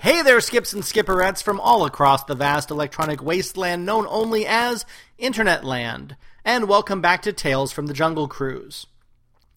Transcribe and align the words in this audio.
Hey 0.00 0.22
there, 0.22 0.40
skips 0.40 0.72
and 0.72 0.84
skipperettes 0.84 1.40
from 1.40 1.60
all 1.60 1.86
across 1.86 2.24
the 2.24 2.34
vast 2.34 2.72
electronic 2.72 3.22
wasteland 3.22 3.86
known 3.86 4.06
only 4.08 4.44
as 4.44 4.84
Internet 5.18 5.62
Land, 5.64 6.16
and 6.44 6.68
welcome 6.68 7.00
back 7.00 7.22
to 7.22 7.32
Tales 7.32 7.70
from 7.70 7.86
the 7.86 7.94
Jungle 7.94 8.26
Cruise. 8.26 8.88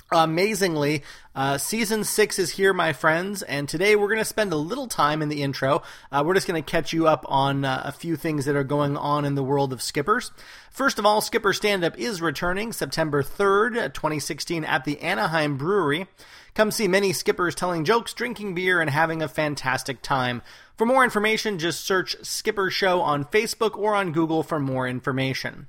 Amazingly, 0.09 1.03
uh, 1.35 1.57
season 1.57 2.05
six 2.05 2.39
is 2.39 2.51
here, 2.51 2.73
my 2.73 2.93
friends, 2.93 3.41
and 3.41 3.67
today 3.67 3.97
we're 3.97 4.07
going 4.07 4.19
to 4.19 4.25
spend 4.25 4.53
a 4.53 4.57
little 4.57 4.87
time 4.87 5.21
in 5.21 5.27
the 5.27 5.43
intro. 5.43 5.83
Uh, 6.09 6.23
we're 6.25 6.33
just 6.33 6.47
going 6.47 6.63
to 6.63 6.71
catch 6.71 6.93
you 6.93 7.07
up 7.07 7.25
on 7.27 7.65
uh, 7.65 7.81
a 7.83 7.91
few 7.91 8.15
things 8.15 8.45
that 8.45 8.55
are 8.55 8.63
going 8.63 8.95
on 8.95 9.25
in 9.25 9.35
the 9.35 9.43
world 9.43 9.73
of 9.73 9.81
skippers. 9.81 10.31
First 10.71 10.97
of 10.97 11.05
all, 11.05 11.19
Skipper 11.19 11.51
Stand 11.51 11.83
Up 11.83 11.99
is 11.99 12.21
returning 12.21 12.71
September 12.71 13.21
3rd, 13.21 13.93
2016, 13.93 14.63
at 14.63 14.85
the 14.85 14.97
Anaheim 15.01 15.57
Brewery. 15.57 16.07
Come 16.55 16.71
see 16.71 16.87
many 16.87 17.11
skippers 17.11 17.53
telling 17.53 17.83
jokes, 17.83 18.13
drinking 18.13 18.55
beer, 18.55 18.79
and 18.79 18.89
having 18.89 19.21
a 19.21 19.27
fantastic 19.27 20.01
time. 20.01 20.41
For 20.77 20.85
more 20.85 21.03
information, 21.03 21.59
just 21.59 21.83
search 21.83 22.15
Skipper 22.21 22.69
Show 22.69 23.01
on 23.01 23.25
Facebook 23.25 23.77
or 23.77 23.93
on 23.93 24.13
Google 24.13 24.41
for 24.41 24.57
more 24.57 24.87
information. 24.87 25.67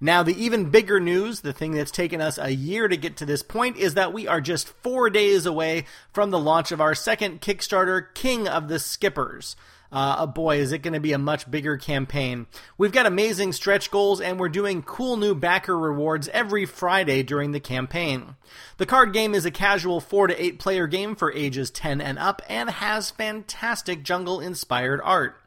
Now, 0.00 0.22
the 0.22 0.42
even 0.42 0.70
bigger 0.70 0.98
news, 0.98 1.40
the 1.40 1.52
thing 1.52 1.72
that's 1.72 1.90
taken 1.90 2.22
us 2.22 2.38
a 2.38 2.50
year 2.50 2.88
to 2.88 2.96
get 2.96 3.18
to 3.18 3.26
this 3.26 3.42
point, 3.42 3.76
is 3.76 3.94
that 3.94 4.14
we 4.14 4.26
are 4.26 4.40
just 4.40 4.68
four 4.82 5.10
days 5.10 5.44
away 5.44 5.84
from 6.12 6.30
the 6.30 6.38
launch 6.38 6.72
of 6.72 6.80
our 6.80 6.94
second 6.94 7.42
Kickstarter, 7.42 8.06
King 8.14 8.48
of 8.48 8.68
the 8.68 8.78
Skippers. 8.78 9.56
Uh, 9.92 10.16
oh 10.20 10.26
boy, 10.26 10.58
is 10.58 10.72
it 10.72 10.82
going 10.82 10.94
to 10.94 11.00
be 11.00 11.12
a 11.12 11.18
much 11.18 11.50
bigger 11.50 11.76
campaign. 11.76 12.46
We've 12.78 12.92
got 12.92 13.06
amazing 13.06 13.52
stretch 13.52 13.90
goals, 13.90 14.20
and 14.20 14.38
we're 14.38 14.48
doing 14.48 14.82
cool 14.82 15.16
new 15.16 15.34
backer 15.34 15.76
rewards 15.76 16.28
every 16.28 16.64
Friday 16.64 17.22
during 17.22 17.50
the 17.50 17.60
campaign. 17.60 18.36
The 18.76 18.86
card 18.86 19.12
game 19.12 19.34
is 19.34 19.44
a 19.44 19.50
casual 19.50 20.00
4 20.00 20.28
to 20.28 20.42
8 20.42 20.58
player 20.60 20.86
game 20.86 21.16
for 21.16 21.32
ages 21.32 21.70
10 21.70 22.00
and 22.00 22.18
up, 22.18 22.40
and 22.48 22.70
has 22.70 23.10
fantastic 23.10 24.04
jungle 24.04 24.40
inspired 24.40 25.00
art. 25.02 25.39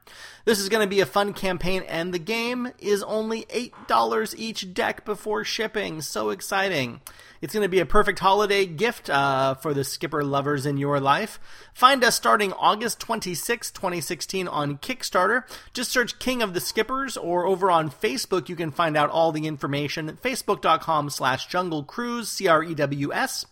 This 0.45 0.59
is 0.59 0.67
going 0.67 0.83
to 0.83 0.89
be 0.89 0.99
a 0.99 1.05
fun 1.05 1.31
campaign, 1.31 1.83
and 1.87 2.13
the 2.13 2.19
game 2.19 2.73
is 2.77 3.01
only 3.03 3.43
$8 3.43 4.35
each 4.37 4.73
deck 4.73 5.05
before 5.05 5.45
shipping. 5.45 6.01
So 6.01 6.31
exciting! 6.31 6.99
It's 7.41 7.53
going 7.53 7.63
to 7.63 7.69
be 7.69 7.79
a 7.79 7.85
perfect 7.85 8.19
holiday 8.19 8.65
gift 8.65 9.09
uh, 9.09 9.55
for 9.55 9.73
the 9.73 9.85
skipper 9.85 10.23
lovers 10.23 10.65
in 10.65 10.77
your 10.77 10.99
life. 10.99 11.39
Find 11.73 12.03
us 12.03 12.15
starting 12.15 12.51
August 12.53 12.99
26, 12.99 13.71
2016 13.71 14.47
on 14.49 14.77
Kickstarter. 14.79 15.43
Just 15.73 15.91
search 15.91 16.19
King 16.19 16.41
of 16.41 16.53
the 16.53 16.61
Skippers, 16.61 17.15
or 17.15 17.45
over 17.45 17.71
on 17.71 17.89
Facebook, 17.89 18.49
you 18.49 18.57
can 18.57 18.71
find 18.71 18.97
out 18.97 19.09
all 19.09 19.31
the 19.31 19.47
information. 19.47 20.17
Facebook.com 20.21 21.09
slash 21.09 21.47
Jungle 21.47 21.83
Cruise, 21.83 22.29
C 22.29 22.47
R 22.47 22.63
E 22.63 22.75
W 22.75 23.13
S. 23.13 23.45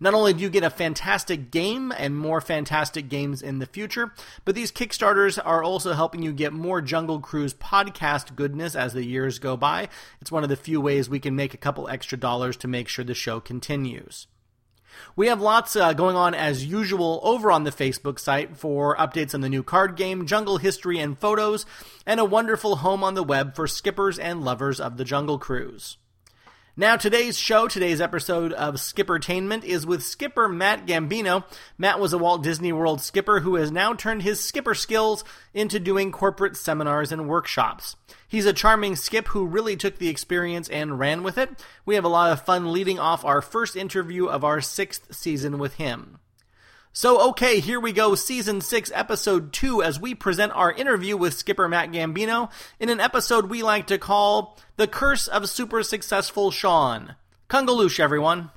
Not 0.00 0.14
only 0.14 0.32
do 0.32 0.40
you 0.40 0.48
get 0.48 0.62
a 0.62 0.70
fantastic 0.70 1.50
game 1.50 1.92
and 1.96 2.16
more 2.16 2.40
fantastic 2.40 3.08
games 3.08 3.42
in 3.42 3.58
the 3.58 3.66
future, 3.66 4.12
but 4.44 4.54
these 4.54 4.70
Kickstarters 4.70 5.40
are 5.44 5.62
also 5.62 5.92
helping 5.92 6.22
you 6.22 6.32
get 6.32 6.52
more 6.52 6.80
Jungle 6.80 7.18
Cruise 7.18 7.54
podcast 7.54 8.36
goodness 8.36 8.76
as 8.76 8.92
the 8.92 9.04
years 9.04 9.40
go 9.40 9.56
by. 9.56 9.88
It's 10.20 10.30
one 10.30 10.44
of 10.44 10.48
the 10.48 10.56
few 10.56 10.80
ways 10.80 11.08
we 11.08 11.18
can 11.18 11.34
make 11.34 11.52
a 11.52 11.58
couple 11.58 11.88
extra 11.88 12.16
dollars 12.16 12.56
to 12.58 12.68
make 12.68 12.86
sure 12.88 13.04
the 13.04 13.14
show 13.14 13.40
continues. 13.40 14.28
We 15.16 15.26
have 15.28 15.40
lots 15.40 15.76
uh, 15.76 15.92
going 15.92 16.16
on 16.16 16.34
as 16.34 16.64
usual 16.64 17.20
over 17.22 17.50
on 17.50 17.64
the 17.64 17.70
Facebook 17.70 18.18
site 18.18 18.56
for 18.56 18.96
updates 18.96 19.34
on 19.34 19.40
the 19.40 19.48
new 19.48 19.62
card 19.62 19.96
game, 19.96 20.26
jungle 20.26 20.58
history 20.58 20.98
and 20.98 21.18
photos, 21.18 21.66
and 22.06 22.20
a 22.20 22.24
wonderful 22.24 22.76
home 22.76 23.04
on 23.04 23.14
the 23.14 23.22
web 23.22 23.54
for 23.54 23.66
skippers 23.66 24.18
and 24.18 24.44
lovers 24.44 24.80
of 24.80 24.96
the 24.96 25.04
Jungle 25.04 25.38
Cruise. 25.38 25.98
Now, 26.80 26.96
today's 26.96 27.36
show, 27.36 27.66
today's 27.66 28.00
episode 28.00 28.52
of 28.52 28.76
Skippertainment 28.76 29.64
is 29.64 29.84
with 29.84 30.04
skipper 30.04 30.48
Matt 30.48 30.86
Gambino. 30.86 31.42
Matt 31.76 31.98
was 31.98 32.12
a 32.12 32.18
Walt 32.18 32.44
Disney 32.44 32.72
World 32.72 33.00
skipper 33.00 33.40
who 33.40 33.56
has 33.56 33.72
now 33.72 33.94
turned 33.94 34.22
his 34.22 34.38
skipper 34.38 34.76
skills 34.76 35.24
into 35.52 35.80
doing 35.80 36.12
corporate 36.12 36.56
seminars 36.56 37.10
and 37.10 37.28
workshops. 37.28 37.96
He's 38.28 38.46
a 38.46 38.52
charming 38.52 38.94
skip 38.94 39.26
who 39.26 39.44
really 39.44 39.76
took 39.76 39.98
the 39.98 40.08
experience 40.08 40.68
and 40.68 41.00
ran 41.00 41.24
with 41.24 41.36
it. 41.36 41.50
We 41.84 41.96
have 41.96 42.04
a 42.04 42.08
lot 42.08 42.30
of 42.30 42.44
fun 42.44 42.72
leading 42.72 43.00
off 43.00 43.24
our 43.24 43.42
first 43.42 43.74
interview 43.74 44.26
of 44.26 44.44
our 44.44 44.60
sixth 44.60 45.12
season 45.12 45.58
with 45.58 45.74
him. 45.74 46.20
So, 46.92 47.28
okay, 47.30 47.60
here 47.60 47.78
we 47.78 47.92
go, 47.92 48.14
season 48.14 48.60
6, 48.60 48.90
episode 48.94 49.52
2, 49.52 49.82
as 49.82 50.00
we 50.00 50.14
present 50.14 50.52
our 50.52 50.72
interview 50.72 51.16
with 51.16 51.34
skipper 51.34 51.68
Matt 51.68 51.92
Gambino 51.92 52.50
in 52.80 52.88
an 52.88 52.98
episode 52.98 53.48
we 53.48 53.62
like 53.62 53.86
to 53.88 53.98
call 53.98 54.58
The 54.76 54.88
Curse 54.88 55.28
of 55.28 55.48
Super 55.48 55.82
Successful 55.82 56.50
Sean. 56.50 57.14
Kungaloosh, 57.48 58.00
everyone. 58.00 58.50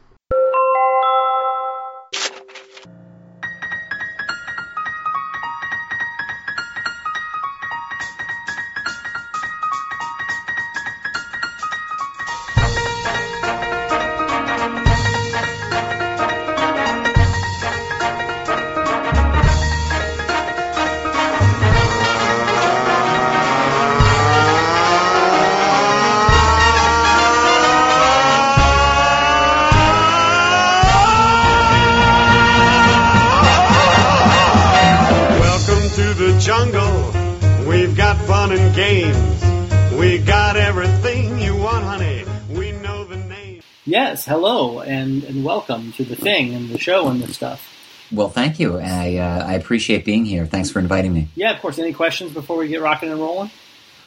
And 45.98 46.08
to 46.08 46.16
the 46.16 46.16
thing 46.16 46.54
and 46.54 46.70
the 46.70 46.78
show 46.78 47.08
and 47.08 47.22
the 47.22 47.34
stuff. 47.34 47.68
Well, 48.12 48.30
thank 48.30 48.60
you. 48.60 48.78
I 48.78 49.16
uh, 49.18 49.46
I 49.48 49.54
appreciate 49.54 50.06
being 50.06 50.26
here. 50.26 50.46
Thanks 50.46 50.70
for 50.70 50.80
inviting 50.80 51.14
me. 51.14 51.30
Yeah, 51.36 51.54
of 51.54 51.62
course. 51.62 51.80
Any 51.80 51.94
questions 51.94 52.34
before 52.34 52.58
we 52.58 52.68
get 52.68 52.82
rocking 52.82 53.10
and 53.10 53.20
rolling? 53.20 53.50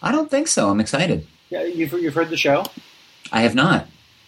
I 0.02 0.12
don't 0.12 0.30
think 0.30 0.48
so. 0.48 0.68
I'm 0.70 0.80
excited. 0.80 1.26
Yeah, 1.48 1.62
you've, 1.64 1.92
you've 1.92 2.14
heard 2.14 2.28
the 2.30 2.36
show? 2.36 2.64
I 3.32 3.40
have 3.42 3.54
not. 3.54 3.86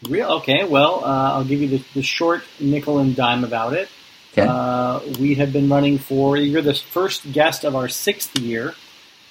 Real? 0.09 0.31
Okay, 0.39 0.65
well, 0.65 1.05
uh, 1.05 1.33
I'll 1.34 1.45
give 1.45 1.61
you 1.61 1.69
the, 1.69 1.84
the 1.95 2.03
short 2.03 2.43
nickel 2.61 2.99
and 2.99 3.15
dime 3.15 3.45
about 3.45 3.75
it. 3.75 3.89
Okay. 4.33 4.47
Uh, 4.49 5.00
we 5.19 5.34
have 5.34 5.53
been 5.53 5.69
running 5.69 5.99
for, 5.99 6.37
you're 6.37 6.62
the 6.62 6.75
first 6.75 7.31
guest 7.33 7.65
of 7.65 7.75
our 7.75 7.89
sixth 7.89 8.39
year. 8.39 8.75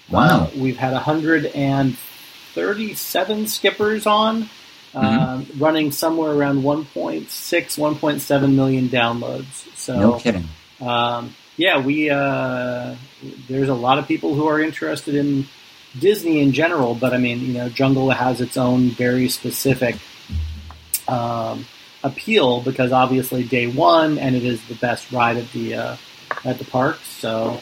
wow. 0.09 0.45
Uh, 0.45 0.49
we've 0.57 0.77
had 0.77 0.91
137 0.93 3.47
skippers 3.47 4.05
on, 4.05 4.49
um, 4.95 5.47
running 5.57 5.91
somewhere 5.91 6.31
around 6.31 6.63
1.6, 6.63 7.25
1.7 7.27 8.55
million 8.55 8.87
downloads. 8.89 9.75
So, 9.75 9.99
no 9.99 10.19
kidding. 10.19 10.45
um, 10.81 11.35
yeah, 11.57 11.79
we 11.79 12.09
uh, 12.09 12.95
there's 13.47 13.69
a 13.69 13.73
lot 13.73 13.97
of 13.97 14.07
people 14.07 14.33
who 14.35 14.47
are 14.47 14.59
interested 14.59 15.15
in 15.15 15.47
Disney 15.97 16.39
in 16.39 16.51
general, 16.51 16.95
but 16.95 17.13
I 17.13 17.17
mean, 17.17 17.39
you 17.41 17.53
know, 17.53 17.69
Jungle 17.69 18.09
has 18.09 18.41
its 18.41 18.57
own 18.57 18.89
very 18.89 19.29
specific 19.29 19.97
um, 21.07 21.65
appeal 22.03 22.61
because 22.61 22.91
obviously 22.91 23.43
day 23.43 23.67
one, 23.67 24.17
and 24.17 24.35
it 24.35 24.43
is 24.43 24.65
the 24.67 24.75
best 24.75 25.11
ride 25.11 25.37
at 25.37 25.51
the 25.51 25.75
uh, 25.75 25.97
at 26.43 26.57
the 26.57 26.65
park. 26.65 26.97
So, 27.03 27.61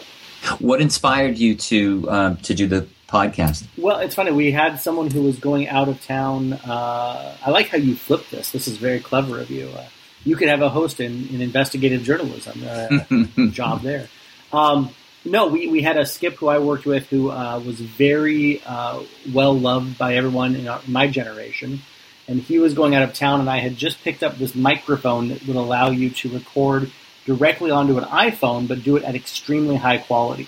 What 0.59 0.81
inspired 0.81 1.37
you 1.37 1.55
to 1.55 2.11
um, 2.11 2.37
to 2.37 2.53
do 2.53 2.67
the 2.67 2.87
podcast? 3.13 3.67
well, 3.77 3.99
it's 3.99 4.15
funny. 4.15 4.31
We 4.31 4.51
had 4.51 4.79
someone 4.79 5.11
who 5.11 5.21
was 5.21 5.37
going 5.37 5.69
out 5.69 5.87
of 5.87 6.03
town. 6.03 6.53
Uh, 6.53 7.37
I 7.45 7.51
like 7.51 7.69
how 7.69 7.77
you 7.77 7.95
flipped 7.95 8.31
this. 8.31 8.51
This 8.51 8.67
is 8.67 8.77
very 8.77 8.99
clever 8.99 9.39
of 9.39 9.51
you. 9.51 9.69
Uh, 9.69 9.85
you 10.23 10.35
could 10.35 10.49
have 10.49 10.61
a 10.61 10.69
host 10.69 10.99
in, 10.99 11.27
in 11.29 11.41
investigative 11.41 12.03
journalism 12.03 12.63
uh, 12.67 13.47
job 13.51 13.81
there. 13.81 14.07
Um, 14.51 14.89
no, 15.25 15.47
we, 15.47 15.67
we 15.67 15.81
had 15.81 15.97
a 15.97 16.05
skip 16.05 16.35
who 16.35 16.47
I 16.47 16.59
worked 16.59 16.85
with 16.85 17.07
who 17.07 17.29
uh, 17.29 17.61
was 17.65 17.79
very 17.79 18.61
uh, 18.65 19.03
well 19.31 19.57
loved 19.57 19.97
by 19.97 20.15
everyone 20.15 20.55
in 20.55 20.67
our, 20.67 20.81
my 20.87 21.07
generation. 21.07 21.81
And 22.27 22.39
he 22.39 22.57
was 22.57 22.73
going 22.73 22.95
out 22.95 23.03
of 23.03 23.13
town, 23.13 23.41
and 23.41 23.49
I 23.49 23.59
had 23.59 23.75
just 23.75 24.01
picked 24.01 24.23
up 24.23 24.37
this 24.37 24.55
microphone 24.55 25.29
that 25.29 25.45
would 25.45 25.57
allow 25.57 25.89
you 25.89 26.09
to 26.09 26.29
record 26.29 26.89
directly 27.25 27.69
onto 27.69 27.97
an 27.97 28.05
iPhone, 28.05 28.67
but 28.67 28.83
do 28.83 28.95
it 28.95 29.03
at 29.03 29.15
extremely 29.15 29.75
high 29.75 29.97
quality. 29.97 30.47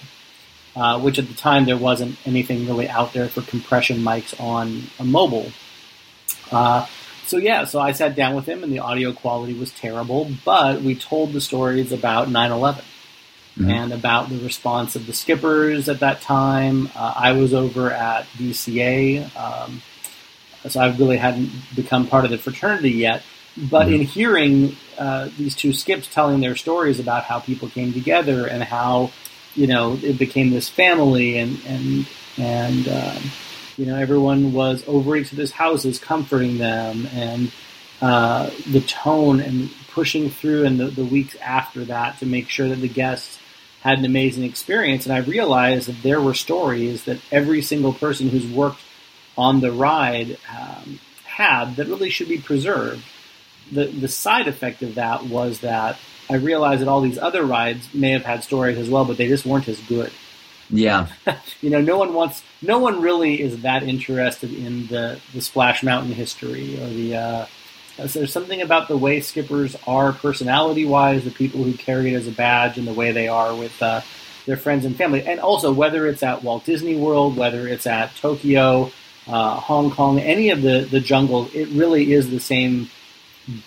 Uh, 0.75 0.99
which 0.99 1.17
at 1.17 1.27
the 1.29 1.33
time 1.33 1.63
there 1.63 1.77
wasn't 1.77 2.17
anything 2.25 2.67
really 2.67 2.89
out 2.89 3.13
there 3.13 3.29
for 3.29 3.41
compression 3.41 3.99
mics 3.99 4.37
on 4.41 4.83
a 4.99 5.05
mobile. 5.05 5.49
Uh, 6.51 6.85
so 7.25 7.37
yeah, 7.37 7.63
so 7.63 7.79
I 7.79 7.93
sat 7.93 8.13
down 8.15 8.35
with 8.35 8.45
him, 8.45 8.61
and 8.61 8.71
the 8.73 8.79
audio 8.79 9.13
quality 9.13 9.53
was 9.53 9.71
terrible, 9.71 10.29
but 10.43 10.81
we 10.81 10.93
told 10.93 11.31
the 11.31 11.39
stories 11.39 11.93
about 11.93 12.29
9/11 12.29 12.83
Mhm. 13.57 13.71
and 13.71 13.93
about 13.93 14.29
the 14.29 14.37
response 14.39 14.97
of 14.97 15.07
the 15.07 15.13
skippers 15.13 15.87
at 15.87 16.01
that 16.01 16.21
time. 16.21 16.89
Uh, 16.93 17.13
I 17.15 17.31
was 17.31 17.53
over 17.53 17.89
at 17.91 18.27
DCA, 18.37 19.23
um, 19.37 19.81
so 20.67 20.81
I 20.81 20.87
really 20.89 21.17
hadn't 21.17 21.51
become 21.73 22.05
part 22.05 22.25
of 22.25 22.31
the 22.31 22.37
fraternity 22.37 22.91
yet. 22.91 23.23
But 23.55 23.87
in 23.87 24.01
hearing 24.01 24.75
uh, 24.97 25.29
these 25.37 25.55
two 25.55 25.71
skips 25.71 26.07
telling 26.07 26.41
their 26.41 26.57
stories 26.57 26.99
about 26.99 27.23
how 27.23 27.39
people 27.39 27.69
came 27.69 27.93
together 27.93 28.45
and 28.45 28.63
how 28.63 29.11
you 29.55 29.67
know, 29.67 29.97
it 30.01 30.17
became 30.17 30.51
this 30.51 30.69
family, 30.69 31.37
and 31.37 31.59
and 31.65 32.07
and 32.37 32.87
um, 32.87 33.23
you 33.77 33.85
know, 33.85 33.95
everyone 33.95 34.53
was 34.53 34.83
over 34.87 35.15
each 35.15 35.33
other's 35.33 35.51
houses, 35.51 35.99
comforting 35.99 36.57
them, 36.57 37.07
and 37.13 37.51
uh, 38.01 38.49
the 38.71 38.81
tone 38.81 39.39
and 39.39 39.69
pushing 39.91 40.29
through 40.29 40.63
in 40.63 40.77
the, 40.77 40.87
the 40.87 41.05
weeks 41.05 41.35
after 41.37 41.85
that 41.85 42.19
to 42.19 42.25
make 42.25 42.49
sure 42.49 42.67
that 42.67 42.81
the 42.81 42.89
guests 42.89 43.39
had 43.81 43.99
an 43.99 44.05
amazing 44.05 44.43
experience. 44.43 45.05
And 45.05 45.13
I 45.13 45.19
realized 45.19 45.87
that 45.87 46.01
there 46.03 46.19
were 46.19 46.33
stories 46.33 47.05
that 47.05 47.19
every 47.31 47.61
single 47.61 47.93
person 47.93 48.29
who's 48.29 48.47
worked 48.47 48.81
on 49.37 49.61
the 49.61 49.71
ride 49.71 50.37
um, 50.49 50.99
had 51.23 51.75
that 51.75 51.87
really 51.87 52.09
should 52.09 52.27
be 52.27 52.39
preserved. 52.39 53.03
The 53.71 53.85
the 53.85 54.07
side 54.07 54.47
effect 54.47 54.83
of 54.83 54.95
that 54.95 55.23
was 55.23 55.61
that 55.61 55.97
I 56.29 56.35
realized 56.35 56.81
that 56.81 56.87
all 56.87 57.01
these 57.01 57.17
other 57.17 57.43
rides 57.43 57.93
may 57.93 58.11
have 58.11 58.25
had 58.25 58.43
stories 58.43 58.77
as 58.77 58.89
well, 58.89 59.05
but 59.05 59.17
they 59.17 59.27
just 59.27 59.45
weren't 59.45 59.67
as 59.67 59.79
good. 59.81 60.11
Yeah. 60.69 61.07
you 61.61 61.69
know, 61.69 61.81
no 61.81 61.97
one 61.97 62.13
wants, 62.13 62.43
no 62.61 62.79
one 62.79 63.01
really 63.01 63.41
is 63.41 63.61
that 63.61 63.83
interested 63.83 64.53
in 64.53 64.87
the 64.87 65.19
the 65.33 65.41
Splash 65.41 65.83
Mountain 65.83 66.13
history 66.13 66.81
or 66.81 66.87
the. 66.87 67.15
Uh, 67.15 67.45
there's 67.97 68.33
something 68.33 68.61
about 68.61 68.89
the 68.89 68.97
way 68.97 69.21
skippers 69.21 69.73
are 69.87 70.11
personality 70.11 70.83
wise, 70.83 71.23
the 71.23 71.31
people 71.31 71.63
who 71.63 71.73
carry 71.73 72.13
it 72.13 72.17
as 72.17 72.27
a 72.27 72.31
badge, 72.31 72.77
and 72.77 72.85
the 72.85 72.93
way 72.93 73.13
they 73.13 73.29
are 73.29 73.55
with 73.55 73.81
uh, 73.81 74.01
their 74.45 74.57
friends 74.57 74.83
and 74.83 74.97
family, 74.97 75.23
and 75.23 75.39
also 75.39 75.71
whether 75.71 76.05
it's 76.05 76.21
at 76.21 76.43
Walt 76.43 76.65
Disney 76.65 76.97
World, 76.97 77.37
whether 77.37 77.67
it's 77.67 77.87
at 77.87 78.13
Tokyo, 78.17 78.91
uh, 79.27 79.55
Hong 79.55 79.91
Kong, 79.91 80.19
any 80.19 80.49
of 80.49 80.61
the 80.61 80.81
the 80.81 80.99
jungle, 80.99 81.49
it 81.53 81.69
really 81.69 82.11
is 82.11 82.29
the 82.29 82.39
same 82.39 82.89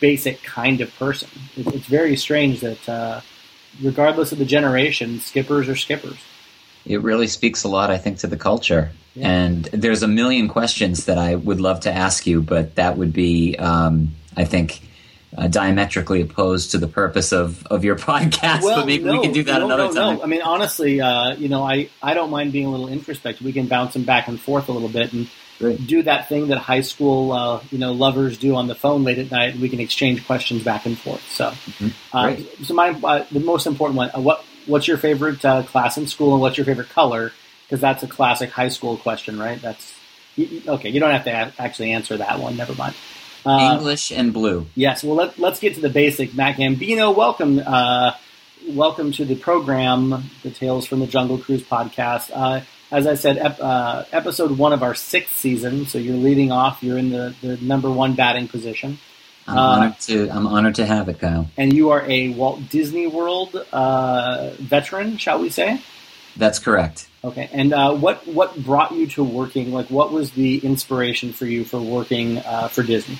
basic 0.00 0.42
kind 0.42 0.80
of 0.80 0.94
person. 0.98 1.28
It, 1.56 1.66
it's 1.74 1.86
very 1.86 2.16
strange 2.16 2.60
that, 2.60 2.88
uh, 2.88 3.20
regardless 3.82 4.32
of 4.32 4.38
the 4.38 4.44
generation, 4.44 5.20
skippers 5.20 5.68
are 5.68 5.76
skippers. 5.76 6.18
It 6.84 7.02
really 7.02 7.26
speaks 7.26 7.64
a 7.64 7.68
lot, 7.68 7.90
I 7.90 7.98
think, 7.98 8.18
to 8.18 8.26
the 8.26 8.36
culture. 8.36 8.90
Yeah. 9.14 9.28
And 9.28 9.64
there's 9.64 10.02
a 10.02 10.08
million 10.08 10.48
questions 10.48 11.06
that 11.06 11.18
I 11.18 11.34
would 11.34 11.60
love 11.60 11.80
to 11.80 11.92
ask 11.92 12.26
you, 12.26 12.40
but 12.40 12.76
that 12.76 12.96
would 12.96 13.12
be, 13.12 13.56
um, 13.56 14.14
I 14.36 14.44
think, 14.44 14.80
uh, 15.36 15.48
diametrically 15.48 16.22
opposed 16.22 16.70
to 16.70 16.78
the 16.78 16.88
purpose 16.88 17.32
of, 17.32 17.66
of 17.66 17.84
your 17.84 17.96
podcast. 17.96 18.62
Well, 18.62 18.80
but 18.80 18.86
maybe 18.86 19.04
no, 19.04 19.12
we 19.12 19.20
can 19.20 19.32
do 19.32 19.42
that 19.44 19.58
no, 19.58 19.66
another 19.66 19.88
no, 19.88 19.92
time. 19.92 20.16
No. 20.18 20.22
I 20.22 20.26
mean, 20.26 20.42
honestly, 20.42 21.00
uh, 21.00 21.34
you 21.34 21.48
know, 21.48 21.62
I, 21.62 21.90
I 22.02 22.14
don't 22.14 22.30
mind 22.30 22.52
being 22.52 22.66
a 22.66 22.70
little 22.70 22.88
introspective. 22.88 23.44
We 23.44 23.52
can 23.52 23.66
bounce 23.66 23.92
them 23.92 24.04
back 24.04 24.28
and 24.28 24.40
forth 24.40 24.68
a 24.68 24.72
little 24.72 24.88
bit 24.88 25.12
and 25.12 25.28
Great. 25.58 25.86
do 25.86 26.02
that 26.02 26.28
thing 26.28 26.48
that 26.48 26.58
high 26.58 26.82
school, 26.82 27.32
uh, 27.32 27.60
you 27.70 27.78
know, 27.78 27.92
lovers 27.92 28.38
do 28.38 28.54
on 28.54 28.66
the 28.68 28.74
phone 28.74 29.02
late 29.04 29.18
at 29.18 29.30
night. 29.30 29.56
We 29.56 29.68
can 29.68 29.80
exchange 29.80 30.24
questions 30.26 30.62
back 30.62 30.86
and 30.86 30.96
forth. 30.98 31.22
So, 31.30 31.50
Mm-hmm. 31.50 32.16
uh, 32.16 32.36
so 32.64 32.74
my 32.74 32.90
uh, 32.90 33.24
the 33.32 33.40
most 33.40 33.66
important 33.66 33.96
one. 33.96 34.10
Uh, 34.14 34.20
what 34.20 34.44
what's 34.66 34.86
your 34.86 34.98
favorite 34.98 35.44
uh, 35.44 35.62
class 35.64 35.96
in 35.98 36.06
school, 36.06 36.32
and 36.32 36.40
what's 36.40 36.56
your 36.56 36.64
favorite 36.66 36.90
color? 36.90 37.32
Because 37.66 37.80
that's 37.80 38.02
a 38.02 38.08
classic 38.08 38.50
high 38.50 38.68
school 38.70 38.96
question, 38.96 39.38
right? 39.38 39.60
That's 39.60 39.94
you, 40.36 40.46
you- 40.46 40.62
okay. 40.74 40.90
You 40.90 41.00
don't 41.00 41.10
have 41.10 41.24
to 41.24 41.30
a- 41.30 41.52
actually 41.62 41.92
answer 41.92 42.16
that 42.18 42.38
one. 42.38 42.56
Never 42.56 42.74
mind. 42.74 42.94
Uh, 43.46 43.76
English 43.78 44.10
and 44.12 44.32
blue. 44.32 44.66
Yes. 44.74 45.02
Well, 45.04 45.14
let, 45.16 45.38
let's 45.38 45.58
get 45.60 45.74
to 45.76 45.80
the 45.80 45.88
basic. 45.88 46.34
Matt 46.34 46.56
Gambino, 46.56 47.14
welcome. 47.14 47.60
Uh, 47.64 48.12
welcome 48.68 49.12
to 49.12 49.24
the 49.24 49.36
program, 49.36 50.30
the 50.42 50.50
Tales 50.50 50.86
from 50.86 51.00
the 51.00 51.06
Jungle 51.06 51.38
Cruise 51.38 51.62
podcast. 51.62 52.30
Uh, 52.90 52.96
as 52.96 53.06
I 53.06 53.14
said, 53.14 53.38
ep- 53.38 53.60
uh, 53.60 54.04
episode 54.12 54.56
one 54.58 54.72
of 54.72 54.82
our 54.82 54.94
sixth 54.94 55.36
season. 55.36 55.86
So 55.86 55.98
you're 55.98 56.16
leading 56.16 56.52
off. 56.52 56.82
You're 56.82 56.98
in 56.98 57.10
the, 57.10 57.34
the 57.40 57.56
number 57.58 57.90
one 57.90 58.14
batting 58.14 58.48
position. 58.48 58.98
I'm 59.46 59.58
Uh, 59.58 59.60
honored 59.62 60.00
to 60.00 60.28
I'm 60.30 60.46
honored 60.46 60.74
to 60.76 60.86
have 60.86 61.08
it, 61.08 61.18
Kyle. 61.20 61.48
And 61.56 61.72
you 61.72 61.90
are 61.90 62.04
a 62.08 62.28
Walt 62.30 62.68
Disney 62.68 63.06
World 63.06 63.54
uh, 63.72 64.50
veteran, 64.58 65.16
shall 65.16 65.38
we 65.38 65.48
say? 65.48 65.80
That's 66.36 66.58
correct. 66.58 67.08
Okay. 67.24 67.48
And 67.52 67.72
uh, 67.72 67.94
what, 67.94 68.26
what 68.28 68.56
brought 68.62 68.92
you 68.92 69.06
to 69.08 69.24
working? 69.24 69.72
Like, 69.72 69.90
what 69.90 70.12
was 70.12 70.30
the 70.32 70.58
inspiration 70.58 71.32
for 71.32 71.46
you 71.46 71.64
for 71.64 71.80
working 71.80 72.38
uh, 72.38 72.68
for 72.68 72.82
Disney? 72.82 73.18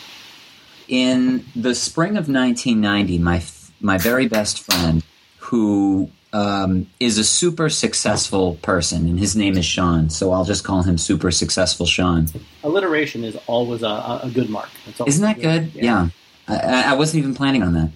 In 0.86 1.44
the 1.56 1.74
spring 1.74 2.10
of 2.16 2.28
1990, 2.28 3.18
my 3.18 3.42
my 3.80 3.98
very 3.98 4.26
best 4.28 4.60
friend, 4.60 5.02
who 5.38 6.10
um, 6.32 6.86
is 7.00 7.18
a 7.18 7.24
super 7.24 7.68
successful 7.70 8.56
person, 8.56 9.08
and 9.08 9.18
his 9.18 9.34
name 9.34 9.56
is 9.56 9.64
Sean, 9.64 10.10
so 10.10 10.32
I'll 10.32 10.44
just 10.44 10.64
call 10.64 10.82
him 10.82 10.98
Super 10.98 11.30
Successful 11.30 11.86
Sean. 11.86 12.26
Alliteration 12.62 13.24
is 13.24 13.36
always 13.46 13.82
a, 13.82 14.20
a 14.22 14.30
good 14.32 14.50
mark. 14.50 14.68
Isn't 15.06 15.22
that 15.22 15.40
good? 15.40 15.74
Yeah. 15.74 16.10
I, 16.46 16.56
I 16.56 16.82
I 16.90 16.92
wasn't 16.94 17.20
even 17.20 17.34
planning 17.34 17.62
on 17.62 17.72
that. 17.74 17.90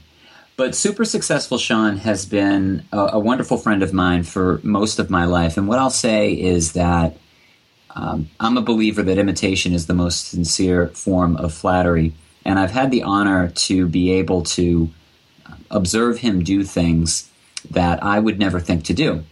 But 0.56 0.74
super 0.74 1.04
successful 1.04 1.58
Sean 1.58 1.96
has 1.98 2.26
been 2.26 2.84
a, 2.92 3.10
a 3.14 3.18
wonderful 3.18 3.56
friend 3.56 3.82
of 3.82 3.92
mine 3.92 4.22
for 4.22 4.60
most 4.62 4.98
of 4.98 5.10
my 5.10 5.24
life. 5.24 5.56
And 5.56 5.66
what 5.66 5.78
I'll 5.78 5.90
say 5.90 6.32
is 6.32 6.72
that 6.72 7.16
um, 7.90 8.30
I'm 8.38 8.56
a 8.56 8.62
believer 8.62 9.02
that 9.02 9.18
imitation 9.18 9.72
is 9.72 9.86
the 9.86 9.94
most 9.94 10.28
sincere 10.28 10.88
form 10.88 11.36
of 11.36 11.54
flattery. 11.54 12.12
And 12.44 12.58
I've 12.58 12.70
had 12.70 12.90
the 12.90 13.02
honor 13.02 13.48
to 13.48 13.86
be 13.88 14.12
able 14.12 14.42
to 14.42 14.90
observe 15.70 16.18
him 16.18 16.44
do 16.44 16.64
things 16.64 17.30
that 17.70 18.02
I 18.02 18.18
would 18.18 18.38
never 18.38 18.60
think 18.60 18.84
to 18.84 18.94
do. 18.94 19.24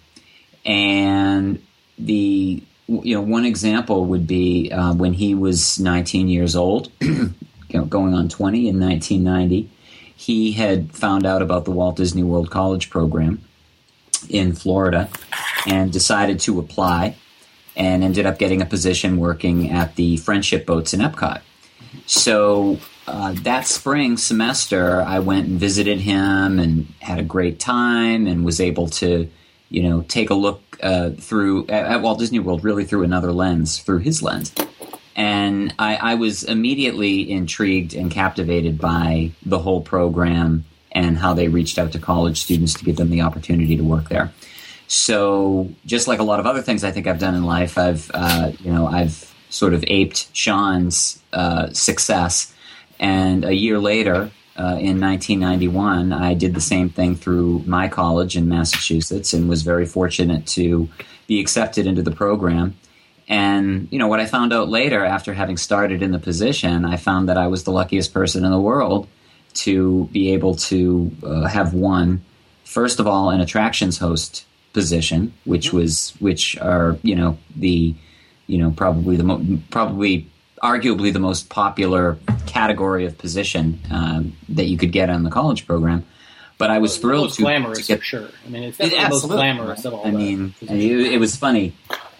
And 0.65 1.63
the 1.99 2.63
you 2.89 3.15
know 3.15 3.21
one 3.21 3.45
example 3.45 4.07
would 4.07 4.27
be 4.27 4.71
uh, 4.73 4.95
when 4.95 5.13
he 5.13 5.35
was 5.35 5.79
19 5.79 6.29
years 6.29 6.57
old, 6.57 6.91
you 7.01 7.35
know, 7.73 7.85
going 7.85 8.15
on 8.15 8.29
20 8.29 8.69
in 8.69 8.81
1990. 8.81 9.71
He 10.15 10.53
had 10.53 10.93
found 10.93 11.25
out 11.25 11.41
about 11.41 11.65
the 11.65 11.71
Walt 11.71 11.97
Disney 11.97 12.23
World 12.23 12.51
College 12.51 12.91
program 12.91 13.43
in 14.29 14.55
Florida 14.55 15.09
and 15.67 15.91
decided 15.91 16.41
to 16.41 16.59
apply 16.59 17.17
and 17.75 18.05
ended 18.05 18.27
up 18.27 18.39
getting 18.39 18.61
a 18.61 18.67
position 18.67 19.17
working 19.17 19.71
at 19.71 19.97
the 19.97 20.19
friendship 20.19 20.67
boats 20.67 20.93
in 20.93 21.01
Epcot. 21.01 21.41
So 22.05 22.79
uh, 23.11 23.33
that 23.43 23.67
spring 23.67 24.17
semester, 24.17 25.03
I 25.03 25.19
went 25.19 25.49
and 25.49 25.59
visited 25.59 26.01
him 26.01 26.59
and 26.59 26.87
had 27.01 27.19
a 27.19 27.25
great 27.25 27.59
time 27.59 28.27
and 28.27 28.45
was 28.45 28.61
able 28.61 28.89
to, 28.89 29.29
you 29.69 29.83
know, 29.83 30.03
take 30.03 30.31
a 30.31 30.35
look 30.35 30.79
uh, 30.83 31.11
through 31.11 31.67
at, 31.67 31.87
at 31.87 32.03
Walt 32.03 32.21
Disney 32.21 32.39
World 32.39 32.63
really 32.63 32.85
through 32.85 33.03
another 33.03 33.33
lens, 33.33 33.79
through 33.79 33.99
his 33.99 34.23
lens. 34.23 34.55
And 35.17 35.75
I, 35.79 35.97
I 35.97 36.15
was 36.15 36.45
immediately 36.45 37.31
intrigued 37.31 37.95
and 37.95 38.11
captivated 38.11 38.79
by 38.79 39.33
the 39.45 39.59
whole 39.59 39.81
program 39.81 40.65
and 40.93 41.19
how 41.19 41.35
they 41.35 41.49
reached 41.49 41.79
out 41.79 41.93
to 41.93 41.99
college 41.99 42.41
students 42.41 42.75
to 42.75 42.85
give 42.85 42.97
them 42.97 43.11
the 43.11 43.23
opportunity 43.23 43.77
to 43.77 43.83
work 43.83 44.09
there. 44.09 44.33
So, 44.87 45.71
just 45.87 46.09
like 46.09 46.19
a 46.19 46.25
lot 46.25 46.41
of 46.41 46.47
other 46.47 46.63
things 46.63 46.83
I 46.83 46.91
think 46.91 47.07
I've 47.07 47.21
done 47.21 47.35
in 47.35 47.45
life, 47.45 47.79
I've 47.79 48.11
uh, 48.13 48.53
you 48.61 48.73
know 48.73 48.87
I've 48.87 49.33
sort 49.49 49.73
of 49.73 49.85
aped 49.87 50.35
Sean's 50.35 51.21
uh, 51.33 51.71
success, 51.73 52.53
and 53.01 53.47
a 53.47 53.55
year 53.55 53.79
later, 53.79 54.31
uh, 54.57 54.77
in 54.79 55.01
1991, 55.01 56.13
I 56.13 56.35
did 56.35 56.55
the 56.55 56.61
same 56.61 56.91
thing 56.91 57.17
through 57.17 57.61
my 57.67 57.89
college 57.89 58.37
in 58.37 58.47
Massachusetts, 58.47 59.33
and 59.33 59.49
was 59.49 59.63
very 59.63 59.87
fortunate 59.87 60.47
to 60.49 60.89
be 61.27 61.41
accepted 61.41 61.87
into 61.87 62.03
the 62.03 62.11
program. 62.11 62.77
And 63.27 63.89
you 63.91 63.99
know 63.99 64.09
what 64.09 64.21
I 64.21 64.27
found 64.27 64.53
out 64.53 64.69
later, 64.69 65.03
after 65.03 65.33
having 65.33 65.57
started 65.57 66.03
in 66.03 66.13
the 66.13 66.19
position, 66.19 66.85
I 66.85 66.97
found 66.97 67.29
that 67.31 67.39
I 67.39 67.47
was 67.47 67.65
the 67.65 67.71
luckiest 67.71 68.13
person 68.13 68.45
in 68.45 68.51
the 68.51 68.61
world 68.61 69.09
to 69.55 70.09
be 70.13 70.33
able 70.33 70.57
to 70.57 71.11
uh, 71.23 71.47
have 71.47 71.73
won, 71.73 72.23
first 72.65 73.01
of 73.01 73.07
all, 73.07 73.31
an 73.31 73.41
attractions 73.41 73.99
host 73.99 74.45
position, 74.75 75.33
which 75.45 75.73
was 75.73 76.13
which 76.19 76.59
are 76.59 76.99
you 77.03 77.15
know 77.15 77.39
the 77.57 77.95
you 78.47 78.59
know 78.59 78.73
probably 78.73 79.17
the 79.17 79.25
mo- 79.25 79.59
probably 79.71 80.30
arguably 80.63 81.13
the 81.13 81.19
most 81.19 81.49
popular 81.49 82.19
category 82.47 83.07
of 83.07 83.17
position 83.19 83.81
um, 83.91 84.37
that 84.49 84.65
you 84.65 84.77
could 84.77 84.93
get 84.93 85.11
on 85.11 85.23
the 85.23 85.31
college 85.31 85.67
program. 85.67 86.05
But 86.59 86.71
I 86.71 86.79
was 86.79 86.97
The 86.97 87.03
thrilled 87.03 87.25
most 87.25 87.37
to, 87.37 87.43
glamorous 87.43 87.79
to 87.79 87.87
get 87.87 87.99
for 88.01 88.05
sure. 88.05 88.29
I 88.47 88.49
mean, 88.51 88.65
it's 88.65 88.79
definitely 88.79 89.05
the 89.05 89.09
most 89.09 89.29
glamorous 89.29 89.85
of 89.87 89.95
all. 89.95 90.07
I 90.07 90.11
mean, 90.11 90.55
it, 90.61 91.13
it 91.15 91.19
was 91.19 91.35
funny. 91.37 91.75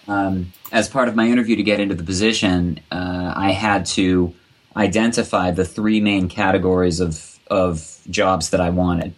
Um, 0.07 0.53
as 0.71 0.89
part 0.89 1.07
of 1.07 1.15
my 1.15 1.27
interview 1.27 1.55
to 1.57 1.63
get 1.63 1.79
into 1.79 1.93
the 1.93 2.03
position, 2.03 2.79
uh, 2.91 3.33
I 3.35 3.51
had 3.51 3.85
to 3.87 4.33
identify 4.75 5.51
the 5.51 5.65
three 5.65 6.01
main 6.01 6.27
categories 6.27 6.99
of 6.99 7.39
of 7.47 7.99
jobs 8.09 8.51
that 8.51 8.61
I 8.61 8.69
wanted, 8.69 9.13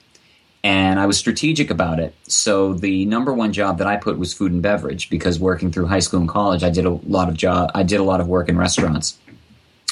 and 0.63 0.99
I 0.99 1.05
was 1.05 1.17
strategic 1.17 1.69
about 1.69 1.99
it. 1.99 2.15
So 2.23 2.73
the 2.73 3.05
number 3.05 3.33
one 3.33 3.51
job 3.51 3.77
that 3.79 3.87
I 3.87 3.97
put 3.97 4.17
was 4.17 4.33
food 4.33 4.51
and 4.51 4.61
beverage 4.61 5.09
because 5.09 5.39
working 5.39 5.71
through 5.71 5.87
high 5.87 5.99
school 5.99 6.21
and 6.21 6.29
college, 6.29 6.63
I 6.63 6.69
did 6.69 6.85
a 6.85 6.91
lot 6.91 7.29
of 7.29 7.35
job. 7.35 7.71
I 7.75 7.83
did 7.83 7.99
a 7.99 8.03
lot 8.03 8.21
of 8.21 8.27
work 8.27 8.49
in 8.49 8.57
restaurants, 8.57 9.17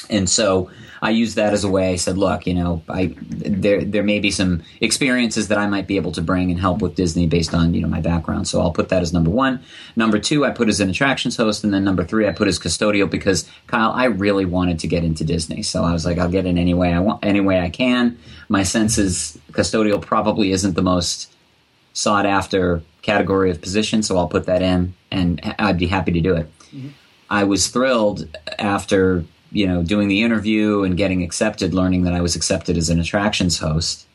and 0.08 0.28
so 0.28 0.70
I 1.02 1.10
used 1.10 1.34
that 1.34 1.52
as 1.52 1.64
a 1.64 1.68
way. 1.68 1.92
I 1.92 1.96
said, 1.96 2.16
"Look, 2.16 2.46
you 2.46 2.54
know, 2.54 2.80
I 2.88 3.16
there 3.18 3.84
there 3.84 4.04
may 4.04 4.20
be 4.20 4.30
some 4.30 4.62
experiences 4.80 5.48
that 5.48 5.58
I 5.58 5.66
might 5.66 5.88
be 5.88 5.96
able 5.96 6.12
to 6.12 6.22
bring 6.22 6.52
and 6.52 6.60
help 6.60 6.80
with 6.80 6.94
Disney 6.94 7.26
based 7.26 7.52
on 7.52 7.74
you 7.74 7.82
know 7.82 7.88
my 7.88 8.00
background. 8.00 8.46
So 8.46 8.60
I'll 8.60 8.70
put 8.70 8.88
that 8.90 9.02
as 9.02 9.12
number 9.12 9.28
one. 9.28 9.60
Number 9.96 10.20
two, 10.20 10.46
I 10.46 10.50
put 10.50 10.68
as 10.68 10.78
an 10.78 10.88
attractions 10.88 11.36
host, 11.36 11.64
and 11.64 11.74
then 11.74 11.82
number 11.82 12.04
three, 12.04 12.28
I 12.28 12.32
put 12.32 12.46
as 12.46 12.60
custodial 12.60 13.10
because 13.10 13.50
Kyle, 13.66 13.90
I 13.90 14.04
really 14.04 14.44
wanted 14.44 14.78
to 14.78 14.86
get 14.86 15.02
into 15.02 15.24
Disney. 15.24 15.62
So 15.62 15.82
I 15.82 15.92
was 15.92 16.06
like, 16.06 16.18
I'll 16.18 16.30
get 16.30 16.46
in 16.46 16.56
any 16.56 16.72
way 16.72 16.92
I 16.92 17.00
want, 17.00 17.24
any 17.24 17.40
way 17.40 17.58
I 17.58 17.68
can. 17.68 18.16
My 18.48 18.62
sense 18.62 18.96
is 18.96 19.36
custodial 19.50 20.00
probably 20.00 20.52
isn't 20.52 20.76
the 20.76 20.82
most 20.82 21.34
sought 21.94 22.26
after 22.26 22.80
category 23.02 23.50
of 23.50 23.60
position, 23.60 24.04
so 24.04 24.16
I'll 24.16 24.28
put 24.28 24.46
that 24.46 24.62
in, 24.62 24.94
and 25.10 25.40
I'd 25.58 25.78
be 25.78 25.88
happy 25.88 26.12
to 26.12 26.20
do 26.20 26.36
it. 26.36 26.46
Mm-hmm. 26.72 26.88
I 27.28 27.42
was 27.44 27.68
thrilled 27.68 28.28
after 28.58 29.24
you 29.52 29.66
know 29.66 29.82
doing 29.82 30.08
the 30.08 30.22
interview 30.22 30.82
and 30.82 30.96
getting 30.96 31.22
accepted, 31.22 31.74
learning 31.74 32.04
that 32.04 32.14
I 32.14 32.20
was 32.20 32.36
accepted 32.36 32.76
as 32.76 32.90
an 32.90 32.98
attractions 32.98 33.58
host. 33.58 34.06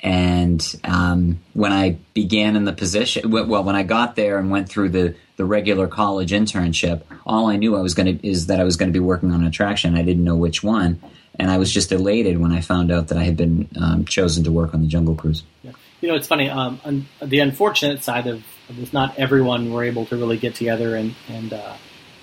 And 0.00 0.64
um, 0.84 1.40
when 1.54 1.72
I 1.72 1.98
began 2.14 2.54
in 2.54 2.64
the 2.64 2.72
position, 2.72 3.30
well, 3.30 3.64
when 3.64 3.74
I 3.74 3.82
got 3.82 4.14
there 4.14 4.38
and 4.38 4.50
went 4.50 4.68
through 4.68 4.90
the 4.90 5.14
the 5.36 5.44
regular 5.44 5.88
college 5.88 6.30
internship, 6.30 7.02
all 7.26 7.48
I 7.48 7.56
knew 7.56 7.76
I 7.76 7.80
was 7.80 7.94
going 7.94 8.18
to 8.18 8.26
is 8.26 8.46
that 8.46 8.60
I 8.60 8.64
was 8.64 8.76
going 8.76 8.88
to 8.88 8.92
be 8.92 9.04
working 9.04 9.32
on 9.32 9.40
an 9.40 9.46
attraction. 9.46 9.96
I 9.96 10.02
didn't 10.02 10.24
know 10.24 10.36
which 10.36 10.62
one, 10.62 11.00
and 11.38 11.50
I 11.50 11.58
was 11.58 11.72
just 11.72 11.90
elated 11.90 12.38
when 12.38 12.52
I 12.52 12.60
found 12.60 12.92
out 12.92 13.08
that 13.08 13.18
I 13.18 13.24
had 13.24 13.36
been 13.36 13.68
um, 13.80 14.04
chosen 14.04 14.44
to 14.44 14.52
work 14.52 14.74
on 14.74 14.82
the 14.82 14.88
Jungle 14.88 15.14
Cruise. 15.14 15.42
Yeah. 15.62 15.72
You 16.00 16.08
know, 16.08 16.14
it's 16.14 16.28
funny. 16.28 16.48
Um, 16.48 16.80
un- 16.84 17.08
the 17.20 17.40
unfortunate 17.40 18.04
side 18.04 18.28
of, 18.28 18.44
of 18.68 18.76
this, 18.76 18.92
not 18.92 19.18
everyone 19.18 19.72
were 19.72 19.82
able 19.82 20.06
to 20.06 20.16
really 20.16 20.38
get 20.38 20.54
together 20.54 20.94
and 20.94 21.14
and 21.28 21.52
uh, 21.52 21.74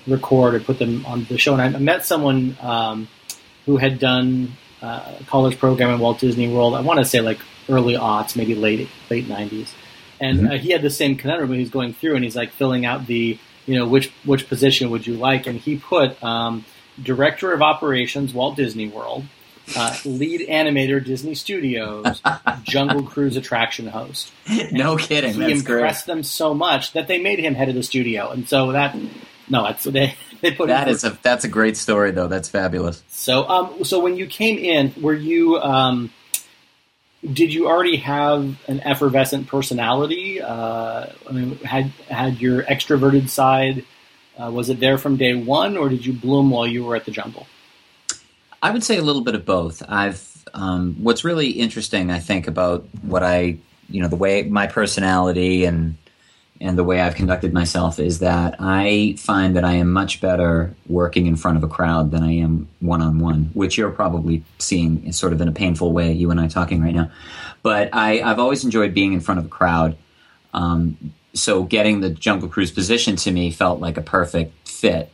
record 0.06 0.54
or 0.54 0.60
put 0.60 0.78
them 0.78 1.04
on 1.06 1.24
the 1.24 1.38
show. 1.38 1.54
And 1.54 1.76
I 1.76 1.78
met 1.78 2.04
someone 2.04 2.56
um, 2.60 3.08
who 3.64 3.76
had 3.76 3.98
done 3.98 4.52
uh, 4.82 5.14
a 5.20 5.24
college 5.24 5.58
program 5.58 5.90
in 5.90 6.00
Walt 6.00 6.20
Disney 6.20 6.48
World. 6.48 6.74
I 6.74 6.80
want 6.80 6.98
to 6.98 7.04
say 7.04 7.20
like 7.20 7.38
early 7.68 7.94
aughts, 7.94 8.36
maybe 8.36 8.54
late 8.54 8.88
late 9.10 9.28
nineties 9.28 9.74
and 10.20 10.38
mm-hmm. 10.38 10.52
uh, 10.52 10.58
he 10.58 10.70
had 10.70 10.82
the 10.82 10.90
same 10.90 11.16
conundrum 11.16 11.52
he 11.52 11.60
was 11.60 11.70
going 11.70 11.92
through, 11.92 12.14
and 12.14 12.24
he's 12.24 12.36
like 12.36 12.52
filling 12.52 12.86
out 12.86 13.06
the 13.06 13.38
you 13.66 13.78
know 13.78 13.86
which 13.86 14.10
which 14.24 14.48
position 14.48 14.90
would 14.90 15.06
you 15.06 15.14
like, 15.14 15.46
and 15.46 15.58
he 15.58 15.76
put 15.76 16.22
um, 16.22 16.64
director 17.02 17.52
of 17.52 17.62
operations 17.62 18.32
Walt 18.32 18.56
Disney 18.56 18.88
World, 18.88 19.24
uh, 19.76 19.96
lead 20.04 20.48
animator 20.48 21.04
Disney 21.04 21.34
Studios, 21.34 22.22
Jungle 22.62 23.02
Cruise 23.02 23.36
attraction 23.36 23.86
host. 23.86 24.32
And 24.48 24.72
no 24.72 24.96
kidding, 24.96 25.34
he 25.34 25.52
impressed 25.52 26.06
great. 26.06 26.14
them 26.14 26.22
so 26.22 26.54
much 26.54 26.92
that 26.92 27.08
they 27.08 27.18
made 27.18 27.38
him 27.38 27.54
head 27.54 27.68
of 27.68 27.74
the 27.74 27.82
studio, 27.82 28.30
and 28.30 28.48
so 28.48 28.72
that 28.72 28.96
no, 29.48 29.64
that's 29.64 29.84
they. 29.84 30.14
They 30.42 30.50
put 30.50 30.68
that 30.68 30.86
is 30.88 31.02
a 31.02 31.18
that's 31.22 31.44
a 31.44 31.48
great 31.48 31.78
story 31.78 32.10
though. 32.10 32.28
That's 32.28 32.50
fabulous. 32.50 33.02
So, 33.08 33.48
um, 33.48 33.84
so 33.84 34.00
when 34.00 34.18
you 34.18 34.26
came 34.26 34.58
in, 34.58 34.92
were 35.00 35.14
you 35.14 35.56
um, 35.58 36.12
did 37.24 37.54
you 37.54 37.68
already 37.68 37.96
have 37.96 38.58
an 38.68 38.80
effervescent 38.80 39.46
personality? 39.46 40.42
Uh, 40.42 41.06
I 41.26 41.32
mean, 41.32 41.56
had 41.60 41.86
had 42.10 42.38
your 42.38 42.64
extroverted 42.64 43.30
side 43.30 43.86
uh, 44.38 44.50
was 44.50 44.68
it 44.68 44.80
there 44.80 44.98
from 44.98 45.16
day 45.16 45.34
one, 45.34 45.76
or 45.76 45.88
did 45.88 46.04
you 46.04 46.12
bloom 46.12 46.50
while 46.50 46.66
you 46.66 46.84
were 46.84 46.96
at 46.96 47.04
the 47.04 47.10
jungle? 47.10 47.46
I 48.62 48.70
would 48.70 48.84
say 48.84 48.98
a 48.98 49.02
little 49.02 49.22
bit 49.22 49.34
of 49.34 49.44
both. 49.44 49.82
I've 49.88 50.44
um, 50.54 50.96
what's 51.00 51.24
really 51.24 51.50
interesting, 51.50 52.10
I 52.10 52.18
think, 52.18 52.46
about 52.46 52.86
what 53.02 53.22
I 53.22 53.58
you 53.88 54.02
know 54.02 54.08
the 54.08 54.16
way 54.16 54.42
my 54.42 54.66
personality 54.66 55.64
and 55.64 55.96
and 56.60 56.78
the 56.78 56.84
way 56.84 57.00
I've 57.00 57.14
conducted 57.14 57.52
myself 57.52 57.98
is 57.98 58.20
that 58.20 58.56
I 58.58 59.14
find 59.18 59.56
that 59.56 59.64
I 59.64 59.72
am 59.74 59.92
much 59.92 60.20
better 60.20 60.74
working 60.88 61.26
in 61.26 61.36
front 61.36 61.56
of 61.56 61.64
a 61.64 61.68
crowd 61.68 62.10
than 62.10 62.22
I 62.22 62.32
am 62.36 62.68
one 62.80 63.02
on 63.02 63.18
one, 63.18 63.50
which 63.54 63.76
you're 63.76 63.90
probably 63.90 64.42
seeing 64.58 65.12
sort 65.12 65.32
of 65.32 65.40
in 65.40 65.48
a 65.48 65.52
painful 65.52 65.92
way, 65.92 66.12
you 66.12 66.30
and 66.30 66.40
I 66.40 66.48
talking 66.48 66.82
right 66.82 66.94
now. 66.94 67.10
But 67.62 67.90
I, 67.92 68.16
have 68.16 68.38
always 68.38 68.64
enjoyed 68.64 68.94
being 68.94 69.12
in 69.12 69.20
front 69.20 69.40
of 69.40 69.46
a 69.46 69.48
crowd. 69.48 69.96
Um, 70.54 71.12
so 71.34 71.64
getting 71.64 72.00
the 72.00 72.10
Jungle 72.10 72.48
Cruise 72.48 72.70
position 72.70 73.16
to 73.16 73.30
me 73.30 73.50
felt 73.50 73.80
like 73.80 73.96
a 73.96 74.02
perfect 74.02 74.68
fit. 74.68 75.10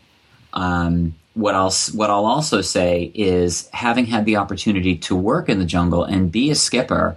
Um, 0.53 1.15
what 1.35 1.55
I'll 1.55 1.73
what 1.95 2.11
I'll 2.11 2.27
also 2.27 2.61
say 2.61 3.11
is 3.15 3.69
having 3.73 4.07
had 4.07 4.27
the 4.27 4.37
opportunity 4.37 4.97
to 4.99 5.17
work 5.17 5.49
in 5.49 5.59
the 5.59 5.65
jungle 5.65 6.05
and 6.05 6.31
be 6.31 6.51
a 6.51 6.55
skipper 6.55 7.17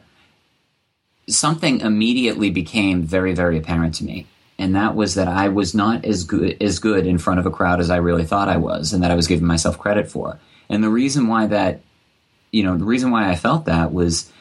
something 1.27 1.81
immediately 1.81 2.49
became 2.49 3.03
very, 3.03 3.33
very 3.33 3.57
apparent 3.57 3.95
to 3.95 4.03
me. 4.03 4.27
And 4.57 4.75
that 4.75 4.95
was 4.95 5.15
that 5.15 5.27
I 5.27 5.49
was 5.49 5.75
not 5.75 6.05
as 6.05 6.23
good 6.23 6.61
as 6.61 6.79
good 6.79 7.05
in 7.05 7.17
front 7.17 7.39
of 7.39 7.45
a 7.45 7.51
crowd 7.51 7.79
as 7.79 7.89
I 7.89 7.97
really 7.97 8.23
thought 8.23 8.47
I 8.47 8.57
was, 8.57 8.93
and 8.93 9.03
that 9.03 9.11
I 9.11 9.15
was 9.15 9.27
giving 9.27 9.47
myself 9.47 9.77
credit 9.77 10.09
for. 10.09 10.39
And 10.69 10.83
the 10.83 10.89
reason 10.89 11.27
why 11.27 11.47
that, 11.47 11.81
you 12.51 12.63
know, 12.63 12.77
the 12.77 12.85
reason 12.85 13.11
why 13.11 13.29
I 13.29 13.35
felt 13.35 13.65
that 13.65 13.91
was 13.91 14.31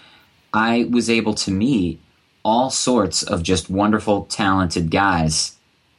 I 0.52 0.86
was 0.88 1.10
able 1.10 1.34
to 1.34 1.50
meet 1.50 2.00
all 2.44 2.70
sorts 2.70 3.22
of 3.22 3.42
just 3.42 3.68
wonderful, 3.68 4.26
talented 4.26 4.90
guys 4.90 5.56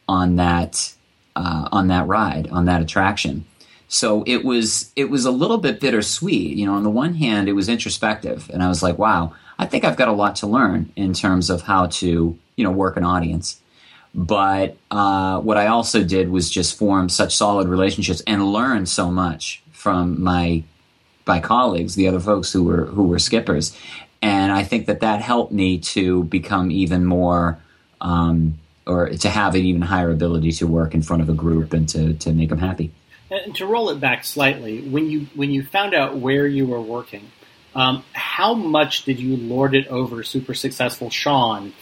on 0.07 0.37
that 0.37 0.93
uh, 1.35 1.67
on 1.73 1.87
that 1.87 2.07
ride, 2.07 2.47
on 2.49 2.65
that 2.65 2.81
attraction. 2.81 3.45
So 3.89 4.23
it 4.25 4.45
was 4.45 4.93
it 4.95 5.09
was 5.09 5.25
a 5.25 5.31
little 5.31 5.57
bit 5.57 5.81
bittersweet. 5.81 6.55
You 6.55 6.67
know, 6.67 6.75
on 6.75 6.83
the 6.83 6.89
one 6.89 7.15
hand, 7.15 7.49
it 7.49 7.53
was 7.53 7.67
introspective, 7.67 8.49
and 8.53 8.63
I 8.63 8.69
was 8.69 8.81
like, 8.81 8.97
wow 8.97 9.33
I 9.57 9.65
think 9.65 9.83
I've 9.83 9.97
got 9.97 10.07
a 10.07 10.13
lot 10.13 10.37
to 10.37 10.47
learn 10.47 10.91
in 10.95 11.13
terms 11.13 11.49
of 11.49 11.61
how 11.61 11.87
to, 11.87 12.37
you 12.55 12.63
know, 12.63 12.71
work 12.71 12.97
an 12.97 13.03
audience. 13.03 13.61
But 14.13 14.77
uh, 14.91 15.39
what 15.41 15.57
I 15.57 15.67
also 15.67 16.03
did 16.03 16.29
was 16.29 16.49
just 16.49 16.77
form 16.77 17.09
such 17.09 17.35
solid 17.35 17.67
relationships 17.67 18.21
and 18.25 18.51
learn 18.53 18.85
so 18.85 19.11
much 19.11 19.61
from 19.71 20.21
my 20.21 20.63
my 21.27 21.39
colleagues, 21.39 21.95
the 21.95 22.07
other 22.07 22.19
folks 22.19 22.53
who 22.53 22.63
were 22.63 22.85
who 22.85 23.03
were 23.03 23.19
skippers, 23.19 23.75
and 24.21 24.51
I 24.51 24.63
think 24.63 24.85
that 24.85 24.99
that 25.01 25.21
helped 25.21 25.51
me 25.51 25.79
to 25.79 26.23
become 26.23 26.71
even 26.71 27.05
more. 27.05 27.59
Um, 27.99 28.59
or 28.87 29.09
to 29.09 29.29
have 29.29 29.55
an 29.55 29.61
even 29.61 29.81
higher 29.81 30.11
ability 30.11 30.51
to 30.51 30.67
work 30.67 30.93
in 30.93 31.01
front 31.01 31.21
of 31.21 31.29
a 31.29 31.33
group 31.33 31.73
and 31.73 31.89
to, 31.89 32.13
to 32.13 32.31
make 32.31 32.49
them 32.49 32.59
happy. 32.59 32.91
And 33.31 33.55
to 33.55 33.65
roll 33.65 33.89
it 33.89 33.99
back 33.99 34.23
slightly, 34.23 34.81
when 34.81 35.09
you 35.09 35.27
when 35.33 35.49
you 35.49 35.63
found 35.63 35.95
out 35.95 36.17
where 36.17 36.45
you 36.45 36.67
were 36.67 36.81
working, 36.81 37.31
um, 37.75 38.03
how 38.13 38.53
much 38.53 39.03
did 39.03 39.19
you 39.19 39.35
lord 39.37 39.75
it 39.75 39.87
over 39.87 40.23
super 40.23 40.53
successful 40.53 41.09
Sean 41.09 41.73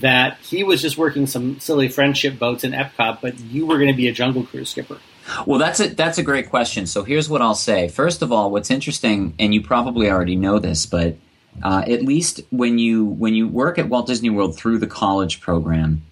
that 0.00 0.38
he 0.38 0.64
was 0.64 0.80
just 0.80 0.96
working 0.96 1.26
some 1.26 1.60
silly 1.60 1.88
friendship 1.88 2.38
boats 2.38 2.64
in 2.64 2.72
Epcot, 2.72 3.20
but 3.20 3.38
you 3.38 3.66
were 3.66 3.76
going 3.76 3.90
to 3.90 3.96
be 3.96 4.08
a 4.08 4.12
Jungle 4.12 4.44
Cruise 4.44 4.70
skipper? 4.70 4.98
Well, 5.46 5.58
that's 5.58 5.80
a 5.80 5.88
that's 5.88 6.18
a 6.18 6.22
great 6.22 6.50
question. 6.50 6.86
So 6.86 7.04
here's 7.04 7.28
what 7.28 7.42
I'll 7.42 7.54
say. 7.54 7.88
First 7.88 8.22
of 8.22 8.32
all, 8.32 8.50
what's 8.50 8.70
interesting, 8.70 9.34
and 9.38 9.54
you 9.54 9.62
probably 9.62 10.10
already 10.10 10.34
know 10.34 10.58
this, 10.58 10.86
but 10.86 11.16
uh, 11.62 11.84
at 11.86 12.02
least 12.02 12.40
when 12.50 12.78
you 12.78 13.04
when 13.04 13.34
you 13.34 13.46
work 13.46 13.78
at 13.78 13.88
Walt 13.88 14.06
Disney 14.06 14.30
World 14.30 14.56
through 14.56 14.78
the 14.78 14.86
college 14.86 15.40
program, 15.40 16.02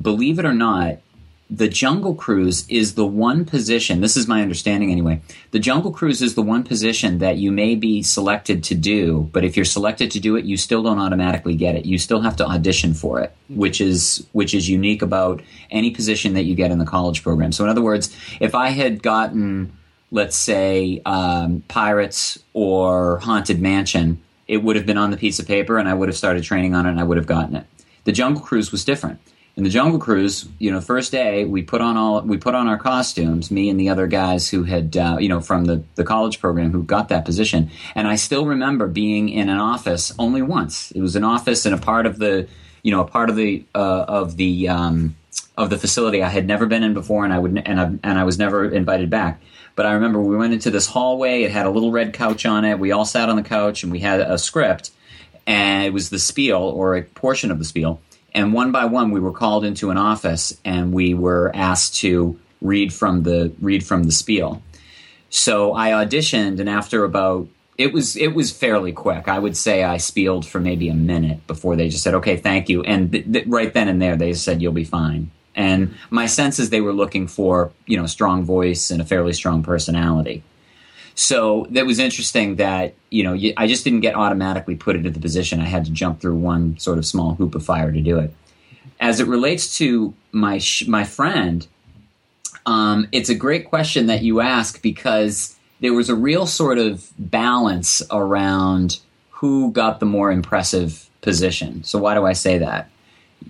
believe 0.00 0.38
it 0.38 0.46
or 0.46 0.54
not, 0.54 0.98
the 1.48 1.68
Jungle 1.68 2.14
Cruise 2.14 2.66
is 2.68 2.94
the 2.94 3.06
one 3.06 3.44
position, 3.44 4.00
this 4.00 4.16
is 4.16 4.26
my 4.26 4.42
understanding 4.42 4.90
anyway. 4.90 5.20
The 5.52 5.60
Jungle 5.60 5.92
Cruise 5.92 6.20
is 6.20 6.34
the 6.34 6.42
one 6.42 6.64
position 6.64 7.18
that 7.18 7.36
you 7.36 7.52
may 7.52 7.76
be 7.76 8.02
selected 8.02 8.64
to 8.64 8.74
do, 8.74 9.30
but 9.32 9.44
if 9.44 9.56
you're 9.56 9.64
selected 9.64 10.10
to 10.12 10.20
do 10.20 10.34
it, 10.34 10.44
you 10.44 10.56
still 10.56 10.82
don't 10.82 10.98
automatically 10.98 11.54
get 11.54 11.76
it. 11.76 11.86
You 11.86 11.98
still 11.98 12.20
have 12.20 12.36
to 12.36 12.46
audition 12.46 12.94
for 12.94 13.20
it, 13.20 13.32
which 13.48 13.80
is 13.80 14.26
which 14.32 14.54
is 14.54 14.68
unique 14.68 15.02
about 15.02 15.40
any 15.70 15.90
position 15.90 16.34
that 16.34 16.44
you 16.44 16.56
get 16.56 16.72
in 16.72 16.78
the 16.78 16.84
college 16.84 17.22
program. 17.22 17.52
So 17.52 17.62
in 17.62 17.70
other 17.70 17.82
words, 17.82 18.14
if 18.40 18.54
I 18.54 18.70
had 18.70 19.02
gotten 19.02 19.72
let's 20.12 20.36
say 20.36 21.02
um, 21.04 21.62
Pirates 21.68 22.38
or 22.54 23.18
Haunted 23.18 23.60
Mansion, 23.60 24.22
it 24.46 24.58
would 24.58 24.76
have 24.76 24.86
been 24.86 24.98
on 24.98 25.10
the 25.10 25.16
piece 25.16 25.38
of 25.38 25.46
paper 25.46 25.78
and 25.78 25.88
I 25.88 25.94
would 25.94 26.08
have 26.08 26.16
started 26.16 26.44
training 26.44 26.74
on 26.74 26.86
it 26.86 26.90
and 26.90 27.00
I 27.00 27.02
would 27.02 27.16
have 27.16 27.26
gotten 27.26 27.56
it. 27.56 27.66
The 28.04 28.12
Jungle 28.12 28.42
Cruise 28.42 28.70
was 28.70 28.84
different 28.84 29.20
in 29.56 29.64
the 29.64 29.70
Jungle 29.70 29.98
Cruise, 29.98 30.46
you 30.58 30.70
know, 30.70 30.82
first 30.82 31.12
day 31.12 31.46
we 31.46 31.62
put 31.62 31.80
on 31.80 31.96
all 31.96 32.20
we 32.20 32.36
put 32.36 32.54
on 32.54 32.68
our 32.68 32.76
costumes, 32.76 33.50
me 33.50 33.70
and 33.70 33.80
the 33.80 33.88
other 33.88 34.06
guys 34.06 34.50
who 34.50 34.64
had, 34.64 34.96
uh, 34.96 35.16
you 35.18 35.30
know, 35.30 35.40
from 35.40 35.64
the 35.64 35.82
the 35.94 36.04
college 36.04 36.40
program 36.40 36.72
who 36.72 36.82
got 36.82 37.08
that 37.08 37.24
position, 37.24 37.70
and 37.94 38.06
I 38.06 38.16
still 38.16 38.44
remember 38.44 38.86
being 38.86 39.30
in 39.30 39.48
an 39.48 39.58
office 39.58 40.12
only 40.18 40.42
once. 40.42 40.90
It 40.90 41.00
was 41.00 41.16
an 41.16 41.24
office 41.24 41.64
in 41.64 41.72
a 41.72 41.78
part 41.78 42.04
of 42.04 42.18
the, 42.18 42.48
you 42.82 42.92
know, 42.92 43.00
a 43.00 43.06
part 43.06 43.30
of 43.30 43.36
the 43.36 43.64
uh, 43.74 44.04
of 44.06 44.36
the 44.36 44.68
um, 44.68 45.16
of 45.56 45.70
the 45.70 45.78
facility 45.78 46.22
I 46.22 46.28
had 46.28 46.46
never 46.46 46.66
been 46.66 46.82
in 46.82 46.92
before, 46.92 47.24
and 47.24 47.32
I 47.32 47.38
would 47.38 47.62
and 47.64 47.80
I, 47.80 47.84
and 47.84 48.18
I 48.18 48.24
was 48.24 48.38
never 48.38 48.70
invited 48.70 49.08
back. 49.08 49.40
But 49.74 49.86
I 49.86 49.92
remember 49.92 50.20
we 50.20 50.36
went 50.36 50.52
into 50.52 50.70
this 50.70 50.86
hallway. 50.86 51.44
It 51.44 51.50
had 51.50 51.64
a 51.64 51.70
little 51.70 51.92
red 51.92 52.12
couch 52.12 52.44
on 52.44 52.66
it. 52.66 52.78
We 52.78 52.92
all 52.92 53.06
sat 53.06 53.30
on 53.30 53.36
the 53.36 53.42
couch, 53.42 53.82
and 53.82 53.90
we 53.90 54.00
had 54.00 54.20
a 54.20 54.36
script, 54.36 54.90
and 55.46 55.82
it 55.82 55.94
was 55.94 56.10
the 56.10 56.18
spiel 56.18 56.58
or 56.58 56.94
a 56.94 57.02
portion 57.02 57.50
of 57.50 57.58
the 57.58 57.64
spiel 57.64 58.02
and 58.36 58.52
one 58.52 58.70
by 58.70 58.84
one 58.84 59.10
we 59.10 59.18
were 59.18 59.32
called 59.32 59.64
into 59.64 59.90
an 59.90 59.96
office 59.96 60.56
and 60.64 60.92
we 60.92 61.14
were 61.14 61.50
asked 61.54 61.96
to 61.96 62.38
read 62.60 62.92
from 62.92 63.22
the 63.22 63.52
read 63.60 63.84
from 63.84 64.04
the 64.04 64.12
spiel. 64.12 64.62
So 65.30 65.72
i 65.74 65.90
auditioned 65.90 66.60
and 66.60 66.68
after 66.68 67.02
about 67.04 67.48
it 67.78 67.92
was 67.92 68.16
it 68.16 68.34
was 68.34 68.52
fairly 68.52 68.92
quick. 68.92 69.26
I 69.26 69.38
would 69.38 69.56
say 69.56 69.82
i 69.82 69.96
spieled 69.96 70.46
for 70.46 70.60
maybe 70.60 70.88
a 70.88 70.94
minute 70.94 71.46
before 71.46 71.74
they 71.74 71.88
just 71.88 72.04
said 72.04 72.14
okay 72.14 72.36
thank 72.36 72.68
you. 72.68 72.82
And 72.82 73.10
th- 73.10 73.32
th- 73.32 73.46
right 73.48 73.72
then 73.72 73.88
and 73.88 74.00
there 74.00 74.16
they 74.16 74.34
said 74.34 74.60
you'll 74.60 74.72
be 74.72 74.84
fine. 74.84 75.30
And 75.54 75.94
my 76.10 76.26
sense 76.26 76.58
is 76.58 76.68
they 76.68 76.82
were 76.82 76.92
looking 76.92 77.26
for 77.26 77.72
you 77.86 77.96
know 77.96 78.06
strong 78.06 78.44
voice 78.44 78.90
and 78.90 79.00
a 79.00 79.04
fairly 79.04 79.32
strong 79.32 79.62
personality 79.62 80.42
so 81.16 81.66
that 81.70 81.86
was 81.86 81.98
interesting 81.98 82.56
that, 82.56 82.94
you 83.08 83.24
know, 83.24 83.34
I 83.56 83.66
just 83.66 83.84
didn't 83.84 84.00
get 84.00 84.14
automatically 84.14 84.76
put 84.76 84.96
into 84.96 85.08
the 85.08 85.18
position. 85.18 85.60
I 85.60 85.64
had 85.64 85.86
to 85.86 85.90
jump 85.90 86.20
through 86.20 86.36
one 86.36 86.78
sort 86.78 86.98
of 86.98 87.06
small 87.06 87.34
hoop 87.34 87.54
of 87.54 87.64
fire 87.64 87.90
to 87.90 88.00
do 88.02 88.18
it. 88.18 88.34
As 89.00 89.18
it 89.18 89.26
relates 89.26 89.78
to 89.78 90.12
my, 90.32 90.58
sh- 90.58 90.86
my 90.86 91.04
friend, 91.04 91.66
um, 92.66 93.08
it's 93.12 93.30
a 93.30 93.34
great 93.34 93.64
question 93.64 94.06
that 94.06 94.22
you 94.22 94.42
ask 94.42 94.82
because 94.82 95.56
there 95.80 95.94
was 95.94 96.10
a 96.10 96.14
real 96.14 96.46
sort 96.46 96.76
of 96.76 97.10
balance 97.18 98.02
around 98.10 99.00
who 99.30 99.72
got 99.72 100.00
the 100.00 100.06
more 100.06 100.30
impressive 100.30 101.08
position. 101.22 101.82
So 101.82 101.98
why 101.98 102.12
do 102.14 102.26
I 102.26 102.34
say 102.34 102.58
that? 102.58 102.90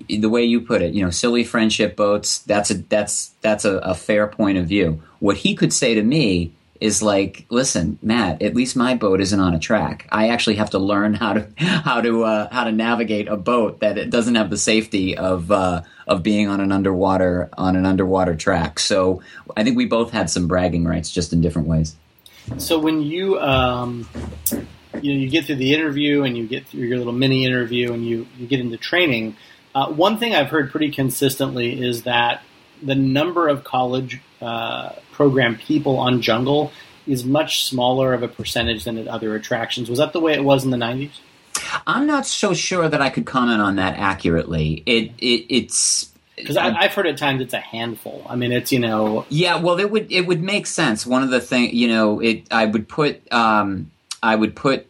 the 0.08 0.28
way 0.28 0.42
you 0.42 0.60
put 0.60 0.82
it, 0.82 0.92
you 0.94 1.02
know, 1.02 1.10
silly 1.10 1.42
friendship 1.42 1.96
boats. 1.96 2.38
That's 2.40 2.70
a 2.70 2.74
that's 2.74 3.28
that's 3.40 3.64
a, 3.64 3.78
a 3.78 3.94
fair 3.94 4.26
point 4.26 4.58
of 4.58 4.66
view. 4.66 5.00
What 5.20 5.38
he 5.38 5.54
could 5.54 5.72
say 5.72 5.94
to 5.94 6.02
me 6.02 6.52
is 6.80 7.02
like, 7.02 7.46
listen, 7.50 7.98
Matt, 8.02 8.42
at 8.42 8.54
least 8.54 8.76
my 8.76 8.94
boat 8.94 9.20
isn't 9.20 9.38
on 9.38 9.54
a 9.54 9.58
track. 9.58 10.06
I 10.10 10.28
actually 10.28 10.56
have 10.56 10.70
to 10.70 10.78
learn 10.78 11.14
how 11.14 11.34
to 11.34 11.48
how 11.56 12.00
to 12.00 12.24
uh, 12.24 12.48
how 12.52 12.64
to 12.64 12.72
navigate 12.72 13.28
a 13.28 13.36
boat 13.36 13.80
that 13.80 13.98
it 13.98 14.10
doesn't 14.10 14.34
have 14.34 14.50
the 14.50 14.56
safety 14.56 15.16
of 15.16 15.50
uh, 15.50 15.82
of 16.06 16.22
being 16.22 16.48
on 16.48 16.60
an 16.60 16.72
underwater 16.72 17.48
on 17.56 17.76
an 17.76 17.86
underwater 17.86 18.34
track. 18.34 18.78
So 18.78 19.22
I 19.56 19.64
think 19.64 19.76
we 19.76 19.86
both 19.86 20.10
had 20.10 20.30
some 20.30 20.46
bragging 20.46 20.84
rights, 20.84 21.10
just 21.10 21.32
in 21.32 21.40
different 21.40 21.68
ways. 21.68 21.96
So 22.58 22.78
when 22.78 23.02
you 23.02 23.38
um, 23.40 24.08
you 24.50 25.14
know 25.14 25.20
you 25.20 25.28
get 25.28 25.46
through 25.46 25.56
the 25.56 25.74
interview 25.74 26.22
and 26.22 26.36
you 26.36 26.46
get 26.46 26.66
through 26.66 26.86
your 26.86 26.98
little 26.98 27.12
mini 27.12 27.44
interview 27.44 27.92
and 27.92 28.06
you 28.06 28.26
you 28.38 28.46
get 28.46 28.60
into 28.60 28.76
training, 28.76 29.36
uh, 29.74 29.88
one 29.88 30.18
thing 30.18 30.34
I've 30.34 30.50
heard 30.50 30.70
pretty 30.70 30.90
consistently 30.90 31.80
is 31.82 32.04
that 32.04 32.42
the 32.82 32.94
number 32.94 33.48
of 33.48 33.64
college 33.64 34.20
uh, 34.40 34.90
program 35.16 35.56
people 35.56 35.98
on 35.98 36.20
Jungle 36.20 36.70
is 37.06 37.24
much 37.24 37.64
smaller 37.64 38.12
of 38.12 38.22
a 38.22 38.28
percentage 38.28 38.84
than 38.84 38.98
at 38.98 39.08
other 39.08 39.34
attractions. 39.34 39.88
Was 39.88 39.98
that 39.98 40.12
the 40.12 40.20
way 40.20 40.34
it 40.34 40.44
was 40.44 40.64
in 40.64 40.70
the 40.70 40.76
'90s? 40.76 41.10
I'm 41.86 42.06
not 42.06 42.26
so 42.26 42.52
sure 42.52 42.88
that 42.88 43.00
I 43.00 43.08
could 43.10 43.24
comment 43.24 43.62
on 43.62 43.76
that 43.76 43.98
accurately. 43.98 44.82
It, 44.84 45.12
it 45.18 45.46
it's 45.48 46.12
because 46.36 46.58
I've 46.58 46.92
heard 46.92 47.06
at 47.06 47.16
times 47.16 47.40
it's 47.40 47.54
a 47.54 47.60
handful. 47.60 48.26
I 48.28 48.36
mean, 48.36 48.52
it's 48.52 48.70
you 48.70 48.78
know. 48.78 49.24
Yeah, 49.30 49.60
well, 49.60 49.78
it 49.78 49.90
would 49.90 50.12
it 50.12 50.26
would 50.26 50.42
make 50.42 50.66
sense. 50.66 51.06
One 51.06 51.22
of 51.22 51.30
the 51.30 51.40
things 51.40 51.72
you 51.72 51.88
know, 51.88 52.20
it 52.20 52.46
I 52.50 52.66
would 52.66 52.88
put 52.88 53.32
um, 53.32 53.90
I 54.22 54.36
would 54.36 54.54
put 54.54 54.86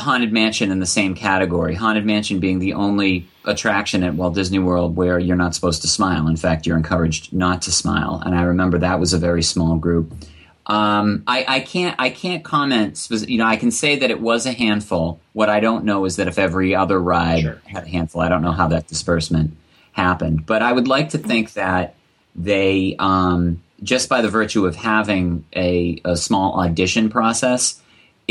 Haunted 0.00 0.32
Mansion 0.32 0.70
in 0.70 0.80
the 0.80 0.86
same 0.86 1.14
category. 1.14 1.74
Haunted 1.74 2.04
Mansion 2.04 2.40
being 2.40 2.58
the 2.58 2.74
only 2.74 3.28
attraction 3.44 4.02
at 4.02 4.14
Walt 4.14 4.34
Disney 4.34 4.58
World 4.58 4.96
where 4.96 5.18
you're 5.18 5.36
not 5.36 5.54
supposed 5.54 5.82
to 5.82 5.88
smile. 5.88 6.26
In 6.28 6.36
fact, 6.36 6.66
you're 6.66 6.76
encouraged 6.76 7.32
not 7.32 7.62
to 7.62 7.72
smile. 7.72 8.22
And 8.24 8.34
I 8.34 8.42
remember 8.42 8.78
that 8.78 9.00
was 9.00 9.12
a 9.12 9.18
very 9.18 9.42
small 9.42 9.76
group. 9.76 10.12
Um, 10.66 11.24
I, 11.26 11.44
I, 11.48 11.60
can't 11.60 11.96
I 11.98 12.10
can't 12.10 12.44
comment. 12.44 13.08
You 13.10 13.38
know, 13.38 13.46
I 13.46 13.56
can 13.56 13.70
say 13.70 13.98
that 13.98 14.10
it 14.10 14.20
was 14.20 14.46
a 14.46 14.52
handful. 14.52 15.20
What 15.32 15.48
I 15.48 15.58
don't 15.60 15.84
know 15.84 16.04
is 16.04 16.16
that 16.16 16.28
if 16.28 16.38
every 16.38 16.74
other 16.74 17.00
ride 17.00 17.42
sure. 17.42 17.62
had 17.66 17.84
a 17.84 17.88
handful, 17.88 18.20
I 18.20 18.28
don't 18.28 18.42
know 18.42 18.52
how 18.52 18.68
that 18.68 18.86
disbursement 18.86 19.56
happened. 19.92 20.46
But 20.46 20.62
I 20.62 20.72
would 20.72 20.86
like 20.86 21.10
to 21.10 21.18
think 21.18 21.54
that 21.54 21.94
they, 22.36 22.94
um, 22.98 23.62
just 23.82 24.08
by 24.08 24.22
the 24.22 24.28
virtue 24.28 24.66
of 24.66 24.76
having 24.76 25.44
a, 25.56 26.00
a 26.04 26.16
small 26.16 26.60
audition 26.60 27.08
process, 27.08 27.80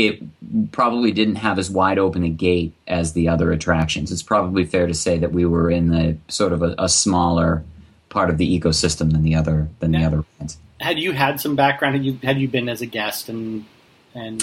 it 0.06 0.72
probably 0.72 1.12
didn't 1.12 1.36
have 1.36 1.58
as 1.58 1.70
wide 1.70 1.98
open 1.98 2.24
a 2.24 2.28
gate 2.28 2.74
as 2.86 3.12
the 3.12 3.28
other 3.28 3.52
attractions. 3.52 4.10
It's 4.10 4.22
probably 4.22 4.64
fair 4.64 4.86
to 4.86 4.94
say 4.94 5.18
that 5.18 5.32
we 5.32 5.46
were 5.46 5.70
in 5.70 5.90
the 5.90 6.16
sort 6.28 6.52
of 6.52 6.62
a, 6.62 6.74
a 6.78 6.88
smaller 6.88 7.64
part 8.08 8.30
of 8.30 8.38
the 8.38 8.60
ecosystem 8.60 9.12
than 9.12 9.22
the 9.22 9.34
other 9.34 9.68
than 9.78 9.92
now, 9.92 10.00
the 10.00 10.06
other 10.06 10.24
rides. 10.40 10.58
Had 10.80 10.98
you 10.98 11.12
had 11.12 11.40
some 11.40 11.56
background? 11.56 11.96
Had 11.96 12.04
you 12.04 12.18
had 12.22 12.38
you 12.38 12.48
been 12.48 12.68
as 12.68 12.80
a 12.80 12.86
guest 12.86 13.28
and 13.28 13.64
and 14.14 14.42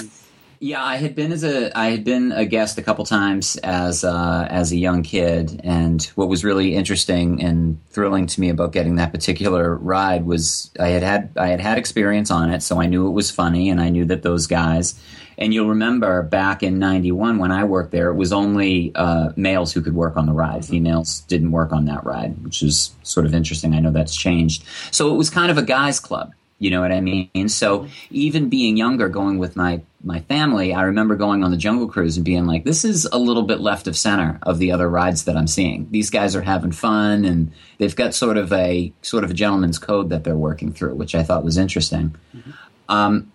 yeah, 0.59 0.83
I 0.83 0.95
had 0.95 1.13
been 1.13 1.31
as 1.31 1.43
a 1.43 1.77
I 1.77 1.91
had 1.91 2.03
been 2.03 2.31
a 2.31 2.45
guest 2.45 2.79
a 2.79 2.81
couple 2.81 3.05
times 3.05 3.57
as 3.57 4.03
uh, 4.03 4.47
as 4.49 4.71
a 4.71 4.77
young 4.77 5.03
kid, 5.03 5.61
and 5.63 6.03
what 6.15 6.29
was 6.29 6.43
really 6.43 6.73
interesting 6.73 7.43
and 7.43 7.79
thrilling 7.89 8.25
to 8.25 8.41
me 8.41 8.49
about 8.49 8.71
getting 8.71 8.95
that 8.95 9.11
particular 9.11 9.75
ride 9.75 10.25
was 10.25 10.71
I 10.79 10.87
had 10.87 11.03
had 11.03 11.29
I 11.35 11.49
had 11.49 11.59
had 11.59 11.77
experience 11.77 12.31
on 12.31 12.51
it, 12.51 12.63
so 12.63 12.81
I 12.81 12.87
knew 12.87 13.07
it 13.07 13.11
was 13.11 13.29
funny, 13.29 13.69
and 13.69 13.79
I 13.79 13.89
knew 13.89 14.05
that 14.05 14.23
those 14.23 14.47
guys. 14.47 14.99
And 15.37 15.53
you'll 15.53 15.69
remember 15.69 16.23
back 16.23 16.63
in 16.63 16.79
'91 16.79 17.37
when 17.37 17.51
I 17.51 17.63
worked 17.63 17.91
there, 17.91 18.09
it 18.09 18.15
was 18.15 18.33
only 18.33 18.91
uh, 18.95 19.31
males 19.35 19.71
who 19.71 19.81
could 19.81 19.95
work 19.95 20.17
on 20.17 20.25
the 20.25 20.33
ride. 20.33 20.65
Females 20.65 21.21
didn't 21.27 21.51
work 21.51 21.71
on 21.71 21.85
that 21.85 22.03
ride, 22.03 22.43
which 22.43 22.63
is 22.63 22.91
sort 23.03 23.25
of 23.25 23.33
interesting. 23.33 23.73
I 23.73 23.79
know 23.79 23.91
that's 23.91 24.15
changed. 24.15 24.63
So 24.91 25.13
it 25.13 25.17
was 25.17 25.29
kind 25.29 25.51
of 25.51 25.57
a 25.57 25.63
guys' 25.63 25.99
club. 25.99 26.33
You 26.59 26.71
know 26.71 26.81
what 26.81 26.91
I 26.91 27.01
mean? 27.01 27.49
So 27.49 27.87
even 28.09 28.49
being 28.49 28.77
younger, 28.77 29.09
going 29.09 29.37
with 29.37 29.55
my 29.55 29.81
my 30.03 30.21
family, 30.21 30.73
I 30.73 30.83
remember 30.83 31.15
going 31.15 31.43
on 31.43 31.51
the 31.51 31.57
Jungle 31.57 31.87
Cruise 31.87 32.17
and 32.17 32.25
being 32.25 32.47
like, 32.47 32.63
"This 32.63 32.83
is 32.83 33.05
a 33.05 33.19
little 33.19 33.43
bit 33.43 33.59
left 33.59 33.85
of 33.85 33.95
center 33.95 34.39
of 34.41 34.57
the 34.57 34.71
other 34.71 34.89
rides 34.89 35.25
that 35.25 35.37
I'm 35.37 35.45
seeing. 35.45 35.87
These 35.91 36.09
guys 36.09 36.35
are 36.35 36.41
having 36.41 36.71
fun, 36.71 37.25
and 37.25 37.51
they've 37.77 37.95
got 37.95 38.15
sort 38.15 38.37
of 38.37 38.51
a 38.51 38.91
sort 39.03 39.23
of 39.23 39.29
a 39.29 39.35
gentleman's 39.35 39.77
code 39.77 40.09
that 40.09 40.23
they're 40.23 40.35
working 40.35 40.73
through, 40.73 40.95
which 40.95 41.13
I 41.13 41.21
thought 41.21 41.43
was 41.43 41.57
interesting." 41.57 42.15
Mm-hmm. 42.35 42.51
Um, 42.89 43.31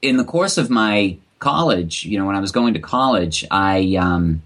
in 0.00 0.16
the 0.16 0.24
course 0.24 0.56
of 0.56 0.70
my 0.70 1.18
college, 1.42 2.04
you 2.04 2.18
know, 2.18 2.24
when 2.24 2.36
I 2.36 2.40
was 2.40 2.52
going 2.52 2.74
to 2.74 2.80
college, 2.80 3.44
I, 3.50 3.96
um, 3.98 4.42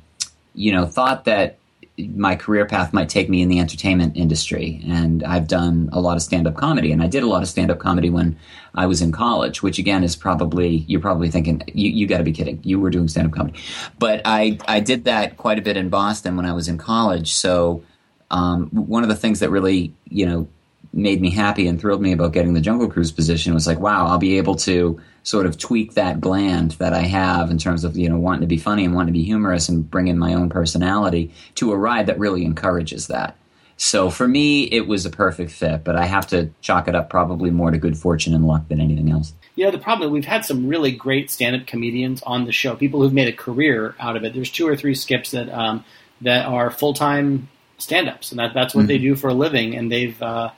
you 0.54 0.72
know, 0.72 0.86
thought 0.86 1.26
that 1.26 1.58
my 1.98 2.36
career 2.36 2.66
path 2.66 2.92
might 2.92 3.08
take 3.08 3.28
me 3.28 3.42
in 3.42 3.48
the 3.48 3.58
entertainment 3.58 4.16
industry. 4.16 4.82
And 4.86 5.22
I've 5.22 5.46
done 5.46 5.88
a 5.92 6.00
lot 6.00 6.16
of 6.16 6.22
stand 6.22 6.46
up 6.46 6.54
comedy. 6.54 6.92
And 6.92 7.02
I 7.02 7.06
did 7.06 7.22
a 7.22 7.26
lot 7.26 7.42
of 7.42 7.48
stand 7.48 7.70
up 7.70 7.78
comedy 7.78 8.10
when 8.10 8.36
I 8.74 8.86
was 8.86 9.00
in 9.00 9.12
college, 9.12 9.62
which 9.62 9.78
again 9.78 10.04
is 10.04 10.16
probably, 10.16 10.84
you're 10.88 11.00
probably 11.00 11.30
thinking, 11.30 11.62
you, 11.72 11.90
you 11.90 12.06
got 12.06 12.18
to 12.18 12.24
be 12.24 12.32
kidding. 12.32 12.60
You 12.62 12.80
were 12.80 12.90
doing 12.90 13.08
stand 13.08 13.28
up 13.28 13.34
comedy. 13.34 13.58
But 13.98 14.22
I, 14.24 14.58
I 14.66 14.80
did 14.80 15.04
that 15.04 15.36
quite 15.36 15.58
a 15.58 15.62
bit 15.62 15.76
in 15.76 15.88
Boston 15.88 16.36
when 16.36 16.46
I 16.46 16.52
was 16.52 16.68
in 16.68 16.78
college. 16.78 17.34
So 17.34 17.82
um, 18.30 18.68
one 18.70 19.02
of 19.02 19.08
the 19.08 19.16
things 19.16 19.40
that 19.40 19.50
really, 19.50 19.94
you 20.08 20.26
know, 20.26 20.48
made 20.92 21.20
me 21.20 21.30
happy 21.30 21.66
and 21.66 21.78
thrilled 21.80 22.00
me 22.00 22.12
about 22.12 22.32
getting 22.32 22.54
the 22.54 22.60
Jungle 22.60 22.88
Cruise 22.88 23.12
position 23.12 23.52
was 23.52 23.66
like, 23.66 23.78
wow, 23.78 24.06
I'll 24.06 24.18
be 24.18 24.38
able 24.38 24.56
to 24.56 25.00
sort 25.26 25.44
of 25.44 25.58
tweak 25.58 25.94
that 25.94 26.20
gland 26.20 26.70
that 26.72 26.92
I 26.92 27.02
have 27.02 27.50
in 27.50 27.58
terms 27.58 27.82
of 27.82 27.96
you 27.96 28.08
know 28.08 28.16
wanting 28.16 28.42
to 28.42 28.46
be 28.46 28.58
funny 28.58 28.84
and 28.84 28.94
wanting 28.94 29.12
to 29.12 29.18
be 29.18 29.24
humorous 29.24 29.68
and 29.68 29.90
bring 29.90 30.06
in 30.06 30.18
my 30.18 30.34
own 30.34 30.48
personality 30.48 31.32
to 31.56 31.72
a 31.72 31.76
ride 31.76 32.06
that 32.06 32.18
really 32.18 32.44
encourages 32.44 33.08
that. 33.08 33.36
So 33.76 34.08
for 34.08 34.26
me, 34.26 34.62
it 34.62 34.86
was 34.86 35.04
a 35.04 35.10
perfect 35.10 35.50
fit, 35.50 35.82
but 35.82 35.96
I 35.96 36.06
have 36.06 36.28
to 36.28 36.50
chalk 36.60 36.86
it 36.86 36.94
up 36.94 37.10
probably 37.10 37.50
more 37.50 37.72
to 37.72 37.76
good 37.76 37.98
fortune 37.98 38.34
and 38.34 38.46
luck 38.46 38.68
than 38.68 38.80
anything 38.80 39.10
else. 39.10 39.34
Yeah, 39.56 39.70
the 39.70 39.78
problem 39.78 40.12
we've 40.12 40.24
had 40.24 40.44
some 40.44 40.68
really 40.68 40.92
great 40.92 41.30
stand-up 41.30 41.66
comedians 41.66 42.22
on 42.22 42.44
the 42.44 42.52
show, 42.52 42.76
people 42.76 43.02
who've 43.02 43.12
made 43.12 43.28
a 43.28 43.36
career 43.36 43.96
out 43.98 44.16
of 44.16 44.22
it. 44.24 44.32
There's 44.32 44.50
two 44.50 44.68
or 44.68 44.76
three 44.76 44.94
skips 44.94 45.32
that 45.32 45.52
um, 45.52 45.84
that 46.20 46.46
are 46.46 46.70
full-time 46.70 47.48
stand-ups, 47.78 48.30
and 48.30 48.38
that, 48.38 48.54
that's 48.54 48.74
what 48.74 48.82
mm-hmm. 48.82 48.88
they 48.88 48.98
do 48.98 49.16
for 49.16 49.28
a 49.28 49.34
living, 49.34 49.76
and 49.76 49.90
they've 49.90 50.22
uh, 50.22 50.50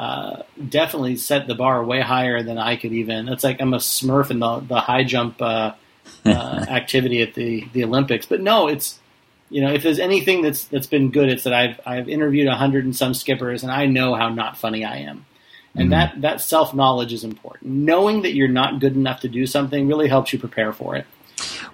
uh, 0.00 0.44
definitely 0.66 1.14
set 1.14 1.46
the 1.46 1.54
bar 1.54 1.84
way 1.84 2.00
higher 2.00 2.42
than 2.42 2.56
I 2.56 2.76
could 2.76 2.92
even. 2.92 3.28
It's 3.28 3.44
like 3.44 3.60
I'm 3.60 3.74
a 3.74 3.78
Smurf 3.78 4.30
in 4.30 4.38
the 4.38 4.60
the 4.60 4.80
high 4.80 5.04
jump 5.04 5.42
uh, 5.42 5.72
uh, 6.24 6.28
activity 6.70 7.20
at 7.20 7.34
the 7.34 7.68
the 7.74 7.84
Olympics. 7.84 8.24
But 8.24 8.40
no, 8.40 8.66
it's 8.66 8.98
you 9.50 9.60
know 9.60 9.70
if 9.70 9.82
there's 9.82 9.98
anything 9.98 10.40
that's 10.40 10.64
that's 10.64 10.86
been 10.86 11.10
good, 11.10 11.28
it's 11.28 11.44
that 11.44 11.52
I've 11.52 11.78
I've 11.84 12.08
interviewed 12.08 12.48
a 12.48 12.54
hundred 12.54 12.86
and 12.86 12.96
some 12.96 13.12
skippers, 13.12 13.62
and 13.62 13.70
I 13.70 13.84
know 13.84 14.14
how 14.14 14.30
not 14.30 14.56
funny 14.56 14.86
I 14.86 15.00
am. 15.00 15.26
And 15.74 15.90
mm-hmm. 15.90 15.90
that, 15.90 16.20
that 16.22 16.40
self 16.40 16.72
knowledge 16.72 17.12
is 17.12 17.22
important. 17.22 17.70
Knowing 17.70 18.22
that 18.22 18.32
you're 18.32 18.48
not 18.48 18.80
good 18.80 18.94
enough 18.94 19.20
to 19.20 19.28
do 19.28 19.46
something 19.46 19.86
really 19.86 20.08
helps 20.08 20.32
you 20.32 20.38
prepare 20.38 20.72
for 20.72 20.96
it. 20.96 21.06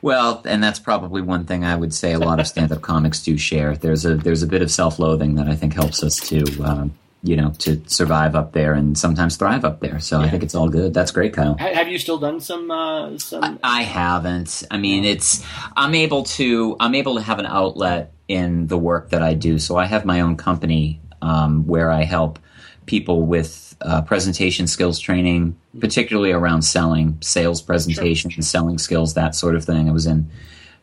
Well, 0.02 0.42
and 0.44 0.62
that's 0.62 0.80
probably 0.80 1.22
one 1.22 1.44
thing 1.44 1.64
I 1.64 1.76
would 1.76 1.94
say 1.94 2.12
a 2.12 2.18
lot 2.18 2.40
of 2.40 2.48
stand-up 2.48 2.82
comics 2.82 3.22
do 3.22 3.38
share. 3.38 3.76
There's 3.76 4.04
a 4.04 4.16
there's 4.16 4.42
a 4.42 4.48
bit 4.48 4.62
of 4.62 4.70
self-loathing 4.72 5.36
that 5.36 5.46
I 5.46 5.54
think 5.54 5.74
helps 5.74 6.02
us 6.02 6.16
to 6.28 6.44
um, 6.64 6.94
you 7.26 7.36
know, 7.36 7.50
to 7.58 7.82
survive 7.86 8.34
up 8.34 8.52
there 8.52 8.72
and 8.72 8.96
sometimes 8.96 9.36
thrive 9.36 9.64
up 9.64 9.80
there. 9.80 9.98
So 9.98 10.18
yeah. 10.20 10.26
I 10.26 10.30
think 10.30 10.42
it's 10.42 10.54
all 10.54 10.68
good. 10.68 10.94
That's 10.94 11.10
great, 11.10 11.32
Kyle. 11.32 11.56
Have 11.58 11.88
you 11.88 11.98
still 11.98 12.18
done 12.18 12.40
some? 12.40 12.70
Uh, 12.70 13.18
some? 13.18 13.42
I, 13.42 13.80
I 13.80 13.82
haven't. 13.82 14.64
I 14.70 14.78
mean, 14.78 15.04
it's 15.04 15.44
I'm 15.76 15.94
able 15.94 16.24
to 16.24 16.76
I'm 16.80 16.94
able 16.94 17.16
to 17.16 17.22
have 17.22 17.38
an 17.38 17.46
outlet 17.46 18.12
in 18.28 18.66
the 18.66 18.78
work 18.78 19.10
that 19.10 19.22
I 19.22 19.34
do. 19.34 19.58
So 19.58 19.76
I 19.76 19.86
have 19.86 20.04
my 20.04 20.20
own 20.20 20.36
company 20.36 21.00
um, 21.22 21.66
where 21.66 21.90
I 21.90 22.04
help 22.04 22.38
people 22.86 23.22
with 23.22 23.76
uh, 23.80 24.02
presentation 24.02 24.66
skills 24.66 24.98
training, 24.98 25.56
particularly 25.80 26.32
around 26.32 26.62
selling, 26.62 27.18
sales 27.20 27.60
presentation, 27.60 28.30
sure. 28.30 28.42
selling 28.42 28.78
skills, 28.78 29.14
that 29.14 29.34
sort 29.34 29.54
of 29.54 29.64
thing. 29.64 29.88
I 29.88 29.92
was 29.92 30.06
in 30.06 30.30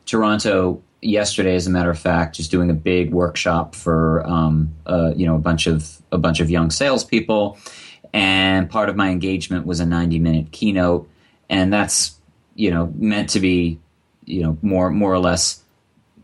Toronto 0.06 0.82
yesterday, 1.04 1.56
as 1.56 1.68
a 1.68 1.70
matter 1.70 1.89
of 1.89 2.00
fact, 2.00 2.36
just 2.36 2.52
doing 2.52 2.70
a 2.70 2.74
big 2.74 3.12
workshop 3.12 3.76
for 3.76 4.26
um, 4.26 4.74
uh, 4.86 5.13
you 5.16 5.26
know 5.26 5.36
a 5.36 5.39
bunch 5.39 5.68
of 5.68 6.02
a 6.12 6.18
bunch 6.18 6.39
of 6.39 6.50
young 6.50 6.72
salespeople, 6.72 7.58
and 8.13 8.70
part 8.70 8.89
of 8.89 8.96
my 8.96 9.10
engagement 9.10 9.66
was 9.66 9.80
a 9.80 9.86
ninety 9.86 10.20
minute 10.20 10.52
keynote, 10.52 11.10
and 11.50 11.72
that's 11.72 12.16
you 12.56 12.72
know 12.72 12.92
meant 12.96 13.30
to 13.32 13.39
be 13.39 13.80
you 14.26 14.42
know 14.42 14.58
more 14.62 14.89
more 14.89 15.13
or 15.13 15.20
less 15.20 15.63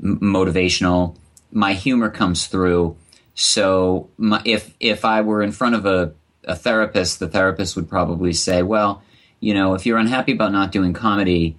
m- 0.01 0.19
motivational. 0.21 1.15
My 1.51 1.73
humor 1.73 2.09
comes 2.09 2.47
through, 2.47 2.95
so 3.33 4.09
my, 4.17 4.41
if 4.45 4.73
if 4.79 5.05
I 5.05 5.21
were 5.21 5.41
in 5.41 5.51
front 5.51 5.75
of 5.75 5.85
a, 5.85 6.13
a 6.43 6.55
therapist, 6.55 7.19
the 7.19 7.27
therapist 7.27 7.75
would 7.75 7.89
probably 7.89 8.33
say, 8.33 8.63
well, 8.63 9.01
you 9.39 9.53
know, 9.53 9.73
if 9.73 9.85
you're 9.85 9.97
unhappy 9.97 10.33
about 10.33 10.51
not 10.51 10.71
doing 10.71 10.93
comedy 10.93 11.55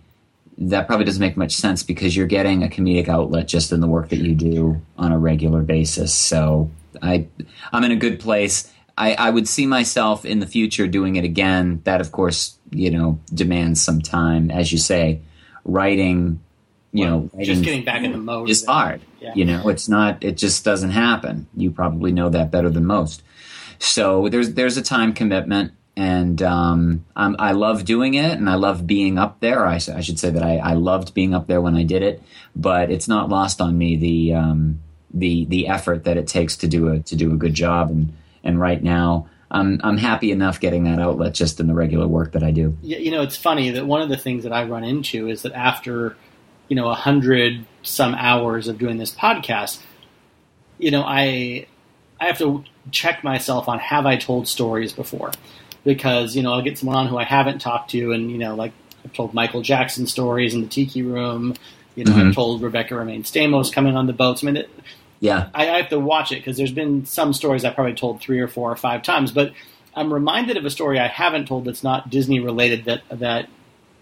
that 0.61 0.87
probably 0.87 1.07
doesn't 1.07 1.21
make 1.21 1.37
much 1.37 1.53
sense 1.53 1.83
because 1.83 2.15
you're 2.15 2.27
getting 2.27 2.63
a 2.63 2.69
comedic 2.69 3.09
outlet 3.09 3.49
just 3.49 3.73
in 3.73 3.81
the 3.81 3.87
work 3.87 4.11
that 4.11 4.19
you 4.19 4.35
do 4.35 4.81
on 4.99 5.11
a 5.11 5.19
regular 5.19 5.63
basis. 5.63 6.15
So 6.15 6.71
I, 7.03 7.27
I'm 7.73 7.83
in 7.85 7.91
a 7.93 7.97
good 7.97 8.21
place. 8.21 8.71
I, 8.99 9.15
I 9.15 9.31
would 9.31 9.49
see 9.49 9.67
myself 9.67 10.27
in 10.27 10.41
the 10.41 10.47
future 10.47 10.87
doing 10.87 11.17
it 11.17 11.25
again. 11.25 11.81
That, 11.85 12.03
of 12.03 12.13
course, 12.13 12.59
you 12.71 12.91
know, 12.91 13.19
demands 13.33 13.81
some 13.81 14.03
time. 14.03 14.51
As 14.51 14.71
you 14.71 14.79
say, 14.79 15.23
writing 15.65 16.41
you 16.93 17.07
know, 17.07 17.31
just 17.41 17.63
getting 17.63 17.85
back 17.85 18.03
in 18.03 18.13
the 18.13 18.19
mode 18.19 18.51
is 18.51 18.65
hard. 18.65 19.01
Yeah. 19.21 19.33
You 19.35 19.45
know, 19.45 19.69
it's 19.69 19.89
not. 19.89 20.25
It 20.25 20.37
just 20.37 20.65
doesn't 20.65 20.91
happen. 20.91 21.47
You 21.57 21.71
probably 21.71 22.11
know 22.11 22.29
that 22.31 22.51
better 22.51 22.69
than 22.69 22.85
most. 22.85 23.23
So 23.79 24.29
there's 24.29 24.55
there's 24.55 24.77
a 24.77 24.83
time 24.83 25.13
commitment, 25.13 25.73
and 26.01 26.41
um, 26.41 27.05
I'm, 27.15 27.37
I 27.39 27.53
love 27.53 27.85
doing 27.85 28.15
it, 28.15 28.39
and 28.39 28.49
I 28.49 28.55
love 28.55 28.87
being 28.87 29.19
up 29.19 29.41
there. 29.41 29.67
I 29.67 29.77
should 29.77 30.19
say 30.19 30.31
that 30.31 30.43
I, 30.43 30.57
I 30.57 30.73
loved 30.73 31.13
being 31.13 31.35
up 31.35 31.47
there 31.47 31.61
when 31.61 31.77
I 31.77 31.83
did 31.83 32.03
it, 32.03 32.23
but 32.57 32.91
it's 32.91 33.07
not 33.07 33.29
lost 33.29 33.61
on 33.61 33.77
me 33.77 33.97
the 33.97 34.33
um, 34.33 34.81
the 35.13 35.45
the 35.45 35.69
effort 35.69 36.05
that 36.05 36.17
it 36.17 36.27
takes 36.27 36.57
to 36.57 36.69
do 36.69 36.89
a 36.89 37.01
to 37.01 37.17
do 37.17 37.35
a 37.35 37.37
good 37.37 37.53
job. 37.53 37.91
And 37.91 38.17
and 38.43 38.59
right 38.59 38.83
now, 38.83 39.29
I'm 39.51 39.79
I'm 39.85 39.99
happy 39.99 40.33
enough 40.33 40.59
getting 40.59 40.85
that 40.85 41.01
outlet 41.01 41.35
just 41.35 41.61
in 41.61 41.67
the 41.67 41.75
regular 41.75 42.09
work 42.09 42.33
that 42.33 42.43
I 42.43 42.51
do. 42.51 42.79
You 42.81 43.11
know, 43.11 43.21
it's 43.21 43.37
funny 43.37 43.73
that 43.73 43.85
one 43.85 44.01
of 44.01 44.09
the 44.09 44.17
things 44.17 44.45
that 44.45 44.55
I 44.55 44.65
run 44.65 44.85
into 44.85 45.29
is 45.29 45.43
that 45.43 45.53
after, 45.53 46.17
you 46.69 46.77
know, 46.77 46.89
a 46.89 46.95
hundred 46.95 47.67
some 47.83 48.15
hours 48.15 48.69
of 48.69 48.79
doing 48.79 48.97
this 48.97 49.15
podcast, 49.15 49.83
you 50.79 50.91
know, 50.91 51.03
I 51.03 51.67
I 52.19 52.25
have 52.25 52.39
to 52.39 52.65
check 52.91 53.23
myself 53.23 53.69
on 53.69 53.79
have 53.79 54.07
I 54.07 54.17
told 54.17 54.49
stories 54.49 54.95
before, 54.95 55.33
because 55.85 56.37
you 56.37 56.43
know 56.43 56.53
I'll 56.53 56.63
get 56.63 56.79
someone 56.79 56.97
on 56.97 57.07
who 57.09 57.17
I 57.19 57.25
haven't 57.25 57.61
talked 57.61 57.91
to, 57.91 58.13
and 58.13 58.31
you 58.31 58.39
know, 58.39 58.55
like 58.55 58.73
I've 59.05 59.13
told 59.13 59.35
Michael 59.35 59.63
Jackson 59.63 60.07
stories 60.07 60.55
in 60.55 60.61
the 60.63 60.69
Tiki 60.69 61.03
Room. 61.03 61.55
You 61.97 62.05
know, 62.05 62.13
Mhm. 62.13 62.29
I've 62.29 62.35
told 62.35 62.63
Rebecca 62.63 62.95
Romijn 62.95 63.23
Stamos 63.25 63.73
coming 63.73 63.97
on 63.97 64.07
the 64.07 64.13
boats. 64.13 64.43
I 64.43 64.47
mean, 64.47 64.57
it, 64.59 64.71
Yeah, 65.19 65.49
I, 65.55 65.69
I 65.69 65.77
have 65.79 65.89
to 65.91 65.99
watch 65.99 66.33
it 66.33 66.37
because 66.37 66.57
there's 66.57 66.73
been 66.73 67.05
some 67.05 67.33
stories 67.33 67.65
I 67.65 67.71
probably 67.71 67.95
told 67.95 68.21
three 68.21 68.39
or 68.41 68.49
four 68.49 68.71
or 68.71 68.77
five 68.77 69.03
times, 69.03 69.33
but 69.33 69.53
I'm 69.95 70.13
reminded 70.15 70.57
of 70.57 70.65
a 70.65 70.71
story 70.71 70.99
I 70.99 71.09
haven't 71.09 71.47
told 71.47 71.65
that's 71.65 71.83
not 71.83 72.09
Disney 72.11 72.41
related 72.41 72.85
that 72.85 73.03
that 73.11 73.49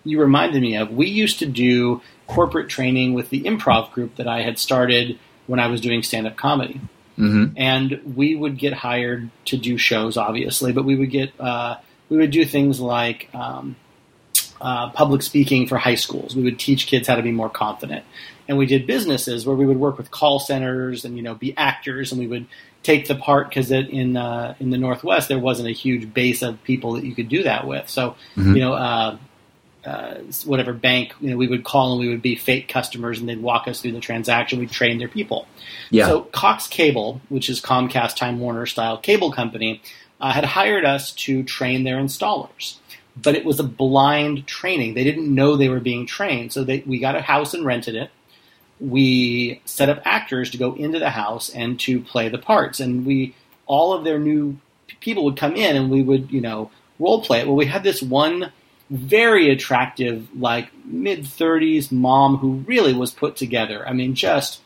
you 0.04 0.20
reminded 0.20 0.60
me 0.62 0.76
of. 0.76 0.90
We 0.92 1.06
used 1.08 1.38
to 1.40 1.46
do 1.46 2.02
corporate 2.26 2.68
training 2.68 3.14
with 3.14 3.30
the 3.30 3.40
improv 3.42 3.90
group 3.92 4.16
that 4.16 4.28
I 4.28 4.42
had 4.42 4.58
started 4.58 5.18
when 5.46 5.58
I 5.58 5.66
was 5.66 5.80
doing 5.80 6.02
stand 6.02 6.26
up 6.26 6.36
comedy, 6.36 6.80
hmm 7.18 7.44
and 7.56 8.00
we 8.16 8.36
would 8.36 8.56
get 8.58 8.72
hired 8.72 9.28
to 9.46 9.56
do 9.56 9.76
shows, 9.76 10.16
obviously, 10.16 10.72
but 10.72 10.84
we 10.84 10.96
would 10.96 11.10
get 11.10 11.32
uh, 11.40 11.76
we 12.08 12.16
would 12.16 12.30
do 12.30 12.44
things 12.44 12.80
like. 12.80 13.28
Um, 13.34 13.76
uh, 14.60 14.90
public 14.90 15.22
speaking 15.22 15.68
for 15.68 15.78
high 15.78 15.94
schools. 15.94 16.34
We 16.34 16.42
would 16.42 16.58
teach 16.58 16.88
kids 16.88 17.06
how 17.06 17.14
to 17.14 17.22
be 17.22 17.30
more 17.30 17.48
confident, 17.48 18.04
and 18.48 18.58
we 18.58 18.66
did 18.66 18.88
businesses 18.88 19.46
where 19.46 19.54
we 19.54 19.64
would 19.64 19.76
work 19.78 19.96
with 19.96 20.10
call 20.10 20.40
centers 20.40 21.04
and 21.04 21.16
you 21.16 21.22
know 21.22 21.36
be 21.36 21.56
actors, 21.56 22.10
and 22.10 22.20
we 22.20 22.26
would 22.26 22.46
take 22.82 23.06
the 23.06 23.14
part 23.14 23.48
because 23.48 23.70
in 23.70 24.16
uh, 24.16 24.54
in 24.58 24.70
the 24.70 24.78
Northwest 24.78 25.28
there 25.28 25.38
wasn't 25.38 25.68
a 25.68 25.72
huge 25.72 26.12
base 26.12 26.42
of 26.42 26.60
people 26.64 26.94
that 26.94 27.04
you 27.04 27.14
could 27.14 27.28
do 27.28 27.44
that 27.44 27.68
with. 27.68 27.88
So 27.88 28.16
Mhm. 28.36 28.54
you 28.56 28.60
know. 28.60 29.18
Uh, 29.88 30.18
whatever 30.44 30.74
bank, 30.74 31.14
you 31.18 31.30
know, 31.30 31.36
we 31.38 31.48
would 31.48 31.64
call 31.64 31.92
and 31.92 32.00
we 32.00 32.08
would 32.08 32.20
be 32.20 32.36
fake 32.36 32.68
customers, 32.68 33.18
and 33.18 33.26
they'd 33.26 33.40
walk 33.40 33.66
us 33.66 33.80
through 33.80 33.92
the 33.92 34.00
transaction. 34.00 34.58
We'd 34.58 34.70
train 34.70 34.98
their 34.98 35.08
people. 35.08 35.48
yeah, 35.90 36.06
So 36.06 36.22
Cox 36.22 36.66
Cable, 36.66 37.22
which 37.30 37.48
is 37.48 37.62
Comcast 37.62 38.14
Time 38.16 38.38
Warner 38.38 38.66
style 38.66 38.98
cable 38.98 39.32
company, 39.32 39.80
uh, 40.20 40.32
had 40.32 40.44
hired 40.44 40.84
us 40.84 41.12
to 41.12 41.42
train 41.42 41.84
their 41.84 41.96
installers. 41.96 42.76
But 43.16 43.34
it 43.34 43.46
was 43.46 43.58
a 43.58 43.64
blind 43.64 44.46
training. 44.46 44.92
They 44.92 45.04
didn't 45.04 45.34
know 45.34 45.56
they 45.56 45.70
were 45.70 45.80
being 45.80 46.06
trained. 46.06 46.52
So 46.52 46.64
they, 46.64 46.80
we 46.86 46.98
got 46.98 47.16
a 47.16 47.22
house 47.22 47.54
and 47.54 47.64
rented 47.64 47.94
it. 47.94 48.10
We 48.80 49.62
set 49.64 49.88
up 49.88 50.02
actors 50.04 50.50
to 50.50 50.58
go 50.58 50.74
into 50.74 50.98
the 50.98 51.10
house 51.10 51.48
and 51.48 51.80
to 51.80 52.00
play 52.00 52.28
the 52.28 52.38
parts. 52.38 52.78
And 52.78 53.06
we 53.06 53.34
all 53.66 53.94
of 53.94 54.04
their 54.04 54.18
new 54.18 54.58
people 55.00 55.24
would 55.24 55.36
come 55.36 55.56
in 55.56 55.76
and 55.76 55.90
we 55.90 56.02
would, 56.02 56.30
you 56.30 56.40
know, 56.40 56.70
role 56.98 57.22
play 57.22 57.40
it. 57.40 57.46
Well, 57.46 57.56
we 57.56 57.66
had 57.66 57.82
this 57.82 58.02
one 58.02 58.52
very 58.90 59.50
attractive, 59.50 60.28
like 60.38 60.70
mid 60.84 61.26
30s 61.26 61.92
mom 61.92 62.38
who 62.38 62.64
really 62.66 62.94
was 62.94 63.12
put 63.12 63.36
together. 63.36 63.86
I 63.86 63.92
mean, 63.92 64.14
just 64.14 64.62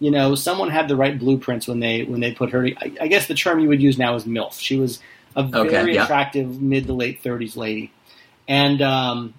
you 0.00 0.10
know, 0.10 0.34
someone 0.34 0.70
had 0.70 0.88
the 0.88 0.96
right 0.96 1.18
blueprints 1.18 1.66
when 1.66 1.80
they 1.80 2.04
when 2.04 2.20
they 2.20 2.32
put 2.32 2.50
her. 2.50 2.66
I, 2.66 2.92
I 3.00 3.08
guess 3.08 3.26
the 3.26 3.34
term 3.34 3.60
you 3.60 3.68
would 3.68 3.82
use 3.82 3.98
now 3.98 4.14
is 4.14 4.24
milf. 4.24 4.60
She 4.60 4.78
was 4.78 5.00
a 5.36 5.42
Okay, 5.52 5.68
very 5.68 5.94
yeah. 5.94 6.04
attractive 6.04 6.60
mid 6.62 6.86
to 6.86 6.92
late 6.92 7.22
30s 7.22 7.56
lady, 7.56 7.94
and 8.48 8.80
um, 8.82 9.34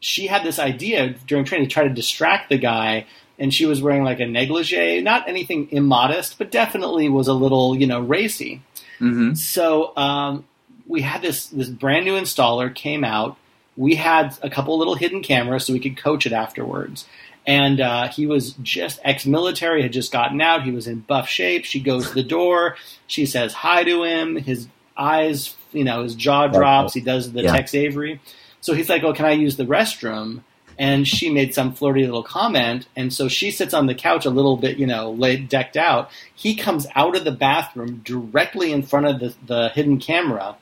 she 0.00 0.26
had 0.26 0.42
this 0.44 0.58
idea 0.58 1.14
during 1.26 1.44
training 1.44 1.68
to 1.68 1.72
try 1.72 1.84
to 1.84 1.94
distract 1.94 2.48
the 2.48 2.58
guy. 2.58 3.06
And 3.38 3.52
she 3.52 3.66
was 3.66 3.82
wearing 3.82 4.04
like 4.04 4.20
a 4.20 4.26
negligee, 4.26 5.00
not 5.02 5.28
anything 5.28 5.68
immodest, 5.72 6.38
but 6.38 6.52
definitely 6.52 7.08
was 7.08 7.26
a 7.26 7.32
little, 7.32 7.74
you 7.76 7.86
know, 7.86 8.00
racy. 8.00 8.62
hmm 8.98 9.34
So 9.34 9.96
um, 9.96 10.44
we 10.86 11.02
had 11.02 11.22
this 11.22 11.46
this 11.46 11.68
brand 11.68 12.04
new 12.04 12.14
installer 12.18 12.74
came 12.74 13.04
out. 13.04 13.36
We 13.76 13.96
had 13.96 14.36
a 14.42 14.50
couple 14.50 14.78
little 14.78 14.94
hidden 14.94 15.22
cameras 15.22 15.66
so 15.66 15.72
we 15.72 15.80
could 15.80 15.96
coach 15.96 16.26
it 16.26 16.32
afterwards. 16.32 17.06
And 17.46 17.80
uh, 17.80 18.08
he 18.08 18.26
was 18.26 18.52
just 18.62 19.00
ex-military, 19.04 19.82
had 19.82 19.92
just 19.92 20.12
gotten 20.12 20.40
out. 20.40 20.62
He 20.62 20.70
was 20.70 20.86
in 20.86 21.00
buff 21.00 21.28
shape. 21.28 21.64
She 21.64 21.80
goes 21.80 22.08
to 22.08 22.14
the 22.14 22.22
door. 22.22 22.76
She 23.06 23.26
says 23.26 23.52
hi 23.52 23.84
to 23.84 24.02
him. 24.04 24.36
His 24.36 24.66
eyes, 24.96 25.54
you 25.72 25.84
know, 25.84 26.02
his 26.04 26.14
jaw 26.14 26.46
drops. 26.46 26.94
He 26.94 27.00
does 27.00 27.32
the 27.32 27.42
Yeah. 27.42 27.52
Tex 27.52 27.74
Avery. 27.74 28.20
So 28.60 28.72
he's 28.72 28.88
like, 28.88 29.02
"Oh, 29.04 29.12
can 29.12 29.26
I 29.26 29.32
use 29.32 29.56
the 29.56 29.66
restroom?" 29.66 30.40
And 30.78 31.06
she 31.06 31.28
made 31.30 31.54
some 31.54 31.72
flirty 31.74 32.04
little 32.04 32.22
comment, 32.22 32.88
and 32.96 33.12
so 33.12 33.28
she 33.28 33.50
sits 33.52 33.74
on 33.74 33.86
the 33.86 33.94
couch 33.94 34.24
a 34.26 34.30
little 34.30 34.56
bit, 34.56 34.76
you 34.78 34.86
know, 34.86 35.12
laid, 35.12 35.48
decked 35.48 35.76
out. 35.76 36.10
He 36.34 36.56
comes 36.56 36.86
out 36.96 37.14
of 37.14 37.24
the 37.24 37.30
bathroom 37.30 38.00
directly 38.04 38.72
in 38.72 38.82
front 38.82 39.06
of 39.06 39.20
the, 39.20 39.34
the 39.46 39.68
hidden 39.68 39.98
camera, 39.98 40.56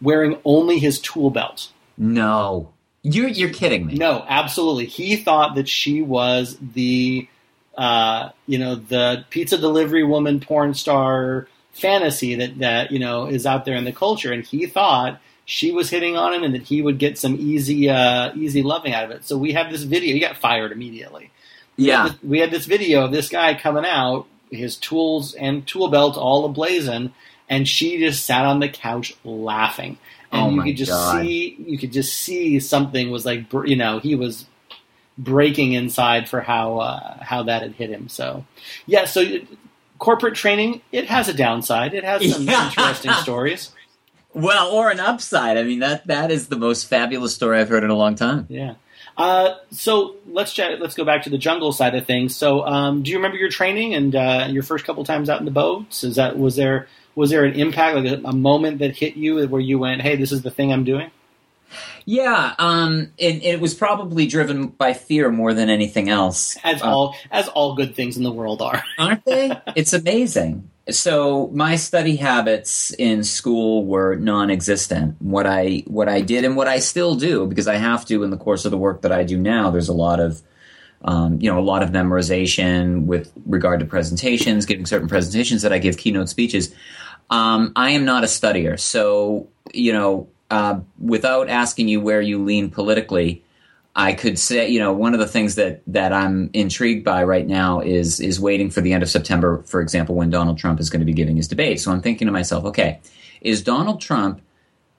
wearing 0.00 0.38
only 0.44 0.78
his 0.78 1.00
tool 1.00 1.30
belt. 1.30 1.72
No, 1.98 2.72
you're 3.02 3.28
you're 3.28 3.52
kidding 3.52 3.86
me. 3.86 3.94
No, 3.94 4.24
absolutely. 4.28 4.86
He 4.86 5.16
thought 5.16 5.56
that 5.56 5.68
she 5.68 6.00
was 6.00 6.56
the, 6.60 7.28
uh, 7.76 8.30
you 8.46 8.58
know, 8.58 8.76
the 8.76 9.24
pizza 9.30 9.58
delivery 9.58 10.04
woman 10.04 10.40
porn 10.40 10.74
star 10.74 11.48
fantasy 11.72 12.34
that 12.36 12.58
that 12.58 12.90
you 12.92 12.98
know 12.98 13.26
is 13.26 13.46
out 13.46 13.64
there 13.64 13.74
in 13.74 13.84
the 13.84 13.92
culture, 13.92 14.32
and 14.32 14.44
he 14.44 14.66
thought 14.66 15.20
she 15.44 15.72
was 15.72 15.88
hitting 15.90 16.16
on 16.16 16.34
him 16.34 16.42
and 16.42 16.54
that 16.54 16.64
he 16.64 16.82
would 16.82 16.98
get 16.98 17.18
some 17.18 17.34
easy 17.34 17.88
uh, 17.88 18.32
easy 18.36 18.62
loving 18.62 18.92
out 18.92 19.04
of 19.04 19.10
it. 19.10 19.24
So 19.24 19.36
we 19.36 19.52
have 19.54 19.70
this 19.70 19.82
video. 19.82 20.12
He 20.14 20.20
got 20.20 20.36
fired 20.36 20.72
immediately. 20.72 21.30
Yeah, 21.76 22.12
we 22.22 22.40
had 22.40 22.50
this 22.50 22.66
video 22.66 23.04
of 23.04 23.12
this 23.12 23.28
guy 23.28 23.54
coming 23.54 23.84
out, 23.84 24.26
his 24.50 24.76
tools 24.76 25.34
and 25.34 25.66
tool 25.66 25.88
belt 25.88 26.16
all 26.16 26.52
ablazing, 26.52 27.12
and 27.48 27.66
she 27.66 27.98
just 27.98 28.26
sat 28.26 28.44
on 28.44 28.60
the 28.60 28.68
couch 28.68 29.14
laughing. 29.24 29.98
And 30.32 30.42
Oh 30.42 30.50
you 30.50 30.62
could 30.62 30.76
just 30.76 30.90
God. 30.92 31.22
see, 31.22 31.56
you 31.66 31.78
could 31.78 31.92
just 31.92 32.14
see 32.14 32.60
something 32.60 33.10
was 33.10 33.24
like, 33.24 33.46
you 33.64 33.76
know, 33.76 33.98
he 33.98 34.14
was 34.14 34.46
breaking 35.16 35.72
inside 35.72 36.28
for 36.28 36.40
how 36.40 36.78
uh, 36.78 37.22
how 37.22 37.42
that 37.44 37.62
had 37.62 37.72
hit 37.72 37.90
him. 37.90 38.08
So, 38.08 38.44
yeah. 38.86 39.04
So, 39.06 39.24
corporate 39.98 40.34
training 40.34 40.80
it 40.92 41.06
has 41.06 41.28
a 41.28 41.34
downside. 41.34 41.94
It 41.94 42.04
has 42.04 42.30
some 42.32 42.42
Yeah. 42.48 42.66
interesting 42.68 43.12
stories. 43.14 43.70
Well, 44.34 44.68
or 44.68 44.90
an 44.90 45.00
upside. 45.00 45.56
I 45.56 45.62
mean 45.64 45.80
that 45.80 46.06
that 46.06 46.30
is 46.30 46.48
the 46.48 46.56
most 46.56 46.84
fabulous 46.88 47.34
story 47.34 47.58
I've 47.58 47.68
heard 47.68 47.82
in 47.84 47.90
a 47.90 47.96
long 47.96 48.14
time. 48.14 48.46
Yeah. 48.48 48.74
Uh, 49.16 49.54
so 49.72 50.14
let's 50.28 50.52
chat, 50.52 50.80
let's 50.80 50.94
go 50.94 51.04
back 51.04 51.24
to 51.24 51.30
the 51.30 51.38
jungle 51.38 51.72
side 51.72 51.96
of 51.96 52.06
things. 52.06 52.36
So, 52.36 52.64
um, 52.64 53.02
do 53.02 53.10
you 53.10 53.16
remember 53.16 53.36
your 53.36 53.48
training 53.48 53.94
and 53.94 54.14
uh, 54.14 54.46
your 54.48 54.62
first 54.62 54.84
couple 54.84 55.02
times 55.04 55.28
out 55.28 55.40
in 55.40 55.44
the 55.44 55.50
boats? 55.50 56.04
Is 56.04 56.14
that 56.16 56.38
was 56.38 56.54
there 56.54 56.86
was 57.18 57.30
there 57.30 57.44
an 57.44 57.54
impact, 57.54 57.96
like 57.96 58.06
a, 58.06 58.28
a 58.28 58.32
moment 58.32 58.78
that 58.78 58.96
hit 58.96 59.16
you 59.16 59.44
where 59.48 59.60
you 59.60 59.78
went, 59.78 60.02
"Hey, 60.02 60.14
this 60.14 60.30
is 60.30 60.42
the 60.42 60.50
thing 60.50 60.72
I'm 60.72 60.84
doing"? 60.84 61.10
Yeah, 62.04 62.54
um, 62.58 63.12
it, 63.18 63.42
it 63.42 63.60
was 63.60 63.74
probably 63.74 64.26
driven 64.26 64.68
by 64.68 64.94
fear 64.94 65.30
more 65.30 65.52
than 65.52 65.68
anything 65.68 66.08
else. 66.08 66.56
As 66.62 66.80
Uh, 66.80 66.86
all 66.86 67.16
as 67.30 67.48
all 67.48 67.74
good 67.74 67.96
things 67.96 68.16
in 68.16 68.22
the 68.22 68.30
world 68.30 68.62
are. 68.62 68.82
aren't 68.98 69.24
they? 69.24 69.50
it's 69.74 69.92
amazing. 69.92 70.70
So 70.90 71.50
my 71.52 71.74
study 71.76 72.16
habits 72.16 72.92
in 72.92 73.24
school 73.24 73.84
were 73.84 74.14
non-existent. 74.14 75.16
What 75.18 75.46
I 75.46 75.82
what 75.86 76.08
I 76.08 76.20
did 76.20 76.44
and 76.44 76.56
what 76.56 76.68
I 76.68 76.78
still 76.78 77.16
do 77.16 77.46
because 77.46 77.66
I 77.66 77.74
have 77.74 78.06
to 78.06 78.22
in 78.22 78.30
the 78.30 78.38
course 78.38 78.64
of 78.64 78.70
the 78.70 78.78
work 78.78 79.02
that 79.02 79.12
I 79.12 79.24
do 79.24 79.36
now. 79.36 79.70
There's 79.70 79.90
a 79.90 80.00
lot 80.06 80.20
of 80.20 80.40
um, 81.02 81.40
you 81.40 81.50
know 81.50 81.58
a 81.58 81.66
lot 81.72 81.82
of 81.82 81.90
memorization 81.90 83.06
with 83.06 83.30
regard 83.44 83.80
to 83.80 83.86
presentations, 83.86 84.66
giving 84.66 84.86
certain 84.86 85.08
presentations 85.08 85.62
that 85.62 85.72
I 85.72 85.78
give 85.78 85.98
keynote 85.98 86.28
speeches. 86.28 86.72
Um, 87.30 87.72
I 87.76 87.90
am 87.90 88.04
not 88.04 88.24
a 88.24 88.26
studier, 88.26 88.78
so 88.78 89.48
you 89.72 89.92
know 89.92 90.28
uh, 90.50 90.80
without 90.98 91.48
asking 91.48 91.88
you 91.88 92.00
where 92.00 92.20
you 92.20 92.42
lean 92.42 92.70
politically. 92.70 93.44
I 93.96 94.12
could 94.12 94.38
say, 94.38 94.68
you 94.68 94.78
know, 94.78 94.92
one 94.92 95.12
of 95.12 95.18
the 95.18 95.26
things 95.26 95.56
that 95.56 95.82
that 95.88 96.12
I'm 96.12 96.50
intrigued 96.52 97.04
by 97.04 97.24
right 97.24 97.46
now 97.46 97.80
is 97.80 98.20
is 98.20 98.38
waiting 98.38 98.70
for 98.70 98.80
the 98.80 98.92
end 98.92 99.02
of 99.02 99.10
September, 99.10 99.62
for 99.64 99.80
example, 99.80 100.14
when 100.14 100.30
Donald 100.30 100.56
Trump 100.56 100.78
is 100.78 100.88
going 100.88 101.00
to 101.00 101.06
be 101.06 101.12
giving 101.12 101.36
his 101.36 101.48
debate. 101.48 101.80
So 101.80 101.90
I'm 101.90 102.00
thinking 102.00 102.26
to 102.26 102.32
myself, 102.32 102.64
okay, 102.66 103.00
is 103.40 103.62
Donald 103.62 104.00
Trump 104.00 104.40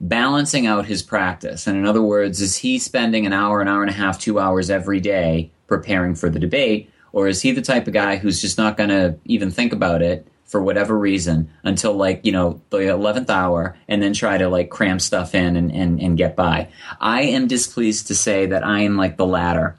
balancing 0.00 0.66
out 0.66 0.86
his 0.86 1.02
practice? 1.02 1.66
And 1.66 1.78
in 1.78 1.86
other 1.86 2.02
words, 2.02 2.40
is 2.40 2.56
he 2.56 2.78
spending 2.78 3.26
an 3.26 3.32
hour, 3.32 3.60
an 3.60 3.68
hour 3.68 3.82
and 3.82 3.90
a 3.90 3.94
half, 3.94 4.18
two 4.18 4.38
hours 4.38 4.70
every 4.70 5.00
day 5.00 5.50
preparing 5.66 6.14
for 6.14 6.28
the 6.28 6.38
debate, 6.38 6.90
or 7.12 7.26
is 7.26 7.40
he 7.40 7.52
the 7.52 7.62
type 7.62 7.86
of 7.86 7.94
guy 7.94 8.16
who's 8.16 8.40
just 8.40 8.58
not 8.58 8.76
going 8.76 8.90
to 8.90 9.18
even 9.24 9.50
think 9.50 9.72
about 9.72 10.02
it? 10.02 10.26
For 10.50 10.60
whatever 10.60 10.98
reason, 10.98 11.48
until 11.62 11.94
like 11.94 12.26
you 12.26 12.32
know 12.32 12.60
the 12.70 12.88
eleventh 12.88 13.30
hour, 13.30 13.76
and 13.86 14.02
then 14.02 14.12
try 14.12 14.36
to 14.36 14.48
like 14.48 14.68
cram 14.68 14.98
stuff 14.98 15.32
in 15.32 15.54
and, 15.54 15.70
and, 15.70 16.00
and 16.00 16.18
get 16.18 16.34
by. 16.34 16.68
I 17.00 17.22
am 17.22 17.46
displeased 17.46 18.08
to 18.08 18.16
say 18.16 18.46
that 18.46 18.66
I 18.66 18.80
am 18.80 18.96
like 18.96 19.16
the 19.16 19.26
latter 19.26 19.76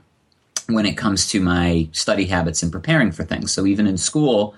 when 0.68 0.86
it 0.86 0.96
comes 0.96 1.28
to 1.32 1.42
my 1.42 1.90
study 1.92 2.26
habits 2.26 2.64
and 2.64 2.72
preparing 2.72 3.12
for 3.12 3.26
things. 3.26 3.52
So 3.52 3.66
even 3.66 3.86
in 3.86 3.98
school, 3.98 4.56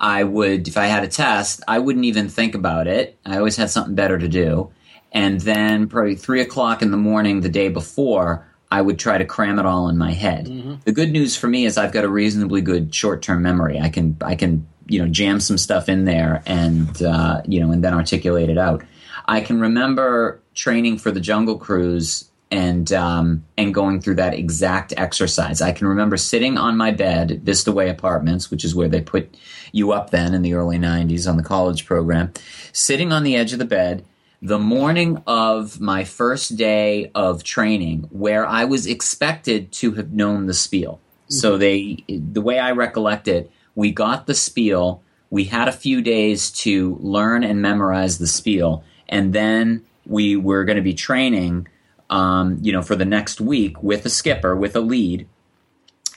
I 0.00 0.24
would, 0.24 0.68
if 0.68 0.76
I 0.78 0.86
had 0.86 1.04
a 1.04 1.08
test, 1.08 1.62
I 1.68 1.78
wouldn't 1.78 2.06
even 2.06 2.30
think 2.30 2.54
about 2.54 2.86
it. 2.86 3.18
I 3.26 3.36
always 3.36 3.56
had 3.56 3.68
something 3.68 3.94
better 3.94 4.18
to 4.18 4.28
do. 4.28 4.70
And 5.12 5.38
then 5.40 5.86
probably 5.88 6.16
three 6.16 6.40
o'clock 6.40 6.80
in 6.80 6.90
the 6.90 6.96
morning 6.96 7.42
the 7.42 7.50
day 7.50 7.68
before, 7.68 8.48
I 8.70 8.80
would 8.80 8.98
try 8.98 9.18
to 9.18 9.26
cram 9.26 9.58
it 9.58 9.66
all 9.66 9.90
in 9.90 9.98
my 9.98 10.12
head. 10.12 10.46
Mm-hmm. 10.46 10.76
The 10.84 10.92
good 10.92 11.12
news 11.12 11.36
for 11.36 11.46
me 11.46 11.66
is 11.66 11.76
I've 11.76 11.92
got 11.92 12.04
a 12.04 12.08
reasonably 12.08 12.62
good 12.62 12.94
short 12.94 13.20
term 13.20 13.42
memory. 13.42 13.78
I 13.78 13.90
can, 13.90 14.16
I 14.22 14.34
can, 14.34 14.66
you 14.86 14.98
know, 14.98 15.08
jam 15.08 15.40
some 15.40 15.58
stuff 15.58 15.88
in 15.88 16.04
there 16.04 16.42
and, 16.46 17.02
uh, 17.02 17.42
you 17.46 17.60
know, 17.60 17.70
and 17.70 17.82
then 17.84 17.94
articulate 17.94 18.50
it 18.50 18.58
out. 18.58 18.84
I 19.26 19.40
can 19.40 19.60
remember 19.60 20.40
training 20.54 20.98
for 20.98 21.10
the 21.10 21.20
Jungle 21.20 21.58
Cruise 21.58 22.30
and 22.52 22.92
um, 22.92 23.44
and 23.56 23.72
going 23.72 24.00
through 24.00 24.16
that 24.16 24.34
exact 24.34 24.92
exercise. 24.96 25.62
I 25.62 25.72
can 25.72 25.88
remember 25.88 26.18
sitting 26.18 26.58
on 26.58 26.76
my 26.76 26.90
bed 26.90 27.32
at 27.32 27.38
Vista 27.38 27.72
Way 27.72 27.88
Apartments, 27.88 28.50
which 28.50 28.62
is 28.62 28.74
where 28.74 28.88
they 28.88 29.00
put 29.00 29.34
you 29.72 29.92
up 29.92 30.10
then 30.10 30.34
in 30.34 30.42
the 30.42 30.54
early 30.54 30.78
'90s 30.78 31.28
on 31.28 31.38
the 31.38 31.42
college 31.42 31.86
program, 31.86 32.32
sitting 32.72 33.10
on 33.10 33.24
the 33.24 33.36
edge 33.36 33.52
of 33.54 33.58
the 33.58 33.64
bed. 33.64 34.04
The 34.44 34.58
morning 34.58 35.22
of 35.24 35.80
my 35.80 36.02
first 36.02 36.56
day 36.56 37.12
of 37.14 37.44
training, 37.44 38.08
where 38.10 38.44
I 38.44 38.64
was 38.64 38.86
expected 38.86 39.70
to 39.74 39.92
have 39.92 40.12
known 40.12 40.46
the 40.46 40.52
spiel. 40.52 40.94
Mm-hmm. 40.94 41.34
So 41.34 41.56
they, 41.56 42.04
the 42.08 42.40
way 42.40 42.58
I 42.58 42.72
recollect 42.72 43.28
it, 43.28 43.52
we 43.74 43.90
got 43.90 44.26
the 44.26 44.34
spiel. 44.34 45.02
We 45.30 45.44
had 45.44 45.68
a 45.68 45.72
few 45.72 46.02
days 46.02 46.50
to 46.50 46.98
learn 47.00 47.42
and 47.44 47.62
memorize 47.62 48.18
the 48.18 48.26
spiel, 48.26 48.84
and 49.08 49.32
then 49.32 49.84
we 50.04 50.36
were 50.36 50.64
going 50.64 50.76
to 50.76 50.82
be 50.82 50.94
training 50.94 51.68
um, 52.12 52.58
you 52.60 52.72
know, 52.72 52.82
for 52.82 52.94
the 52.94 53.06
next 53.06 53.40
week 53.40 53.82
with 53.82 54.04
a 54.04 54.10
skipper, 54.10 54.54
with 54.54 54.76
a 54.76 54.80
lead. 54.80 55.26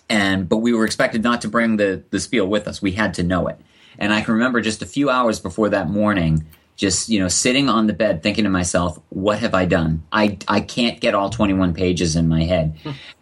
And 0.09 0.47
but 0.47 0.57
we 0.57 0.73
were 0.73 0.85
expected 0.85 1.23
not 1.23 1.41
to 1.41 1.47
bring 1.47 1.77
the 1.77 2.03
the 2.11 2.19
spiel 2.19 2.45
with 2.45 2.67
us. 2.67 2.81
We 2.81 2.91
had 2.91 3.13
to 3.15 3.23
know 3.23 3.47
it. 3.47 3.59
And 3.97 4.13
I 4.13 4.21
can 4.21 4.33
remember 4.33 4.59
just 4.59 4.81
a 4.81 4.85
few 4.85 5.09
hours 5.09 5.39
before 5.39 5.69
that 5.69 5.89
morning, 5.89 6.45
just 6.75 7.07
you 7.07 7.19
know, 7.19 7.29
sitting 7.29 7.69
on 7.69 7.87
the 7.87 7.93
bed 7.93 8.21
thinking 8.21 8.43
to 8.43 8.49
myself, 8.49 8.99
"What 9.09 9.39
have 9.39 9.55
I 9.55 9.65
done? 9.65 10.03
I 10.11 10.37
I 10.47 10.59
can't 10.59 10.99
get 10.99 11.15
all 11.15 11.29
21 11.29 11.73
pages 11.73 12.15
in 12.15 12.27
my 12.27 12.43
head." 12.43 12.75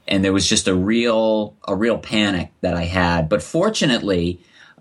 And 0.07 0.23
there 0.23 0.33
was 0.33 0.47
just 0.47 0.67
a 0.67 0.75
real 0.75 1.55
a 1.67 1.75
real 1.75 1.97
panic 1.97 2.51
that 2.61 2.75
I 2.75 2.83
had. 2.83 3.29
But 3.29 3.41
fortunately, 3.41 4.39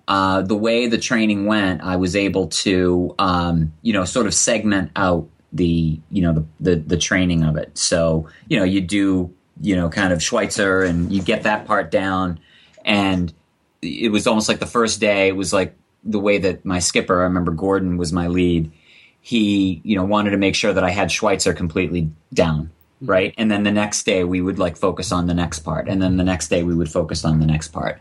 uh, 0.08 0.42
the 0.42 0.56
way 0.56 0.86
the 0.86 0.98
training 0.98 1.46
went, 1.46 1.82
I 1.82 1.96
was 1.96 2.16
able 2.16 2.48
to, 2.48 3.14
um, 3.18 3.72
you 3.82 3.92
know, 3.92 4.04
sort 4.04 4.26
of 4.26 4.34
segment 4.34 4.90
out 4.96 5.28
the 5.52 6.00
you 6.10 6.22
know 6.22 6.32
the, 6.32 6.44
the, 6.60 6.76
the 6.76 6.96
training 6.96 7.44
of 7.44 7.56
it. 7.56 7.76
So 7.76 8.28
you 8.48 8.58
know 8.58 8.64
you 8.64 8.80
do 8.80 9.32
you 9.60 9.76
know 9.76 9.88
kind 9.88 10.12
of 10.12 10.22
Schweitzer 10.22 10.82
and 10.82 11.12
you 11.12 11.22
get 11.22 11.44
that 11.44 11.66
part 11.66 11.90
down, 11.90 12.40
and 12.84 13.32
it 13.80 14.10
was 14.10 14.26
almost 14.26 14.48
like 14.48 14.60
the 14.60 14.66
first 14.66 15.00
day. 15.00 15.28
It 15.28 15.36
was 15.36 15.52
like 15.52 15.76
the 16.04 16.18
way 16.18 16.38
that 16.38 16.64
my 16.64 16.78
skipper, 16.78 17.20
I 17.20 17.24
remember 17.24 17.52
Gordon 17.52 17.96
was 17.96 18.12
my 18.12 18.26
lead. 18.26 18.72
He 19.20 19.80
you 19.84 19.94
know 19.94 20.04
wanted 20.04 20.30
to 20.30 20.38
make 20.38 20.54
sure 20.54 20.72
that 20.72 20.84
I 20.84 20.90
had 20.90 21.12
Schweitzer 21.12 21.52
completely 21.52 22.10
down. 22.32 22.70
Right. 23.02 23.34
And 23.36 23.50
then 23.50 23.64
the 23.64 23.72
next 23.72 24.04
day 24.04 24.24
we 24.24 24.40
would 24.40 24.58
like 24.58 24.76
focus 24.76 25.10
on 25.10 25.26
the 25.26 25.34
next 25.34 25.60
part. 25.60 25.88
And 25.88 26.00
then 26.00 26.16
the 26.16 26.24
next 26.24 26.48
day 26.48 26.62
we 26.62 26.74
would 26.74 26.90
focus 26.90 27.24
on 27.24 27.40
the 27.40 27.46
next 27.46 27.68
part. 27.68 28.00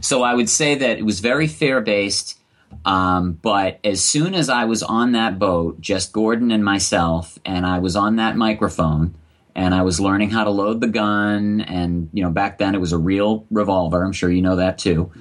So 0.00 0.22
I 0.22 0.34
would 0.34 0.50
say 0.50 0.74
that 0.74 0.98
it 0.98 1.04
was 1.04 1.20
very 1.20 1.46
fair 1.46 1.80
based 1.80 2.38
um, 2.84 3.32
but 3.32 3.78
as 3.84 4.02
soon 4.02 4.34
as 4.34 4.48
I 4.48 4.64
was 4.64 4.82
on 4.82 5.12
that 5.12 5.38
boat, 5.38 5.80
just 5.80 6.12
Gordon 6.12 6.50
and 6.50 6.64
myself, 6.64 7.38
and 7.44 7.64
I 7.66 7.78
was 7.78 7.96
on 7.96 8.16
that 8.16 8.36
microphone, 8.36 9.14
and 9.54 9.74
I 9.74 9.82
was 9.82 10.00
learning 10.00 10.30
how 10.30 10.44
to 10.44 10.50
load 10.50 10.80
the 10.80 10.88
gun, 10.88 11.60
and 11.60 12.08
you 12.12 12.22
know, 12.22 12.30
back 12.30 12.58
then 12.58 12.74
it 12.74 12.80
was 12.80 12.92
a 12.92 12.98
real 12.98 13.46
revolver. 13.50 14.02
I'm 14.02 14.12
sure 14.12 14.30
you 14.30 14.42
know 14.42 14.56
that 14.56 14.78
too. 14.78 15.12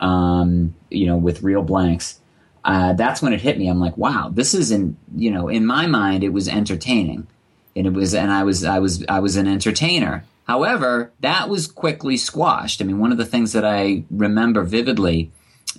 Um, 0.00 0.74
you 0.90 1.06
know, 1.06 1.16
with 1.16 1.42
real 1.42 1.62
blanks. 1.62 2.20
Uh, 2.64 2.94
that's 2.94 3.22
when 3.22 3.32
it 3.32 3.40
hit 3.40 3.56
me. 3.56 3.68
I'm 3.68 3.78
like, 3.78 3.96
wow, 3.96 4.28
this 4.32 4.52
is 4.52 4.72
in 4.72 4.96
you 5.14 5.30
know, 5.30 5.48
in 5.48 5.64
my 5.64 5.86
mind, 5.86 6.24
it 6.24 6.30
was 6.30 6.48
entertaining, 6.48 7.28
and 7.76 7.86
it 7.86 7.92
was, 7.92 8.14
and 8.14 8.30
I 8.30 8.42
was, 8.42 8.64
I 8.64 8.78
was, 8.78 9.04
I 9.08 9.20
was 9.20 9.36
an 9.36 9.46
entertainer. 9.46 10.24
However, 10.46 11.12
that 11.20 11.48
was 11.48 11.66
quickly 11.66 12.16
squashed. 12.16 12.80
I 12.80 12.84
mean, 12.84 12.98
one 12.98 13.12
of 13.12 13.18
the 13.18 13.26
things 13.26 13.52
that 13.52 13.64
I 13.64 14.04
remember 14.10 14.62
vividly 14.62 15.30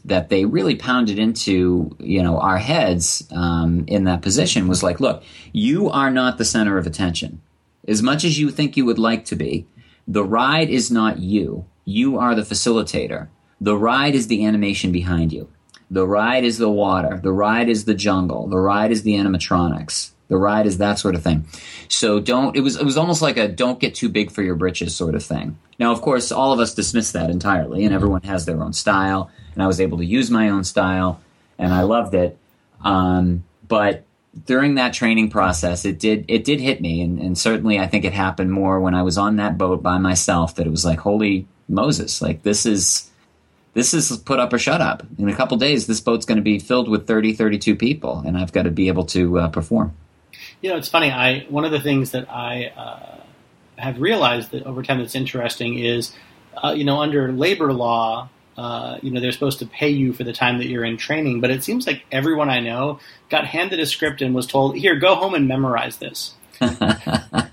that 0.06 0.30
they 0.30 0.46
really 0.46 0.76
pounded 0.76 1.20
into 1.20 1.96
you 2.00 2.22
know 2.22 2.40
our 2.40 2.58
heads 2.58 3.28
um, 3.32 3.86
in 3.88 4.06
that 4.06 4.22
position 4.22 4.68
was 4.68 4.84
like, 4.84 5.00
look, 5.00 5.24
you 5.52 5.90
are 5.90 6.12
not 6.12 6.38
the 6.38 6.46
center 6.46 6.78
of 6.78 6.88
attention. 6.88 7.42
As 7.88 8.04
much 8.04 8.24
as 8.24 8.38
you 8.38 8.50
think 8.50 8.76
you 8.76 8.86
would 8.86 9.00
like 9.00 9.26
to 9.26 9.36
be, 9.36 9.66
the 10.08 10.24
ride 10.24 10.70
is 10.70 10.92
not 10.92 11.20
you. 11.20 11.66
You 11.86 12.18
are 12.18 12.36
the 12.36 12.42
facilitator. 12.42 13.30
The 13.62 13.78
ride 13.78 14.14
is 14.14 14.28
the 14.28 14.46
animation 14.46 14.92
behind 14.92 15.32
you. 15.32 15.50
The 15.90 16.06
ride 16.06 16.44
is 16.44 16.58
the 16.58 16.70
water. 16.70 17.20
The 17.24 17.32
ride 17.32 17.70
is 17.70 17.86
the 17.86 17.94
jungle. 17.94 18.48
The 18.48 18.58
ride 18.58 18.92
is 18.92 19.04
the 19.04 19.14
animatronics. 19.14 20.12
The 20.30 20.38
ride 20.38 20.68
is 20.68 20.78
that 20.80 21.00
sort 21.00 21.16
of 21.16 21.24
thing. 21.24 21.46
So 21.88 22.20
don't. 22.20 22.56
It 22.56 22.62
was. 22.62 22.76
It 22.76 22.84
was 22.84 22.98
almost 22.98 23.22
like 23.22 23.38
a 23.38 23.48
"don't 23.48 23.80
get 23.80 23.96
too 23.96 24.10
big 24.10 24.32
for 24.32 24.42
your 24.42 24.56
britches" 24.56 24.96
sort 24.96 25.16
of 25.16 25.24
thing. 25.24 25.58
Now, 25.80 25.92
of 25.92 26.02
course, 26.02 26.32
all 26.32 26.52
of 26.52 26.60
us 26.60 26.74
dismiss 26.74 27.12
that 27.14 27.30
entirely, 27.30 27.86
and 27.86 27.94
everyone 27.94 28.24
has 28.24 28.46
their 28.46 28.62
own 28.62 28.74
style. 28.74 29.32
And 29.54 29.64
I 29.64 29.68
was 29.68 29.80
able 29.80 29.98
to 30.00 30.06
use 30.06 30.30
my 30.30 30.50
own 30.50 30.64
style, 30.64 31.22
and 31.58 31.74
I 31.74 31.84
loved 31.84 32.14
it. 32.14 32.38
Um, 32.84 33.44
but 33.68 34.04
during 34.46 34.76
that 34.76 34.94
training 34.94 35.30
process, 35.30 35.86
it 35.86 36.00
did 36.00 36.26
it 36.28 36.44
did 36.44 36.60
hit 36.60 36.82
me, 36.82 37.02
and, 37.02 37.20
and 37.20 37.38
certainly 37.38 37.80
I 37.80 37.88
think 37.88 38.06
it 38.06 38.14
happened 38.14 38.52
more 38.52 38.80
when 38.80 38.96
I 38.96 39.04
was 39.04 39.18
on 39.18 39.38
that 39.38 39.58
boat 39.58 39.82
by 39.82 39.98
myself. 39.98 40.56
That 40.56 40.68
it 40.68 40.72
was 40.72 40.86
like, 40.86 41.00
holy 41.00 41.48
Moses! 41.70 42.22
Like 42.22 42.44
this 42.44 42.66
is 42.66 43.10
this 43.74 43.94
is 43.94 44.18
put 44.18 44.40
up 44.40 44.52
or 44.52 44.60
shut 44.60 44.82
up. 44.82 45.06
In 45.18 45.30
a 45.30 45.36
couple 45.36 45.56
days, 45.58 45.88
this 45.88 46.02
boat's 46.02 46.26
going 46.26 46.38
to 46.38 46.42
be 46.42 46.60
filled 46.60 46.90
with 46.90 47.06
30, 47.06 47.34
32 47.34 47.76
people, 47.76 48.24
and 48.26 48.38
I've 48.38 48.52
got 48.52 48.64
to 48.64 48.72
be 48.72 48.88
able 48.88 49.06
to 49.06 49.40
uh, 49.40 49.48
perform. 49.50 49.94
You 50.62 50.72
know, 50.72 50.78
it's 50.78 50.90
funny. 50.90 51.12
I 51.12 51.46
one 51.50 51.66
of 51.66 51.72
the 51.72 51.80
things 51.80 52.12
that 52.12 52.30
I 52.30 52.72
uh, 52.76 53.22
have 53.82 54.00
realized 54.02 54.52
that 54.52 54.64
over 54.64 54.84
time 54.84 55.00
that's 55.00 55.16
interesting 55.16 55.78
is, 55.80 56.14
uh, 56.62 56.74
you 56.76 56.84
know, 56.84 57.00
under 57.00 57.32
labor 57.32 57.72
law, 57.74 58.30
uh, 58.58 58.98
you 59.02 59.12
know, 59.12 59.20
they're 59.20 59.32
supposed 59.32 59.60
to 59.60 59.68
pay 59.68 59.90
you 59.90 60.14
for 60.14 60.24
the 60.24 60.34
time 60.34 60.58
that 60.58 60.68
you're 60.68 60.84
in 60.84 60.98
training. 60.98 61.42
But 61.42 61.52
it 61.52 61.64
seems 61.64 61.86
like 61.86 62.06
everyone 62.12 62.50
I 62.50 62.60
know 62.60 63.00
got 63.30 63.46
handed 63.46 63.80
a 63.80 63.86
script 63.86 64.22
and 64.22 64.34
was 64.34 64.48
told, 64.48 64.76
"Here, 64.78 64.96
go 64.96 65.16
home 65.16 65.36
and 65.36 65.48
memorize 65.48 65.98
this." 65.98 66.34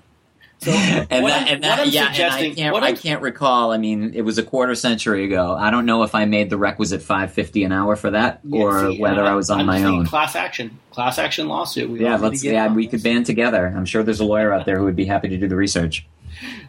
So 0.64 0.70
and 1.11 1.27
that, 1.27 1.48
and 1.48 1.62
that, 1.62 1.88
yeah, 1.88 2.07
and 2.07 2.33
I 2.33 2.55
can't, 2.55 2.77
I 2.77 2.92
can't 2.94 3.20
recall. 3.20 3.70
I 3.70 3.77
mean, 3.77 4.14
it 4.14 4.22
was 4.22 4.38
a 4.38 4.42
quarter 4.42 4.74
century 4.74 5.24
ago. 5.24 5.55
I 5.55 5.70
don't 5.70 5.85
know 5.85 6.05
if 6.05 6.14
I 6.14 6.24
made 6.24 6.48
the 6.48 6.57
requisite 6.57 7.03
five 7.03 7.33
fifty 7.33 7.64
an 7.64 7.72
hour 7.72 7.96
for 7.96 8.11
that, 8.12 8.40
yeah, 8.44 8.62
or 8.62 8.90
see, 8.92 8.98
whether 8.98 9.24
I 9.24 9.35
was 9.35 9.50
on 9.50 9.61
I'm 9.61 9.66
my 9.66 9.85
own. 9.85 10.07
Class 10.07 10.35
action, 10.35 10.79
class 10.90 11.18
action 11.18 11.48
lawsuit. 11.48 11.90
We 11.90 12.00
yeah, 12.00 12.16
let's. 12.16 12.42
Yeah, 12.42 12.72
we 12.72 12.87
could 12.87 13.03
band 13.03 13.27
together. 13.27 13.66
I'm 13.66 13.85
sure 13.85 14.03
there's 14.03 14.20
a 14.20 14.24
lawyer 14.24 14.53
out 14.53 14.64
there 14.64 14.79
who 14.79 14.85
would 14.85 14.96
be 14.96 15.05
happy 15.05 15.29
to 15.29 15.37
do 15.37 15.48
the 15.48 15.57
research. 15.57 16.07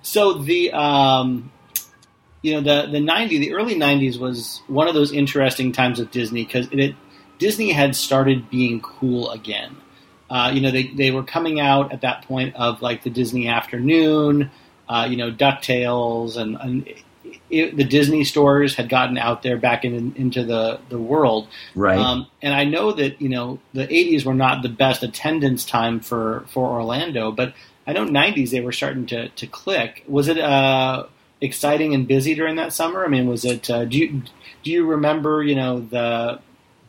So 0.01 0.33
the, 0.33 0.73
um, 0.73 1.51
you 2.41 2.53
know, 2.53 2.61
the 2.61 2.91
the 2.91 2.99
ninety, 2.99 3.37
the 3.37 3.53
early 3.53 3.75
'90s 3.75 4.19
was 4.19 4.61
one 4.67 4.89
of 4.89 4.93
those 4.93 5.13
interesting 5.13 5.71
times 5.71 5.99
with 5.99 6.11
Disney 6.11 6.43
because 6.43 6.67
it, 6.71 6.95
Disney 7.39 7.71
had 7.71 7.95
started 7.95 8.49
being 8.49 8.81
cool 8.81 9.31
again. 9.31 9.77
Uh, 10.29 10.51
you 10.53 10.61
know, 10.61 10.71
they, 10.71 10.87
they 10.87 11.11
were 11.11 11.23
coming 11.23 11.59
out 11.59 11.91
at 11.91 12.01
that 12.01 12.23
point 12.23 12.55
of 12.55 12.81
like 12.81 13.03
the 13.03 13.09
Disney 13.09 13.47
afternoon, 13.47 14.49
uh, 14.89 15.07
you 15.09 15.17
know, 15.17 15.31
DuckTales 15.31 16.37
and, 16.37 16.57
and 16.59 16.93
it, 17.49 17.77
the 17.77 17.83
Disney 17.83 18.23
stores 18.23 18.75
had 18.75 18.89
gotten 18.89 19.17
out 19.17 19.43
there 19.43 19.57
back 19.57 19.85
in, 19.85 20.13
into 20.15 20.43
the, 20.43 20.79
the 20.89 20.97
world. 20.97 21.47
Right. 21.75 21.97
Um, 21.97 22.27
and 22.41 22.53
I 22.53 22.63
know 22.63 22.91
that, 22.91 23.21
you 23.21 23.29
know, 23.29 23.59
the 23.73 23.87
80s 23.87 24.25
were 24.25 24.33
not 24.33 24.63
the 24.63 24.69
best 24.69 25.03
attendance 25.03 25.65
time 25.65 25.99
for, 25.99 26.45
for 26.47 26.69
Orlando, 26.69 27.31
but 27.31 27.53
I 27.85 27.93
know 27.93 28.05
90s 28.05 28.49
they 28.49 28.61
were 28.61 28.71
starting 28.71 29.05
to, 29.07 29.29
to 29.29 29.47
click. 29.47 30.03
Was 30.07 30.27
it 30.27 30.39
uh, 30.39 31.05
exciting 31.39 31.93
and 31.93 32.07
busy 32.07 32.33
during 32.33 32.55
that 32.55 32.73
summer? 32.73 33.05
I 33.05 33.09
mean, 33.09 33.27
was 33.27 33.45
it, 33.45 33.69
uh, 33.69 33.85
do 33.85 33.97
you, 33.97 34.23
do 34.63 34.71
you 34.71 34.87
remember, 34.87 35.43
you 35.43 35.55
know, 35.55 35.81
the, 35.81 36.39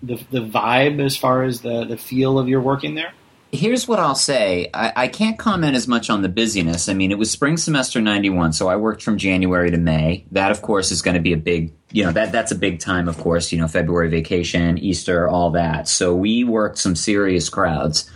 the, 0.03 0.25
the 0.31 0.41
vibe 0.41 1.05
as 1.05 1.17
far 1.17 1.43
as 1.43 1.61
the, 1.61 1.85
the 1.85 1.99
feel 1.99 2.39
of 2.39 2.49
your 2.49 2.63
working 2.63 2.95
there? 2.95 3.13
Here's 3.53 3.87
what 3.89 3.99
I'll 3.99 4.15
say. 4.15 4.71
I, 4.75 4.93
I, 4.97 5.09
can't 5.09 5.39
comment 5.39 5.77
as 5.77 5.87
much 5.89 6.11
on 6.11 6.23
the 6.23 6.29
busyness. 6.29 6.89
I 6.89 6.95
mean, 6.95 7.11
it 7.11 7.19
was 7.19 7.31
spring 7.31 7.57
semester 7.57 8.01
91, 8.01 8.53
so 8.53 8.69
I 8.69 8.77
worked 8.77 9.03
from 9.03 9.19
January 9.19 9.71
to 9.71 9.77
May. 9.77 10.25
That, 10.33 10.51
of 10.51 10.63
course, 10.63 10.91
is 10.91 11.03
going 11.03 11.15
to 11.15 11.21
be 11.21 11.33
a 11.33 11.37
big, 11.37 11.73
you 11.93 12.05
know, 12.05 12.13
that 12.13 12.33
that's 12.33 12.53
a 12.53 12.57
big 12.57 12.81
time, 12.81 13.09
of 13.09 13.19
course, 13.19 13.53
you 13.53 13.59
know, 13.59 13.69
February 13.69 14.09
vacation, 14.09 14.79
Easter, 14.79 15.29
all 15.29 15.51
that. 15.53 15.89
So 15.89 16.15
we 16.15 16.45
worked 16.45 16.79
some 16.79 16.97
serious 16.97 17.49
crowds. 17.49 18.11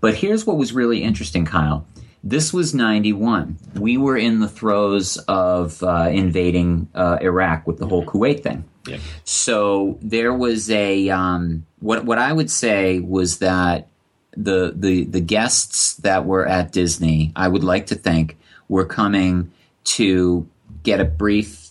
But 0.00 0.14
here's 0.14 0.46
what 0.46 0.56
was 0.56 0.72
really 0.72 1.02
interesting, 1.02 1.44
Kyle. 1.44 1.86
This 2.22 2.52
was 2.52 2.74
91. 2.74 3.58
We 3.76 3.96
were 3.96 4.16
in 4.16 4.40
the 4.40 4.48
throes 4.48 5.16
of 5.26 5.82
uh, 5.82 6.10
invading 6.12 6.88
uh, 6.94 7.18
Iraq 7.20 7.66
with 7.66 7.78
the 7.78 7.86
whole 7.86 8.04
Kuwait 8.04 8.42
thing. 8.42 8.64
Yep. 8.86 9.00
So 9.24 9.98
there 10.02 10.34
was 10.34 10.70
a, 10.70 11.08
um, 11.10 11.66
what, 11.78 12.04
what 12.04 12.18
I 12.18 12.32
would 12.32 12.50
say 12.50 13.00
was 13.00 13.38
that 13.38 13.89
the 14.44 14.72
the 14.76 15.04
the 15.04 15.20
guests 15.20 15.94
that 15.96 16.24
were 16.24 16.46
at 16.46 16.72
Disney, 16.72 17.32
I 17.36 17.48
would 17.48 17.64
like 17.64 17.86
to 17.86 17.94
think, 17.94 18.36
were 18.68 18.86
coming 18.86 19.52
to 19.84 20.48
get 20.82 21.00
a 21.00 21.04
brief 21.04 21.70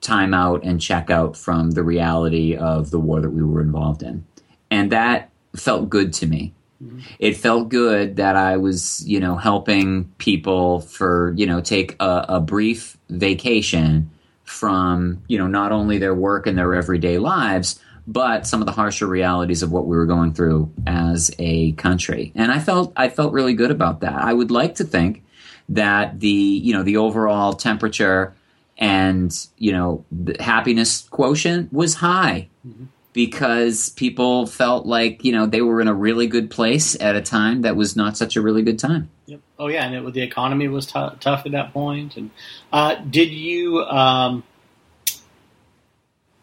time 0.00 0.32
out 0.32 0.64
and 0.64 0.80
check 0.80 1.10
out 1.10 1.36
from 1.36 1.72
the 1.72 1.82
reality 1.82 2.56
of 2.56 2.90
the 2.90 2.98
war 2.98 3.20
that 3.20 3.30
we 3.30 3.42
were 3.42 3.60
involved 3.60 4.02
in. 4.02 4.24
And 4.70 4.90
that 4.92 5.30
felt 5.54 5.90
good 5.90 6.12
to 6.14 6.26
me. 6.26 6.54
Mm-hmm. 6.82 7.00
It 7.18 7.36
felt 7.36 7.68
good 7.68 8.16
that 8.16 8.36
I 8.36 8.56
was, 8.56 9.06
you 9.06 9.20
know, 9.20 9.36
helping 9.36 10.04
people 10.16 10.80
for, 10.80 11.34
you 11.36 11.46
know, 11.46 11.60
take 11.60 11.96
a, 12.00 12.24
a 12.28 12.40
brief 12.40 12.96
vacation 13.10 14.10
from, 14.44 15.22
you 15.28 15.36
know, 15.36 15.46
not 15.46 15.72
only 15.72 15.98
their 15.98 16.14
work 16.14 16.46
and 16.46 16.56
their 16.56 16.74
everyday 16.74 17.18
lives, 17.18 17.78
but 18.06 18.46
some 18.46 18.60
of 18.60 18.66
the 18.66 18.72
harsher 18.72 19.06
realities 19.06 19.62
of 19.62 19.70
what 19.72 19.86
we 19.86 19.96
were 19.96 20.06
going 20.06 20.32
through 20.32 20.72
as 20.86 21.30
a 21.38 21.72
country. 21.72 22.32
And 22.34 22.50
I 22.50 22.58
felt 22.58 22.92
I 22.96 23.08
felt 23.08 23.32
really 23.32 23.54
good 23.54 23.70
about 23.70 24.00
that. 24.00 24.14
I 24.14 24.32
would 24.32 24.50
like 24.50 24.76
to 24.76 24.84
think 24.84 25.24
that 25.70 26.20
the 26.20 26.28
you 26.28 26.72
know 26.72 26.82
the 26.82 26.96
overall 26.96 27.52
temperature 27.52 28.34
and 28.78 29.34
you 29.56 29.72
know 29.72 30.04
the 30.10 30.42
happiness 30.42 31.08
quotient 31.10 31.72
was 31.72 31.94
high 31.94 32.48
mm-hmm. 32.66 32.84
because 33.12 33.90
people 33.90 34.46
felt 34.46 34.86
like 34.86 35.24
you 35.24 35.32
know 35.32 35.46
they 35.46 35.62
were 35.62 35.80
in 35.80 35.88
a 35.88 35.94
really 35.94 36.26
good 36.26 36.50
place 36.50 37.00
at 37.00 37.16
a 37.16 37.22
time 37.22 37.62
that 37.62 37.76
was 37.76 37.96
not 37.96 38.16
such 38.16 38.36
a 38.36 38.40
really 38.40 38.62
good 38.62 38.78
time. 38.78 39.10
Yep. 39.26 39.40
Oh 39.58 39.68
yeah, 39.68 39.84
and 39.84 39.94
it, 39.94 40.12
the 40.14 40.22
economy 40.22 40.68
was 40.68 40.86
t- 40.86 41.08
tough 41.20 41.46
at 41.46 41.52
that 41.52 41.72
point. 41.72 42.16
And 42.16 42.30
uh, 42.72 42.96
did 42.96 43.30
you? 43.30 43.82
Um, 43.84 44.42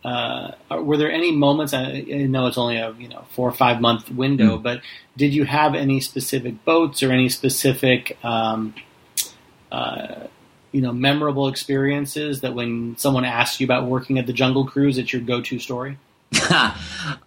uh, 0.07 0.51
were 0.69 0.95
there 0.95 1.11
any 1.11 1.33
moments? 1.33 1.73
I, 1.73 1.99
know 1.99 2.47
it's 2.47 2.57
only 2.57 2.77
a 2.77 2.93
you 2.93 3.09
know 3.09 3.25
four 3.31 3.49
or 3.49 3.51
five 3.51 3.81
month 3.81 4.09
window, 4.09 4.57
mm. 4.57 4.63
but 4.63 4.81
did 5.17 5.33
you 5.33 5.43
have 5.43 5.75
any 5.75 5.99
specific 5.99 6.63
boats 6.63 7.03
or 7.03 7.11
any 7.11 7.27
specific 7.27 8.17
um, 8.23 8.73
uh, 9.69 10.27
you 10.71 10.79
know 10.79 10.93
memorable 10.93 11.49
experiences 11.49 12.39
that 12.39 12.55
when 12.55 12.95
someone 12.97 13.25
asks 13.25 13.59
you 13.59 13.65
about 13.65 13.85
working 13.85 14.17
at 14.17 14.27
the 14.27 14.33
Jungle 14.33 14.65
Cruise, 14.65 14.97
it's 14.97 15.11
your 15.11 15.21
go 15.21 15.41
to 15.41 15.59
story? 15.59 15.97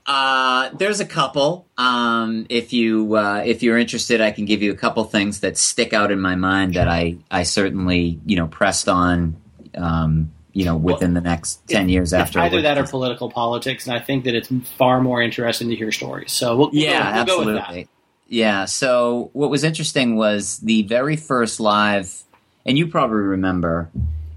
uh, 0.07 0.71
there's 0.73 1.01
a 1.01 1.07
couple. 1.07 1.67
Um, 1.77 2.47
if 2.49 2.73
you 2.73 3.15
uh, 3.15 3.43
if 3.45 3.63
you're 3.63 3.77
interested, 3.77 4.23
I 4.23 4.31
can 4.31 4.47
give 4.47 4.63
you 4.63 4.73
a 4.73 4.77
couple 4.77 5.05
things 5.05 5.41
that 5.41 5.59
stick 5.59 5.93
out 5.93 6.11
in 6.11 6.21
my 6.21 6.35
mind 6.35 6.75
that 6.75 6.89
I 6.89 7.19
I 7.31 7.43
certainly 7.43 8.19
you 8.25 8.37
know 8.37 8.47
pressed 8.47 8.89
on. 8.89 9.37
Um, 9.75 10.33
you 10.53 10.65
know, 10.65 10.77
within 10.77 11.15
well, 11.15 11.23
the 11.23 11.29
next 11.29 11.67
ten 11.69 11.89
it, 11.89 11.93
years 11.93 12.13
after 12.13 12.41
either 12.41 12.63
that 12.63 12.79
or 12.79 12.87
political 12.87 13.31
politics, 13.31 13.87
and 13.87 13.95
I 13.95 14.01
think 14.01 14.25
that 14.25 14.35
it's 14.35 14.49
far 14.77 15.01
more 15.01 15.23
interesting 15.23 15.69
to 15.71 15.77
hear 15.77 15.93
stories. 15.93 16.33
So 16.33 16.57
we'll, 16.57 16.71
we'll 16.71 16.83
yeah, 16.83 17.25
go, 17.25 17.39
we'll 17.39 17.59
absolutely. 17.59 17.89
Yeah. 18.29 18.65
So 18.65 19.31
what 19.33 19.51
was 19.51 19.65
interesting 19.65 20.17
was 20.17 20.59
the 20.59 20.83
very 20.83 21.17
first 21.17 21.61
live, 21.61 22.23
and 22.65 22.79
you 22.79 22.87
probably 22.87 23.19
remember 23.19 23.91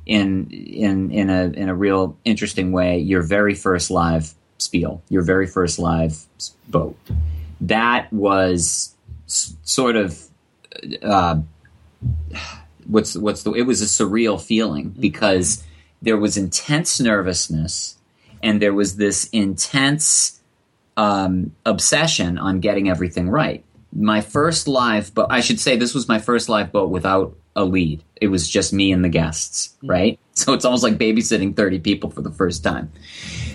in 0.06 0.50
in 0.50 1.12
in 1.12 1.30
a 1.30 1.44
in 1.46 1.70
a 1.70 1.76
real 1.76 2.18
interesting 2.26 2.72
way 2.72 3.00
your 3.00 3.22
very 3.22 3.56
first 3.56 3.90
live 3.90 4.34
spiel, 4.58 5.02
your 5.10 5.22
very 5.22 5.48
first 5.48 5.80
live 5.80 6.26
boat. 6.68 6.98
That 7.62 8.12
was 8.12 8.96
s- 9.28 9.56
sort 9.64 9.96
of. 9.96 10.20
Uh, 11.02 11.42
what's 12.88 13.16
what's 13.16 13.44
the 13.44 13.52
it 13.54 13.62
was 13.62 13.82
a 13.82 13.86
surreal 13.86 14.42
feeling 14.42 14.90
because 14.90 15.64
there 16.04 16.18
was 16.18 16.38
intense 16.38 17.00
nervousness 17.00 17.98
and 18.44 18.62
there 18.62 18.74
was 18.74 18.98
this 18.98 19.30
intense 19.30 20.42
um, 20.98 21.56
obsession 21.66 22.38
on 22.38 22.60
getting 22.60 22.90
everything 22.90 23.30
right. 23.30 23.64
My 23.96 24.22
first 24.22 24.68
live 24.68 25.14
boat, 25.14 25.28
I 25.30 25.40
should 25.40 25.60
say 25.60 25.78
this 25.78 25.94
was 25.96 26.08
my 26.08 26.20
first 26.20 26.50
live 26.50 26.72
boat 26.72 26.90
without 26.90 27.36
a 27.56 27.64
lead. 27.64 28.04
It 28.20 28.28
was 28.28 28.50
just 28.50 28.74
me 28.74 28.92
and 28.92 29.04
the 29.04 29.10
guests, 29.10 29.70
mm-hmm. 29.78 29.90
right? 29.90 30.20
So 30.36 30.54
it's 30.54 30.66
almost 30.66 30.84
like 30.84 30.96
babysitting 30.96 31.56
30 31.56 31.80
people 31.80 32.10
for 32.10 32.22
the 32.22 32.32
first 32.32 32.64
time. 32.64 32.92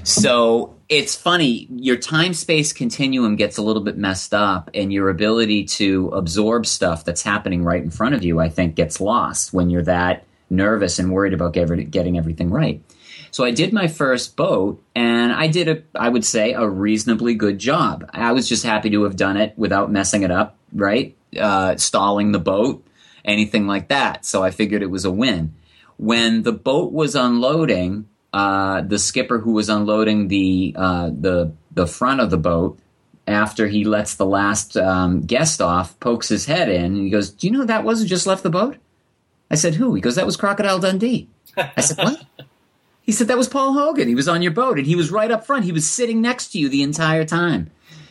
So 0.04 0.76
it's 0.88 1.14
funny, 1.14 1.66
your 1.70 1.96
time 1.96 2.32
space 2.32 2.72
continuum 2.72 3.36
gets 3.36 3.58
a 3.58 3.62
little 3.62 3.82
bit 3.82 3.98
messed 3.98 4.32
up, 4.32 4.70
and 4.72 4.92
your 4.92 5.10
ability 5.10 5.64
to 5.64 6.08
absorb 6.10 6.66
stuff 6.66 7.04
that's 7.04 7.22
happening 7.22 7.64
right 7.64 7.82
in 7.82 7.90
front 7.90 8.14
of 8.14 8.22
you, 8.22 8.38
I 8.38 8.48
think, 8.48 8.76
gets 8.76 9.00
lost 9.00 9.52
when 9.52 9.70
you're 9.70 9.82
that 9.82 10.24
nervous 10.50 10.98
and 10.98 11.12
worried 11.12 11.34
about 11.34 11.52
getting 11.52 12.18
everything 12.18 12.50
right. 12.50 12.82
So 13.30 13.44
I 13.44 13.50
did 13.50 13.72
my 13.72 13.88
first 13.88 14.36
boat, 14.36 14.82
and 14.94 15.32
I 15.32 15.48
did 15.48 15.68
a, 15.68 15.82
I 15.94 16.08
would 16.08 16.24
say, 16.24 16.52
a 16.54 16.66
reasonably 16.66 17.34
good 17.34 17.58
job. 17.58 18.08
I 18.12 18.32
was 18.32 18.48
just 18.48 18.64
happy 18.64 18.90
to 18.90 19.04
have 19.04 19.16
done 19.16 19.36
it 19.36 19.54
without 19.56 19.92
messing 19.92 20.22
it 20.22 20.30
up, 20.30 20.56
right? 20.72 21.16
Uh, 21.38 21.76
stalling 21.76 22.32
the 22.32 22.38
boat, 22.38 22.86
anything 23.24 23.66
like 23.66 23.88
that. 23.88 24.24
So 24.24 24.42
I 24.42 24.50
figured 24.50 24.82
it 24.82 24.90
was 24.90 25.04
a 25.04 25.10
win. 25.10 25.54
When 25.98 26.42
the 26.42 26.52
boat 26.52 26.92
was 26.92 27.14
unloading, 27.14 28.08
uh, 28.32 28.82
the 28.82 28.98
skipper 28.98 29.38
who 29.38 29.52
was 29.52 29.68
unloading 29.68 30.28
the 30.28 30.74
uh, 30.76 31.10
the 31.10 31.52
the 31.72 31.86
front 31.86 32.20
of 32.20 32.30
the 32.30 32.36
boat 32.36 32.78
after 33.26 33.66
he 33.66 33.84
lets 33.84 34.14
the 34.14 34.26
last 34.26 34.76
um, 34.76 35.20
guest 35.20 35.60
off, 35.60 35.98
pokes 36.00 36.28
his 36.28 36.46
head 36.46 36.68
in, 36.68 36.84
and 36.84 36.96
he 36.96 37.10
goes, 37.10 37.30
"Do 37.30 37.46
you 37.46 37.52
know 37.52 37.64
that 37.64 37.84
wasn't 37.84 38.10
just 38.10 38.26
left 38.26 38.42
the 38.42 38.50
boat?" 38.50 38.76
I 39.50 39.54
said, 39.54 39.74
who? 39.74 39.94
He 39.94 40.00
goes, 40.00 40.16
that 40.16 40.26
was 40.26 40.36
Crocodile 40.36 40.78
Dundee. 40.78 41.28
I 41.56 41.80
said, 41.80 41.98
what? 41.98 42.24
he 43.02 43.12
said, 43.12 43.28
that 43.28 43.38
was 43.38 43.48
Paul 43.48 43.72
Hogan. 43.72 44.08
He 44.08 44.14
was 44.14 44.28
on 44.28 44.42
your 44.42 44.52
boat 44.52 44.78
and 44.78 44.86
he 44.86 44.96
was 44.96 45.10
right 45.10 45.30
up 45.30 45.46
front. 45.46 45.64
He 45.64 45.72
was 45.72 45.86
sitting 45.88 46.20
next 46.20 46.52
to 46.52 46.58
you 46.58 46.68
the 46.68 46.82
entire 46.82 47.24
time. 47.24 47.70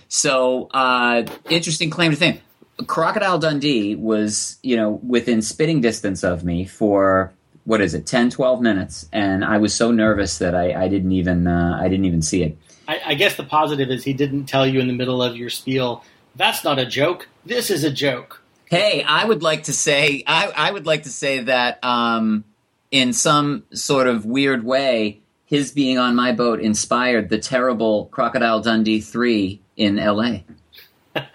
So, 0.09 0.69
uh, 0.73 1.25
interesting 1.49 1.89
claim 1.89 2.11
to 2.11 2.17
fame. 2.17 2.39
Crocodile 2.85 3.39
Dundee 3.39 3.95
was, 3.95 4.57
you 4.61 4.75
know, 4.75 4.99
within 5.05 5.41
spitting 5.41 5.81
distance 5.81 6.23
of 6.23 6.43
me 6.43 6.65
for 6.65 7.33
what 7.65 7.81
is 7.81 7.93
it, 7.93 8.05
10, 8.05 8.29
12 8.29 8.61
minutes. 8.61 9.09
And 9.11 9.43
I 9.43 9.57
was 9.57 9.73
so 9.73 9.91
nervous 9.91 10.37
that 10.37 10.55
I, 10.55 10.85
I 10.85 10.87
didn't 10.87 11.11
even, 11.11 11.47
uh, 11.47 11.77
I 11.81 11.89
didn't 11.89 12.05
even 12.05 12.21
see 12.21 12.43
it. 12.43 12.57
I, 12.87 13.01
I 13.07 13.13
guess 13.15 13.35
the 13.35 13.43
positive 13.43 13.89
is 13.89 14.05
he 14.05 14.13
didn't 14.13 14.45
tell 14.45 14.65
you 14.65 14.79
in 14.79 14.87
the 14.87 14.93
middle 14.93 15.21
of 15.21 15.35
your 15.35 15.49
spiel, 15.49 16.03
that's 16.35 16.63
not 16.63 16.79
a 16.79 16.85
joke. 16.85 17.27
This 17.45 17.69
is 17.69 17.83
a 17.83 17.91
joke. 17.91 18.41
Hey, 18.69 19.01
I 19.01 19.23
would 19.23 19.43
like 19.43 19.63
to 19.63 19.73
say 19.73 20.23
I, 20.27 20.51
I 20.53 20.71
would 20.71 20.85
like 20.85 21.03
to 21.03 21.09
say 21.09 21.39
that 21.39 21.81
um, 21.83 22.43
in 22.91 23.13
some 23.13 23.63
sort 23.73 24.07
of 24.07 24.25
weird 24.25 24.65
way, 24.65 25.21
his 25.45 25.71
being 25.71 25.97
on 25.97 26.15
my 26.15 26.33
boat 26.33 26.59
inspired 26.59 27.29
the 27.29 27.37
terrible 27.37 28.07
Crocodile 28.07 28.59
Dundee 28.61 28.99
three 28.99 29.61
in 29.77 29.97
L.A. 29.97 30.43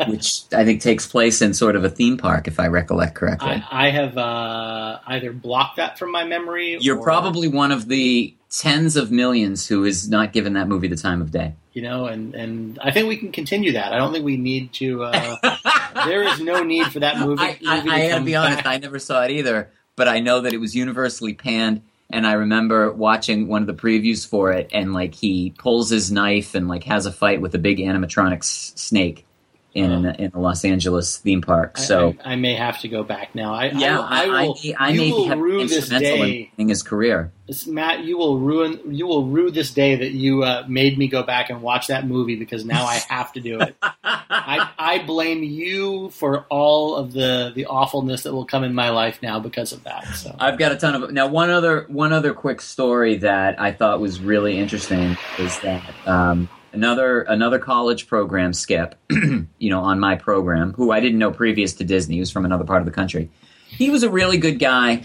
which 0.06 0.42
I 0.52 0.64
think 0.64 0.80
takes 0.80 1.06
place 1.06 1.42
in 1.42 1.54
sort 1.54 1.76
of 1.76 1.84
a 1.84 1.90
theme 1.90 2.16
park, 2.16 2.48
if 2.48 2.58
I 2.60 2.68
recollect 2.68 3.14
correctly. 3.14 3.50
I, 3.50 3.86
I 3.86 3.90
have 3.90 4.16
uh, 4.16 4.98
either 5.06 5.32
blocked 5.32 5.76
that 5.76 5.98
from 5.98 6.12
my 6.12 6.24
memory. 6.24 6.78
You're 6.80 6.98
or, 6.98 7.04
probably 7.04 7.48
one 7.48 7.72
of 7.72 7.88
the 7.88 8.34
tens 8.52 8.96
of 8.96 9.10
millions 9.10 9.66
who 9.66 9.84
is 9.84 10.08
not 10.08 10.32
given 10.32 10.52
that 10.52 10.68
movie 10.68 10.88
the 10.88 10.96
time 10.96 11.22
of 11.22 11.30
day. 11.30 11.54
You 11.72 11.82
know, 11.82 12.06
and 12.06 12.34
and 12.34 12.78
I 12.82 12.90
think 12.90 13.08
we 13.08 13.16
can 13.16 13.32
continue 13.32 13.72
that. 13.72 13.92
I 13.92 13.96
don't 13.96 14.12
think 14.12 14.24
we 14.24 14.36
need 14.36 14.72
to. 14.74 15.04
Uh, 15.04 15.56
there 16.06 16.22
is 16.22 16.40
no 16.40 16.62
need 16.62 16.86
for 16.88 17.00
that 17.00 17.18
movie. 17.18 17.42
I, 17.42 17.58
I, 17.66 17.78
I 17.80 18.08
gotta 18.10 18.24
be 18.24 18.36
honest. 18.36 18.66
I 18.66 18.78
never 18.78 18.98
saw 18.98 19.22
it 19.24 19.30
either, 19.30 19.70
but 19.96 20.06
I 20.06 20.20
know 20.20 20.42
that 20.42 20.52
it 20.52 20.58
was 20.58 20.76
universally 20.76 21.34
panned. 21.34 21.82
And 22.10 22.26
I 22.26 22.32
remember 22.32 22.92
watching 22.92 23.48
one 23.48 23.62
of 23.62 23.66
the 23.66 23.72
previews 23.74 24.28
for 24.28 24.52
it, 24.52 24.68
and 24.70 24.92
like 24.92 25.14
he 25.14 25.54
pulls 25.56 25.88
his 25.88 26.12
knife 26.12 26.54
and 26.54 26.68
like 26.68 26.84
has 26.84 27.06
a 27.06 27.12
fight 27.12 27.40
with 27.40 27.54
a 27.54 27.58
big 27.58 27.78
animatronic 27.78 28.40
s- 28.40 28.72
snake 28.76 29.24
in 29.74 30.04
in 30.04 30.30
the 30.30 30.38
Los 30.38 30.64
Angeles 30.64 31.16
theme 31.18 31.40
park. 31.40 31.78
So 31.78 32.14
I, 32.24 32.30
I, 32.30 32.32
I 32.32 32.36
may 32.36 32.54
have 32.54 32.80
to 32.80 32.88
go 32.88 33.02
back 33.02 33.34
now. 33.34 33.54
I, 33.54 33.66
yeah, 33.70 34.00
I, 34.00 34.24
I, 34.24 34.42
will, 34.46 34.58
I 34.78 34.92
may 34.92 35.10
be 35.10 35.62
instrumental 35.62 36.22
in, 36.22 36.48
in 36.58 36.68
his 36.68 36.82
career. 36.82 37.32
This, 37.46 37.66
Matt, 37.66 38.04
you 38.04 38.18
will 38.18 38.38
ruin 38.38 38.80
you 38.86 39.06
will 39.06 39.26
rue 39.26 39.50
this 39.50 39.72
day 39.72 39.96
that 39.96 40.12
you 40.12 40.42
uh, 40.42 40.64
made 40.68 40.98
me 40.98 41.08
go 41.08 41.22
back 41.22 41.48
and 41.50 41.62
watch 41.62 41.86
that 41.86 42.06
movie 42.06 42.36
because 42.36 42.64
now 42.64 42.84
I 42.84 42.96
have 43.08 43.32
to 43.32 43.40
do 43.40 43.60
it. 43.60 43.74
I, 43.82 44.70
I 44.78 45.02
blame 45.04 45.42
you 45.42 46.10
for 46.10 46.44
all 46.50 46.96
of 46.96 47.12
the 47.12 47.52
the 47.54 47.66
awfulness 47.66 48.24
that 48.24 48.34
will 48.34 48.46
come 48.46 48.64
in 48.64 48.74
my 48.74 48.90
life 48.90 49.20
now 49.22 49.40
because 49.40 49.72
of 49.72 49.84
that. 49.84 50.06
So 50.14 50.34
I've 50.38 50.58
got 50.58 50.72
a 50.72 50.76
ton 50.76 51.02
of 51.02 51.10
now. 51.12 51.28
One 51.28 51.50
other 51.50 51.86
one 51.88 52.12
other 52.12 52.34
quick 52.34 52.60
story 52.60 53.16
that 53.18 53.60
I 53.60 53.72
thought 53.72 54.00
was 54.00 54.20
really 54.20 54.58
interesting 54.58 55.16
is 55.38 55.58
that. 55.60 55.82
Um, 56.06 56.48
another 56.72 57.22
another 57.22 57.58
college 57.58 58.06
program 58.06 58.52
skip, 58.52 58.94
you 59.10 59.70
know, 59.70 59.80
on 59.80 60.00
my 60.00 60.16
program, 60.16 60.72
who 60.72 60.90
I 60.90 61.00
didn't 61.00 61.18
know 61.18 61.30
previous 61.30 61.74
to 61.74 61.84
Disney, 61.84 62.16
he 62.16 62.20
was 62.20 62.30
from 62.30 62.44
another 62.44 62.64
part 62.64 62.80
of 62.80 62.86
the 62.86 62.92
country. 62.92 63.30
He 63.66 63.90
was 63.90 64.02
a 64.02 64.10
really 64.10 64.38
good 64.38 64.58
guy, 64.58 65.04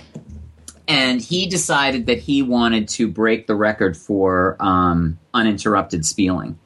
and 0.87 1.21
he 1.21 1.47
decided 1.47 2.07
that 2.07 2.19
he 2.19 2.41
wanted 2.41 2.89
to 2.89 3.07
break 3.07 3.47
the 3.47 3.55
record 3.55 3.95
for 3.95 4.57
um, 4.59 5.19
uninterrupted 5.33 6.05
spieling, 6.05 6.57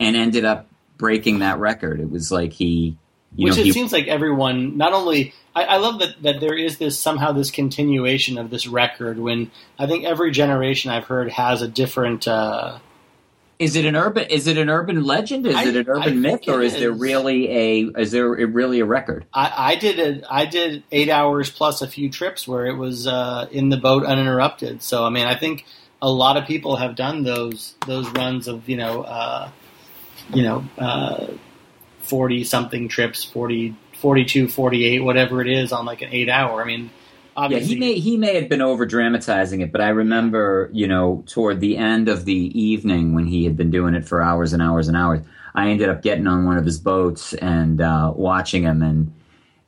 and 0.00 0.16
ended 0.16 0.44
up 0.44 0.66
breaking 0.96 1.40
that 1.40 1.58
record. 1.58 2.00
It 2.00 2.10
was 2.10 2.32
like 2.32 2.52
he, 2.52 2.96
which 3.36 3.54
know, 3.54 3.60
it 3.60 3.66
he, 3.66 3.72
seems 3.72 3.92
like 3.92 4.06
everyone 4.06 4.76
not 4.76 4.92
only. 4.92 5.34
I, 5.54 5.64
I 5.64 5.76
love 5.78 6.00
that, 6.00 6.22
that 6.22 6.40
there 6.40 6.54
is 6.54 6.76
this 6.76 6.98
somehow 6.98 7.32
this 7.32 7.50
continuation 7.50 8.36
of 8.36 8.50
this 8.50 8.66
record 8.66 9.18
when 9.18 9.50
I 9.78 9.86
think 9.86 10.04
every 10.04 10.30
generation 10.30 10.90
I've 10.90 11.06
heard 11.06 11.30
has 11.30 11.62
a 11.62 11.68
different 11.68 12.28
uh, 12.28 12.78
Is 13.58 13.74
it 13.74 13.86
an 13.86 13.96
urban? 13.96 14.28
Is 14.28 14.46
it 14.46 14.58
an 14.58 14.68
urban 14.68 15.02
legend? 15.02 15.46
Is 15.46 15.56
I- 15.56 15.64
it 15.64 15.76
an 15.76 15.88
urban 15.88 16.20
myth, 16.20 16.46
or 16.46 16.62
is, 16.62 16.74
there 16.74 16.92
really 16.92 17.50
a? 17.50 17.80
Is 17.98 18.10
there 18.12 18.28
really 18.28 18.80
a 18.80 18.84
record? 18.84 19.24
I, 19.32 19.52
I 19.56 19.74
did 19.76 19.98
a, 19.98 20.32
I 20.32 20.44
did 20.44 20.82
eight 20.92 21.08
hours 21.08 21.50
plus 21.50 21.80
a 21.80 21.88
few 21.88 22.10
trips 22.10 22.46
where 22.46 22.66
it 22.66 22.76
was 22.76 23.06
uh, 23.06 23.48
in 23.50 23.70
the 23.70 23.78
boat 23.78 24.04
uninterrupted. 24.04 24.82
So 24.82 25.04
I 25.04 25.10
mean, 25.10 25.26
I 25.26 25.36
think 25.36 25.64
a 26.02 26.10
lot 26.10 26.36
of 26.36 26.46
people 26.46 26.76
have 26.76 26.96
done 26.96 27.22
those 27.22 27.74
those 27.86 28.08
runs 28.10 28.46
of 28.46 28.68
you 28.68 28.76
know 28.76 29.02
uh, 29.02 29.50
you 30.34 30.42
know 30.42 30.66
forty 32.06 32.44
something 32.44 32.88
trips, 32.88 33.24
40, 33.24 33.76
42, 33.94 34.48
48, 34.48 35.00
whatever 35.00 35.40
it 35.40 35.48
is 35.48 35.72
on 35.72 35.84
like 35.84 36.02
an 36.02 36.08
eight 36.12 36.28
hour. 36.28 36.62
I 36.62 36.64
mean, 36.64 36.90
Yeah, 37.38 37.58
he 37.58 37.76
may 37.76 37.94
he 37.94 38.16
may 38.16 38.34
have 38.36 38.48
been 38.48 38.62
over 38.62 38.86
dramatizing 38.86 39.60
it, 39.60 39.70
but 39.70 39.82
I 39.82 39.90
remember, 39.90 40.70
you 40.72 40.88
know, 40.88 41.22
toward 41.26 41.60
the 41.60 41.76
end 41.76 42.08
of 42.08 42.24
the 42.24 42.32
evening 42.32 43.14
when 43.14 43.26
he 43.26 43.44
had 43.44 43.56
been 43.56 43.70
doing 43.70 43.94
it 43.94 44.06
for 44.06 44.22
hours 44.22 44.54
and 44.54 44.62
hours 44.62 44.88
and 44.88 44.96
hours, 44.96 45.20
I 45.54 45.68
ended 45.68 45.90
up 45.90 46.02
getting 46.02 46.26
on 46.26 46.46
one 46.46 46.56
of 46.56 46.64
his 46.64 46.78
boats 46.78 47.34
and 47.34 47.80
uh, 47.80 48.12
watching 48.16 48.62
him, 48.62 48.82
and 48.82 49.12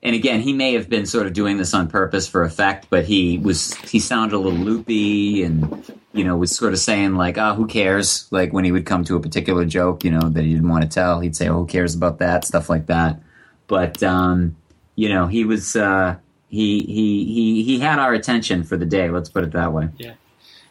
and 0.03 0.14
again, 0.14 0.41
he 0.41 0.55
may 0.55 0.73
have 0.75 0.89
been 0.89 1.05
sort 1.05 1.27
of 1.27 1.35
doing 1.35 1.59
this 1.59 1.75
on 1.75 1.89
purpose 1.89 2.27
for 2.27 2.43
effect, 2.43 2.87
but 2.89 3.05
he 3.05 3.37
was 3.37 3.75
he 3.75 3.99
sounded 3.99 4.35
a 4.35 4.39
little 4.39 4.59
loopy 4.59 5.43
and 5.43 5.85
you 6.14 6.25
know 6.25 6.37
was 6.37 6.57
sort 6.57 6.73
of 6.73 6.79
saying 6.79 7.16
like, 7.16 7.37
"Oh, 7.37 7.55
who 7.55 7.66
cares?" 7.66 8.29
Like 8.31 8.53
when 8.53 8.64
he 8.64 8.73
would 8.73 8.87
come 8.87 9.05
to 9.05 9.16
a 9.16 9.21
particular 9.21 9.66
joke, 9.66 10.05
you 10.05 10.11
know, 10.11 10.31
that 10.31 10.43
he 10.43 10.55
didn't 10.55 10.71
want 10.71 10.85
to 10.85 10.89
tell, 10.89 11.21
he'd 11.21 11.37
say, 11.37 11.49
"Oh, 11.49 11.59
who 11.59 11.66
cares 11.66 11.95
about 11.95 12.19
that?" 12.21 12.47
Stuff 12.47 12.71
like 12.71 12.87
that. 12.87 13.21
But 13.66 14.03
um, 14.03 14.57
you 14.95 15.11
know, 15.11 15.27
he 15.27 15.45
was. 15.45 15.77
Uh, 15.77 16.16
he 16.49 16.79
he 16.81 17.25
he 17.25 17.63
he 17.63 17.79
had 17.79 17.99
our 17.99 18.13
attention 18.15 18.65
for 18.65 18.77
the 18.77 18.87
day. 18.87 19.11
Let's 19.11 19.29
put 19.29 19.45
it 19.45 19.53
that 19.53 19.73
way. 19.73 19.89
Yeah, 19.99 20.15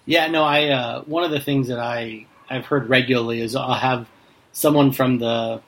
yeah. 0.06 0.28
no, 0.28 0.44
I 0.44 0.70
uh, 0.70 1.02
one 1.04 1.24
of 1.24 1.32
the 1.32 1.40
things 1.40 1.68
that 1.68 1.80
I 1.80 2.26
I've 2.50 2.66
heard 2.66 2.90
regularly 2.90 3.42
is 3.42 3.56
I'll 3.56 3.74
have 3.74 4.08
someone 4.52 4.92
from 4.92 5.20
the 5.20 5.62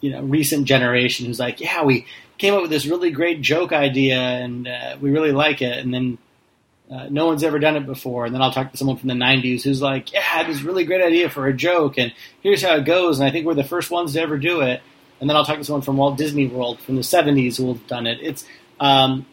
you 0.00 0.10
know 0.10 0.22
recent 0.22 0.66
generation 0.66 1.26
who's 1.26 1.40
like, 1.40 1.60
yeah, 1.60 1.82
we 1.82 2.06
came 2.38 2.54
up 2.54 2.62
with 2.62 2.70
this 2.70 2.86
really 2.86 3.10
great 3.10 3.40
joke 3.40 3.72
idea 3.72 4.18
and 4.18 4.68
uh, 4.68 4.96
we 5.00 5.10
really 5.10 5.32
like 5.32 5.62
it, 5.62 5.78
and 5.78 5.92
then 5.92 6.18
uh, 6.90 7.06
no 7.08 7.26
one's 7.26 7.42
ever 7.42 7.58
done 7.58 7.76
it 7.76 7.86
before, 7.86 8.26
and 8.26 8.34
then 8.34 8.42
I'll 8.42 8.52
talk 8.52 8.72
to 8.72 8.76
someone 8.76 8.98
from 8.98 9.08
the 9.08 9.14
'90s 9.14 9.62
who's 9.62 9.80
like, 9.80 10.12
yeah, 10.12 10.20
I 10.20 10.22
had 10.22 10.46
this 10.48 10.60
really 10.60 10.84
great 10.84 11.02
idea 11.02 11.30
for 11.30 11.46
a 11.46 11.54
joke, 11.54 11.98
and 11.98 12.12
here's 12.42 12.62
how 12.62 12.74
it 12.76 12.84
goes, 12.84 13.20
and 13.20 13.28
I 13.28 13.32
think 13.32 13.46
we're 13.46 13.54
the 13.54 13.64
first 13.64 13.90
ones 13.90 14.12
to 14.12 14.20
ever 14.20 14.36
do 14.36 14.60
it, 14.60 14.82
and 15.18 15.30
then 15.30 15.36
I'll 15.36 15.46
talk 15.46 15.56
to 15.56 15.64
someone 15.64 15.82
from 15.82 15.96
Walt 15.96 16.18
Disney 16.18 16.46
World 16.46 16.78
from 16.80 16.96
the 16.96 17.02
'70s 17.02 17.56
who 17.56 17.68
have 17.68 17.86
done 17.86 18.06
it. 18.06 18.18
It's 18.20 18.44
um, 18.80 19.26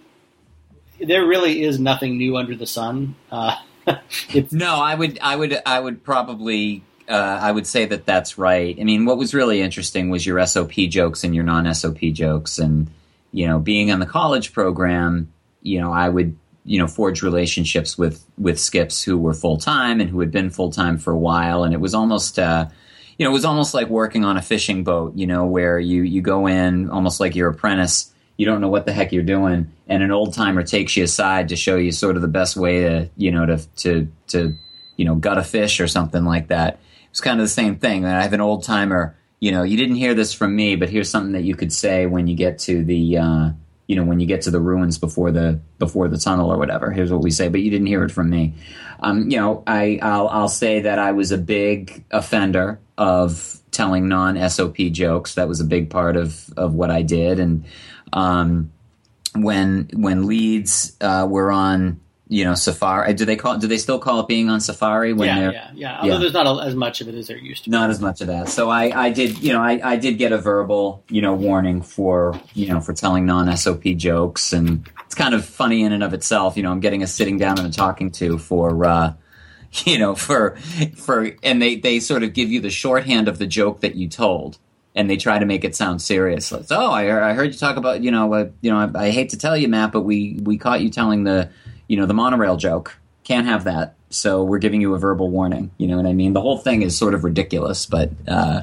there 0.99 1.25
really 1.25 1.63
is 1.63 1.79
nothing 1.79 2.17
new 2.17 2.37
under 2.37 2.55
the 2.55 2.67
sun. 2.67 3.15
Uh, 3.31 3.55
No, 4.51 4.75
I 4.75 4.95
would 4.95 5.19
I 5.21 5.35
would 5.35 5.57
I 5.65 5.79
would 5.79 6.03
probably 6.03 6.83
uh, 7.07 7.39
I 7.41 7.51
would 7.51 7.65
say 7.65 7.85
that 7.85 8.05
that's 8.05 8.37
right. 8.37 8.77
I 8.79 8.83
mean, 8.83 9.05
what 9.05 9.17
was 9.17 9.33
really 9.33 9.61
interesting 9.61 10.09
was 10.09 10.25
your 10.25 10.45
SOP 10.45 10.73
jokes 10.89 11.23
and 11.23 11.33
your 11.33 11.43
non 11.43 11.73
SOP 11.73 11.99
jokes, 12.11 12.59
and 12.59 12.89
you 13.31 13.47
know, 13.47 13.59
being 13.59 13.91
on 13.91 13.99
the 13.99 14.05
college 14.05 14.53
program, 14.53 15.31
you 15.61 15.79
know, 15.79 15.91
I 15.91 16.09
would 16.09 16.35
you 16.65 16.79
know 16.79 16.87
forge 16.87 17.21
relationships 17.21 17.97
with 17.97 18.23
with 18.37 18.59
skips 18.59 19.01
who 19.01 19.17
were 19.17 19.33
full 19.33 19.57
time 19.57 20.01
and 20.01 20.09
who 20.09 20.19
had 20.19 20.31
been 20.31 20.49
full 20.49 20.71
time 20.71 20.97
for 20.97 21.13
a 21.13 21.17
while, 21.17 21.63
and 21.63 21.73
it 21.73 21.79
was 21.79 21.93
almost. 21.93 22.39
Uh, 22.39 22.67
you 23.17 23.25
know, 23.25 23.31
it 23.31 23.33
was 23.33 23.45
almost 23.45 23.73
like 23.73 23.87
working 23.87 24.25
on 24.25 24.37
a 24.37 24.43
fishing 24.43 24.83
boat, 24.83 25.15
you 25.15 25.25
know, 25.25 25.45
where 25.45 25.79
you, 25.79 26.03
you 26.03 26.21
go 26.21 26.45
in 26.45 26.91
almost 26.91 27.19
like 27.19 27.35
your 27.35 27.49
apprentice. 27.49 28.13
You 28.37 28.45
don't 28.45 28.61
know 28.61 28.69
what 28.69 28.85
the 28.85 28.93
heck 28.93 29.11
you're 29.11 29.23
doing, 29.23 29.71
and 29.87 30.03
an 30.03 30.11
old 30.11 30.33
timer 30.33 30.63
takes 30.63 30.95
you 30.95 31.03
aside 31.03 31.49
to 31.49 31.55
show 31.55 31.75
you 31.75 31.91
sort 31.91 32.15
of 32.15 32.21
the 32.21 32.27
best 32.27 32.55
way 32.55 32.81
to, 32.81 33.09
you 33.17 33.31
know, 33.31 33.45
to 33.45 33.57
to 33.77 34.07
to, 34.27 34.53
you 34.95 35.05
know, 35.05 35.15
gut 35.15 35.37
a 35.37 35.43
fish 35.43 35.79
or 35.79 35.87
something 35.87 36.23
like 36.23 36.47
that. 36.47 36.79
It's 37.09 37.21
kind 37.21 37.39
of 37.39 37.43
the 37.43 37.49
same 37.49 37.77
thing. 37.77 38.05
I 38.05 38.21
have 38.21 38.33
an 38.33 38.41
old 38.41 38.63
timer. 38.63 39.15
You 39.39 39.51
know, 39.51 39.63
you 39.63 39.77
didn't 39.77 39.95
hear 39.95 40.13
this 40.13 40.33
from 40.33 40.55
me, 40.55 40.75
but 40.75 40.89
here's 40.89 41.09
something 41.09 41.33
that 41.33 41.43
you 41.43 41.55
could 41.55 41.73
say 41.73 42.05
when 42.05 42.27
you 42.27 42.35
get 42.35 42.59
to 42.59 42.83
the, 42.83 43.17
uh, 43.17 43.49
you 43.87 43.95
know, 43.95 44.03
when 44.03 44.19
you 44.19 44.27
get 44.27 44.41
to 44.41 44.51
the 44.51 44.59
ruins 44.59 44.97
before 44.97 45.31
the 45.31 45.59
before 45.79 46.07
the 46.07 46.17
tunnel 46.17 46.51
or 46.51 46.57
whatever. 46.57 46.91
Here's 46.91 47.11
what 47.11 47.21
we 47.23 47.31
say, 47.31 47.47
but 47.47 47.61
you 47.61 47.71
didn't 47.71 47.87
hear 47.87 48.03
it 48.03 48.11
from 48.11 48.29
me. 48.29 48.53
Um, 48.99 49.29
you 49.29 49.37
know, 49.37 49.63
I 49.65 49.99
I'll, 50.01 50.27
I'll 50.27 50.49
say 50.49 50.81
that 50.81 50.99
I 50.99 51.11
was 51.11 51.31
a 51.31 51.37
big 51.37 52.03
offender 52.11 52.79
of 52.97 53.59
telling 53.71 54.07
non 54.07 54.49
SOP 54.49 54.75
jokes. 54.91 55.35
That 55.35 55.47
was 55.47 55.59
a 55.59 55.65
big 55.65 55.89
part 55.89 56.17
of 56.17 56.51
of 56.57 56.73
what 56.73 56.91
I 56.91 57.01
did, 57.01 57.39
and 57.39 57.63
um, 58.17 58.71
when 59.35 59.89
when 59.93 60.25
leads 60.25 60.97
uh, 61.01 61.27
were 61.29 61.51
on, 61.51 61.99
you 62.27 62.43
know, 62.43 62.55
Safari. 62.55 63.13
Do 63.13 63.25
they 63.25 63.35
call? 63.35 63.57
Do 63.57 63.67
they 63.67 63.77
still 63.77 63.99
call 63.99 64.19
it 64.21 64.27
being 64.27 64.49
on 64.49 64.59
Safari 64.59 65.13
when 65.13 65.27
yeah, 65.27 65.39
they're 65.39 65.51
yeah, 65.51 65.71
yeah. 65.75 65.97
Although 65.99 66.13
yeah. 66.13 66.19
there's 66.19 66.33
not 66.33 66.47
a, 66.47 66.65
as 66.65 66.75
much 66.75 67.01
of 67.01 67.07
it 67.07 67.15
as 67.15 67.27
there 67.27 67.37
used 67.37 67.65
to. 67.65 67.69
be. 67.69 67.75
not 67.75 67.89
as 67.89 68.01
much 68.01 68.21
of 68.21 68.27
that. 68.27 68.49
So 68.49 68.69
I, 68.69 69.05
I 69.05 69.09
did, 69.11 69.37
you 69.39 69.53
know, 69.53 69.61
I, 69.61 69.79
I 69.83 69.95
did 69.97 70.17
get 70.17 70.31
a 70.31 70.37
verbal, 70.37 71.03
you 71.09 71.21
know, 71.21 71.35
warning 71.35 71.81
for, 71.81 72.39
you 72.53 72.67
know, 72.67 72.79
for 72.81 72.93
telling 72.93 73.25
non 73.25 73.55
SOP 73.55 73.83
jokes, 73.83 74.51
and 74.51 74.89
it's 75.05 75.15
kind 75.15 75.35
of 75.35 75.45
funny 75.45 75.83
in 75.83 75.91
and 75.91 76.03
of 76.03 76.13
itself. 76.13 76.57
You 76.57 76.63
know, 76.63 76.71
I'm 76.71 76.79
getting 76.79 77.03
a 77.03 77.07
sitting 77.07 77.37
down 77.37 77.59
and 77.59 77.67
a 77.67 77.71
talking 77.71 78.11
to 78.11 78.39
for, 78.39 78.83
uh, 78.83 79.13
you 79.85 79.99
know, 79.99 80.15
for 80.15 80.55
for, 80.95 81.31
and 81.43 81.61
they 81.61 81.75
they 81.75 81.99
sort 81.99 82.23
of 82.23 82.33
give 82.33 82.49
you 82.49 82.61
the 82.61 82.71
shorthand 82.71 83.27
of 83.27 83.37
the 83.37 83.47
joke 83.47 83.81
that 83.81 83.95
you 83.95 84.09
told. 84.09 84.57
And 84.97 85.07
they 85.09 85.15
try 85.15 85.37
to 85.37 85.45
make 85.45 85.63
it 85.63 85.75
sound 85.75 86.01
serious. 86.01 86.51
Like, 86.51 86.65
oh, 86.71 86.91
I, 86.91 87.05
heard- 87.05 87.21
I 87.23 87.33
heard 87.33 87.53
you 87.53 87.59
talk 87.59 87.77
about, 87.77 88.01
you 88.03 88.09
know, 88.11 88.33
uh, 88.33 88.49
you 88.61 88.71
know. 88.71 88.77
I, 88.79 89.05
I 89.05 89.09
hate 89.11 89.29
to 89.29 89.37
tell 89.37 89.55
you, 89.55 89.67
Matt, 89.67 89.91
but 89.91 90.01
we 90.01 90.39
we 90.41 90.57
caught 90.57 90.81
you 90.81 90.89
telling 90.89 91.23
the, 91.23 91.51
you 91.87 91.97
know, 91.97 92.07
the 92.07 92.15
monorail 92.15 92.57
joke. 92.57 92.97
Can't 93.23 93.45
have 93.45 93.65
that. 93.65 93.93
So 94.09 94.43
we're 94.43 94.57
giving 94.57 94.81
you 94.81 94.95
a 94.95 94.99
verbal 94.99 95.29
warning. 95.29 95.69
You 95.77 95.87
know 95.87 95.97
what 95.97 96.07
I 96.07 96.13
mean? 96.13 96.33
The 96.33 96.41
whole 96.41 96.57
thing 96.57 96.81
is 96.81 96.97
sort 96.97 97.13
of 97.13 97.23
ridiculous, 97.23 97.85
but 97.85 98.09
uh, 98.27 98.61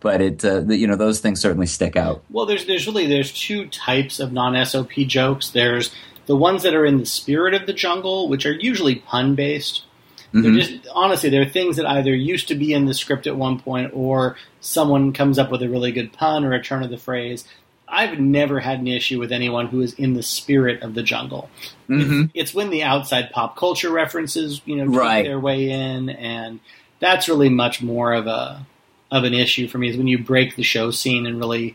but 0.00 0.20
it 0.20 0.44
uh, 0.44 0.60
the, 0.60 0.76
you 0.76 0.86
know 0.86 0.96
those 0.96 1.20
things 1.20 1.40
certainly 1.40 1.66
stick 1.66 1.96
out. 1.96 2.22
Well, 2.30 2.46
there's 2.46 2.64
there's 2.66 2.86
really 2.86 3.06
there's 3.06 3.32
two 3.32 3.66
types 3.66 4.20
of 4.20 4.32
non 4.32 4.64
SOP 4.64 4.92
jokes. 5.06 5.50
There's 5.50 5.94
the 6.26 6.36
ones 6.36 6.62
that 6.62 6.74
are 6.74 6.86
in 6.86 6.98
the 6.98 7.06
spirit 7.06 7.54
of 7.54 7.66
the 7.66 7.72
jungle, 7.72 8.28
which 8.28 8.46
are 8.46 8.52
usually 8.54 8.96
pun 8.96 9.34
based. 9.34 9.82
They're 10.32 10.52
Mhm. 10.52 10.60
just 10.60 10.88
honestly, 10.94 11.30
they're 11.30 11.46
things 11.46 11.76
that 11.76 11.86
either 11.86 12.14
used 12.14 12.48
to 12.48 12.54
be 12.54 12.72
in 12.74 12.84
the 12.86 12.94
script 12.94 13.26
at 13.26 13.36
one 13.36 13.58
point, 13.58 13.90
or 13.94 14.36
someone 14.60 15.12
comes 15.12 15.38
up 15.38 15.50
with 15.50 15.62
a 15.62 15.68
really 15.68 15.90
good 15.92 16.12
pun 16.12 16.44
or 16.44 16.52
a 16.52 16.62
turn 16.62 16.82
of 16.82 16.90
the 16.90 16.98
phrase. 16.98 17.44
I've 17.90 18.18
never 18.20 18.60
had 18.60 18.80
an 18.80 18.86
issue 18.88 19.18
with 19.18 19.32
anyone 19.32 19.68
who 19.68 19.80
is 19.80 19.94
in 19.94 20.12
the 20.12 20.22
spirit 20.22 20.82
of 20.82 20.92
the 20.92 21.02
jungle. 21.02 21.48
Mhm. 21.88 22.28
It's 22.34 22.52
when 22.52 22.68
the 22.68 22.82
outside 22.82 23.30
pop 23.30 23.56
culture 23.56 23.88
references, 23.90 24.60
you 24.66 24.76
know, 24.76 24.84
Right. 24.84 25.24
their 25.24 25.40
way 25.40 25.70
in, 25.70 26.10
and 26.10 26.60
that's 27.00 27.28
really 27.28 27.48
much 27.48 27.80
more 27.82 28.12
of 28.12 28.26
a 28.26 28.66
of 29.10 29.24
an 29.24 29.32
issue 29.32 29.66
for 29.66 29.78
me. 29.78 29.88
Is 29.88 29.96
when 29.96 30.06
you 30.06 30.18
break 30.18 30.56
the 30.56 30.62
show 30.62 30.90
scene 30.90 31.24
and 31.26 31.38
really, 31.38 31.74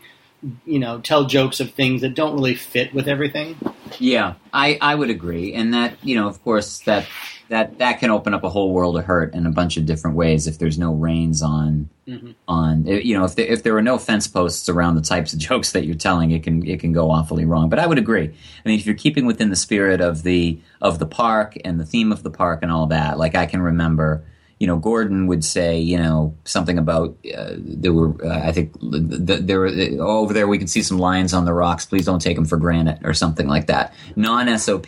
you 0.64 0.78
know, 0.78 0.98
tell 0.98 1.24
jokes 1.24 1.58
of 1.58 1.72
things 1.72 2.02
that 2.02 2.14
don't 2.14 2.34
really 2.34 2.54
fit 2.54 2.94
with 2.94 3.08
everything. 3.08 3.56
Yeah, 3.98 4.34
I, 4.52 4.78
I 4.80 4.94
would 4.94 5.10
agree, 5.10 5.52
and 5.52 5.74
that 5.74 5.96
you 6.04 6.14
know, 6.14 6.28
of 6.28 6.40
course, 6.44 6.78
that 6.80 7.06
that 7.48 7.78
that 7.78 8.00
can 8.00 8.10
open 8.10 8.32
up 8.34 8.42
a 8.44 8.48
whole 8.48 8.72
world 8.72 8.96
of 8.96 9.04
hurt 9.04 9.34
in 9.34 9.46
a 9.46 9.50
bunch 9.50 9.76
of 9.76 9.84
different 9.86 10.16
ways 10.16 10.46
if 10.46 10.58
there's 10.58 10.78
no 10.78 10.92
reins 10.94 11.42
on 11.42 11.88
Mhm. 12.08 12.34
on 12.48 12.84
you 12.86 13.16
know 13.16 13.24
if 13.24 13.34
there, 13.34 13.46
if 13.46 13.62
there 13.62 13.74
are 13.76 13.82
no 13.82 13.96
fence 13.98 14.26
posts 14.26 14.68
around 14.68 14.94
the 14.96 15.00
types 15.00 15.32
of 15.32 15.38
jokes 15.50 15.72
that 15.72 15.84
you're 15.86 15.94
telling, 15.94 16.30
it 16.32 16.42
can 16.42 16.66
it 16.66 16.80
can 16.80 16.92
go 16.92 17.10
awfully 17.10 17.44
wrong. 17.44 17.68
But 17.68 17.78
I 17.78 17.86
would 17.86 17.98
agree. 17.98 18.24
I 18.28 18.68
mean, 18.68 18.78
if 18.78 18.86
you're 18.86 18.94
keeping 18.94 19.24
within 19.26 19.50
the 19.50 19.56
spirit 19.56 20.00
of 20.00 20.22
the 20.22 20.58
of 20.82 20.98
the 20.98 21.06
park 21.06 21.56
and 21.64 21.78
the 21.80 21.86
theme 21.86 22.12
of 22.12 22.22
the 22.22 22.30
park 22.30 22.60
and 22.62 22.70
all 22.72 22.86
that, 22.86 23.18
like 23.18 23.34
I 23.34 23.46
can 23.46 23.60
remember. 23.62 24.22
You 24.60 24.68
know, 24.68 24.76
Gordon 24.78 25.26
would 25.26 25.44
say, 25.44 25.80
you 25.80 25.98
know, 25.98 26.32
something 26.44 26.78
about 26.78 27.16
uh, 27.36 27.54
there 27.58 27.92
were, 27.92 28.14
uh, 28.24 28.38
I 28.38 28.52
think, 28.52 28.72
th- 28.80 29.40
there 29.42 29.58
were 29.58 29.66
uh, 29.66 29.96
over 29.98 30.32
there. 30.32 30.46
We 30.46 30.58
can 30.58 30.68
see 30.68 30.80
some 30.80 30.98
lions 30.98 31.34
on 31.34 31.44
the 31.44 31.52
rocks. 31.52 31.84
Please 31.84 32.06
don't 32.06 32.20
take 32.20 32.36
them 32.36 32.44
for 32.44 32.56
granted, 32.56 33.00
or 33.04 33.14
something 33.14 33.48
like 33.48 33.66
that. 33.66 33.92
Non 34.14 34.46
SOP. 34.58 34.86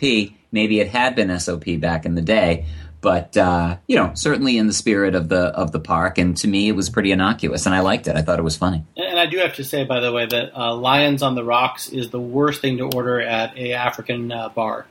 Maybe 0.51 0.79
it 0.79 0.87
had 0.87 1.15
been 1.15 1.37
SOP 1.39 1.65
back 1.79 2.05
in 2.05 2.15
the 2.15 2.21
day, 2.21 2.65
but 3.01 3.35
uh, 3.37 3.77
you 3.87 3.95
know, 3.95 4.11
certainly 4.13 4.57
in 4.57 4.67
the 4.67 4.73
spirit 4.73 5.15
of 5.15 5.29
the 5.29 5.47
of 5.47 5.71
the 5.71 5.79
park. 5.79 6.17
And 6.17 6.35
to 6.37 6.47
me, 6.47 6.67
it 6.69 6.73
was 6.73 6.89
pretty 6.89 7.11
innocuous, 7.11 7.65
and 7.65 7.75
I 7.75 7.81
liked 7.81 8.07
it. 8.07 8.15
I 8.15 8.21
thought 8.21 8.39
it 8.39 8.43
was 8.43 8.57
funny. 8.57 8.83
And 8.95 9.19
I 9.19 9.25
do 9.25 9.37
have 9.39 9.55
to 9.55 9.63
say, 9.63 9.83
by 9.83 9.99
the 9.99 10.11
way, 10.11 10.25
that 10.25 10.57
uh, 10.57 10.75
Lions 10.75 11.21
on 11.21 11.35
the 11.35 11.43
Rocks 11.43 11.89
is 11.89 12.09
the 12.09 12.19
worst 12.19 12.61
thing 12.61 12.77
to 12.77 12.89
order 12.95 13.21
at 13.21 13.57
a 13.57 13.73
African 13.73 14.31
uh, 14.31 14.49
bar. 14.49 14.85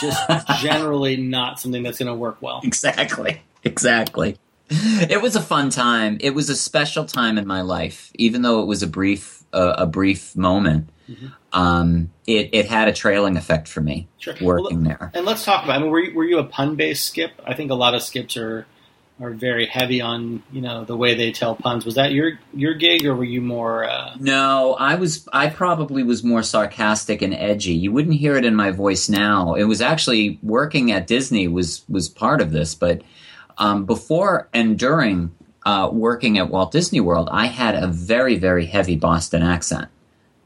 Just 0.00 0.20
generally 0.60 1.16
not 1.16 1.60
something 1.60 1.82
that's 1.82 1.98
going 1.98 2.08
to 2.08 2.14
work 2.14 2.38
well. 2.40 2.60
Exactly. 2.64 3.42
Exactly. 3.62 4.36
It 4.70 5.20
was 5.20 5.34
a 5.34 5.40
fun 5.40 5.70
time. 5.70 6.18
It 6.20 6.34
was 6.34 6.48
a 6.48 6.56
special 6.56 7.04
time 7.04 7.38
in 7.38 7.46
my 7.46 7.62
life, 7.62 8.12
even 8.14 8.42
though 8.42 8.62
it 8.62 8.66
was 8.66 8.82
a 8.82 8.86
brief 8.86 9.39
uh, 9.52 9.74
a 9.78 9.86
brief 9.86 10.36
moment. 10.36 10.88
Um, 11.52 12.12
it 12.26 12.50
it 12.52 12.66
had 12.66 12.86
a 12.86 12.92
trailing 12.92 13.36
effect 13.36 13.66
for 13.66 13.80
me 13.80 14.06
Sure. 14.18 14.34
working 14.40 14.84
Well, 14.84 14.96
there. 14.98 15.10
And 15.14 15.26
let's 15.26 15.44
talk 15.44 15.64
about. 15.64 15.76
I 15.76 15.78
mean, 15.80 15.90
were 15.90 15.98
you, 16.00 16.14
were 16.14 16.24
you 16.24 16.38
a 16.38 16.44
pun 16.44 16.76
based 16.76 17.04
skip? 17.06 17.32
I 17.44 17.54
think 17.54 17.70
a 17.72 17.74
lot 17.74 17.94
of 17.94 18.02
skips 18.02 18.36
are 18.36 18.66
are 19.20 19.30
very 19.30 19.66
heavy 19.66 20.00
on 20.00 20.42
you 20.52 20.60
know 20.62 20.84
the 20.84 20.96
way 20.96 21.14
they 21.14 21.32
tell 21.32 21.56
puns. 21.56 21.84
Was 21.84 21.96
that 21.96 22.12
your 22.12 22.38
your 22.54 22.74
gig, 22.74 23.04
or 23.04 23.16
were 23.16 23.24
you 23.24 23.40
more? 23.40 23.84
Uh, 23.84 24.14
No, 24.20 24.76
I 24.78 24.94
was. 24.94 25.28
I 25.32 25.48
probably 25.48 26.04
was 26.04 26.22
more 26.22 26.44
sarcastic 26.44 27.20
and 27.22 27.34
edgy. 27.34 27.72
You 27.74 27.90
wouldn't 27.90 28.14
hear 28.16 28.36
it 28.36 28.44
in 28.44 28.54
my 28.54 28.70
voice 28.70 29.08
now. 29.08 29.54
It 29.54 29.64
was 29.64 29.80
actually 29.82 30.38
working 30.44 30.92
at 30.92 31.08
Disney 31.08 31.48
was 31.48 31.82
was 31.88 32.08
part 32.08 32.40
of 32.40 32.52
this, 32.52 32.76
but 32.76 33.02
um, 33.58 33.84
before 33.84 34.48
and 34.54 34.78
during 34.78 35.32
uh, 35.64 35.90
working 35.92 36.38
at 36.38 36.48
Walt 36.48 36.72
Disney 36.72 37.00
World, 37.00 37.28
I 37.30 37.46
had 37.46 37.74
a 37.74 37.86
very, 37.86 38.36
very 38.36 38.66
heavy 38.66 38.96
Boston 38.96 39.42
accent, 39.42 39.88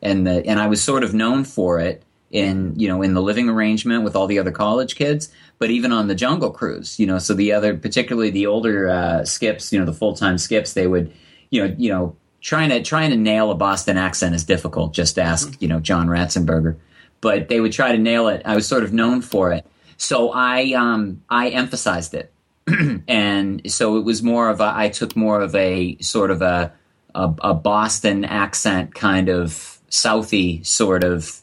and 0.03 0.27
the 0.27 0.45
and 0.47 0.59
I 0.59 0.67
was 0.67 0.83
sort 0.83 1.05
of 1.05 1.15
known 1.15 1.45
for 1.45 1.79
it 1.79 2.03
in 2.31 2.75
you 2.77 2.89
know 2.89 3.01
in 3.01 3.15
the 3.15 3.23
living 3.23 3.49
arrangement 3.49 4.03
with 4.03 4.17
all 4.17 4.27
the 4.27 4.39
other 4.39 4.51
college 4.51 4.97
kids, 4.97 5.31
but 5.59 5.71
even 5.71 5.93
on 5.93 6.09
the 6.09 6.15
Jungle 6.15 6.51
Cruise, 6.51 6.99
you 6.99 7.07
know, 7.07 7.19
so 7.19 7.33
the 7.33 7.53
other, 7.53 7.77
particularly 7.77 8.31
the 8.31 8.47
older 8.47 8.89
uh, 8.89 9.25
skips, 9.25 9.73
you 9.73 9.79
know, 9.79 9.87
the 9.87 9.93
full 9.93 10.15
time 10.15 10.37
skips, 10.37 10.73
they 10.73 10.89
would, 10.89 11.13
you 11.51 11.67
know, 11.67 11.75
you 11.79 11.91
know, 11.91 12.17
trying 12.41 12.71
to 12.71 12.83
trying 12.83 13.11
to 13.11 13.17
nail 13.17 13.53
a 13.53 13.55
Boston 13.55 13.97
accent 13.97 14.35
is 14.35 14.43
difficult. 14.45 14.93
Just 14.93 15.19
ask, 15.19 15.57
you 15.63 15.69
know, 15.69 15.79
John 15.79 16.09
Ratzenberger, 16.09 16.77
but 17.21 17.49
they 17.49 17.61
would 17.61 17.73
try 17.73 17.93
to 17.93 17.99
nail 17.99 18.27
it. 18.27 18.43
I 18.45 18.57
was 18.57 18.67
sort 18.67 18.83
of 18.83 18.93
known 18.93 19.23
for 19.23 19.53
it, 19.53 19.65
so 19.97 20.33
I 20.33 20.73
um, 20.73 21.23
I 21.31 21.51
emphasized 21.51 22.15
it 22.15 22.33
and 23.09 23.71
so 23.71 23.97
it 23.97 24.05
was 24.05 24.23
more 24.23 24.49
of 24.49 24.61
a 24.61 24.73
I 24.75 24.89
took 24.89 25.17
more 25.17 25.41
of 25.41 25.55
a 25.55 25.99
sort 26.01 26.31
of 26.31 26.43
a 26.43 26.73
a, 27.15 27.35
a 27.43 27.55
Boston 27.55 28.25
accent 28.25 28.95
kind 28.95 29.29
of 29.29 29.79
Southie 29.91 30.65
sort 30.67 31.05
of 31.05 31.41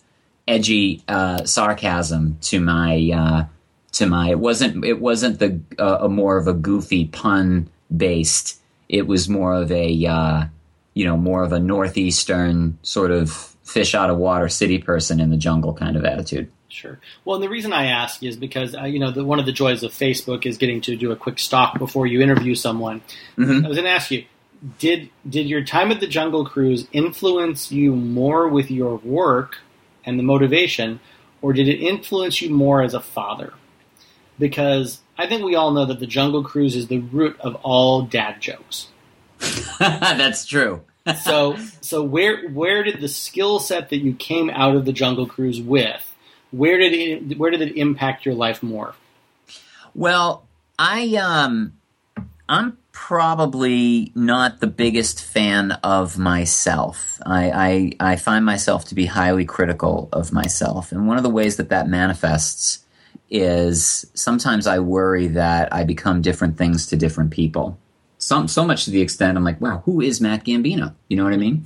edgy 0.47 1.03
uh, 1.07 1.45
sarcasm 1.45 2.37
to 2.41 2.59
my 2.59 3.11
uh, 3.13 3.45
to 3.93 4.05
my 4.05 4.29
it 4.31 4.39
wasn't 4.39 4.83
it 4.83 4.99
wasn't 4.99 5.39
the 5.39 5.59
uh, 5.79 5.99
a 6.01 6.09
more 6.09 6.37
of 6.37 6.47
a 6.47 6.53
goofy 6.53 7.05
pun 7.05 7.69
based 7.95 8.59
it 8.89 9.07
was 9.07 9.29
more 9.29 9.53
of 9.53 9.71
a 9.71 10.05
uh, 10.05 10.43
you 10.93 11.05
know 11.05 11.17
more 11.17 11.43
of 11.43 11.53
a 11.53 11.59
northeastern 11.59 12.77
sort 12.81 13.11
of 13.11 13.31
fish 13.63 13.95
out 13.95 14.09
of 14.09 14.17
water 14.17 14.49
city 14.49 14.77
person 14.77 15.19
in 15.19 15.29
the 15.29 15.37
jungle 15.37 15.73
kind 15.73 15.95
of 15.95 16.03
attitude 16.03 16.51
Sure. 16.71 16.99
Well, 17.25 17.35
and 17.35 17.43
the 17.43 17.49
reason 17.49 17.73
I 17.73 17.87
ask 17.87 18.23
is 18.23 18.37
because 18.37 18.75
uh, 18.75 18.83
you 18.83 18.99
know 18.99 19.11
the, 19.11 19.25
one 19.25 19.39
of 19.39 19.45
the 19.45 19.51
joys 19.51 19.83
of 19.83 19.91
Facebook 19.91 20.45
is 20.45 20.57
getting 20.57 20.81
to 20.81 20.95
do 20.95 21.11
a 21.11 21.15
quick 21.15 21.37
stalk 21.37 21.77
before 21.77 22.07
you 22.07 22.21
interview 22.21 22.55
someone. 22.55 23.01
Mhm. 23.37 23.65
I 23.65 23.67
was 23.67 23.77
going 23.77 23.85
to 23.85 23.91
ask 23.91 24.09
you 24.09 24.25
did 24.79 25.09
did 25.29 25.47
your 25.47 25.63
time 25.63 25.91
at 25.91 25.99
the 25.99 26.07
Jungle 26.07 26.45
Cruise 26.45 26.87
influence 26.93 27.71
you 27.71 27.95
more 27.95 28.47
with 28.47 28.71
your 28.71 28.97
work 28.97 29.57
and 30.05 30.17
the 30.17 30.23
motivation, 30.23 30.99
or 31.41 31.51
did 31.51 31.67
it 31.67 31.79
influence 31.79 32.41
you 32.41 32.49
more 32.49 32.81
as 32.81 32.93
a 32.93 33.01
father? 33.01 33.53
Because 34.39 35.01
I 35.17 35.27
think 35.27 35.43
we 35.43 35.55
all 35.55 35.71
know 35.71 35.85
that 35.85 35.99
the 35.99 36.07
Jungle 36.07 36.43
Cruise 36.43 36.75
is 36.75 36.87
the 36.87 36.99
root 36.99 37.37
of 37.41 37.55
all 37.63 38.03
dad 38.03 38.39
jokes. 38.39 38.87
that's 39.79 40.45
true 40.45 40.81
So, 41.23 41.57
so 41.81 42.03
where 42.03 42.47
where 42.49 42.83
did 42.83 43.01
the 43.01 43.07
skill 43.07 43.59
set 43.59 43.89
that 43.89 43.97
you 43.97 44.13
came 44.13 44.49
out 44.49 44.75
of 44.75 44.85
the 44.85 44.93
Jungle 44.93 45.25
Cruise 45.25 45.59
with? 45.59 46.10
Where 46.51 46.77
did 46.77 46.93
it 46.93 47.37
where 47.37 47.51
did 47.51 47.61
it 47.61 47.77
impact 47.77 48.25
your 48.25 48.35
life 48.35 48.61
more? 48.61 48.93
Well, 49.95 50.47
I 50.77 51.15
um 51.15 51.73
I'm 52.47 52.77
probably 52.91 54.11
not 54.13 54.59
the 54.59 54.67
biggest 54.67 55.23
fan 55.23 55.71
of 55.83 56.17
myself. 56.17 57.19
I, 57.25 57.51
I 57.99 58.11
I 58.11 58.15
find 58.17 58.45
myself 58.45 58.85
to 58.85 58.95
be 58.95 59.05
highly 59.05 59.45
critical 59.45 60.09
of 60.11 60.33
myself, 60.33 60.91
and 60.91 61.07
one 61.07 61.17
of 61.17 61.23
the 61.23 61.29
ways 61.29 61.55
that 61.57 61.69
that 61.69 61.87
manifests 61.87 62.83
is 63.29 64.05
sometimes 64.13 64.67
I 64.67 64.79
worry 64.79 65.27
that 65.27 65.73
I 65.73 65.85
become 65.85 66.21
different 66.21 66.57
things 66.57 66.85
to 66.87 66.97
different 66.97 67.31
people. 67.31 67.79
Some 68.17 68.47
so 68.47 68.65
much 68.65 68.85
to 68.85 68.91
the 68.91 69.01
extent 69.01 69.37
I'm 69.37 69.43
like, 69.43 69.61
wow, 69.61 69.81
who 69.85 70.01
is 70.01 70.19
Matt 70.19 70.43
Gambino? 70.45 70.93
You 71.07 71.17
know 71.17 71.23
what 71.23 71.33
I 71.33 71.37
mean? 71.37 71.65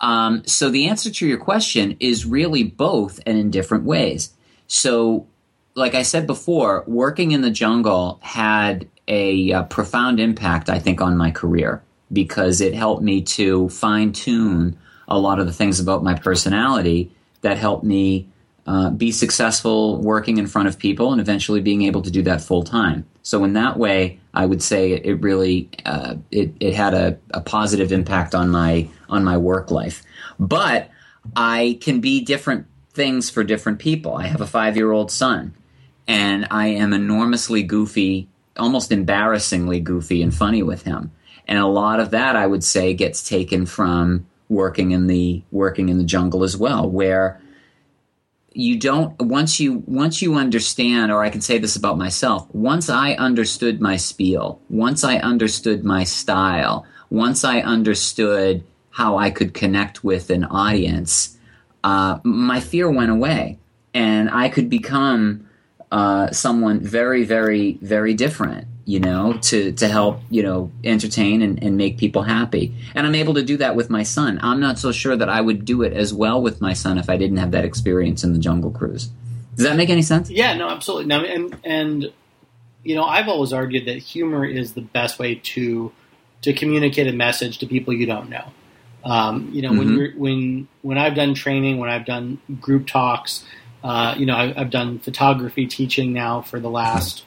Um, 0.00 0.42
so 0.46 0.70
the 0.70 0.88
answer 0.88 1.10
to 1.10 1.26
your 1.26 1.38
question 1.38 1.96
is 2.00 2.26
really 2.26 2.62
both 2.62 3.20
and 3.26 3.38
in 3.38 3.50
different 3.50 3.84
ways. 3.84 4.32
So 4.66 5.26
like 5.74 5.94
I 5.94 6.02
said 6.02 6.26
before, 6.26 6.84
working 6.86 7.32
in 7.32 7.42
the 7.42 7.50
jungle 7.50 8.18
had 8.22 8.88
a, 9.08 9.52
uh 9.52 9.62
profound 9.64 10.18
impact, 10.20 10.68
I 10.68 10.78
think, 10.78 11.00
on 11.00 11.16
my 11.16 11.30
career 11.30 11.82
because 12.12 12.60
it 12.60 12.74
helped 12.74 13.02
me 13.02 13.22
to 13.22 13.68
fine 13.68 14.12
tune 14.12 14.78
a 15.08 15.18
lot 15.18 15.38
of 15.38 15.46
the 15.46 15.52
things 15.52 15.80
about 15.80 16.02
my 16.02 16.14
personality 16.14 17.12
that 17.42 17.58
helped 17.58 17.84
me 17.84 18.28
uh, 18.66 18.90
be 18.90 19.12
successful 19.12 19.98
working 20.00 20.38
in 20.38 20.46
front 20.46 20.66
of 20.66 20.78
people 20.78 21.12
and 21.12 21.20
eventually 21.20 21.60
being 21.60 21.82
able 21.82 22.02
to 22.02 22.10
do 22.10 22.22
that 22.22 22.40
full 22.40 22.64
time. 22.64 23.06
So 23.22 23.44
in 23.44 23.52
that 23.52 23.76
way, 23.76 24.18
I 24.34 24.46
would 24.46 24.62
say 24.62 24.92
it, 24.92 25.20
really 25.20 25.68
uh, 25.84 26.16
it, 26.30 26.52
it 26.58 26.74
had 26.74 26.92
a, 26.92 27.18
a 27.32 27.40
positive 27.40 27.92
impact 27.92 28.34
on 28.34 28.50
my 28.50 28.88
on 29.08 29.24
my 29.24 29.36
work 29.36 29.70
life. 29.70 30.02
But 30.38 30.90
I 31.34 31.78
can 31.80 32.00
be 32.00 32.20
different 32.22 32.66
things 32.92 33.30
for 33.30 33.44
different 33.44 33.78
people. 33.78 34.16
I 34.16 34.26
have 34.26 34.40
a 34.40 34.46
five 34.46 34.76
year 34.76 34.90
old 34.90 35.10
son, 35.10 35.54
and 36.08 36.46
I 36.50 36.68
am 36.68 36.92
enormously 36.92 37.62
goofy, 37.62 38.28
almost 38.56 38.90
embarrassingly 38.90 39.80
goofy 39.80 40.22
and 40.22 40.34
funny 40.34 40.62
with 40.62 40.82
him. 40.82 41.12
And 41.48 41.58
a 41.58 41.66
lot 41.66 42.00
of 42.00 42.10
that, 42.10 42.34
I 42.34 42.46
would 42.46 42.64
say, 42.64 42.94
gets 42.94 43.28
taken 43.28 43.66
from 43.66 44.26
working 44.48 44.90
in 44.90 45.06
the 45.06 45.42
working 45.50 45.88
in 45.88 45.98
the 45.98 46.04
jungle 46.04 46.42
as 46.42 46.56
well, 46.56 46.88
where 46.88 47.40
you 48.56 48.78
don't 48.78 49.20
once 49.20 49.60
you 49.60 49.82
once 49.86 50.22
you 50.22 50.34
understand 50.34 51.12
or 51.12 51.22
i 51.22 51.28
can 51.28 51.42
say 51.42 51.58
this 51.58 51.76
about 51.76 51.98
myself 51.98 52.48
once 52.54 52.88
i 52.88 53.12
understood 53.12 53.82
my 53.82 53.96
spiel 53.96 54.58
once 54.70 55.04
i 55.04 55.16
understood 55.18 55.84
my 55.84 56.02
style 56.02 56.86
once 57.10 57.44
i 57.44 57.60
understood 57.60 58.64
how 58.90 59.18
i 59.18 59.30
could 59.30 59.52
connect 59.52 60.02
with 60.02 60.30
an 60.30 60.44
audience 60.44 61.36
uh, 61.84 62.18
my 62.24 62.58
fear 62.58 62.90
went 62.90 63.10
away. 63.10 63.58
And 63.94 64.30
i 64.30 64.48
could 64.48 64.68
become 64.70 65.48
uh, 65.92 66.30
someone 66.32 66.80
very 66.80 67.24
very 67.24 67.78
very 67.82 68.14
different 68.14 68.66
you 68.86 69.00
know 69.00 69.36
to 69.42 69.72
to 69.72 69.88
help 69.88 70.20
you 70.30 70.42
know 70.42 70.70
entertain 70.84 71.42
and, 71.42 71.62
and 71.62 71.76
make 71.76 71.98
people 71.98 72.22
happy 72.22 72.72
and 72.94 73.06
i'm 73.06 73.14
able 73.16 73.34
to 73.34 73.42
do 73.42 73.56
that 73.56 73.74
with 73.76 73.90
my 73.90 74.02
son 74.04 74.38
i'm 74.42 74.60
not 74.60 74.78
so 74.78 74.92
sure 74.92 75.16
that 75.16 75.28
i 75.28 75.40
would 75.40 75.64
do 75.64 75.82
it 75.82 75.92
as 75.92 76.14
well 76.14 76.40
with 76.40 76.60
my 76.60 76.72
son 76.72 76.96
if 76.96 77.10
i 77.10 77.16
didn't 77.16 77.36
have 77.36 77.50
that 77.50 77.64
experience 77.64 78.22
in 78.24 78.32
the 78.32 78.38
jungle 78.38 78.70
cruise 78.70 79.10
does 79.56 79.64
that 79.64 79.76
make 79.76 79.90
any 79.90 80.02
sense 80.02 80.30
Yeah, 80.30 80.54
no, 80.54 80.68
absolutely. 80.68 81.06
No, 81.06 81.24
and 81.24 81.56
and 81.64 82.12
you 82.84 82.94
know, 82.94 83.04
I've 83.04 83.26
always 83.26 83.52
argued 83.52 83.86
that 83.86 83.98
humor 83.98 84.44
is 84.44 84.74
the 84.74 84.82
best 84.82 85.18
way 85.18 85.34
to 85.34 85.92
to 86.42 86.52
communicate 86.52 87.08
a 87.08 87.12
message 87.12 87.58
to 87.58 87.66
people 87.66 87.92
you 87.92 88.06
don't 88.06 88.28
know. 88.30 88.44
Um, 89.04 89.48
you 89.52 89.62
know, 89.62 89.72
when 89.72 89.88
Mhm. 89.88 89.96
you're 89.96 90.12
when 90.12 90.68
when 90.82 90.98
I've 90.98 91.14
done 91.16 91.34
training, 91.34 91.78
when 91.78 91.90
I've 91.90 92.04
done 92.04 92.38
group 92.60 92.86
talks, 92.86 93.44
uh, 93.82 94.14
you 94.16 94.26
know, 94.26 94.36
I, 94.36 94.54
I've 94.60 94.70
done 94.70 94.98
photography 95.00 95.66
teaching 95.66 96.12
now 96.12 96.42
for 96.42 96.60
the 96.60 96.70
last 96.70 97.24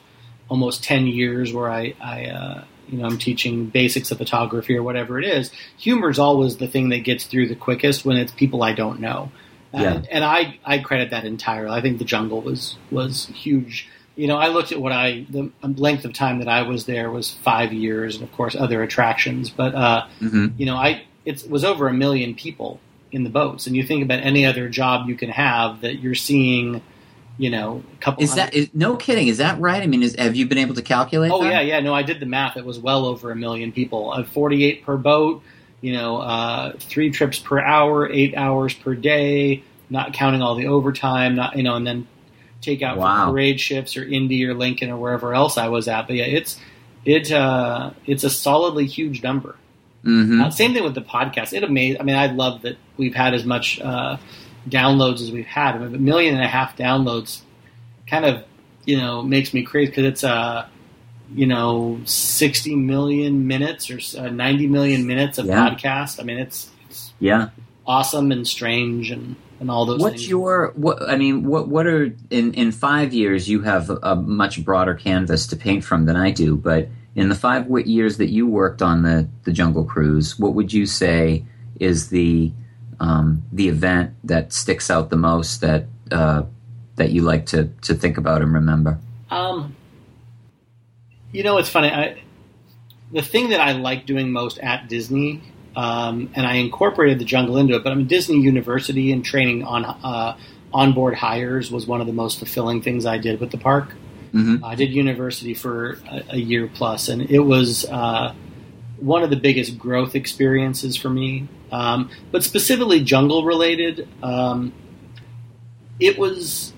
almost 0.50 0.84
ten 0.84 1.06
years, 1.06 1.54
where 1.54 1.70
I, 1.70 1.94
I 1.98 2.26
uh, 2.26 2.64
you 2.88 2.98
know, 2.98 3.06
I'm 3.06 3.16
teaching 3.16 3.66
basics 3.66 4.10
of 4.10 4.18
photography 4.18 4.76
or 4.76 4.82
whatever 4.82 5.18
it 5.18 5.24
is. 5.24 5.50
Humor 5.78 6.10
is 6.10 6.18
always 6.18 6.58
the 6.58 6.68
thing 6.68 6.90
that 6.90 6.98
gets 6.98 7.24
through 7.24 7.48
the 7.48 7.54
quickest 7.54 8.04
when 8.04 8.18
it's 8.18 8.32
people 8.32 8.62
I 8.62 8.72
don't 8.74 9.00
know. 9.00 9.30
Yeah. 9.72 9.94
And, 9.94 10.08
and 10.08 10.24
I, 10.24 10.58
I 10.64 10.78
credit 10.78 11.10
that 11.10 11.24
entirely. 11.24 11.70
I 11.70 11.80
think 11.80 11.98
the 11.98 12.04
jungle 12.04 12.42
was 12.42 12.76
was 12.90 13.26
huge. 13.26 13.88
You 14.16 14.26
know, 14.26 14.36
I 14.36 14.48
looked 14.48 14.72
at 14.72 14.80
what 14.80 14.92
I 14.92 15.24
the 15.30 15.50
length 15.62 16.04
of 16.04 16.12
time 16.12 16.40
that 16.40 16.48
I 16.48 16.62
was 16.62 16.84
there 16.84 17.10
was 17.10 17.30
five 17.30 17.72
years, 17.72 18.16
and 18.16 18.24
of 18.24 18.32
course 18.32 18.56
other 18.56 18.82
attractions. 18.82 19.48
But 19.48 19.74
uh, 19.74 20.06
hmm 20.18 20.48
you 20.58 20.66
know, 20.66 20.76
I 20.76 21.04
it 21.24 21.48
was 21.48 21.64
over 21.64 21.86
a 21.86 21.92
million 21.92 22.34
people 22.34 22.80
in 23.12 23.24
the 23.24 23.30
boats, 23.30 23.66
and 23.66 23.76
you 23.76 23.84
think 23.84 24.02
about 24.02 24.20
any 24.22 24.44
other 24.44 24.68
job 24.68 25.08
you 25.08 25.14
can 25.14 25.30
have 25.30 25.82
that 25.82 26.00
you're 26.00 26.14
seeing, 26.14 26.82
you 27.38 27.48
know, 27.50 27.82
a 27.94 27.96
couple. 28.02 28.22
is 28.22 28.34
that 28.34 28.52
hundred- 28.52 28.56
is, 28.56 28.70
no 28.74 28.96
kidding 28.96 29.28
is 29.28 29.38
that 29.38 29.58
right 29.60 29.82
i 29.82 29.86
mean 29.86 30.02
is, 30.02 30.14
have 30.16 30.36
you 30.36 30.46
been 30.46 30.58
able 30.58 30.74
to 30.74 30.82
calculate 30.82 31.30
Oh 31.32 31.42
that? 31.42 31.50
yeah, 31.50 31.60
yeah. 31.60 31.80
No, 31.80 31.94
I 31.94 32.02
did 32.02 32.20
the 32.20 32.26
math. 32.26 32.56
It 32.56 32.64
was 32.64 32.78
well 32.78 33.06
over 33.06 33.30
a 33.30 33.36
million 33.36 33.72
people. 33.72 34.12
Uh, 34.12 34.24
Forty-eight 34.24 34.84
per 34.84 34.96
boat. 34.96 35.42
You 35.80 35.94
know, 35.94 36.18
uh, 36.18 36.72
three 36.78 37.10
trips 37.10 37.38
per 37.38 37.58
hour, 37.58 38.06
eight 38.10 38.36
hours 38.36 38.74
per 38.74 38.94
day. 38.94 39.62
Not 39.88 40.12
counting 40.12 40.42
all 40.42 40.54
the 40.54 40.66
overtime. 40.66 41.34
Not 41.36 41.56
you 41.56 41.62
know, 41.62 41.76
and 41.76 41.86
then 41.86 42.06
take 42.60 42.82
out 42.82 42.98
Wow. 42.98 43.30
parade 43.30 43.58
shifts 43.58 43.96
or 43.96 44.04
Indy 44.04 44.44
or 44.44 44.52
Lincoln 44.52 44.90
or 44.90 44.98
wherever 44.98 45.32
else 45.34 45.56
I 45.56 45.68
was 45.68 45.88
at. 45.88 46.06
But 46.06 46.16
yeah, 46.16 46.24
it's 46.26 46.60
it 47.06 47.32
uh, 47.32 47.92
it's 48.04 48.22
a 48.24 48.28
solidly 48.30 48.84
huge 48.86 49.22
number. 49.22 49.56
hmm 50.04 50.42
Uh, 50.42 50.50
same 50.50 50.74
thing 50.74 50.84
with 50.84 50.94
the 50.94 51.00
podcast. 51.00 51.54
It 51.54 51.64
amazed. 51.64 51.98
I 51.98 52.02
mean, 52.02 52.16
I 52.16 52.26
love 52.26 52.60
that 52.62 52.76
we've 52.98 53.14
had 53.14 53.32
as 53.32 53.46
much 53.46 53.80
uh, 53.80 54.18
downloads 54.68 55.20
as 55.20 55.30
we've 55.32 55.46
had. 55.46 55.76
A 55.76 55.88
million 55.88 56.34
and 56.34 56.44
a 56.44 56.48
half 56.48 56.76
downloads 56.76 57.40
kind 58.06 58.24
of 58.24 58.44
you 58.84 58.96
know 58.96 59.22
makes 59.22 59.52
me 59.54 59.62
crazy 59.62 59.90
because 59.90 60.04
it's 60.04 60.24
uh 60.24 60.66
you 61.32 61.46
know 61.46 62.00
sixty 62.04 62.74
million 62.74 63.46
minutes 63.46 63.90
or 63.90 64.00
uh, 64.18 64.28
ninety 64.30 64.66
million 64.66 65.06
minutes 65.06 65.38
of 65.38 65.46
Yeah. 65.46 65.68
podcast. 65.70 66.20
I 66.20 66.24
mean, 66.24 66.38
it's, 66.38 66.70
it's 66.88 67.12
yeah 67.20 67.50
awesome 67.86 68.30
and 68.32 68.46
strange 68.46 69.10
and 69.10 69.36
and 69.60 69.70
all 69.70 69.84
those. 69.86 70.00
What's 70.00 70.16
things. 70.16 70.28
your 70.28 70.72
what? 70.76 71.08
I 71.08 71.16
mean, 71.16 71.44
what 71.44 71.68
what 71.68 71.86
are 71.86 72.14
in 72.30 72.54
in 72.54 72.72
five 72.72 73.12
years? 73.12 73.48
You 73.48 73.60
have 73.62 73.90
a, 73.90 73.96
a 74.02 74.16
much 74.16 74.64
broader 74.64 74.94
canvas 74.94 75.46
to 75.48 75.56
paint 75.56 75.84
from 75.84 76.06
than 76.06 76.16
I 76.16 76.30
do. 76.30 76.56
But 76.56 76.88
in 77.14 77.28
the 77.28 77.34
five 77.34 77.68
years 77.86 78.16
that 78.18 78.30
you 78.30 78.46
worked 78.46 78.82
on 78.82 79.02
the 79.02 79.28
the 79.44 79.52
Jungle 79.52 79.84
Cruise, 79.84 80.38
what 80.38 80.54
would 80.54 80.72
you 80.72 80.86
say 80.86 81.44
is 81.78 82.08
the 82.08 82.50
um, 83.00 83.42
the 83.50 83.68
event 83.68 84.14
that 84.24 84.52
sticks 84.52 84.90
out 84.90 85.10
the 85.10 85.16
most 85.16 85.62
that 85.62 85.86
uh, 86.12 86.42
that 86.96 87.10
you 87.10 87.22
like 87.22 87.46
to 87.46 87.70
to 87.82 87.94
think 87.94 88.18
about 88.18 88.42
and 88.42 88.54
remember? 88.54 88.98
Um, 89.30 89.74
you 91.32 91.42
know, 91.42 91.58
it's 91.58 91.68
funny. 91.68 91.88
I, 91.88 92.22
the 93.12 93.22
thing 93.22 93.50
that 93.50 93.60
I 93.60 93.72
like 93.72 94.06
doing 94.06 94.30
most 94.30 94.58
at 94.58 94.88
Disney, 94.88 95.42
um, 95.74 96.30
and 96.34 96.46
I 96.46 96.54
incorporated 96.56 97.18
the 97.18 97.24
jungle 97.24 97.56
into 97.56 97.74
it. 97.74 97.82
But 97.82 97.92
I 97.92 97.94
mean, 97.96 98.06
Disney 98.06 98.40
University 98.40 99.12
and 99.12 99.24
training 99.24 99.64
on 99.64 99.84
uh, 99.84 100.36
onboard 100.72 101.14
hires 101.14 101.70
was 101.70 101.86
one 101.86 102.00
of 102.00 102.06
the 102.06 102.12
most 102.12 102.38
fulfilling 102.38 102.82
things 102.82 103.06
I 103.06 103.18
did 103.18 103.40
with 103.40 103.50
the 103.50 103.58
park. 103.58 103.94
Mhm. 104.32 104.62
I 104.62 104.76
did 104.76 104.90
university 104.90 105.54
for 105.54 105.98
a, 106.08 106.22
a 106.30 106.38
year 106.38 106.70
plus, 106.72 107.08
and 107.08 107.22
it 107.22 107.40
was 107.40 107.84
uh, 107.86 108.32
one 108.98 109.22
of 109.22 109.30
the 109.30 109.36
biggest 109.36 109.78
growth 109.78 110.14
experiences 110.14 110.96
for 110.96 111.10
me. 111.10 111.48
Um, 111.70 112.10
but 112.32 112.42
specifically 112.42 113.02
jungle 113.02 113.44
related, 113.44 114.08
um, 114.22 114.72
it 115.98 116.18
was. 116.18 116.72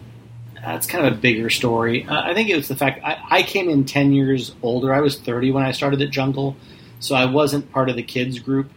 That's 0.55 0.87
kind 0.87 1.05
of 1.07 1.15
a 1.15 1.17
bigger 1.17 1.51
story. 1.51 2.07
Uh, 2.07 2.23
I 2.23 2.35
think 2.35 2.49
it 2.49 2.55
was 2.55 2.69
the 2.69 2.77
fact 2.77 3.01
I, 3.05 3.19
I 3.31 3.43
came 3.43 3.69
in 3.69 3.85
ten 3.85 4.13
years 4.13 4.55
older. 4.63 4.95
I 4.95 5.01
was 5.01 5.19
thirty 5.19 5.51
when 5.51 5.65
I 5.65 5.73
started 5.73 6.01
at 6.03 6.11
Jungle, 6.11 6.57
so 7.01 7.17
I 7.17 7.25
wasn't 7.25 7.73
part 7.73 7.89
of 7.91 7.97
the 7.97 8.03
kids 8.05 8.39
group. 8.39 8.71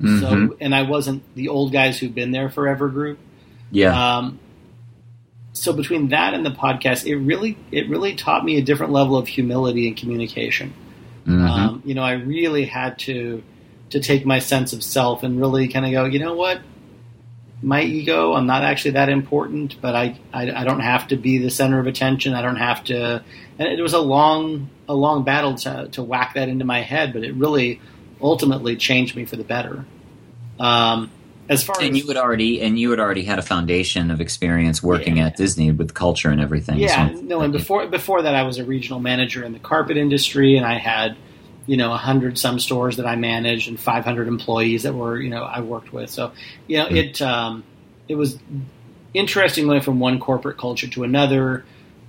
Mhm. 0.00 0.20
So, 0.20 0.56
and 0.60 0.74
I 0.74 0.82
wasn't 0.82 1.22
the 1.36 1.48
old 1.48 1.72
guys 1.72 1.98
who've 1.98 2.14
been 2.14 2.30
there 2.32 2.48
forever 2.50 2.88
group. 2.88 3.18
yeah. 3.70 4.18
Um, 4.18 4.38
so 5.52 5.72
between 5.72 6.08
that 6.10 6.34
and 6.34 6.46
the 6.46 6.50
podcast, 6.50 7.04
it 7.06 7.16
really 7.16 7.56
it 7.72 7.88
really 7.88 8.14
taught 8.14 8.44
me 8.44 8.58
a 8.58 8.62
different 8.62 8.92
level 8.92 9.16
of 9.16 9.26
humility 9.28 9.88
and 9.88 9.96
communication. 9.96 10.72
Mhm. 11.26 11.48
Um, 11.48 11.82
you 11.84 11.94
know, 11.94 12.02
I 12.02 12.12
really 12.12 12.64
had 12.64 12.98
to 13.00 13.42
to 13.90 14.00
take 14.00 14.26
my 14.26 14.38
sense 14.38 14.72
of 14.72 14.82
self 14.82 15.22
and 15.22 15.40
really 15.40 15.68
kind 15.68 15.84
of 15.86 15.92
go, 15.92 16.04
you 16.04 16.18
know 16.18 16.34
what, 16.34 16.60
my 17.62 17.82
ego, 17.82 18.34
I'm 18.34 18.46
not 18.46 18.62
actually 18.62 18.92
that 18.92 19.08
important, 19.08 19.80
but 19.80 19.96
I, 19.96 20.18
I 20.32 20.50
I 20.60 20.64
don't 20.64 20.80
have 20.80 21.08
to 21.08 21.16
be 21.16 21.38
the 21.38 21.50
center 21.50 21.78
of 21.80 21.86
attention. 21.86 22.34
I 22.34 22.42
don't 22.42 22.56
have 22.56 22.84
to. 22.84 23.22
And 23.58 23.68
it 23.68 23.82
was 23.82 23.94
a 23.94 23.98
long 24.00 24.70
a 24.88 24.94
long 24.94 25.24
battle 25.24 25.54
to 25.56 25.88
to 25.92 26.02
whack 26.02 26.34
that 26.34 26.48
into 26.48 26.64
my 26.64 26.82
head, 26.82 27.12
but 27.12 27.24
it 27.24 27.34
really 27.34 27.80
ultimately 28.20 28.76
changed 28.76 29.16
me 29.16 29.24
for 29.24 29.36
the 29.36 29.44
better. 29.44 29.84
Um, 30.60 31.10
as 31.48 31.64
far 31.64 31.76
and 31.80 31.96
as 31.96 32.02
you 32.02 32.06
had 32.08 32.16
already 32.16 32.60
and 32.60 32.78
you 32.78 32.90
had 32.90 33.00
already 33.00 33.24
had 33.24 33.38
a 33.38 33.42
foundation 33.42 34.10
of 34.10 34.20
experience 34.20 34.82
working 34.82 35.16
Yeah. 35.16 35.26
at 35.26 35.36
Disney 35.36 35.72
with 35.72 35.94
culture 35.94 36.28
and 36.30 36.40
everything. 36.40 36.78
Yeah, 36.78 37.08
so- 37.08 37.20
no, 37.22 37.40
and 37.40 37.52
before 37.52 37.86
before 37.88 38.22
that, 38.22 38.34
I 38.34 38.42
was 38.44 38.58
a 38.58 38.64
regional 38.64 39.00
manager 39.00 39.42
in 39.44 39.52
the 39.52 39.58
carpet 39.58 39.96
industry, 39.96 40.56
and 40.56 40.66
I 40.66 40.78
had, 40.78 41.16
you 41.68 41.76
know, 41.76 41.92
a 41.92 41.98
hundred 41.98 42.38
some 42.38 42.58
stores 42.58 42.96
that 42.96 43.06
I 43.06 43.14
managed 43.14 43.68
and 43.68 43.78
five 43.78 44.04
hundred 44.04 44.26
employees 44.26 44.82
that 44.84 44.94
were, 44.94 45.20
you 45.20 45.28
know, 45.28 45.44
I 45.44 45.60
worked 45.60 45.92
with. 45.92 46.10
So, 46.10 46.32
you 46.66 46.78
know, 46.78 46.86
Hmm. 46.88 46.96
it 46.96 47.22
um, 47.22 47.62
it 48.08 48.16
was 48.16 48.38
interesting 49.14 49.66
going 49.66 49.82
from 49.82 50.00
one 50.00 50.18
corporate 50.18 50.56
culture 50.58 50.88
to 50.88 51.04
another. 51.04 51.64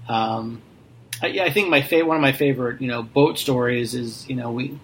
Um, 0.07 0.61
I, 1.21 1.27
yeah, 1.27 1.43
I 1.43 1.51
think 1.51 1.69
my 1.69 1.81
fa- 1.81 2.05
one 2.05 2.15
of 2.15 2.21
my 2.21 2.31
favorite, 2.31 2.81
you 2.81 2.87
know, 2.87 3.03
boat 3.03 3.37
stories 3.37 3.93
is, 3.93 4.27
you 4.29 4.35
know, 4.37 4.49
we 4.51 4.79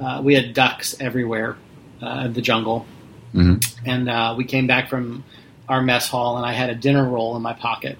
uh, 0.00 0.20
we 0.24 0.34
had 0.34 0.54
ducks 0.54 0.96
everywhere 0.98 1.56
uh, 2.00 2.28
the 2.28 2.40
jungle, 2.40 2.86
Mhm. 3.34 3.62
and 3.84 4.08
uh, 4.08 4.34
we 4.38 4.44
came 4.44 4.66
back 4.66 4.88
from 4.88 5.22
our 5.68 5.82
mess 5.82 6.08
hall, 6.08 6.38
and 6.38 6.46
I 6.46 6.52
had 6.52 6.70
a 6.70 6.74
dinner 6.74 7.04
roll 7.06 7.36
in 7.36 7.42
my 7.42 7.52
pocket. 7.52 7.98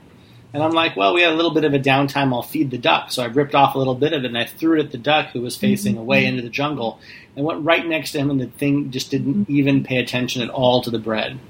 And 0.54 0.62
I'm 0.62 0.70
like, 0.70 0.96
well, 0.96 1.12
we 1.12 1.22
had 1.22 1.32
a 1.32 1.34
little 1.34 1.52
bit 1.52 1.64
of 1.64 1.74
a 1.74 1.80
downtime. 1.80 2.32
I'll 2.32 2.40
feed 2.40 2.70
the 2.70 2.78
duck. 2.78 3.10
So 3.10 3.24
I 3.24 3.26
ripped 3.26 3.56
off 3.56 3.74
a 3.74 3.78
little 3.78 3.96
bit 3.96 4.12
of 4.12 4.22
it 4.22 4.28
and 4.28 4.38
I 4.38 4.44
threw 4.44 4.78
it 4.78 4.84
at 4.84 4.92
the 4.92 4.98
duck 4.98 5.30
who 5.30 5.40
was 5.40 5.56
facing 5.56 5.94
mm-hmm. 5.94 6.02
away 6.02 6.26
into 6.26 6.42
the 6.42 6.48
jungle 6.48 7.00
and 7.34 7.44
went 7.44 7.64
right 7.64 7.84
next 7.84 8.12
to 8.12 8.18
him. 8.18 8.30
And 8.30 8.40
the 8.40 8.46
thing 8.46 8.92
just 8.92 9.10
didn't 9.10 9.34
mm-hmm. 9.34 9.52
even 9.52 9.82
pay 9.82 9.96
attention 9.96 10.42
at 10.42 10.50
all 10.50 10.80
to 10.82 10.90
the 10.90 11.00
bread. 11.00 11.40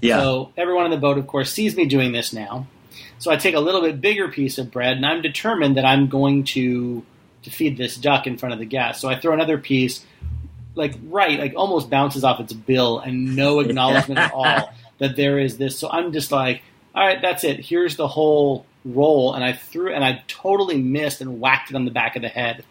yeah. 0.00 0.18
So 0.18 0.50
everyone 0.56 0.86
on 0.86 0.90
the 0.90 0.96
boat, 0.96 1.18
of 1.18 1.26
course, 1.26 1.52
sees 1.52 1.76
me 1.76 1.84
doing 1.84 2.12
this 2.12 2.32
now. 2.32 2.66
So 3.18 3.30
I 3.30 3.36
take 3.36 3.54
a 3.54 3.60
little 3.60 3.82
bit 3.82 4.00
bigger 4.00 4.28
piece 4.28 4.56
of 4.56 4.70
bread 4.70 4.96
and 4.96 5.04
I'm 5.04 5.20
determined 5.20 5.76
that 5.76 5.84
I'm 5.84 6.08
going 6.08 6.44
to 6.44 7.04
to 7.42 7.50
feed 7.50 7.76
this 7.76 7.98
duck 7.98 8.26
in 8.26 8.38
front 8.38 8.54
of 8.54 8.58
the 8.58 8.64
guests. 8.64 9.02
So 9.02 9.10
I 9.10 9.20
throw 9.20 9.34
another 9.34 9.58
piece, 9.58 10.02
like 10.74 10.94
right, 11.04 11.38
like 11.38 11.52
almost 11.54 11.90
bounces 11.90 12.24
off 12.24 12.40
its 12.40 12.54
bill 12.54 12.98
and 12.98 13.36
no 13.36 13.60
acknowledgement 13.64 14.20
at 14.20 14.32
all 14.32 14.72
that 14.98 15.16
there 15.16 15.38
is 15.38 15.58
this. 15.58 15.78
So 15.78 15.90
I'm 15.90 16.14
just 16.14 16.32
like, 16.32 16.62
all 16.94 17.04
right, 17.06 17.20
that's 17.20 17.44
it. 17.44 17.60
Here's 17.60 17.96
the 17.96 18.08
whole 18.08 18.66
roll, 18.84 19.34
and 19.34 19.42
I 19.44 19.52
threw 19.52 19.92
and 19.92 20.04
I 20.04 20.22
totally 20.28 20.80
missed 20.80 21.20
and 21.20 21.40
whacked 21.40 21.70
it 21.70 21.76
on 21.76 21.84
the 21.84 21.90
back 21.90 22.16
of 22.16 22.22
the 22.22 22.28
head, 22.28 22.64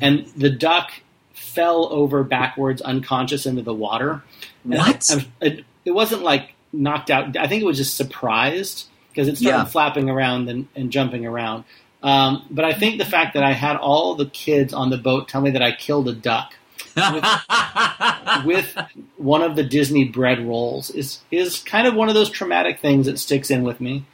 and 0.00 0.26
the 0.36 0.50
duck 0.50 0.90
fell 1.34 1.88
over 1.92 2.22
backwards, 2.24 2.82
unconscious 2.82 3.46
into 3.46 3.62
the 3.62 3.74
water. 3.74 4.22
And 4.64 4.74
What? 4.74 5.10
I- 5.10 5.14
I- 5.16 5.46
it, 5.46 5.64
it 5.84 5.90
wasn't 5.92 6.22
like 6.22 6.54
knocked 6.72 7.10
out. 7.10 7.36
I 7.36 7.46
think 7.46 7.62
it 7.62 7.66
was 7.66 7.78
just 7.78 7.96
surprised 7.96 8.86
because 9.10 9.28
it 9.28 9.38
started 9.38 9.58
Yeah. 9.58 9.64
flapping 9.64 10.10
around 10.10 10.48
and, 10.48 10.66
and 10.76 10.90
jumping 10.90 11.24
around. 11.26 11.64
Um, 12.02 12.44
but 12.50 12.64
I 12.64 12.74
think 12.74 12.98
the 12.98 13.04
fact 13.04 13.34
that 13.34 13.42
I 13.42 13.52
had 13.52 13.76
all 13.76 14.14
the 14.14 14.26
kids 14.26 14.72
on 14.74 14.90
the 14.90 14.98
boat 14.98 15.28
tell 15.28 15.40
me 15.40 15.50
that 15.50 15.62
I 15.62 15.72
killed 15.72 16.08
a 16.08 16.12
duck 16.12 16.54
with 18.44 18.76
one 19.16 19.42
of 19.42 19.56
the 19.56 19.64
Disney 19.64 20.04
bread 20.04 20.40
rolls 20.46 20.90
is 20.90 21.20
is 21.30 21.58
kind 21.60 21.86
of 21.86 21.94
one 21.94 22.08
of 22.08 22.14
those 22.14 22.30
traumatic 22.30 22.80
things 22.80 23.06
that 23.06 23.18
sticks 23.18 23.50
in 23.50 23.62
with 23.62 23.80
me. 23.80 24.04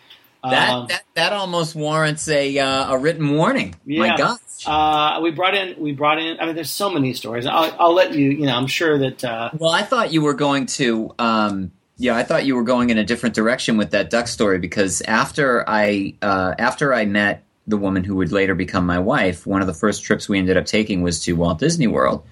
that, 0.43 0.70
Um, 0.70 0.87
that 0.89 1.05
that 1.14 1.32
almost 1.32 1.74
warrants 1.74 2.28
a 2.28 2.59
uh, 2.59 2.95
a 2.95 2.99
written 2.99 3.35
warning. 3.35 3.74
My 3.87 4.16
gosh. 4.16 4.39
uh, 4.66 5.20
we 5.22 5.30
brought 5.30 5.55
in 5.55 5.80
we 5.80 5.93
brought 5.93 6.18
in. 6.18 6.39
I 6.41 6.47
mean, 6.47 6.55
there's 6.55 6.70
so 6.70 6.91
many 6.91 7.14
stories. 7.14 7.47
I'll, 7.47 7.74
I'll 7.78 7.95
let 7.95 8.14
you. 8.14 8.30
You 8.30 8.47
know, 8.47 8.57
I'm 8.57 8.66
sure 8.66 8.99
that. 8.99 9.24
Uh, 9.24 9.51
Well, 9.59 9.70
I 9.72 9.82
thought 9.82 10.12
you 10.12 10.22
were 10.22 10.35
going 10.35 10.66
to. 10.66 11.14
Um, 11.18 11.72
yeah, 11.97 12.16
I 12.16 12.24
thought 12.24 12.45
you 12.45 12.57
were 12.57 12.64
going 12.64 12.91
in 12.91 12.99
a 12.99 13.05
different 13.05 13.37
direction 13.37 13.76
with 13.76 13.93
that 13.93 14.11
duck 14.11 14.26
story 14.26 14.59
because 14.59 15.01
after 15.03 15.64
I 15.68 16.14
uh, 16.22 16.55
after 16.59 16.93
I 16.93 17.05
met 17.05 17.45
the 17.66 17.76
woman 17.78 18.05
who 18.05 18.16
would 18.16 18.32
later 18.32 18.55
become 18.55 18.85
my 18.85 18.99
wife, 18.99 19.47
one 19.47 19.61
of 19.62 19.66
the 19.66 19.72
first 19.74 20.03
trips 20.03 20.28
we 20.28 20.39
ended 20.39 20.57
up 20.57 20.66
taking 20.66 21.03
was 21.03 21.22
to 21.24 21.32
Walt 21.35 21.59
Disney 21.61 21.87
World, 21.87 22.26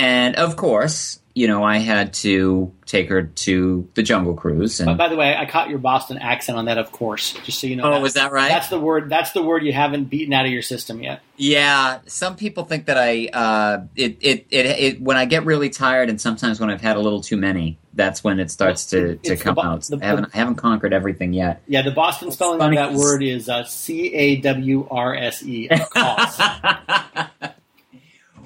and 0.00 0.36
of 0.36 0.56
course, 0.56 1.18
you 1.32 1.46
know, 1.46 1.62
I 1.62 1.78
had 1.78 2.12
to 2.14 2.72
take 2.86 3.08
her 3.08 3.22
to 3.22 3.88
the 3.94 4.02
Jungle 4.02 4.34
Cruise. 4.34 4.80
And 4.80 4.98
by 4.98 5.08
the 5.08 5.14
way, 5.16 5.34
I 5.36 5.46
caught 5.46 5.70
your 5.70 5.78
Boston 5.78 6.18
accent 6.18 6.58
on 6.58 6.64
that, 6.64 6.76
of 6.76 6.90
course. 6.90 7.34
Just 7.44 7.60
so 7.60 7.68
you 7.68 7.76
know. 7.76 7.84
oh, 7.84 8.00
was 8.00 8.14
that 8.14 8.32
right? 8.32 8.48
That's 8.48 8.68
the 8.68 8.80
word. 8.80 9.08
That's 9.08 9.30
the 9.30 9.40
word 9.42 9.62
you 9.62 9.72
haven't 9.72 10.04
beaten 10.10 10.34
out 10.34 10.44
of 10.44 10.50
your 10.50 10.60
system 10.62 11.00
yet. 11.02 11.20
Yeah, 11.36 12.00
some 12.06 12.34
people 12.36 12.64
think 12.64 12.86
that 12.86 12.98
I 12.98 13.28
uh, 13.32 13.84
it, 13.94 14.18
it 14.20 14.46
it 14.50 14.66
it 14.66 15.00
when 15.00 15.16
I 15.16 15.24
get 15.24 15.44
really 15.44 15.70
tired 15.70 16.08
and 16.10 16.20
sometimes 16.20 16.58
when 16.60 16.68
I've 16.68 16.80
had 16.82 16.96
a 16.96 17.00
little 17.00 17.20
too 17.20 17.36
many, 17.36 17.78
that's 17.94 18.24
when 18.24 18.40
it 18.40 18.50
starts 18.50 18.86
to, 18.86 19.14
to 19.16 19.20
It's 19.22 19.28
the 19.28 19.36
come 19.36 19.54
bo- 19.54 19.62
out. 19.62 19.82
the- 19.82 20.00
I 20.02 20.06
haven't 20.06 20.30
I 20.34 20.36
haven't 20.36 20.56
conquered 20.56 20.92
everything 20.92 21.32
yet. 21.32 21.62
Yeah, 21.68 21.82
the 21.82 21.92
Boston 21.92 22.32
spelling 22.32 22.56
of 22.56 22.60
funny 22.60 22.76
that 22.76 22.90
'cause- 22.90 22.98
word 22.98 23.22
is 23.22 23.48
uh, 23.48 23.62
C 23.64 24.12
A 24.14 24.36
W 24.40 24.88
R 24.90 25.14
S 25.14 25.44
E. 25.44 25.68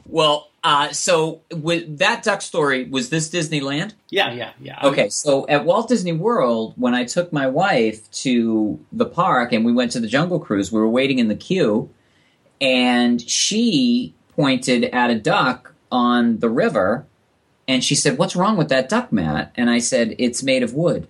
Well, 0.07 0.49
uh, 0.65 0.91
so 0.93 1.43
with 1.53 1.99
that 1.99 2.23
duck 2.23 2.41
story, 2.41 2.85
was 2.85 3.11
this 3.11 3.29
Disneyland? 3.29 3.93
Yeah, 4.09 4.33
yeah, 4.33 4.53
yeah. 4.59 4.81
Okay, 4.83 5.11
so 5.11 5.47
at 5.47 5.67
Walt 5.67 5.89
Disney 5.91 6.13
World, 6.13 6.73
when 6.77 6.95
I 6.95 7.05
took 7.05 7.35
my 7.35 7.47
wife 7.47 8.11
to 8.23 8.81
the 8.91 9.05
park 9.05 9.53
and 9.53 9.67
we 9.67 9.73
went 9.73 9.93
to 9.93 10.01
the 10.01 10.07
Jungle 10.07 10.41
Cruise, 10.41 10.73
we 10.73 10.81
were 10.81 10.89
waiting 10.89 11.19
in 11.19 11.29
the 11.29 11.37
queue, 11.37 11.91
and 12.63 13.21
she 13.21 14.15
pointed 14.35 14.85
at 14.85 15.11
a 15.11 15.19
duck 15.19 15.75
on 15.93 16.39
the 16.39 16.49
river, 16.49 17.05
and 17.69 17.85
she 17.85 17.95
said, 17.95 18.17
"What's 18.17 18.35
wrong 18.35 18.57
with 18.57 18.71
that 18.71 18.89
duck, 18.89 19.13
Matt?" 19.13 19.53
And 19.57 19.69
I 19.69 19.81
said, 19.81 20.17
"It's 20.19 20.43
made 20.43 20.63
of 20.63 20.73
wood." 20.73 21.07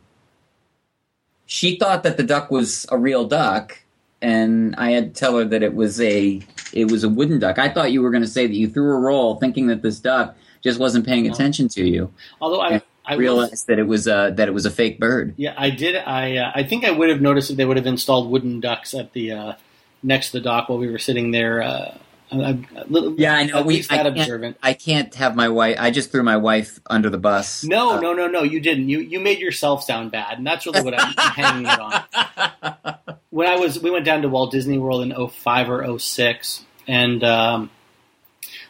She 1.47 1.77
thought 1.77 2.03
that 2.03 2.17
the 2.17 2.25
duck 2.25 2.51
was 2.51 2.87
a 2.91 2.99
real 2.99 3.25
duck, 3.25 3.79
and 4.21 4.75
I 4.75 4.91
had 4.91 5.15
to 5.15 5.21
tell 5.21 5.39
her 5.39 5.45
that 5.45 5.63
it 5.63 5.77
was 5.77 6.01
a 6.01 6.41
it 6.75 6.91
was 6.91 7.05
a 7.05 7.09
wooden 7.09 7.39
duck. 7.39 7.59
I 7.59 7.68
thought 7.68 7.93
you 7.93 8.03
were 8.03 8.11
going 8.11 8.22
to 8.22 8.29
say 8.29 8.47
that 8.47 8.55
you 8.55 8.68
threw 8.68 8.93
a 8.95 8.99
roll, 8.99 9.37
thinking 9.37 9.68
that 9.68 9.83
this 9.83 10.01
duck 10.01 10.37
just 10.62 10.79
wasn't 10.79 11.07
paying 11.07 11.29
attention 11.29 11.68
to 11.68 11.87
you. 11.87 12.12
Although 12.41 12.61
I, 12.61 12.83
I 13.05 13.14
realized 13.14 13.68
that 13.68 13.79
it 13.79 13.87
was 13.87 14.09
uh, 14.09 14.31
that 14.31 14.49
it 14.49 14.53
was 14.53 14.66
a 14.66 14.70
fake 14.70 14.99
bird. 14.99 15.35
Yeah, 15.37 15.55
I 15.57 15.70
did. 15.70 15.97
I 15.97 16.39
uh, 16.39 16.53
I 16.55 16.64
think 16.64 16.85
I 16.85 16.91
would 16.91 17.09
have 17.11 17.20
noticed 17.20 17.51
if 17.51 17.57
they 17.57 17.64
would 17.64 17.77
have 17.77 17.87
installed 17.87 18.31
wooden 18.31 18.61
ducks 18.61 18.95
at 18.95 19.12
the 19.12 19.33
uh, 19.33 19.53
next 20.03 20.31
to 20.31 20.39
the 20.39 20.45
dock 20.45 20.68
while 20.68 20.79
we 20.79 20.91
were 20.91 20.99
sitting 20.99 21.31
there. 21.31 21.62
Uh, 21.62 21.99
I, 22.43 22.51
I, 22.51 22.80
a 22.82 22.85
little, 22.87 23.14
Yeah, 23.18 23.35
I 23.35 23.45
know. 23.45 23.62
We- 23.62 23.80
I 23.80 23.82
can't- 23.82 24.09
observant. 24.09 24.57
I 24.62 24.72
can't 24.74 25.14
have 25.16 25.35
my 25.37 25.49
wife. 25.49 25.76
I 25.78 25.91
just 25.91 26.11
threw 26.12 26.22
my 26.22 26.37
wife 26.37 26.80
under 26.89 27.11
the 27.11 27.18
bus. 27.18 27.64
No, 27.64 27.93
Uh, 27.93 28.01
no, 28.01 28.12
no, 28.12 28.26
no. 28.26 28.43
You 28.43 28.61
didn't. 28.61 28.89
You 28.89 29.01
you 29.01 29.20
made 29.20 29.39
yourself 29.39 29.85
sound 29.85 30.11
bad, 30.12 30.39
and 30.39 30.47
that's 30.47 30.66
really 30.66 30.82
what 30.82 30.95
I'm 30.99 31.12
hanging 31.16 31.66
it 31.66 31.78
on. 31.80 32.95
When 33.30 33.49
I 33.49 33.57
was, 33.57 33.80
we 33.82 33.91
went 33.91 34.05
down 34.05 34.22
to 34.22 34.28
Walt 34.28 34.53
Disney 34.53 34.78
World 34.78 35.03
in 35.03 35.28
05 35.28 35.68
or 35.68 35.99
06, 35.99 36.64
and 36.87 37.24
um, 37.24 37.68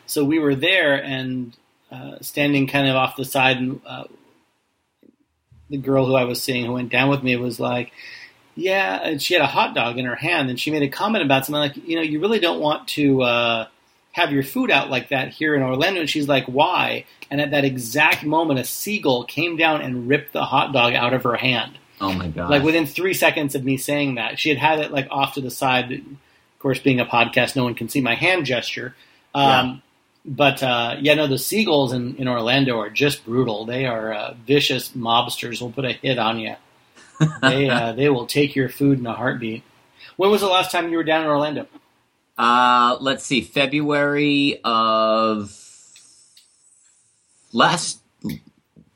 so 0.06 0.24
we 0.24 0.38
were 0.38 0.54
there 0.54 0.94
and 1.04 1.54
uh, 1.92 2.16
standing 2.22 2.66
kind 2.66 2.88
of 2.88 2.96
off 2.96 3.14
the 3.16 3.26
side, 3.26 3.58
and 3.58 3.82
uh, 3.86 4.04
the 5.68 5.76
girl 5.76 6.06
who 6.06 6.14
I 6.14 6.24
was 6.24 6.42
seeing 6.42 6.64
who 6.64 6.72
went 6.72 6.90
down 6.90 7.10
with 7.10 7.22
me 7.22 7.36
was 7.36 7.60
like, 7.60 7.92
"Yeah," 8.54 9.00
and 9.02 9.22
she 9.22 9.34
had 9.34 9.42
a 9.42 9.46
hot 9.46 9.74
dog 9.74 9.98
in 9.98 10.04
her 10.04 10.16
hand, 10.16 10.50
and 10.50 10.58
she 10.58 10.70
made 10.70 10.82
a 10.82 10.88
comment 10.88 11.24
about 11.24 11.46
something 11.46 11.60
like, 11.60 11.76
"You 11.76 11.96
know, 11.96 12.02
you 12.02 12.20
really 12.20 12.40
don't 12.40 12.60
want 12.60 12.88
to." 12.88 13.22
Uh, 13.22 13.66
have 14.14 14.30
your 14.30 14.44
food 14.44 14.70
out 14.70 14.90
like 14.90 15.08
that 15.08 15.30
here 15.30 15.56
in 15.56 15.62
Orlando. 15.62 15.98
And 15.98 16.08
she's 16.08 16.28
like, 16.28 16.44
why? 16.46 17.04
And 17.32 17.40
at 17.40 17.50
that 17.50 17.64
exact 17.64 18.22
moment, 18.22 18.60
a 18.60 18.64
seagull 18.64 19.24
came 19.24 19.56
down 19.56 19.82
and 19.82 20.08
ripped 20.08 20.32
the 20.32 20.44
hot 20.44 20.72
dog 20.72 20.94
out 20.94 21.12
of 21.12 21.24
her 21.24 21.34
hand. 21.34 21.78
Oh 22.00 22.12
my 22.12 22.28
god! 22.28 22.50
Like 22.50 22.62
within 22.62 22.86
three 22.86 23.14
seconds 23.14 23.54
of 23.54 23.64
me 23.64 23.76
saying 23.76 24.16
that, 24.16 24.38
she 24.38 24.48
had 24.50 24.58
had 24.58 24.78
it 24.80 24.92
like 24.92 25.08
off 25.10 25.34
to 25.34 25.40
the 25.40 25.50
side. 25.50 25.92
Of 25.92 26.58
course, 26.58 26.78
being 26.78 27.00
a 27.00 27.06
podcast, 27.06 27.56
no 27.56 27.64
one 27.64 27.74
can 27.74 27.88
see 27.88 28.00
my 28.00 28.14
hand 28.14 28.46
gesture. 28.46 28.94
Um, 29.34 29.82
but 30.24 30.62
uh, 30.62 30.96
yeah, 31.00 31.14
no, 31.14 31.26
the 31.26 31.38
seagulls 31.38 31.92
in, 31.92 32.16
in 32.16 32.28
Orlando 32.28 32.78
are 32.78 32.90
just 32.90 33.24
brutal. 33.24 33.64
They 33.64 33.86
are 33.86 34.12
uh, 34.12 34.34
vicious 34.46 34.90
mobsters. 34.90 35.60
Will 35.60 35.72
put 35.72 35.84
a 35.84 35.92
hit 35.92 36.18
on 36.18 36.38
you. 36.38 36.56
They 37.42 37.68
uh, 37.68 37.92
they 37.96 38.08
will 38.08 38.26
take 38.26 38.56
your 38.56 38.68
food 38.68 38.98
in 38.98 39.06
a 39.06 39.14
heartbeat. 39.14 39.62
When 40.16 40.30
was 40.30 40.40
the 40.40 40.48
last 40.48 40.70
time 40.70 40.90
you 40.90 40.96
were 40.96 41.04
down 41.04 41.22
in 41.22 41.28
Orlando? 41.28 41.66
Uh, 42.36 42.96
let's 43.00 43.24
see, 43.24 43.40
February 43.40 44.60
of 44.64 45.52
last. 47.52 48.00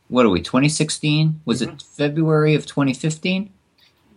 What 0.08 0.24
are 0.24 0.30
we? 0.30 0.40
2016? 0.40 1.42
Was 1.44 1.60
it 1.60 1.82
February 1.82 2.54
of 2.54 2.64
2015? 2.66 3.52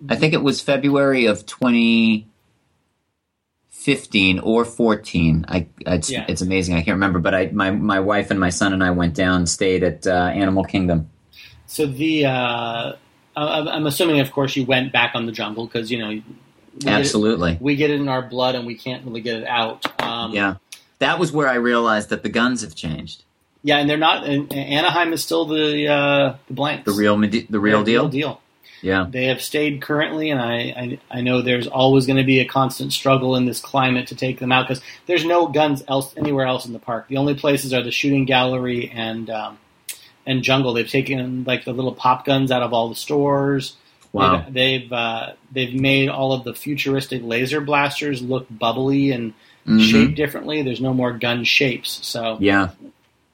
I 0.09 0.15
think 0.15 0.33
it 0.33 0.41
was 0.41 0.61
February 0.61 1.25
of 1.25 1.45
2015 1.45 4.39
or 4.39 4.65
14. 4.65 5.45
I 5.47 5.67
it's, 5.81 6.09
Yeah. 6.09 6.25
it's 6.27 6.41
amazing. 6.41 6.75
I 6.75 6.81
can't 6.81 6.95
remember, 6.95 7.19
but 7.19 7.35
I 7.35 7.51
my 7.51 7.71
my 7.71 7.99
wife 7.99 8.31
and 8.31 8.39
my 8.39 8.49
son 8.49 8.73
and 8.73 8.83
I 8.83 8.91
went 8.91 9.13
down, 9.15 9.45
stayed 9.45 9.83
at 9.83 10.07
uh, 10.07 10.31
Animal 10.33 10.63
Kingdom. 10.63 11.09
So 11.67 11.85
the 11.85 12.25
uh, 12.25 12.93
I- 13.35 13.75
I'm 13.75 13.85
assuming, 13.87 14.19
of 14.19 14.31
course, 14.31 14.55
you 14.55 14.65
went 14.65 14.91
back 14.91 15.11
on 15.15 15.25
the 15.25 15.31
jungle 15.31 15.65
because 15.65 15.91
you 15.91 15.99
know 15.99 16.09
we 16.09 16.23
get 16.79 16.87
it- 16.87 16.99
Absolutely. 16.99 17.57
we 17.59 17.75
get 17.75 17.89
it 17.89 17.99
in 17.99 18.07
our 18.07 18.21
blood 18.21 18.55
and 18.55 18.65
we 18.65 18.75
can't 18.75 19.05
really 19.05 19.21
get 19.21 19.37
it 19.41 19.47
out. 19.47 19.85
Um, 20.01 20.33
Yeah. 20.33 20.55
That 20.99 21.17
was 21.17 21.31
where 21.31 21.47
I 21.49 21.55
realized 21.55 22.09
that 22.09 22.21
the 22.23 22.29
guns 22.29 22.61
have 22.61 22.75
changed. 22.75 23.23
yeah, 23.63 23.77
and 23.77 23.89
they're 23.89 23.97
not. 23.97 24.23
And 24.25 24.51
Anaheim 24.53 25.13
is 25.13 25.23
still 25.23 25.45
the 25.45 25.87
uh, 25.87 26.35
the 26.47 26.53
blanks. 26.53 26.85
The 26.85 26.91
real 26.97 27.17
the 27.17 27.59
real 27.59 27.83
deal. 27.83 28.03
Real 28.03 28.07
deal. 28.09 28.41
Yeah. 28.83 29.05
They 29.09 29.25
have 29.25 29.41
stayed 29.43 29.81
currently, 29.83 30.31
and 30.31 30.41
I, 30.41 30.55
I, 31.11 31.17
I 31.19 31.21
know 31.21 31.43
there's 31.43 31.67
always 31.67 32.07
going 32.07 32.17
to 32.17 32.23
be 32.23 32.39
a 32.39 32.45
constant 32.45 32.91
struggle 32.93 33.35
in 33.35 33.45
this 33.45 33.59
climate 33.59 34.07
to 34.07 34.15
take 34.15 34.39
them 34.39 34.51
out 34.51 34.67
because 34.67 34.81
there's 35.05 35.23
no 35.23 35.45
guns 35.47 35.83
else 35.87 36.11
anywhere 36.17 36.47
else 36.47 36.65
in 36.65 36.73
the 36.73 36.79
park. 36.79 37.07
The 37.07 37.17
only 37.17 37.35
places 37.35 37.73
are 37.73 37.83
the 37.83 37.91
shooting 37.91 38.25
gallery 38.25 38.89
and 38.91 39.29
um, 39.29 39.59
and 40.25 40.43
jungle. 40.43 40.73
They've 40.73 40.89
taken 40.89 41.43
like 41.45 41.65
the 41.65 41.73
little 41.73 41.93
pop 41.93 42.25
guns 42.25 42.51
out 42.51 42.61
of 42.63 42.73
all 42.73 42.89
the 42.89 42.95
stores. 42.95 43.75
Wow. 44.13 44.45
They've 44.49 44.53
they've, 44.81 44.93
uh, 44.93 45.33
they've 45.51 45.73
made 45.73 46.09
all 46.09 46.33
of 46.33 46.43
the 46.43 46.53
futuristic 46.53 47.21
laser 47.23 47.61
blasters 47.61 48.21
look 48.21 48.45
bubbly 48.49 49.11
and 49.11 49.33
Mhm. 49.67 49.79
shaped 49.79 50.15
differently. 50.15 50.63
There's 50.63 50.81
no 50.81 50.93
more 50.93 51.13
gun 51.13 51.43
shapes, 51.43 51.99
so 52.01 52.37
Yeah. 52.39 52.69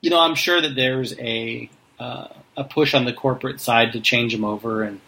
you 0.02 0.10
know, 0.10 0.20
I'm 0.20 0.36
sure 0.36 0.60
that 0.62 0.76
there's 0.76 1.18
a 1.20 1.70
uh, 2.00 2.28
a 2.56 2.64
push 2.64 2.94
on 2.94 3.06
the 3.06 3.14
corporate 3.14 3.60
side 3.62 3.94
to 3.94 4.00
change 4.02 4.34
them 4.34 4.44
over, 4.44 4.84
and 4.84 5.00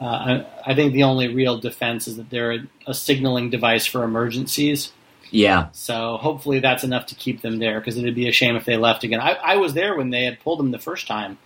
uh, 0.00 0.04
I, 0.04 0.46
I 0.66 0.74
think 0.74 0.92
the 0.92 1.02
only 1.04 1.28
real 1.34 1.56
defense 1.58 2.06
is 2.06 2.16
that 2.18 2.28
they're 2.30 2.52
a, 2.52 2.58
a 2.88 2.94
signaling 2.94 3.48
device 3.50 3.86
for 3.86 4.04
emergencies. 4.04 4.92
Yeah. 5.30 5.68
So 5.72 6.16
hopefully 6.16 6.60
that's 6.60 6.84
enough 6.84 7.06
to 7.06 7.14
keep 7.14 7.42
them 7.42 7.58
there, 7.58 7.80
because 7.80 7.96
it'd 7.96 8.14
be 8.14 8.28
a 8.28 8.32
shame 8.32 8.56
if 8.56 8.64
they 8.64 8.76
left 8.76 9.04
again. 9.04 9.20
I, 9.20 9.32
I 9.32 9.56
was 9.56 9.74
there 9.74 9.96
when 9.96 10.10
they 10.10 10.24
had 10.24 10.40
pulled 10.40 10.58
them 10.58 10.70
the 10.70 10.78
first 10.78 11.06
time, 11.06 11.38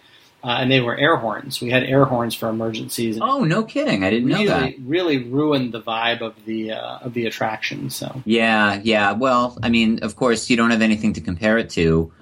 uh, 0.42 0.56
and 0.60 0.70
they 0.70 0.80
were 0.80 0.96
air 0.96 1.16
horns. 1.16 1.60
We 1.60 1.70
had 1.70 1.82
air 1.82 2.04
horns 2.04 2.34
for 2.34 2.48
emergencies. 2.48 3.18
Oh, 3.20 3.44
no 3.44 3.62
kidding. 3.62 4.04
I 4.04 4.10
didn't 4.10 4.28
know 4.28 4.46
that. 4.46 4.62
really, 4.62 4.78
really 4.78 5.18
ruined 5.24 5.72
the 5.72 5.82
vibe 5.82 6.22
of 6.22 6.34
the 6.46 6.72
uh, 6.72 6.98
of 6.98 7.12
the 7.14 7.26
attraction. 7.26 7.90
So 7.90 8.22
Yeah, 8.24 8.80
yeah. 8.82 9.12
Well, 9.12 9.58
I 9.62 9.68
mean, 9.68 9.98
of 10.02 10.16
course, 10.16 10.48
you 10.48 10.56
don't 10.56 10.70
have 10.70 10.82
anything 10.82 11.12
to 11.14 11.20
compare 11.20 11.58
it 11.58 11.70
to 11.70 12.12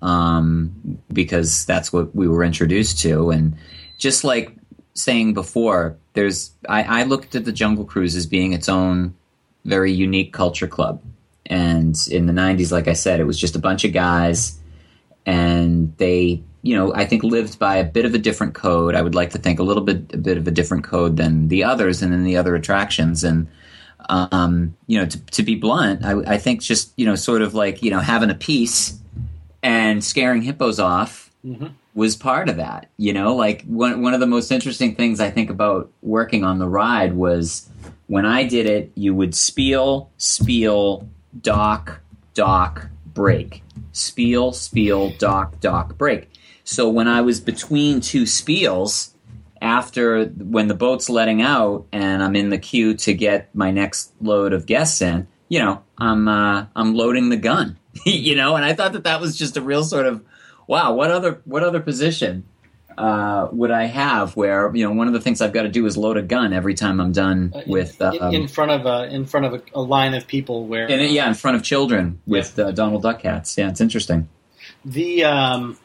um, 0.00 0.98
because 1.12 1.66
that's 1.66 1.92
what 1.92 2.14
we 2.14 2.28
were 2.28 2.44
introduced 2.44 3.00
to. 3.00 3.30
And 3.30 3.56
just 3.98 4.24
like 4.24 4.56
saying 4.94 5.34
before, 5.34 5.96
there's 6.14 6.52
I, 6.68 7.00
I 7.00 7.02
looked 7.02 7.34
at 7.34 7.44
the 7.44 7.52
Jungle 7.52 7.84
Cruise 7.84 8.16
as 8.16 8.26
being 8.26 8.52
its 8.52 8.68
own 8.68 9.14
very 9.66 9.92
unique 9.92 10.32
culture 10.32 10.66
club. 10.66 11.02
And 11.46 11.96
in 12.10 12.26
the 12.26 12.32
90s, 12.32 12.72
like 12.72 12.88
I 12.88 12.92
said, 12.94 13.20
it 13.20 13.24
was 13.24 13.38
just 13.38 13.54
a 13.54 13.60
bunch 13.60 13.84
of 13.84 13.92
guys, 13.92 14.58
and 15.24 15.96
they, 15.98 16.42
you 16.62 16.76
know, 16.76 16.92
I 16.94 17.04
think 17.04 17.22
lived 17.22 17.58
by 17.58 17.76
a 17.76 17.84
bit 17.84 18.04
of 18.04 18.14
a 18.14 18.18
different 18.18 18.54
code. 18.54 18.94
I 18.94 19.02
would 19.02 19.14
like 19.14 19.30
to 19.30 19.38
think 19.38 19.58
a 19.58 19.62
little 19.62 19.82
bit, 19.82 20.12
a 20.12 20.18
bit 20.18 20.38
of 20.38 20.46
a 20.46 20.50
different 20.50 20.84
code 20.84 21.16
than 21.16 21.48
the 21.48 21.64
others 21.64 22.02
and 22.02 22.12
then 22.12 22.24
the 22.24 22.36
other 22.36 22.54
attractions. 22.54 23.22
And 23.24 23.46
um, 24.08 24.76
you 24.86 24.98
know, 24.98 25.06
to, 25.06 25.18
to 25.26 25.42
be 25.42 25.54
blunt, 25.56 26.04
I, 26.04 26.34
I 26.34 26.38
think 26.38 26.62
just 26.62 26.92
you 26.96 27.06
know, 27.06 27.14
sort 27.16 27.42
of 27.42 27.54
like 27.54 27.82
you 27.82 27.90
know, 27.90 28.00
having 28.00 28.30
a 28.30 28.34
piece 28.34 28.98
and 29.62 30.02
scaring 30.04 30.42
hippos 30.42 30.78
off 30.80 31.24
Mhm. 31.44 31.70
was 31.94 32.16
part 32.16 32.48
of 32.48 32.56
that. 32.56 32.90
You 32.96 33.12
know, 33.12 33.36
like 33.36 33.62
one 33.66 34.02
one 34.02 34.14
of 34.14 34.20
the 34.20 34.26
most 34.26 34.50
interesting 34.50 34.96
things 34.96 35.20
I 35.20 35.30
think 35.30 35.48
about 35.50 35.90
working 36.02 36.42
on 36.44 36.58
the 36.58 36.68
ride 36.68 37.14
was 37.14 37.68
when 38.06 38.24
I 38.24 38.44
did 38.44 38.66
it, 38.66 38.92
you 38.94 39.14
would 39.14 39.34
spiel, 39.34 40.10
spiel, 40.16 41.08
dock, 41.40 42.00
dock, 42.34 42.88
break, 43.06 43.62
spiel, 43.92 44.52
spiel, 44.52 45.10
dock, 45.18 45.60
dock, 45.60 45.98
break. 45.98 46.30
So 46.64 46.88
when 46.88 47.08
I 47.08 47.20
was 47.20 47.40
between 47.40 48.00
two 48.00 48.22
spiels, 48.22 49.12
after 49.60 50.26
when 50.26 50.68
the 50.68 50.74
boat's 50.74 51.08
letting 51.08 51.40
out 51.42 51.86
and 51.92 52.22
I'm 52.22 52.36
in 52.36 52.50
the 52.50 52.58
queue 52.58 52.94
to 52.94 53.14
get 53.14 53.54
my 53.54 53.70
next 53.70 54.12
load 54.20 54.52
of 54.52 54.66
guests 54.66 55.00
in, 55.00 55.26
you 55.48 55.60
know, 55.60 55.82
I'm 55.98 56.28
uh, 56.28 56.66
I'm 56.76 56.94
loading 56.94 57.30
the 57.30 57.36
gun, 57.36 57.78
you 58.04 58.36
know, 58.36 58.56
and 58.56 58.64
I 58.64 58.74
thought 58.74 58.92
that 58.92 59.04
that 59.04 59.20
was 59.20 59.36
just 59.36 59.56
a 59.56 59.62
real 59.62 59.84
sort 59.84 60.06
of 60.06 60.22
wow, 60.66 60.92
what 60.92 61.10
other 61.10 61.40
what 61.44 61.62
other 61.62 61.80
position 61.80 62.44
uh, 62.98 63.48
would 63.52 63.70
I 63.70 63.84
have 63.84 64.36
where 64.36 64.74
you 64.74 64.84
know 64.84 64.92
one 64.92 65.06
of 65.06 65.12
the 65.12 65.20
things 65.20 65.40
I've 65.40 65.52
got 65.52 65.62
to 65.62 65.68
do 65.68 65.84
is 65.86 65.96
load 65.96 66.16
a 66.16 66.22
gun 66.22 66.52
every 66.52 66.74
time 66.74 67.00
I'm 67.00 67.12
done 67.12 67.52
Uh, 67.54 67.62
with 67.66 68.00
uh, 68.00 68.12
in, 68.12 68.42
in 68.42 68.48
front 68.48 68.70
of 68.70 68.86
a 68.86 69.12
in 69.12 69.26
front 69.26 69.46
of 69.46 69.54
a, 69.54 69.62
a 69.74 69.82
line 69.82 70.14
of 70.14 70.26
people 70.26 70.66
where 70.66 70.90
and, 70.90 71.10
yeah 71.10 71.28
in 71.28 71.34
front 71.34 71.56
of 71.56 71.62
children 71.62 72.20
with 72.26 72.58
uh, 72.58 72.72
Donald 72.72 73.02
Duck 73.02 73.22
hats. 73.22 73.56
Yeah, 73.58 73.68
it's 73.68 73.80
interesting. 73.80 74.28
The 74.84 75.24
um, 75.24 75.78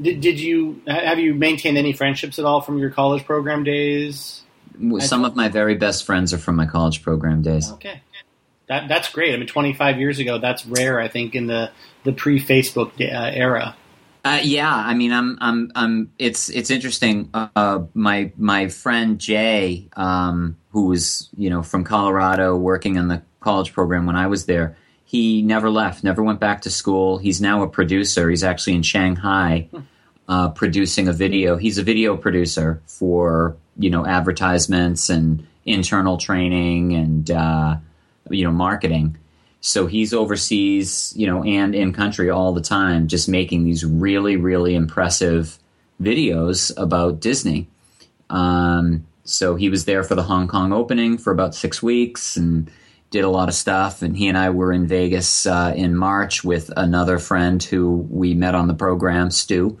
did, 0.00 0.20
did 0.20 0.40
you 0.40 0.82
have 0.86 1.18
you 1.18 1.34
maintained 1.34 1.78
any 1.78 1.92
friendships 1.92 2.38
at 2.38 2.44
all 2.44 2.60
from 2.60 2.78
your 2.78 2.90
college 2.90 3.24
program 3.24 3.64
days? 3.64 4.42
Some 5.00 5.24
of 5.24 5.36
my 5.36 5.48
very 5.48 5.74
best 5.74 6.04
friends 6.04 6.32
are 6.32 6.38
from 6.38 6.56
my 6.56 6.66
college 6.66 7.02
program 7.02 7.42
days. 7.42 7.70
Okay, 7.72 8.02
that 8.68 8.88
that's 8.88 9.10
great. 9.10 9.34
I 9.34 9.36
mean, 9.36 9.46
25 9.46 9.98
years 9.98 10.18
ago, 10.18 10.38
that's 10.38 10.64
rare. 10.64 10.98
I 11.00 11.08
think 11.08 11.34
in 11.34 11.46
the 11.46 11.70
the 12.04 12.12
pre 12.12 12.40
Facebook 12.40 12.92
uh, 13.00 13.30
era. 13.32 13.76
Uh, 14.24 14.40
yeah, 14.42 14.72
I 14.72 14.94
mean, 14.94 15.12
I'm, 15.12 15.36
I'm, 15.40 15.72
I'm. 15.74 16.12
It's, 16.18 16.48
it's 16.48 16.70
interesting. 16.70 17.28
Uh, 17.34 17.84
my, 17.92 18.32
my 18.36 18.68
friend 18.68 19.18
Jay, 19.18 19.88
um, 19.96 20.56
who 20.70 20.86
was, 20.86 21.28
you 21.36 21.50
know, 21.50 21.62
from 21.62 21.82
Colorado, 21.82 22.56
working 22.56 22.98
on 22.98 23.08
the 23.08 23.22
college 23.40 23.72
program 23.72 24.06
when 24.06 24.16
I 24.16 24.28
was 24.28 24.46
there. 24.46 24.76
He 25.04 25.42
never 25.42 25.68
left, 25.68 26.04
never 26.04 26.22
went 26.22 26.40
back 26.40 26.62
to 26.62 26.70
school. 26.70 27.18
He's 27.18 27.40
now 27.40 27.62
a 27.62 27.68
producer. 27.68 28.30
He's 28.30 28.44
actually 28.44 28.76
in 28.76 28.82
Shanghai, 28.82 29.68
uh, 30.26 30.50
producing 30.50 31.08
a 31.08 31.12
video. 31.12 31.56
He's 31.56 31.76
a 31.76 31.82
video 31.82 32.16
producer 32.16 32.80
for, 32.86 33.56
you 33.76 33.90
know, 33.90 34.06
advertisements 34.06 35.10
and 35.10 35.46
internal 35.66 36.16
training 36.16 36.94
and, 36.94 37.30
uh, 37.30 37.76
you 38.30 38.44
know, 38.44 38.52
marketing. 38.52 39.18
So 39.64 39.86
he's 39.86 40.12
overseas, 40.12 41.12
you 41.16 41.26
know, 41.26 41.44
and 41.44 41.72
in 41.74 41.92
country 41.92 42.28
all 42.28 42.52
the 42.52 42.60
time, 42.60 43.06
just 43.06 43.28
making 43.28 43.62
these 43.64 43.84
really, 43.84 44.36
really 44.36 44.74
impressive 44.74 45.56
videos 46.02 46.76
about 46.76 47.20
Disney. 47.20 47.68
Um, 48.28 49.06
so 49.24 49.54
he 49.54 49.68
was 49.68 49.84
there 49.84 50.02
for 50.02 50.16
the 50.16 50.24
Hong 50.24 50.48
Kong 50.48 50.72
opening 50.72 51.16
for 51.16 51.32
about 51.32 51.54
six 51.54 51.80
weeks 51.80 52.36
and 52.36 52.68
did 53.10 53.22
a 53.22 53.28
lot 53.28 53.48
of 53.48 53.54
stuff. 53.54 54.02
And 54.02 54.16
he 54.16 54.26
and 54.26 54.36
I 54.36 54.50
were 54.50 54.72
in 54.72 54.88
Vegas 54.88 55.46
uh, 55.46 55.72
in 55.76 55.94
March 55.94 56.42
with 56.42 56.72
another 56.76 57.20
friend 57.20 57.62
who 57.62 58.08
we 58.10 58.34
met 58.34 58.56
on 58.56 58.66
the 58.66 58.74
program, 58.74 59.30
Stu. 59.30 59.78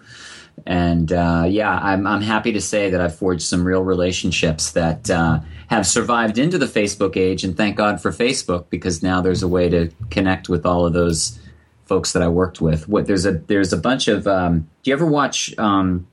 And 0.64 1.12
uh, 1.12 1.46
yeah, 1.48 1.76
I'm, 1.76 2.06
I'm 2.06 2.22
happy 2.22 2.52
to 2.52 2.60
say 2.60 2.90
that 2.90 3.00
I've 3.00 3.16
forged 3.16 3.42
some 3.42 3.64
real 3.64 3.82
relationships 3.82 4.72
that 4.72 5.10
uh, 5.10 5.40
have 5.72 5.86
survived 5.86 6.36
into 6.36 6.58
the 6.58 6.66
Facebook 6.66 7.16
age. 7.16 7.44
And 7.44 7.56
thank 7.56 7.76
God 7.76 8.00
for 8.00 8.10
Facebook 8.10 8.66
because 8.68 9.02
now 9.02 9.22
there's 9.22 9.42
a 9.42 9.48
way 9.48 9.70
to 9.70 9.90
connect 10.10 10.48
with 10.48 10.66
all 10.66 10.84
of 10.84 10.92
those 10.92 11.38
folks 11.86 12.12
that 12.12 12.22
I 12.22 12.28
worked 12.28 12.60
with. 12.60 12.88
What 12.88 13.06
there's 13.06 13.24
a 13.24 13.32
there's 13.32 13.72
a 13.72 13.78
bunch 13.78 14.06
of. 14.06 14.26
Um, 14.26 14.68
do 14.82 14.90
you 14.90 14.94
ever 14.94 15.06
watch? 15.06 15.56
Um, 15.58 16.06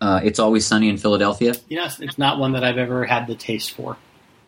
uh, 0.00 0.20
it's 0.22 0.38
always 0.38 0.66
sunny 0.66 0.88
in 0.88 0.98
Philadelphia. 0.98 1.54
You 1.68 1.78
know, 1.78 1.86
it's, 1.86 2.00
it's 2.00 2.18
not 2.18 2.38
one 2.38 2.52
that 2.52 2.64
I've 2.64 2.76
ever 2.76 3.06
had 3.06 3.26
the 3.26 3.34
taste 3.34 3.72
for. 3.72 3.96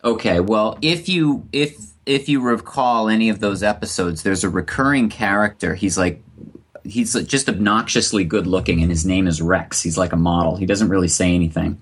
Okay, 0.03 0.39
well, 0.39 0.77
if 0.81 1.09
you 1.09 1.47
if 1.51 1.75
if 2.05 2.29
you 2.29 2.41
recall 2.41 3.09
any 3.09 3.29
of 3.29 3.39
those 3.39 3.63
episodes, 3.63 4.21
there's 4.21 4.43
a 4.43 4.49
recurring 4.49 5.09
character. 5.09 5.73
He's 5.73 5.97
like 5.97 6.21
he's 6.83 7.13
just 7.23 7.49
obnoxiously 7.49 8.25
good 8.25 8.45
looking, 8.45 8.81
and 8.81 8.91
his 8.91 9.07
name 9.07 9.25
is 9.25 9.41
Rex. 9.41 9.81
He's 9.81 9.97
like 9.97 10.13
a 10.13 10.17
model. 10.17 10.55
He 10.55 10.67
doesn't 10.67 10.89
really 10.89 11.07
say 11.07 11.33
anything, 11.33 11.79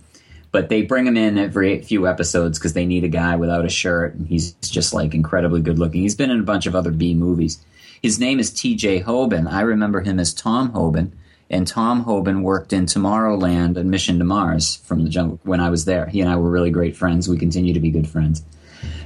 but 0.54 0.70
they 0.70 0.84
bring 0.84 1.08
him 1.08 1.18
in 1.18 1.40
every 1.40 1.82
few 1.82 2.08
episodes 2.08 2.60
because 2.60 2.74
they 2.74 2.86
need 2.86 3.04
a 3.04 3.10
guy 3.10 3.36
without 3.36 3.66
a 3.66 3.70
shirt, 3.70 4.14
and 4.14 4.28
he's 4.28 4.54
just 4.54 4.94
like 4.94 5.16
incredibly 5.16 5.62
good 5.62 5.80
looking. 5.80 6.04
He's 6.04 6.16
been 6.16 6.30
in 6.30 6.40
a 6.40 6.44
bunch 6.44 6.68
of 6.68 6.76
other 6.76 6.92
B 6.92 7.16
movies. 7.16 7.60
His 8.04 8.20
name 8.20 8.40
is 8.40 8.52
T.J. 8.52 9.02
Hoban. 9.02 9.52
I 9.52 9.62
remember 9.62 10.02
him 10.02 10.20
as 10.20 10.32
Tom 10.32 10.72
Hoban, 10.72 11.12
and 11.50 11.66
Tom 11.66 12.06
Hoban 12.06 12.44
worked 12.44 12.72
in 12.72 12.86
Tomorrowland 12.86 13.78
and 13.78 13.90
Mission 13.90 14.20
to 14.20 14.26
Mars 14.26 14.76
from 14.76 15.04
the 15.04 15.10
jungle 15.10 15.40
when 15.42 15.60
I 15.60 15.72
was 15.72 15.86
there. 15.86 16.06
He 16.06 16.22
and 16.22 16.30
I 16.30 16.36
were 16.36 16.52
really 16.52 16.72
great 16.72 16.96
friends. 16.96 17.28
We 17.28 17.40
continue 17.40 17.74
to 17.74 17.80
be 17.80 17.90
good 17.90 18.08
friends. 18.08 18.44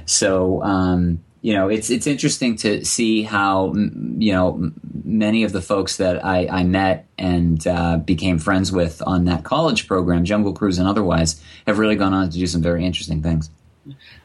So 0.04 0.62
um, 0.62 1.24
you 1.40 1.54
know, 1.54 1.68
it's 1.68 1.90
it's 1.90 2.06
interesting 2.06 2.56
to 2.56 2.84
see 2.84 3.22
how 3.22 3.74
you 3.74 4.32
know 4.32 4.70
many 5.04 5.44
of 5.44 5.52
the 5.52 5.62
folks 5.62 5.96
that 5.98 6.24
I, 6.24 6.46
I 6.48 6.64
met 6.64 7.06
and 7.16 7.64
uh, 7.66 7.98
became 7.98 8.38
friends 8.38 8.72
with 8.72 9.02
on 9.06 9.24
that 9.26 9.44
college 9.44 9.86
program, 9.86 10.24
Jungle 10.24 10.52
Cruise 10.52 10.78
and 10.78 10.88
otherwise, 10.88 11.42
have 11.66 11.78
really 11.78 11.96
gone 11.96 12.12
on 12.12 12.28
to 12.30 12.38
do 12.38 12.46
some 12.46 12.62
very 12.62 12.84
interesting 12.84 13.22
things. 13.22 13.50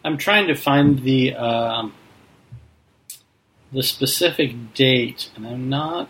I'm 0.03 0.17
trying 0.17 0.47
to 0.47 0.55
find 0.55 0.99
the 0.99 1.35
um, 1.35 1.93
the 3.71 3.83
specific 3.83 4.73
date, 4.73 5.31
and 5.35 5.47
I'm 5.47 5.69
not 5.69 6.09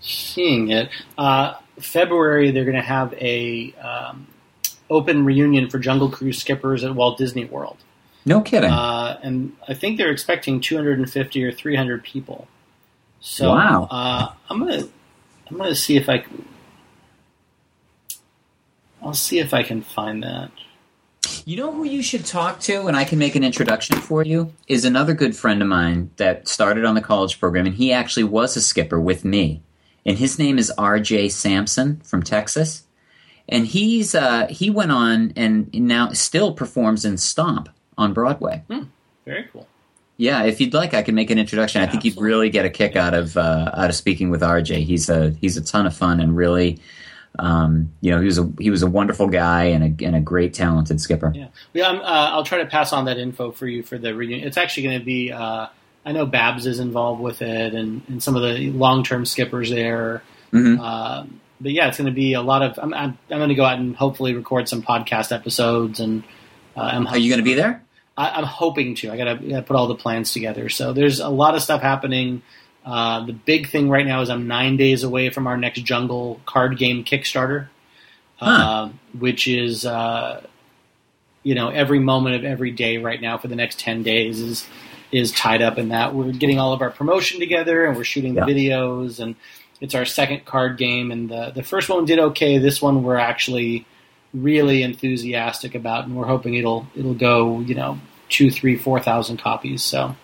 seeing 0.00 0.70
it. 0.70 0.90
Uh, 1.18 1.54
February, 1.78 2.50
they're 2.50 2.64
going 2.64 2.76
to 2.76 2.82
have 2.82 3.14
a 3.14 3.74
um, 3.74 4.26
open 4.88 5.24
reunion 5.24 5.70
for 5.70 5.78
Jungle 5.78 6.10
Cruise 6.10 6.38
skippers 6.38 6.84
at 6.84 6.94
Walt 6.94 7.18
Disney 7.18 7.44
World, 7.44 7.78
No 8.26 8.40
kidding. 8.42 8.70
uh, 8.70 9.18
and 9.22 9.52
I 9.68 9.74
think 9.74 9.96
they're 9.98 10.10
expecting 10.10 10.60
250 10.60 11.44
or 11.44 11.52
300 11.52 12.02
people. 12.04 12.46
So 13.20 13.50
Wow. 13.50 13.88
uh, 13.90 14.32
I'm 14.48 14.58
gonna 14.60 14.88
I'm 15.50 15.56
gonna 15.56 15.74
see 15.74 15.96
if 15.96 16.08
I 16.08 16.18
can. 16.18 16.44
I'll 19.02 19.14
see 19.14 19.38
if 19.38 19.54
I 19.54 19.62
can 19.62 19.82
find 19.82 20.22
that. 20.22 20.50
You 21.44 21.56
know 21.56 21.72
who 21.72 21.84
you 21.84 22.02
should 22.02 22.26
talk 22.26 22.60
to, 22.60 22.86
and 22.86 22.96
I 22.96 23.04
can 23.04 23.18
make 23.18 23.34
an 23.34 23.44
introduction 23.44 23.96
for 23.96 24.22
you, 24.22 24.52
is 24.68 24.84
another 24.84 25.14
good 25.14 25.34
friend 25.36 25.62
of 25.62 25.68
mine 25.68 26.10
that 26.16 26.48
started 26.48 26.84
on 26.84 26.94
the 26.94 27.00
college 27.00 27.38
program, 27.40 27.66
and 27.66 27.74
he 27.74 27.92
actually 27.92 28.24
was 28.24 28.56
a 28.56 28.60
skipper 28.60 29.00
with 29.00 29.24
me. 29.24 29.62
And 30.04 30.18
his 30.18 30.38
name 30.38 30.58
is 30.58 30.70
R.J. 30.76 31.28
Sampson 31.30 32.00
from 32.04 32.22
Texas. 32.22 32.84
And 33.48 33.66
he's 33.66 34.14
uh, 34.14 34.46
he 34.48 34.70
went 34.70 34.92
on 34.92 35.32
and 35.36 35.72
now 35.74 36.12
still 36.12 36.52
performs 36.52 37.04
in 37.04 37.18
Stomp 37.18 37.68
on 38.00 38.12
Broadway. 38.14 38.62
Very 39.24 39.48
cool. 39.52 39.68
Yeah, 40.16 40.42
if 40.44 40.60
you'd 40.60 40.74
like, 40.74 40.92
I 40.92 41.02
can 41.02 41.14
make 41.14 41.30
an 41.30 41.38
introduction. 41.38 41.80
I 41.82 41.86
think 41.86 42.04
you'd 42.04 42.20
really 42.20 42.50
get 42.50 42.64
a 42.66 42.70
kick 42.70 42.96
out 42.96 43.14
of 43.14 43.36
uh, 43.36 43.70
out 43.74 43.88
of 43.90 43.94
speaking 43.96 44.30
with 44.30 44.42
RJ. 44.42 44.84
He's 44.84 45.08
a 45.08 45.30
he's 45.40 45.56
a 45.56 45.62
ton 45.62 45.86
of 45.86 45.96
fun 45.96 46.20
and 46.20 46.36
really, 46.36 46.78
um, 47.38 47.92
you 48.02 48.10
know, 48.10 48.18
he 48.20 48.26
was 48.26 48.38
a 48.38 48.50
he 48.58 48.68
was 48.70 48.82
a 48.82 48.86
wonderful 48.86 49.28
guy 49.28 49.64
and 49.64 50.00
a 50.00 50.04
and 50.04 50.14
a 50.16 50.20
great 50.20 50.52
talented 50.52 51.00
skipper. 51.00 51.32
Yeah, 51.34 51.48
yeah. 51.72 51.88
I'm, 51.88 52.00
uh, 52.00 52.30
I'll 52.34 52.44
try 52.44 52.58
to 52.58 52.66
pass 52.66 52.92
on 52.92 53.06
that 53.06 53.16
info 53.18 53.50
for 53.50 53.66
you 53.66 53.82
for 53.82 53.96
the 53.96 54.14
reunion. 54.14 54.46
It's 54.46 54.56
actually 54.58 54.82
going 54.84 54.98
to 54.98 55.04
be. 55.04 55.32
Uh, 55.32 55.68
I 56.04 56.12
know 56.12 56.26
Babs 56.26 56.66
is 56.66 56.80
involved 56.80 57.20
with 57.22 57.40
it, 57.42 57.74
and, 57.74 58.02
and 58.08 58.22
some 58.22 58.34
of 58.36 58.42
the 58.42 58.70
long 58.72 59.04
term 59.04 59.24
skippers 59.26 59.70
there. 59.70 60.22
Mhm. 60.52 60.78
Um, 60.80 61.40
but 61.60 61.72
yeah, 61.72 61.88
it's 61.88 61.98
going 61.98 62.06
to 62.06 62.14
be 62.14 62.32
a 62.34 62.40
lot 62.42 62.62
of. 62.62 62.78
I'm, 62.78 62.92
I'm, 62.94 63.18
I'm 63.30 63.38
going 63.38 63.50
to 63.50 63.54
go 63.54 63.64
out 63.64 63.78
and 63.78 63.94
hopefully 63.96 64.34
record 64.34 64.68
some 64.68 64.82
podcast 64.82 65.30
episodes, 65.34 66.00
and 66.00 66.24
uh, 66.76 67.04
Are 67.06 67.18
you 67.18 67.30
going 67.30 67.38
to 67.40 67.44
be 67.44 67.54
there? 67.54 67.82
I, 68.20 68.30
I'm 68.38 68.44
hoping 68.44 68.94
to. 68.96 69.10
I 69.10 69.16
got 69.16 69.24
to 69.40 69.62
put 69.62 69.76
all 69.76 69.86
the 69.86 69.94
plans 69.94 70.32
together. 70.32 70.68
So 70.68 70.92
there's 70.92 71.20
a 71.20 71.28
lot 71.28 71.54
of 71.54 71.62
stuff 71.62 71.80
happening. 71.82 72.42
Uh, 72.84 73.24
the 73.26 73.32
big 73.32 73.68
thing 73.70 73.88
right 73.90 74.06
now 74.06 74.20
is 74.22 74.30
I'm 74.30 74.46
nine 74.46 74.76
days 74.76 75.02
away 75.04 75.30
from 75.30 75.46
our 75.46 75.56
next 75.56 75.80
Jungle 75.84 76.40
card 76.46 76.78
game 76.78 77.04
Kickstarter, 77.04 77.68
Huh. 78.36 78.46
uh, 78.46 78.88
which 79.18 79.46
is 79.48 79.84
uh, 79.84 80.42
you 81.42 81.54
know 81.54 81.68
every 81.68 81.98
moment 81.98 82.36
of 82.36 82.44
every 82.44 82.70
day 82.70 82.96
right 82.98 83.20
now 83.20 83.36
for 83.38 83.48
the 83.48 83.56
next 83.56 83.78
ten 83.80 84.02
days 84.02 84.40
is 84.40 84.66
is 85.12 85.32
tied 85.32 85.60
up 85.62 85.76
in 85.78 85.88
that. 85.88 86.14
We're 86.14 86.32
getting 86.32 86.58
all 86.58 86.72
of 86.72 86.80
our 86.82 86.90
promotion 86.90 87.40
together 87.40 87.84
and 87.84 87.96
we're 87.96 88.04
shooting 88.04 88.34
the 88.34 88.46
Yeah. 88.46 88.54
videos 88.54 89.18
and 89.20 89.34
it's 89.80 89.94
our 89.94 90.04
second 90.04 90.44
card 90.44 90.78
game 90.78 91.10
and 91.10 91.28
the 91.28 91.52
the 91.54 91.62
first 91.62 91.88
one 91.88 92.04
did 92.04 92.18
okay. 92.18 92.58
This 92.58 92.80
one 92.80 93.02
we're 93.02 93.16
actually 93.16 93.86
really 94.32 94.82
enthusiastic 94.84 95.74
about 95.74 96.04
and 96.06 96.14
we're 96.16 96.26
hoping 96.26 96.54
it'll 96.54 96.86
it'll 96.96 97.14
go 97.14 97.60
you 97.60 97.74
know 97.74 97.98
two 98.30 98.50
three 98.50 98.76
four 98.76 99.00
thousand 99.00 99.38
copies. 99.38 99.82
So 99.82 100.16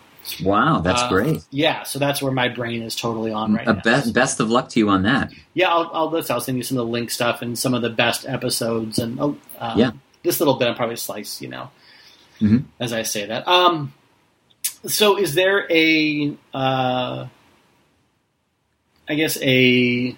Wow, 0.42 0.80
that's 0.80 1.02
uh, 1.02 1.08
great. 1.08 1.44
Yeah, 1.50 1.84
so 1.84 2.00
that's 2.00 2.20
where 2.20 2.32
my 2.32 2.48
brain 2.48 2.82
is 2.82 2.96
totally 2.96 3.30
on 3.30 3.54
right 3.54 3.64
now. 3.66 3.74
best 3.74 4.12
best 4.12 4.40
of 4.40 4.50
luck 4.50 4.68
to 4.70 4.80
you 4.80 4.88
on 4.88 5.02
that. 5.04 5.32
Yeah, 5.54 5.68
I'll, 5.68 5.90
I'll 5.92 6.24
I'll 6.30 6.40
send 6.40 6.56
you 6.58 6.64
some 6.64 6.78
of 6.78 6.86
the 6.86 6.90
link 6.92 7.10
stuff 7.10 7.42
and 7.42 7.56
some 7.56 7.74
of 7.74 7.82
the 7.82 7.90
best 7.90 8.26
episodes 8.26 8.98
and 8.98 9.20
uh, 9.20 9.74
Yeah. 9.76 9.92
this 10.24 10.40
little 10.40 10.54
bit 10.54 10.66
I'll 10.68 10.74
probably 10.74 10.96
slice, 10.96 11.40
you 11.40 11.48
know, 11.48 11.70
Mhm. 12.40 12.64
as 12.80 12.92
I 12.92 13.02
say 13.02 13.26
that. 13.26 13.46
Um, 13.46 13.92
so 14.84 15.16
is 15.16 15.34
there 15.34 15.66
a, 15.70 16.36
uh, 16.52 17.26
I 19.08 19.14
guess 19.14 19.38
a 19.40 20.16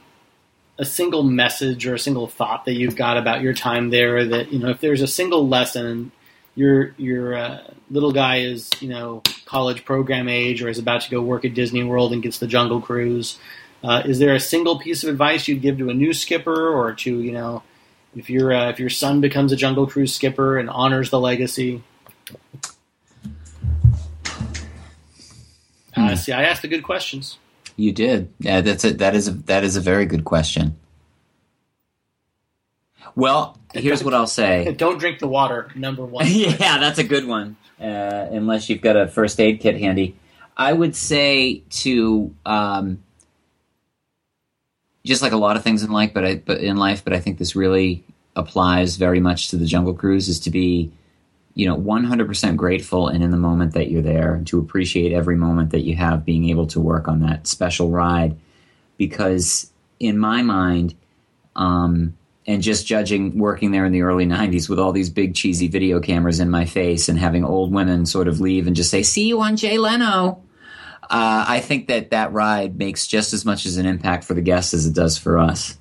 a 0.78 0.84
single 0.84 1.22
message 1.24 1.86
or 1.86 1.94
a 1.94 1.98
single 1.98 2.28
thought 2.28 2.64
that 2.64 2.74
you've 2.74 2.96
got 2.96 3.16
about 3.18 3.42
your 3.42 3.52
time 3.52 3.90
there 3.90 4.24
that 4.24 4.52
you 4.52 4.58
know 4.58 4.70
if 4.70 4.80
there's 4.80 5.02
a 5.02 5.06
single 5.08 5.46
lesson 5.48 6.12
your 6.58 6.92
your 6.96 7.36
uh, 7.36 7.60
little 7.88 8.10
guy 8.10 8.40
is 8.40 8.68
you 8.80 8.88
know 8.88 9.22
college 9.46 9.84
program 9.84 10.28
age 10.28 10.60
or 10.60 10.68
is 10.68 10.78
about 10.78 11.02
to 11.02 11.10
go 11.10 11.22
work 11.22 11.44
at 11.44 11.54
Disney 11.54 11.84
World 11.84 12.12
and 12.12 12.22
gets 12.22 12.38
the 12.38 12.48
Jungle 12.48 12.80
Cruise. 12.80 13.38
Uh, 13.82 14.02
is 14.04 14.18
there 14.18 14.34
a 14.34 14.40
single 14.40 14.78
piece 14.78 15.04
of 15.04 15.08
advice 15.08 15.46
you'd 15.46 15.62
give 15.62 15.78
to 15.78 15.88
a 15.88 15.94
new 15.94 16.12
skipper 16.12 16.68
or 16.68 16.94
to 16.94 17.22
you 17.22 17.30
know 17.30 17.62
if 18.16 18.28
your 18.28 18.52
uh, 18.52 18.68
if 18.70 18.80
your 18.80 18.90
son 18.90 19.20
becomes 19.20 19.52
a 19.52 19.56
Jungle 19.56 19.86
Cruise 19.86 20.14
skipper 20.14 20.58
and 20.58 20.68
honors 20.68 21.10
the 21.10 21.20
legacy? 21.20 21.82
Uh, 25.96 26.16
see, 26.16 26.32
I 26.32 26.42
asked 26.42 26.62
the 26.62 26.68
good 26.68 26.82
questions. 26.82 27.38
You 27.76 27.92
did. 27.92 28.32
Yeah, 28.40 28.60
that's 28.60 28.84
a, 28.84 28.92
that 28.94 29.14
is 29.14 29.28
a 29.28 29.32
that 29.32 29.62
is 29.62 29.76
a 29.76 29.80
very 29.80 30.06
good 30.06 30.24
question. 30.24 30.76
Well, 33.14 33.58
here's 33.74 34.02
what 34.02 34.14
I'll 34.14 34.26
say. 34.26 34.72
Don't 34.76 34.98
drink 34.98 35.18
the 35.18 35.28
water. 35.28 35.70
Number 35.74 36.04
one. 36.04 36.26
yeah, 36.28 36.78
that's 36.78 36.98
a 36.98 37.04
good 37.04 37.26
one. 37.26 37.56
Uh, 37.80 38.28
unless 38.30 38.68
you've 38.68 38.80
got 38.80 38.96
a 38.96 39.06
first 39.06 39.40
aid 39.40 39.60
kit 39.60 39.78
handy, 39.78 40.16
I 40.56 40.72
would 40.72 40.96
say 40.96 41.62
to 41.70 42.34
um, 42.44 43.02
just 45.04 45.22
like 45.22 45.32
a 45.32 45.36
lot 45.36 45.56
of 45.56 45.62
things 45.62 45.84
in 45.84 45.90
life, 45.90 46.12
but 46.12 46.24
I, 46.24 46.34
but 46.36 46.58
in 46.58 46.76
life, 46.76 47.04
but 47.04 47.12
I 47.12 47.20
think 47.20 47.38
this 47.38 47.54
really 47.54 48.04
applies 48.34 48.96
very 48.96 49.20
much 49.20 49.48
to 49.48 49.56
the 49.56 49.66
Jungle 49.66 49.94
Cruise 49.94 50.28
is 50.28 50.40
to 50.40 50.50
be, 50.50 50.90
you 51.54 51.66
know, 51.66 51.76
100% 51.76 52.56
grateful 52.56 53.08
and 53.08 53.22
in 53.22 53.30
the 53.30 53.36
moment 53.36 53.74
that 53.74 53.90
you're 53.90 54.02
there, 54.02 54.34
and 54.34 54.46
to 54.48 54.58
appreciate 54.58 55.12
every 55.12 55.36
moment 55.36 55.70
that 55.70 55.82
you 55.82 55.94
have 55.94 56.24
being 56.24 56.48
able 56.50 56.66
to 56.68 56.80
work 56.80 57.06
on 57.06 57.20
that 57.20 57.46
special 57.46 57.90
ride, 57.90 58.36
because 58.96 59.70
in 60.00 60.18
my 60.18 60.42
mind. 60.42 60.94
Um, 61.54 62.17
and 62.48 62.62
just 62.62 62.84
judging 62.86 63.38
working 63.38 63.70
there 63.70 63.84
in 63.84 63.92
the 63.92 64.02
early 64.02 64.26
90s 64.26 64.68
with 64.68 64.80
all 64.80 64.90
these 64.90 65.10
big 65.10 65.36
cheesy 65.36 65.68
video 65.68 66.00
cameras 66.00 66.40
in 66.40 66.50
my 66.50 66.64
face 66.64 67.08
and 67.08 67.16
having 67.18 67.44
old 67.44 67.72
women 67.72 68.06
sort 68.06 68.26
of 68.26 68.40
leave 68.40 68.66
and 68.66 68.74
just 68.74 68.90
say 68.90 69.04
see 69.04 69.28
you 69.28 69.40
on 69.40 69.56
jay 69.56 69.78
leno. 69.78 70.42
Uh, 71.02 71.44
i 71.46 71.60
think 71.60 71.86
that 71.86 72.10
that 72.10 72.32
ride 72.32 72.76
makes 72.76 73.06
just 73.06 73.32
as 73.32 73.44
much 73.44 73.64
as 73.64 73.76
an 73.76 73.86
impact 73.86 74.24
for 74.24 74.34
the 74.34 74.42
guests 74.42 74.74
as 74.74 74.86
it 74.86 74.94
does 74.94 75.16
for 75.16 75.38
us. 75.38 75.78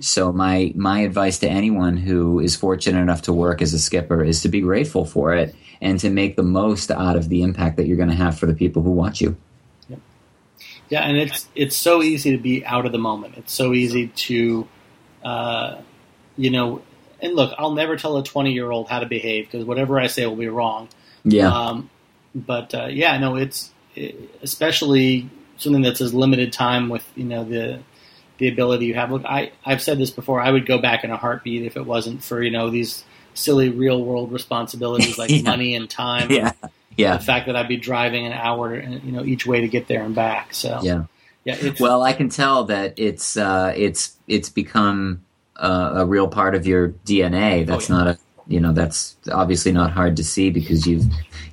So 0.00 0.32
my 0.32 0.72
my 0.74 1.00
advice 1.00 1.38
to 1.40 1.48
anyone 1.48 1.98
who 1.98 2.40
is 2.40 2.56
fortunate 2.56 3.00
enough 3.00 3.22
to 3.22 3.32
work 3.32 3.60
as 3.60 3.74
a 3.74 3.78
skipper 3.78 4.24
is 4.24 4.40
to 4.42 4.48
be 4.48 4.62
grateful 4.62 5.04
for 5.04 5.34
it 5.34 5.54
and 5.82 6.00
to 6.00 6.08
make 6.08 6.36
the 6.36 6.42
most 6.42 6.90
out 6.90 7.16
of 7.16 7.28
the 7.28 7.42
impact 7.42 7.76
that 7.76 7.86
you're 7.86 7.98
going 7.98 8.08
to 8.08 8.14
have 8.14 8.38
for 8.38 8.46
the 8.46 8.54
people 8.54 8.82
who 8.82 8.90
watch 8.90 9.20
you. 9.20 9.36
Yeah, 10.88 11.02
and 11.02 11.18
it's 11.18 11.48
it's 11.54 11.76
so 11.76 12.02
easy 12.02 12.30
to 12.30 12.38
be 12.38 12.64
out 12.64 12.86
of 12.86 12.92
the 12.92 12.98
moment. 12.98 13.34
It's 13.36 13.52
so 13.52 13.74
easy 13.74 14.06
to, 14.06 14.68
uh, 15.22 15.78
you 16.36 16.50
know, 16.50 16.82
and 17.20 17.34
look, 17.34 17.54
I'll 17.58 17.74
never 17.74 17.96
tell 17.96 18.16
a 18.18 18.24
twenty 18.24 18.52
year 18.52 18.70
old 18.70 18.88
how 18.88 19.00
to 19.00 19.06
behave 19.06 19.46
because 19.46 19.64
whatever 19.64 19.98
I 19.98 20.06
say 20.06 20.26
will 20.26 20.36
be 20.36 20.48
wrong. 20.48 20.88
yeah 21.24 21.50
Um, 21.50 21.90
but 22.34 22.74
uh, 22.74 22.86
yeah, 22.86 23.16
no, 23.18 23.36
it's 23.36 23.70
especially 24.42 25.28
something 25.58 25.82
that's 25.82 26.00
as 26.00 26.12
limited 26.14 26.52
time 26.52 26.88
with 26.88 27.06
you 27.16 27.24
know 27.24 27.44
the 27.44 27.80
the 28.38 28.48
ability 28.48 28.86
you 28.86 28.94
have. 28.94 29.10
Look, 29.10 29.24
I 29.24 29.52
I've 29.64 29.82
said 29.82 29.98
this 29.98 30.10
before. 30.10 30.40
I 30.40 30.50
would 30.50 30.66
go 30.66 30.78
back 30.78 31.04
in 31.04 31.10
a 31.10 31.16
heartbeat 31.16 31.62
if 31.64 31.76
it 31.76 31.86
wasn't 31.86 32.22
for 32.22 32.42
you 32.42 32.50
know 32.50 32.70
these 32.70 33.04
silly 33.34 33.68
real 33.68 34.02
world 34.02 34.32
responsibilities 34.32 35.18
like 35.18 35.30
Yeah. 35.42 35.42
money 35.42 35.74
and 35.74 35.88
time. 35.88 36.30
yeah 36.30 36.52
yeah 36.96 37.16
The 37.16 37.24
fact 37.24 37.46
that 37.46 37.56
I'd 37.56 37.68
be 37.68 37.76
driving 37.76 38.26
an 38.26 38.32
hour, 38.32 38.74
you 38.80 39.12
know, 39.12 39.24
each 39.24 39.46
way 39.46 39.60
to 39.60 39.68
get 39.68 39.88
there 39.88 40.02
and 40.02 40.14
back. 40.14 40.54
So 40.54 40.80
yeah 40.82 41.04
yeah, 41.44 41.72
Well, 41.78 42.02
I 42.02 42.12
can 42.12 42.28
tell 42.28 42.64
that 42.64 42.94
it's 42.98 43.36
uh, 43.36 43.72
it's 43.76 44.16
it's 44.26 44.48
become 44.48 45.22
uh, 45.58 45.92
a 45.96 46.06
real 46.06 46.28
part 46.28 46.54
of 46.54 46.66
your 46.66 46.90
DNA. 47.06 47.66
That's 47.66 47.90
Oh, 47.90 47.94
yeah. 47.94 47.98
not 48.04 48.08
a 48.14 48.18
you 48.48 48.60
know 48.60 48.72
that's 48.72 49.16
obviously 49.32 49.72
not 49.72 49.90
hard 49.90 50.16
to 50.18 50.22
see 50.24 50.50
because 50.50 50.86
you've 50.86 51.04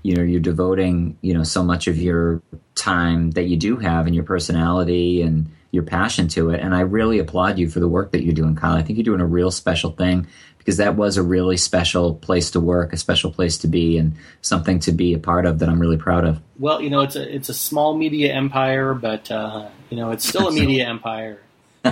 you 0.03 0.15
know 0.15 0.21
you're 0.21 0.39
devoting 0.39 1.17
you 1.21 1.33
know 1.33 1.43
so 1.43 1.63
much 1.63 1.87
of 1.87 1.97
your 1.97 2.39
time 2.75 3.31
that 3.31 3.45
you 3.45 3.57
do 3.57 3.77
have 3.77 4.05
and 4.05 4.13
your 4.13 4.23
personality 4.23 5.21
and 5.23 5.49
your 5.71 5.81
passion 5.83 6.27
to 6.27 6.51
it. 6.51 6.59
And 6.61 6.75
I 6.75 6.81
really 6.81 7.17
applaud 7.17 7.57
you 7.57 7.67
for 7.67 7.79
the 7.79 7.87
work 7.87 8.11
that 8.11 8.23
you're 8.23 8.35
doing, 8.35 8.55
Kyle. 8.55 8.75
I 8.75 8.83
think 8.83 8.97
you're 8.97 9.03
doing 9.03 9.21
a 9.21 9.25
real 9.25 9.49
special 9.49 9.89
thing 9.91 10.27
because 10.59 10.77
that 10.77 10.95
was 10.95 11.17
a 11.17 11.23
really 11.23 11.57
special 11.57 12.13
place 12.13 12.51
to 12.51 12.59
work, 12.59 12.93
a 12.93 12.97
special 12.97 13.31
place 13.31 13.57
to 13.59 13.67
be, 13.67 13.97
and 13.97 14.13
something 14.41 14.79
to 14.81 14.91
be 14.91 15.15
a 15.15 15.19
part 15.19 15.47
of 15.47 15.59
that 15.59 15.69
I'm 15.69 15.79
really 15.79 15.97
proud 15.97 16.25
of. 16.25 16.39
well, 16.59 16.79
you 16.79 16.91
know, 16.91 17.01
it's 17.01 17.15
a 17.15 17.35
it's 17.35 17.49
a 17.49 17.53
small 17.55 17.97
media 17.97 18.31
empire, 18.33 18.93
but 18.93 19.31
uh, 19.31 19.67
you 19.89 19.97
know, 19.97 20.11
it's 20.11 20.27
still 20.27 20.47
a 20.47 20.51
media 20.61 20.87
empire. 20.87 21.39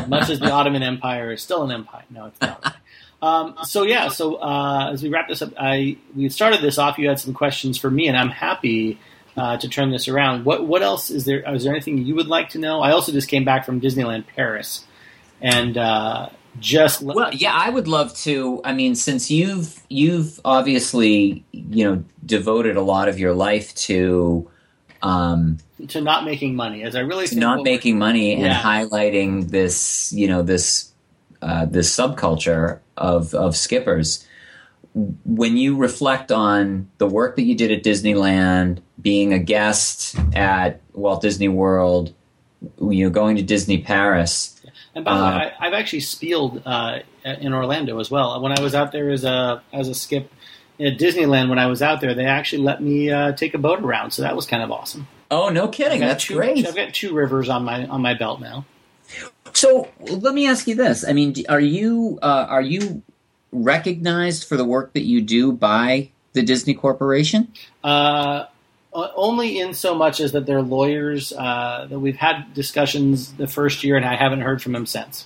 Much 0.07 0.29
as 0.29 0.39
the 0.39 0.51
Ottoman 0.51 0.83
Empire 0.83 1.31
is 1.31 1.41
still 1.41 1.63
an 1.63 1.71
empire. 1.71 2.03
No, 2.09 2.25
it's 2.27 2.41
not. 2.41 2.75
Um, 3.21 3.55
so 3.63 3.83
yeah, 3.83 4.07
so 4.07 4.35
uh, 4.35 4.89
as 4.91 5.03
we 5.03 5.09
wrap 5.09 5.27
this 5.27 5.41
up, 5.41 5.53
I 5.57 5.97
we 6.15 6.27
started 6.29 6.61
this 6.61 6.77
off. 6.77 6.97
You 6.97 7.07
had 7.07 7.19
some 7.19 7.33
questions 7.33 7.77
for 7.77 7.91
me, 7.91 8.07
and 8.07 8.17
I'm 8.17 8.29
happy 8.29 8.99
uh, 9.37 9.57
to 9.57 9.69
turn 9.69 9.91
this 9.91 10.07
around. 10.07 10.45
What 10.45 10.65
what 10.65 10.81
else 10.81 11.09
is 11.09 11.25
there? 11.25 11.47
Is 11.53 11.63
there 11.63 11.73
anything 11.73 11.99
you 11.99 12.15
would 12.15 12.27
like 12.27 12.49
to 12.49 12.59
know? 12.59 12.81
I 12.81 12.91
also 12.91 13.11
just 13.11 13.27
came 13.27 13.45
back 13.45 13.65
from 13.65 13.79
Disneyland 13.79 14.25
Paris, 14.35 14.85
and 15.39 15.77
uh, 15.77 16.29
just 16.59 17.01
well, 17.03 17.31
yeah, 17.33 17.53
I 17.53 17.69
would 17.69 17.87
love 17.87 18.15
to. 18.19 18.59
I 18.63 18.73
mean, 18.73 18.95
since 18.95 19.29
you've 19.29 19.79
you've 19.87 20.39
obviously 20.43 21.45
you 21.51 21.85
know 21.85 22.03
devoted 22.25 22.75
a 22.75 22.81
lot 22.81 23.07
of 23.07 23.19
your 23.19 23.33
life 23.33 23.75
to 23.75 24.49
um, 25.03 25.59
to 25.89 26.01
not 26.01 26.25
making 26.25 26.55
money, 26.55 26.83
as 26.83 26.95
I 26.95 26.99
really 27.01 27.27
not 27.33 27.63
making 27.63 27.97
money 27.97 28.33
and 28.33 28.43
Yeah. 28.43 28.61
highlighting 28.61 29.49
this 29.49 30.11
you 30.13 30.27
know 30.27 30.41
this 30.41 30.91
uh, 31.41 31.65
this 31.65 31.95
subculture 31.95 32.79
of 32.97 33.33
of 33.33 33.55
skippers. 33.55 34.25
When 34.93 35.55
you 35.55 35.77
reflect 35.77 36.31
on 36.31 36.89
the 36.97 37.07
work 37.07 37.37
that 37.37 37.43
you 37.43 37.55
did 37.55 37.71
at 37.71 37.81
Disneyland, 37.83 38.79
being 39.01 39.31
a 39.33 39.39
guest 39.39 40.17
at 40.35 40.81
Walt 40.93 41.21
Disney 41.21 41.47
World, 41.47 42.13
you 42.81 43.05
know, 43.05 43.09
going 43.09 43.37
to 43.37 43.41
Disney 43.41 43.77
Paris, 43.81 44.59
And 44.93 45.05
by 45.05 45.15
the 45.17 45.23
Uh, 45.23 45.37
way, 45.39 45.51
I, 45.59 45.67
I've 45.67 45.73
actually 45.73 46.01
spieled 46.01 46.61
uh, 46.65 46.99
in 47.23 47.53
Orlando 47.53 47.99
as 47.99 48.11
well. 48.11 48.41
When 48.41 48.51
I 48.51 48.61
was 48.61 48.75
out 48.75 48.91
there 48.91 49.09
as 49.09 49.23
a 49.23 49.61
as 49.71 49.87
a 49.87 49.93
skip 49.93 50.29
at 50.77 50.97
Disneyland, 50.97 51.47
when 51.49 51.59
I 51.59 51.67
was 51.67 51.81
out 51.81 52.01
there, 52.01 52.13
they 52.13 52.25
actually 52.25 52.63
let 52.63 52.83
me 52.83 53.09
uh, 53.09 53.31
take 53.31 53.53
a 53.53 53.57
boat 53.57 53.79
around, 53.81 54.11
so 54.11 54.21
that 54.23 54.35
was 54.35 54.45
kind 54.45 54.61
of 54.61 54.71
awesome. 54.71 55.07
Oh, 55.31 55.49
no 55.49 55.69
kidding! 55.69 56.01
That's 56.01 56.25
two, 56.25 56.35
great. 56.35 56.67
I've 56.67 56.75
got 56.75 56.93
two 56.93 57.13
rivers 57.15 57.47
on 57.47 57.63
my 57.63 57.87
on 57.87 58.01
my 58.01 58.13
belt 58.13 58.41
now. 58.41 58.65
So 59.53 59.87
let 59.99 60.33
me 60.33 60.45
ask 60.47 60.67
you 60.67 60.75
this: 60.75 61.07
I 61.07 61.13
mean, 61.13 61.33
are 61.47 61.59
you 61.59 62.19
uh, 62.21 62.47
are 62.49 62.61
you 62.61 63.01
recognized 63.53 64.47
for 64.47 64.57
the 64.57 64.65
work 64.65 64.93
that 64.93 65.03
you 65.03 65.21
do 65.21 65.53
by 65.53 66.09
the 66.33 66.43
Disney 66.43 66.73
Corporation? 66.73 67.51
Uh, 67.83 68.45
only 68.93 69.59
in 69.59 69.73
so 69.73 69.95
much 69.95 70.19
as 70.19 70.33
that 70.33 70.45
they're 70.45 70.61
lawyers 70.61 71.31
uh, 71.33 71.87
that 71.89 71.99
we've 71.99 72.17
had 72.17 72.53
discussions 72.53 73.33
the 73.33 73.47
first 73.47 73.83
year, 73.83 73.95
and 73.95 74.05
I 74.05 74.15
haven't 74.15 74.41
heard 74.41 74.61
from 74.61 74.73
them 74.73 74.85
since. 74.85 75.25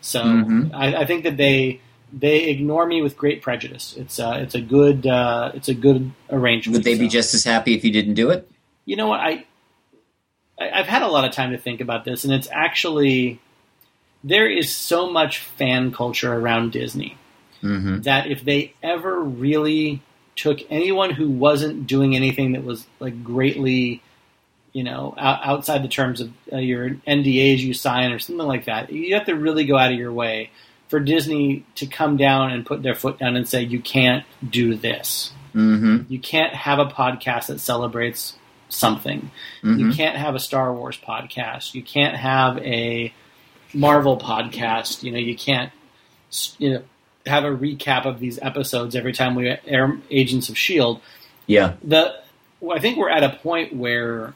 So 0.00 0.22
Mhm. 0.22 0.70
I, 0.74 0.96
I 0.96 1.06
think 1.06 1.24
that 1.24 1.36
they 1.36 1.80
they 2.12 2.48
ignore 2.48 2.86
me 2.86 3.02
with 3.02 3.16
great 3.16 3.42
prejudice. 3.42 3.94
It's 3.96 4.18
uh, 4.18 4.38
it's 4.40 4.54
a 4.54 4.60
good 4.60 5.06
uh, 5.06 5.52
it's 5.54 5.68
a 5.68 5.74
good 5.74 6.12
arrangement. 6.30 6.78
Would 6.78 6.84
they 6.84 6.98
be 6.98 7.08
just 7.08 7.34
as 7.34 7.44
happy 7.44 7.74
if 7.74 7.84
you 7.84 7.92
didn't 7.92 8.14
do 8.14 8.30
it? 8.30 8.50
You 8.88 8.96
know 8.96 9.06
what 9.06 9.20
I, 9.20 9.44
I 10.58 10.70
I've 10.70 10.86
had 10.86 11.02
a 11.02 11.08
lot 11.08 11.26
of 11.26 11.32
time 11.32 11.52
to 11.52 11.58
think 11.58 11.82
about 11.82 12.04
this, 12.06 12.24
and 12.24 12.32
it's 12.32 12.48
actually 12.50 13.38
there 14.24 14.48
is 14.50 14.74
so 14.74 15.10
much 15.10 15.40
fan 15.40 15.92
culture 15.92 16.32
around 16.32 16.72
Disney 16.72 17.16
Mm-hmm. 17.62 18.02
that 18.02 18.28
if 18.28 18.44
they 18.44 18.72
ever 18.84 19.20
really 19.20 20.00
took 20.36 20.60
anyone 20.70 21.10
who 21.10 21.28
wasn't 21.28 21.88
doing 21.88 22.14
anything 22.14 22.52
that 22.52 22.62
was 22.62 22.86
like 23.00 23.24
greatly, 23.24 24.00
you 24.72 24.84
know, 24.84 25.12
out, 25.18 25.40
outside 25.42 25.82
the 25.82 25.88
terms 25.88 26.20
of 26.20 26.30
uh, 26.52 26.58
your 26.58 26.90
NDAs 26.90 27.58
you 27.58 27.74
sign 27.74 28.12
or 28.12 28.20
something 28.20 28.46
like 28.46 28.66
that, 28.66 28.92
you 28.92 29.12
have 29.14 29.26
to 29.26 29.34
really 29.34 29.64
go 29.64 29.76
out 29.76 29.90
of 29.90 29.98
your 29.98 30.12
way 30.12 30.52
for 30.86 31.00
Disney 31.00 31.64
to 31.74 31.86
come 31.86 32.16
down 32.16 32.52
and 32.52 32.64
put 32.64 32.84
their 32.84 32.94
foot 32.94 33.18
down 33.18 33.34
and 33.34 33.48
say 33.48 33.64
you 33.64 33.80
can't 33.80 34.24
do 34.48 34.76
this. 34.76 35.32
Mm-hmm. 35.52 36.12
You 36.12 36.20
can't 36.20 36.54
have 36.54 36.78
a 36.78 36.86
podcast 36.86 37.48
that 37.48 37.58
celebrates 37.58 38.37
something. 38.68 39.30
Mm-hmm. 39.62 39.78
You 39.78 39.92
can't 39.92 40.16
have 40.16 40.34
a 40.34 40.40
Star 40.40 40.72
Wars 40.72 40.98
podcast. 40.98 41.74
You 41.74 41.82
can't 41.82 42.16
have 42.16 42.58
a 42.58 43.12
Marvel 43.74 44.18
podcast. 44.18 45.02
You 45.02 45.12
know, 45.12 45.18
you 45.18 45.36
can't 45.36 45.72
you 46.58 46.74
know 46.74 46.82
have 47.26 47.44
a 47.44 47.50
recap 47.50 48.06
of 48.06 48.20
these 48.20 48.38
episodes 48.40 48.94
every 48.96 49.12
time 49.12 49.34
we 49.34 49.56
air 49.66 49.98
Agents 50.10 50.48
of 50.48 50.58
Shield. 50.58 51.00
Yeah. 51.46 51.74
The 51.82 52.14
I 52.72 52.78
think 52.78 52.98
we're 52.98 53.10
at 53.10 53.22
a 53.22 53.36
point 53.36 53.74
where, 53.74 54.34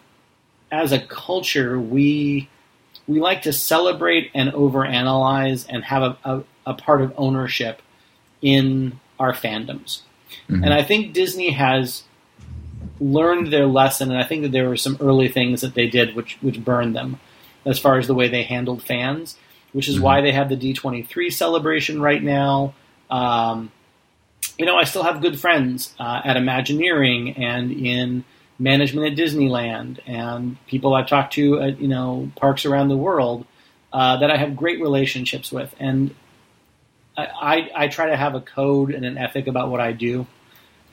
as 0.71 0.93
a 0.93 1.01
culture, 1.01 1.79
we 1.79 2.49
we 3.07 3.21
like 3.21 3.43
to 3.43 3.53
celebrate 3.53 4.31
and 4.35 4.53
overanalyze 4.53 5.67
and 5.69 5.85
have 5.85 6.03
a, 6.03 6.19
a, 6.25 6.45
a 6.67 6.75
part 6.75 7.03
of 7.03 7.13
ownership 7.17 7.83
in 8.41 9.01
our 9.19 9.33
fandoms. 9.33 10.03
Mhm. 10.49 10.65
And 10.65 10.73
I 10.73 10.83
think 10.83 11.13
Disney 11.13 11.51
has 11.51 12.05
learned 13.01 13.53
their 13.53 13.67
lesson, 13.67 14.11
and 14.11 14.19
I 14.19 14.25
think 14.25 14.43
that 14.43 14.53
there 14.53 14.69
were 14.69 14.77
some 14.77 14.97
early 15.01 15.29
things 15.29 15.61
that 15.63 15.75
they 15.75 15.87
did 15.89 16.15
which 16.15 16.39
which 16.41 16.63
burned 16.65 16.95
them, 16.95 17.21
as 17.65 17.79
far 17.79 17.99
as 17.99 18.07
the 18.07 18.15
way 18.15 18.29
they 18.29 18.43
handled 18.43 18.83
fans, 18.83 19.37
which 19.73 19.89
is 19.89 19.99
Mhm. 19.99 20.03
why 20.03 20.21
they 20.21 20.33
have 20.33 20.49
the 20.49 20.57
D 20.57 20.73
twenty 20.73 21.03
three 21.03 21.31
celebration 21.31 22.01
right 22.01 22.23
now. 22.23 22.75
Um, 23.11 23.73
you 24.59 24.67
know, 24.67 24.77
I 24.77 24.85
still 24.85 25.03
have 25.03 25.21
good 25.21 25.39
friends 25.41 25.95
uh, 25.99 26.21
at 26.25 26.37
Imagineering 26.37 27.37
and 27.37 27.73
in 27.73 28.25
management 28.59 29.11
at 29.11 29.19
Disneyland, 29.19 29.99
and 30.07 30.57
people 30.67 30.95
I've 30.95 31.09
talked 31.09 31.33
to 31.35 31.61
at 31.61 31.81
you 31.81 31.89
know 31.89 32.31
parks 32.37 32.65
around 32.65 32.89
the 32.89 32.97
world 32.97 33.47
uh, 33.93 34.19
that 34.19 34.31
I 34.31 34.37
have 34.37 34.57
great 34.57 34.81
relationships 34.81 35.51
with, 35.51 35.75
and 35.81 36.15
I, 37.17 37.27
I, 37.27 37.71
I 37.85 37.89
try 37.89 38.07
to 38.07 38.17
have 38.17 38.35
a 38.35 38.41
code 38.41 38.91
and 38.95 39.05
an 39.05 39.19
ethic 39.19 39.47
about 39.47 39.71
what 39.71 39.81
I 39.81 39.93
do 39.93 40.27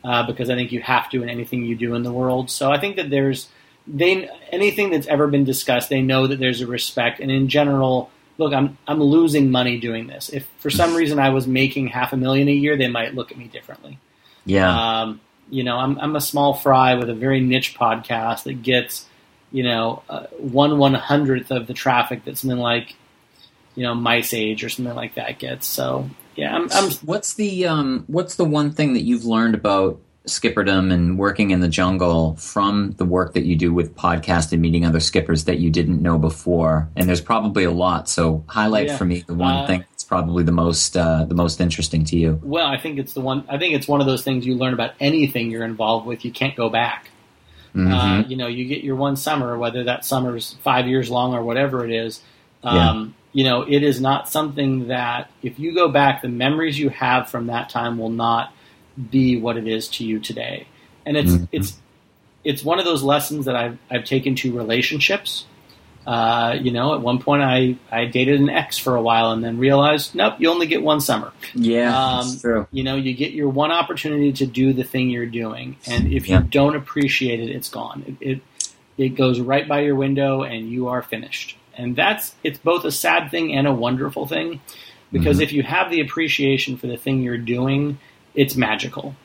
uh, 0.03 0.25
because 0.25 0.49
I 0.49 0.55
think 0.55 0.71
you 0.71 0.81
have 0.81 1.09
to 1.11 1.23
in 1.23 1.29
anything 1.29 1.63
you 1.63 1.75
do 1.75 1.95
in 1.95 2.03
the 2.03 2.11
world. 2.11 2.49
So 2.49 2.71
I 2.71 2.79
think 2.79 2.95
that 2.95 3.09
there's 3.09 3.49
they 3.87 4.29
anything 4.51 4.91
that's 4.91 5.07
ever 5.07 5.27
been 5.27 5.43
discussed, 5.43 5.89
they 5.89 6.01
know 6.01 6.27
that 6.27 6.39
there's 6.39 6.61
a 6.61 6.67
respect, 6.67 7.19
and 7.19 7.31
in 7.31 7.47
general, 7.47 8.11
look, 8.37 8.53
I'm 8.53 8.77
I'm 8.87 9.01
losing 9.01 9.51
money 9.51 9.79
doing 9.79 10.07
this. 10.07 10.29
If 10.29 10.47
for 10.59 10.69
some 10.69 10.95
reason 10.95 11.19
I 11.19 11.29
was 11.29 11.47
making 11.47 11.87
half 11.87 12.13
a 12.13 12.17
million 12.17 12.47
a 12.47 12.53
year, 12.53 12.77
they 12.77 12.87
might 12.87 13.15
look 13.15 13.31
at 13.31 13.37
me 13.37 13.45
differently. 13.45 13.99
Yeah. 14.45 15.01
Um, 15.01 15.21
you 15.49 15.63
know, 15.63 15.77
I'm 15.77 15.99
I'm 15.99 16.15
a 16.15 16.21
small 16.21 16.53
fry 16.53 16.95
with 16.95 17.09
a 17.09 17.13
very 17.13 17.41
niche 17.41 17.77
podcast 17.77 18.43
that 18.43 18.61
gets 18.61 19.05
you 19.51 19.63
know 19.63 20.03
uh, 20.09 20.27
one 20.37 20.77
one 20.77 20.93
hundredth 20.93 21.51
of 21.51 21.67
the 21.67 21.73
traffic 21.73 22.25
that 22.25 22.37
something 22.37 22.59
like 22.59 22.95
you 23.75 23.83
know 23.83 23.95
Mice 23.95 24.33
Age 24.33 24.63
or 24.63 24.69
something 24.69 24.95
like 24.95 25.15
that 25.15 25.39
gets. 25.39 25.65
So 25.65 26.09
yeah, 26.39 26.55
I'm, 26.55 26.67
I'm 26.71 26.91
what's 27.05 27.33
the 27.35 27.67
um, 27.67 28.03
what's 28.07 28.35
the 28.35 28.45
one 28.45 28.71
thing 28.71 28.93
that 28.93 29.01
you've 29.01 29.25
learned 29.25 29.55
about 29.55 29.99
skipperdom 30.27 30.93
and 30.93 31.17
working 31.17 31.49
in 31.51 31.59
the 31.59 31.67
jungle 31.67 32.35
from 32.35 32.91
the 32.97 33.05
work 33.05 33.33
that 33.33 33.45
you 33.45 33.55
do 33.55 33.73
with 33.73 33.95
podcast 33.95 34.51
and 34.51 34.61
meeting 34.61 34.85
other 34.85 34.99
skippers 34.99 35.45
that 35.45 35.57
you 35.59 35.69
didn't 35.71 36.01
know 36.01 36.19
before? 36.19 36.87
And 36.95 37.07
there's 37.09 37.21
probably 37.21 37.63
a 37.63 37.71
lot. 37.71 38.07
So 38.09 38.43
highlight 38.47 38.87
Yeah. 38.87 38.97
for 38.97 39.05
me 39.05 39.23
the 39.25 39.33
one 39.33 39.55
Uh, 39.63 39.67
thing 39.67 39.85
that's 39.91 40.03
probably 40.03 40.43
the 40.43 40.51
most 40.51 40.95
uh, 40.95 41.25
the 41.25 41.35
most 41.35 41.59
interesting 41.61 42.03
to 42.05 42.17
you. 42.17 42.39
Well, 42.43 42.67
I 42.67 42.77
think 42.77 42.99
it's 42.99 43.13
the 43.13 43.21
one. 43.21 43.43
I 43.49 43.57
think 43.57 43.73
it's 43.73 43.87
one 43.87 44.01
of 44.01 44.07
those 44.07 44.23
things 44.23 44.45
you 44.45 44.55
learn 44.55 44.73
about 44.73 44.91
anything 44.99 45.49
you're 45.51 45.65
involved 45.65 46.05
with. 46.05 46.23
You 46.25 46.31
can't 46.31 46.55
go 46.55 46.69
back. 46.69 47.09
Mhm. 47.75 47.91
Uh, 47.93 48.27
you 48.27 48.35
know, 48.35 48.47
you 48.47 48.65
get 48.65 48.83
your 48.83 48.95
one 48.95 49.15
summer, 49.15 49.57
whether 49.57 49.83
that 49.83 50.03
summer's 50.05 50.55
five 50.63 50.87
years 50.87 51.09
long 51.09 51.33
or 51.35 51.43
whatever 51.43 51.85
it 51.85 51.91
is. 51.91 52.21
Um, 52.63 53.13
You 53.31 53.43
know, 53.43 53.61
it 53.61 53.83
is 53.83 54.01
not 54.01 54.27
something 54.27 54.87
that 54.87 55.29
if 55.43 55.59
you 55.59 55.73
go 55.75 55.87
back, 55.89 56.21
the 56.23 56.27
memories 56.29 56.79
you 56.79 56.89
have 56.89 57.29
from 57.29 57.47
that 57.47 57.69
time 57.69 57.97
will 57.97 58.09
not 58.09 58.51
be 59.11 59.39
what 59.39 59.55
it 59.55 59.67
is 59.67 59.87
to 59.89 60.03
you 60.03 60.19
today. 60.19 60.65
And 61.05 61.15
it's 61.15 61.31
Mhm. 61.31 61.47
it's 61.51 61.77
it's 62.43 62.63
one 62.63 62.79
of 62.79 62.85
those 62.85 63.03
lessons 63.03 63.45
that 63.45 63.55
I've 63.55 63.77
I've 63.91 64.03
taken 64.05 64.35
to 64.35 64.57
relationships. 64.57 65.45
Uh, 66.07 66.57
you 66.59 66.71
know, 66.71 66.95
at 66.95 67.01
one 67.01 67.19
point 67.19 67.43
I, 67.43 67.75
I 67.91 68.05
dated 68.05 68.39
an 68.39 68.49
ex 68.49 68.79
for 68.79 68.95
a 68.95 69.01
while 69.01 69.31
and 69.31 69.43
then 69.43 69.59
realized, 69.59 70.15
nope, 70.15 70.35
you 70.39 70.49
only 70.49 70.65
get 70.65 70.81
one 70.81 71.01
summer. 71.01 71.31
yeah, 71.53 71.95
um, 71.95 72.25
that's 72.25 72.41
true. 72.41 72.65
You 72.71 72.83
know, 72.83 72.95
you 72.95 73.13
get 73.13 73.31
your 73.33 73.49
one 73.49 73.71
opportunity 73.71 74.31
to 74.33 74.47
do 74.47 74.73
the 74.73 74.83
thing 74.83 75.11
you're 75.11 75.27
doing, 75.27 75.75
and 75.85 76.11
if 76.11 76.27
Yeah. 76.27 76.39
you 76.39 76.45
don't 76.45 76.75
appreciate 76.75 77.39
it, 77.41 77.49
it's 77.49 77.69
gone. 77.69 78.15
It, 78.19 78.27
it 78.31 78.41
it 78.97 79.09
goes 79.09 79.39
right 79.39 79.67
by 79.67 79.81
your 79.81 79.95
window, 79.95 80.41
and 80.41 80.69
you 80.71 80.87
are 80.87 81.03
finished. 81.03 81.57
And 81.79 81.95
that's 81.95 82.35
it's 82.43 82.59
both 82.59 82.83
a 82.85 82.91
sad 82.91 83.31
thing 83.31 83.53
and 83.55 83.65
a 83.67 83.73
wonderful 83.73 84.27
thing, 84.27 84.59
because 85.11 85.39
Mhm. 85.39 85.43
if 85.43 85.53
you 85.53 85.63
have 85.63 85.89
the 85.89 86.01
appreciation 86.01 86.75
for 86.77 86.87
the 86.87 86.97
thing 86.97 87.23
you're 87.23 87.37
doing, 87.37 87.97
it's 88.35 88.55
magical. 88.55 89.15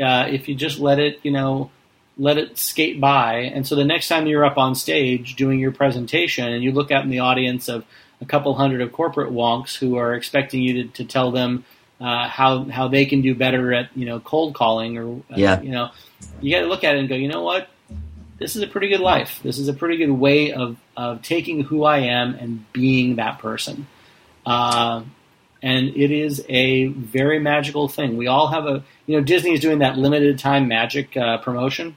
Uh, 0.00 0.26
if 0.30 0.48
you 0.48 0.54
just 0.54 0.80
let 0.80 0.98
it, 0.98 1.20
you 1.22 1.30
know, 1.30 1.70
let 2.18 2.36
it 2.36 2.58
skate 2.58 3.00
by, 3.00 3.36
and 3.54 3.66
so 3.66 3.74
the 3.76 3.84
next 3.84 4.08
time 4.08 4.26
you're 4.26 4.44
up 4.44 4.58
on 4.58 4.74
stage 4.74 5.36
doing 5.36 5.58
your 5.60 5.72
presentation, 5.72 6.52
and 6.52 6.62
you 6.64 6.72
look 6.72 6.90
out 6.90 7.04
in 7.04 7.10
the 7.10 7.20
audience 7.20 7.68
of 7.68 7.84
a 8.20 8.24
couple 8.26 8.52
hundred 8.54 8.80
of 8.82 8.92
corporate 8.92 9.32
wonks 9.32 9.76
who 9.78 9.96
are 9.96 10.14
expecting 10.14 10.60
you 10.62 10.82
to, 10.82 10.88
to 10.88 11.04
tell 11.04 11.30
them 11.30 11.64
uh, 12.00 12.28
how 12.28 12.64
how 12.64 12.88
they 12.88 13.04
can 13.06 13.22
do 13.22 13.34
better 13.34 13.72
at 13.72 13.88
you 13.94 14.04
know 14.06 14.18
cold 14.20 14.54
calling 14.54 14.98
or 14.98 15.16
uh, 15.32 15.36
Yeah. 15.36 15.60
you 15.62 15.70
know 15.70 15.90
you 16.40 16.50
got 16.54 16.60
to 16.60 16.66
look 16.66 16.82
at 16.84 16.96
it 16.96 16.98
and 16.98 17.08
go 17.08 17.14
you 17.14 17.28
know 17.28 17.42
what 17.42 17.68
this 18.40 18.56
is 18.56 18.62
a 18.62 18.66
pretty 18.66 18.88
good 18.88 19.00
life 19.00 19.38
this 19.44 19.58
is 19.58 19.68
a 19.68 19.72
pretty 19.72 19.96
good 19.96 20.10
way 20.10 20.52
of 20.52 20.76
of 20.96 21.22
taking 21.22 21.62
who 21.62 21.84
I 21.84 21.98
am 21.98 22.34
and 22.34 22.64
being 22.72 23.16
that 23.16 23.38
person 23.38 23.86
uh, 24.46 25.02
and 25.62 25.88
it 25.94 26.10
is 26.10 26.44
a 26.48 26.86
very 26.88 27.38
magical 27.38 27.86
thing 27.88 28.16
we 28.16 28.26
all 28.26 28.48
have 28.48 28.66
a 28.66 28.82
you 29.06 29.16
know 29.16 29.22
Disney 29.22 29.52
is 29.52 29.60
doing 29.60 29.78
that 29.80 29.96
limited 29.98 30.38
time 30.38 30.66
magic 30.68 31.16
uh, 31.16 31.38
promotion 31.38 31.96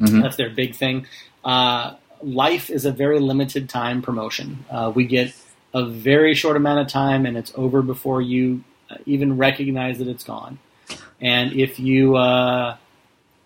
Mhm. 0.00 0.22
that's 0.22 0.36
their 0.36 0.48
big 0.48 0.74
thing. 0.74 1.04
Uh, 1.44 1.92
life 2.22 2.70
is 2.70 2.86
a 2.86 2.90
very 2.90 3.20
limited 3.20 3.68
time 3.68 4.00
promotion. 4.00 4.64
Uh, 4.70 4.90
we 4.94 5.04
get 5.04 5.34
a 5.74 5.84
very 5.84 6.34
short 6.34 6.56
amount 6.56 6.80
of 6.80 6.88
time, 6.88 7.26
and 7.26 7.36
it's 7.36 7.52
over 7.54 7.82
before 7.82 8.22
you 8.22 8.64
uh, 8.90 8.96
even 9.04 9.36
recognize 9.36 9.98
that 9.98 10.08
it's 10.08 10.24
gone. 10.24 10.58
And 11.20 11.52
if 11.52 11.78
you 11.78 12.16
uh, 12.16 12.76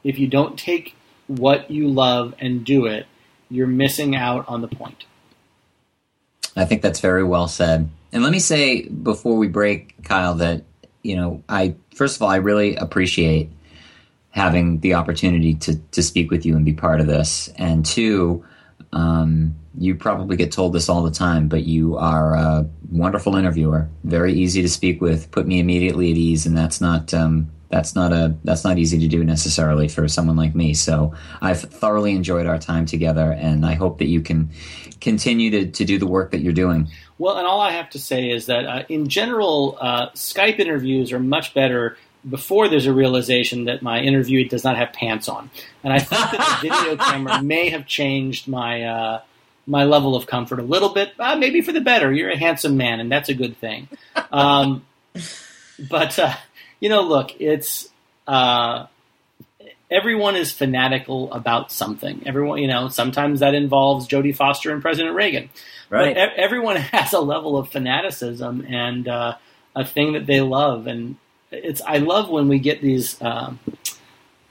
if 0.05 0.17
you 0.21 0.29
don't 0.29 0.57
take 0.57 0.95
what 1.27 1.71
you 1.71 1.89
love 1.89 2.35
and 2.39 2.65
do 2.65 2.87
it, 2.87 3.07
you're 3.51 3.67
missing 3.67 4.17
out 4.17 4.49
on 4.49 4.61
the 4.61 4.69
point. 4.69 5.05
I 6.57 6.65
think 6.65 6.83
that's 6.83 7.01
very 7.01 7.25
well 7.25 7.49
said. 7.49 7.91
And 8.13 8.23
let 8.23 8.31
me 8.31 8.39
say 8.39 8.89
before 8.89 9.37
we 9.37 9.49
break, 9.49 10.03
Kyle, 10.05 10.35
that 10.37 10.63
you 11.03 11.17
know, 11.17 11.43
I 11.49 11.75
first 11.95 12.17
of 12.17 12.23
all, 12.23 12.29
I 12.29 12.37
really 12.37 12.77
appreciate 12.77 13.51
having 14.31 14.81
the 14.81 14.95
opportunity 14.95 15.55
to 15.55 15.77
to 15.93 16.03
speak 16.03 16.31
with 16.31 16.47
you 16.47 16.57
and 16.57 16.65
be 16.65 16.73
part 16.73 17.01
of 17.01 17.07
this. 17.07 17.49
And 17.57 17.85
two, 17.85 18.45
um, 18.93 19.55
you 19.77 19.95
probably 19.95 20.37
get 20.37 20.53
told 20.53 20.73
this 20.73 20.89
all 20.89 21.03
the 21.03 21.11
time, 21.11 21.49
but 21.49 21.65
you 21.65 21.97
are 21.97 22.35
a 22.35 22.67
wonderful 22.91 23.37
interviewer, 23.37 23.89
very 24.05 24.33
easy 24.33 24.63
to 24.63 24.69
speak 24.69 25.01
with, 25.01 25.31
put 25.31 25.47
me 25.47 25.59
immediately 25.59 26.11
at 26.11 26.17
ease, 26.17 26.47
and 26.47 26.57
that's 26.57 26.81
not 26.81 27.13
um, 27.13 27.51
that's 27.69 27.95
not 27.95 28.13
a 28.13 28.37
that's 28.45 28.65
not 28.65 28.79
easy 28.79 28.99
to 28.99 29.09
do 29.09 29.25
necessarily 29.25 29.89
for 29.89 30.07
someone 30.09 30.37
like 30.37 30.55
me. 30.55 30.75
So 30.75 31.15
I've 31.41 31.61
thoroughly 31.61 32.15
enjoyed 32.15 32.47
our 32.47 32.59
time 32.59 32.87
together, 32.87 33.33
and 33.33 33.65
I 33.65 33.75
hope 33.75 33.99
that 33.99 34.09
you 34.09 34.21
can 34.21 34.51
continue 35.01 35.51
to, 35.51 35.67
to 35.71 35.85
do 35.85 35.99
the 35.99 36.07
work 36.07 36.31
that 36.31 36.41
you're 36.41 36.53
doing. 36.53 36.89
Well, 37.19 37.37
and 37.37 37.47
all 37.47 37.61
I 37.61 37.73
have 37.73 37.91
to 37.91 37.99
say 37.99 38.31
is 38.31 38.47
that 38.47 38.65
uh, 38.67 38.85
in 38.89 39.09
general, 39.09 39.79
uh, 39.81 40.11
Skype 40.11 40.59
interviews 40.59 41.13
are 41.13 41.21
much 41.21 41.55
better 41.55 41.97
before 42.29 42.69
there's 42.69 42.87
a 42.87 42.93
realization 42.93 43.65
that 43.65 43.83
my 43.83 44.01
interviewee 44.01 44.49
does 44.49 44.65
not 44.65 44.77
have 44.77 44.93
pants 44.93 45.29
on, 45.29 45.51
and 45.83 45.93
I 45.93 45.99
think 45.99 46.31
that 46.31 46.61
the 46.63 46.69
video 46.69 46.97
camera 46.97 47.43
may 47.43 47.71
have 47.71 47.87
changed 47.87 48.49
my. 48.49 48.85
Uh, 48.85 49.21
my 49.67 49.85
level 49.85 50.15
of 50.15 50.27
comfort 50.27 50.59
a 50.59 50.63
little 50.63 50.91
bit, 50.91 51.15
uh, 51.19 51.37
maybe 51.37 51.63
for 51.63 51.73
the 51.73 51.81
better. 51.81 52.13
You're 52.13 52.29
a 52.29 52.37
handsome 52.37 52.77
man, 52.77 53.01
and 53.01 53.11
that's 53.11 53.31
a 53.31 53.35
good 53.35 53.57
thing. 53.57 53.89
Um, 54.31 54.85
but 55.79 56.19
uh, 56.19 56.35
you 56.85 56.91
know, 56.91 57.01
look, 57.01 57.41
it's 57.41 57.89
uh, 58.27 58.85
everyone 59.91 60.37
is 60.37 60.53
fanatical 60.53 61.33
about 61.33 61.73
something. 61.73 62.23
Everyone, 62.27 62.59
you 62.59 62.69
know, 62.69 62.89
sometimes 62.89 63.41
that 63.41 63.55
involves 63.55 64.07
Jodie 64.07 64.37
Foster 64.37 64.71
and 64.71 64.83
President 64.83 65.15
Reagan. 65.15 65.49
Right. 65.89 66.15
But 66.15 66.35
everyone 66.37 66.77
has 66.93 67.15
a 67.15 67.21
level 67.21 67.57
of 67.57 67.71
fanaticism 67.71 68.67
and 68.69 69.09
uh, 69.09 69.37
a 69.75 69.83
thing 69.83 70.13
that 70.13 70.27
they 70.27 70.43
love, 70.43 70.87
and 70.87 71.17
it's. 71.51 71.81
I 71.81 71.97
love 71.97 72.29
when 72.29 72.49
we 72.49 72.59
get 72.59 72.83
these. 72.83 73.19
Um, 73.23 73.59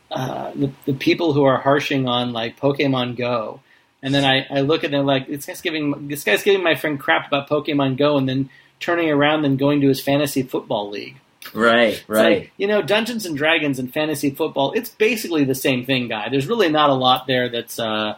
uh, 0.09 0.53
the, 0.55 0.71
the 0.85 0.93
people 0.93 1.33
who 1.33 1.43
are 1.43 1.59
harshing 1.59 2.07
on 2.07 2.33
like 2.33 2.59
Pokemon 2.59 3.15
Go, 3.15 3.59
and 4.01 4.11
then 4.11 4.25
I, 4.25 4.47
I 4.49 4.61
look 4.61 4.83
at 4.83 4.89
them 4.89 5.05
like 5.05 5.27
this 5.27 5.45
guy's 5.45 5.61
giving 5.61 6.07
this 6.07 6.23
guy's 6.23 6.41
giving 6.41 6.63
my 6.63 6.73
friend 6.73 6.99
crap 6.99 7.27
about 7.27 7.47
Pokemon 7.47 7.97
Go, 7.97 8.17
and 8.17 8.27
then 8.27 8.49
turning 8.79 9.11
around 9.11 9.45
and 9.45 9.59
going 9.59 9.81
to 9.81 9.87
his 9.87 10.01
fantasy 10.01 10.41
football 10.41 10.89
league. 10.89 11.17
Right, 11.53 12.03
right. 12.07 12.39
like, 12.39 12.51
you 12.57 12.67
know, 12.67 12.81
Dungeons 12.81 13.25
and 13.25 13.37
Dragons 13.37 13.79
and 13.79 13.91
fantasy 13.93 14.31
football, 14.31 14.71
it's 14.73 14.89
basically 14.89 15.43
the 15.43 15.55
same 15.55 15.85
thing, 15.85 16.07
guy. 16.07 16.29
There's 16.29 16.47
really 16.47 16.69
not 16.69 16.89
a 16.89 16.93
lot 16.93 17.27
there 17.27 17.49
that's, 17.49 17.77
uh, 17.79 18.15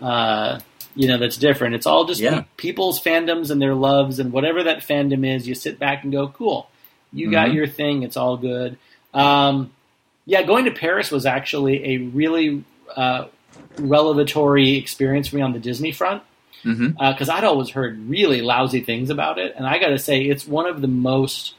uh, 0.00 0.60
you 0.94 1.08
know, 1.08 1.18
that's 1.18 1.36
different. 1.36 1.74
It's 1.74 1.86
all 1.86 2.04
just 2.04 2.20
Yeah. 2.20 2.40
pe- 2.40 2.46
people's 2.56 3.00
fandoms 3.02 3.50
and 3.50 3.60
their 3.60 3.74
loves, 3.74 4.18
and 4.18 4.32
whatever 4.32 4.62
that 4.64 4.78
fandom 4.80 5.26
is, 5.26 5.46
you 5.48 5.54
sit 5.54 5.78
back 5.78 6.02
and 6.04 6.12
go, 6.12 6.28
cool. 6.28 6.68
You 7.12 7.30
got 7.30 7.48
Mhm. 7.48 7.54
your 7.54 7.66
thing. 7.66 8.02
It's 8.02 8.16
all 8.16 8.36
good. 8.36 8.76
Um, 9.14 9.70
yeah, 10.26 10.42
going 10.42 10.66
to 10.66 10.70
Paris 10.70 11.10
was 11.10 11.24
actually 11.26 11.94
a 11.94 11.98
really 11.98 12.62
uh, 12.96 13.26
revelatory 13.78 14.76
experience 14.76 15.28
for 15.28 15.36
me 15.36 15.42
on 15.42 15.52
the 15.52 15.58
Disney 15.58 15.92
front 15.92 16.22
because 16.64 17.28
I'd 17.28 17.44
always 17.44 17.70
heard 17.70 17.98
really 18.08 18.40
lousy 18.42 18.80
things 18.80 19.10
about 19.10 19.38
it, 19.38 19.54
and 19.56 19.66
I 19.66 19.78
got 19.78 19.88
to 19.88 19.98
say, 19.98 20.22
it's 20.22 20.46
one 20.46 20.66
of 20.66 20.80
the 20.80 20.88
most 20.88 21.54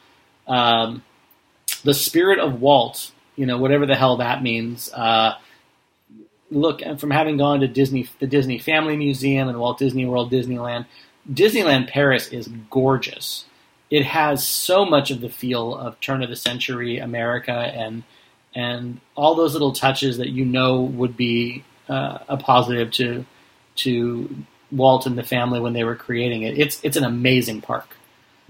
um, 0.47 1.03
the 1.83 1.93
spirit 1.93 2.39
of 2.39 2.61
Walt, 2.61 3.11
you 3.35 3.45
know, 3.45 3.57
whatever 3.57 3.85
the 3.85 3.95
hell 3.95 4.17
that 4.17 4.43
means. 4.43 4.91
Uh, 4.93 5.35
look, 6.51 6.81
and 6.81 6.99
from 6.99 7.11
having 7.11 7.37
gone 7.37 7.59
to 7.61 7.67
Disney, 7.67 8.07
the 8.19 8.27
Disney 8.27 8.57
Family 8.57 8.97
Museum 8.97 9.47
and 9.47 9.59
Walt 9.59 9.79
Disney 9.79 10.05
World, 10.05 10.31
Disneyland, 10.31 10.85
Disneyland 11.31 11.87
Paris 11.87 12.27
is 12.29 12.47
gorgeous. 12.69 13.45
It 13.89 14.05
has 14.05 14.47
so 14.47 14.85
much 14.85 15.11
of 15.11 15.21
the 15.21 15.29
feel 15.29 15.75
of 15.75 15.99
turn 15.99 16.21
of 16.21 16.29
the 16.29 16.35
century 16.35 16.99
America 16.99 17.51
and 17.51 18.03
and 18.55 18.99
all 19.15 19.35
those 19.35 19.53
little 19.53 19.73
touches 19.73 20.17
that 20.17 20.29
you 20.29 20.43
know 20.43 20.81
would 20.81 21.15
be 21.15 21.63
uh, 21.87 22.19
a 22.27 22.37
positive 22.37 22.91
to 22.91 23.25
to 23.77 24.43
Walt 24.71 25.05
and 25.05 25.17
the 25.17 25.23
family 25.23 25.59
when 25.59 25.73
they 25.73 25.83
were 25.83 25.95
creating 25.95 26.43
it. 26.43 26.57
It's 26.57 26.79
it's 26.83 26.97
an 26.97 27.03
amazing 27.03 27.61
park. 27.61 27.95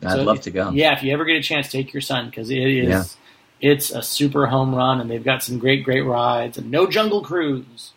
I'd 0.03 0.11
So 0.11 0.23
love 0.23 0.37
if- 0.37 0.43
to 0.43 0.51
go. 0.51 0.69
Yeah, 0.71 0.93
if 0.95 1.03
you 1.03 1.11
ever 1.13 1.25
get 1.25 1.35
a 1.37 1.41
chance, 1.41 1.69
take 1.71 1.93
your 1.93 2.01
son 2.01 2.29
because 2.29 2.49
it 2.49 2.57
is 2.57 2.87
Yeah. 2.89 3.03
it's 3.71 3.91
a 3.91 4.01
super 4.01 4.47
home 4.47 4.73
run, 4.73 5.01
and 5.01 5.09
they've 5.09 5.23
got 5.23 5.43
some 5.43 5.59
great 5.59 5.83
great 5.83 6.01
rides 6.05 6.57
and 6.57 6.71
no 6.71 6.87
Jungle 6.87 7.21
Cruise. 7.21 7.91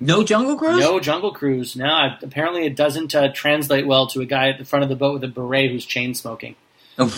No 0.00 0.22
Jungle 0.22 0.56
Cruise? 0.56 0.78
No 0.80 1.00
Jungle 1.00 1.32
Cruise. 1.32 1.74
No, 1.74 1.86
I, 1.86 2.16
apparently 2.22 2.64
it 2.66 2.76
doesn't 2.76 3.14
uh, 3.16 3.32
translate 3.32 3.84
well 3.86 4.06
to 4.08 4.20
a 4.20 4.26
guy 4.26 4.48
at 4.48 4.58
the 4.58 4.64
front 4.64 4.84
of 4.84 4.88
the 4.88 4.94
boat 4.96 5.14
with 5.14 5.24
a 5.24 5.28
beret 5.28 5.70
who's 5.72 5.84
chain 5.84 6.14
smoking. 6.14 6.54
Look 6.96 7.10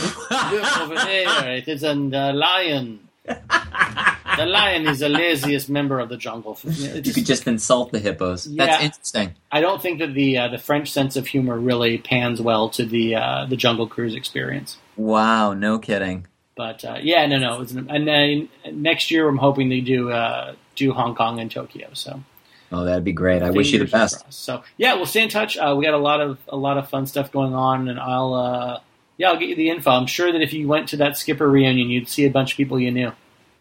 over 0.78 0.94
there, 0.94 1.56
it 1.56 1.68
is 1.68 1.82
a 1.82 1.90
uh, 1.92 2.32
lion. 2.32 3.00
The 4.40 4.46
lion 4.46 4.86
is 4.86 5.00
the 5.00 5.08
laziest 5.08 5.68
member 5.68 6.00
of 6.00 6.08
the 6.08 6.16
jungle. 6.16 6.58
You 6.64 7.12
could 7.12 7.26
just 7.26 7.46
insult 7.46 7.92
the 7.92 7.98
hippos. 7.98 8.46
Yeah. 8.46 8.66
That's 8.66 8.84
interesting. 8.84 9.34
I 9.52 9.60
don't 9.60 9.80
think 9.82 9.98
that 9.98 10.14
the 10.14 10.38
uh, 10.38 10.48
the 10.48 10.58
French 10.58 10.90
sense 10.90 11.16
of 11.16 11.26
humor 11.26 11.58
really 11.58 11.98
pans 11.98 12.40
well 12.40 12.68
to 12.70 12.84
the 12.84 13.16
uh, 13.16 13.46
the 13.46 13.56
Jungle 13.56 13.86
Cruise 13.86 14.14
experience. 14.14 14.78
Wow, 14.96 15.54
no 15.54 15.78
kidding. 15.78 16.26
But 16.56 16.84
uh, 16.84 16.98
yeah, 17.00 17.26
no, 17.26 17.38
no. 17.38 17.60
An, 17.60 17.90
and 17.90 18.06
then 18.08 18.48
next 18.72 19.10
year 19.10 19.28
I'm 19.28 19.38
hoping 19.38 19.68
they 19.68 19.80
do 19.80 20.10
uh, 20.10 20.54
do 20.74 20.92
Hong 20.92 21.14
Kong 21.14 21.38
and 21.40 21.50
Tokyo. 21.50 21.88
So 21.92 22.22
Oh, 22.72 22.84
that'd 22.84 23.04
be 23.04 23.12
great. 23.12 23.42
I 23.42 23.50
wish 23.50 23.72
you 23.72 23.78
the 23.80 23.84
best. 23.86 24.24
So 24.32 24.62
yeah, 24.76 24.94
we'll 24.94 25.06
stay 25.06 25.22
in 25.22 25.28
touch. 25.28 25.56
Uh, 25.58 25.74
we 25.76 25.84
got 25.84 25.94
a 25.94 25.98
lot 25.98 26.20
of 26.20 26.38
a 26.48 26.56
lot 26.56 26.78
of 26.78 26.88
fun 26.88 27.06
stuff 27.06 27.32
going 27.32 27.54
on, 27.54 27.88
and 27.88 27.98
I'll 27.98 28.34
uh, 28.34 28.80
yeah 29.16 29.30
I'll 29.30 29.38
get 29.38 29.48
you 29.48 29.56
the 29.56 29.70
info. 29.70 29.90
I'm 29.90 30.06
sure 30.06 30.30
that 30.32 30.40
if 30.40 30.52
you 30.52 30.68
went 30.68 30.88
to 30.90 30.96
that 30.98 31.16
Skipper 31.16 31.48
reunion, 31.48 31.90
you'd 31.90 32.08
see 32.08 32.24
a 32.26 32.30
bunch 32.30 32.52
of 32.52 32.56
people 32.56 32.78
you 32.78 32.90
knew. 32.92 33.12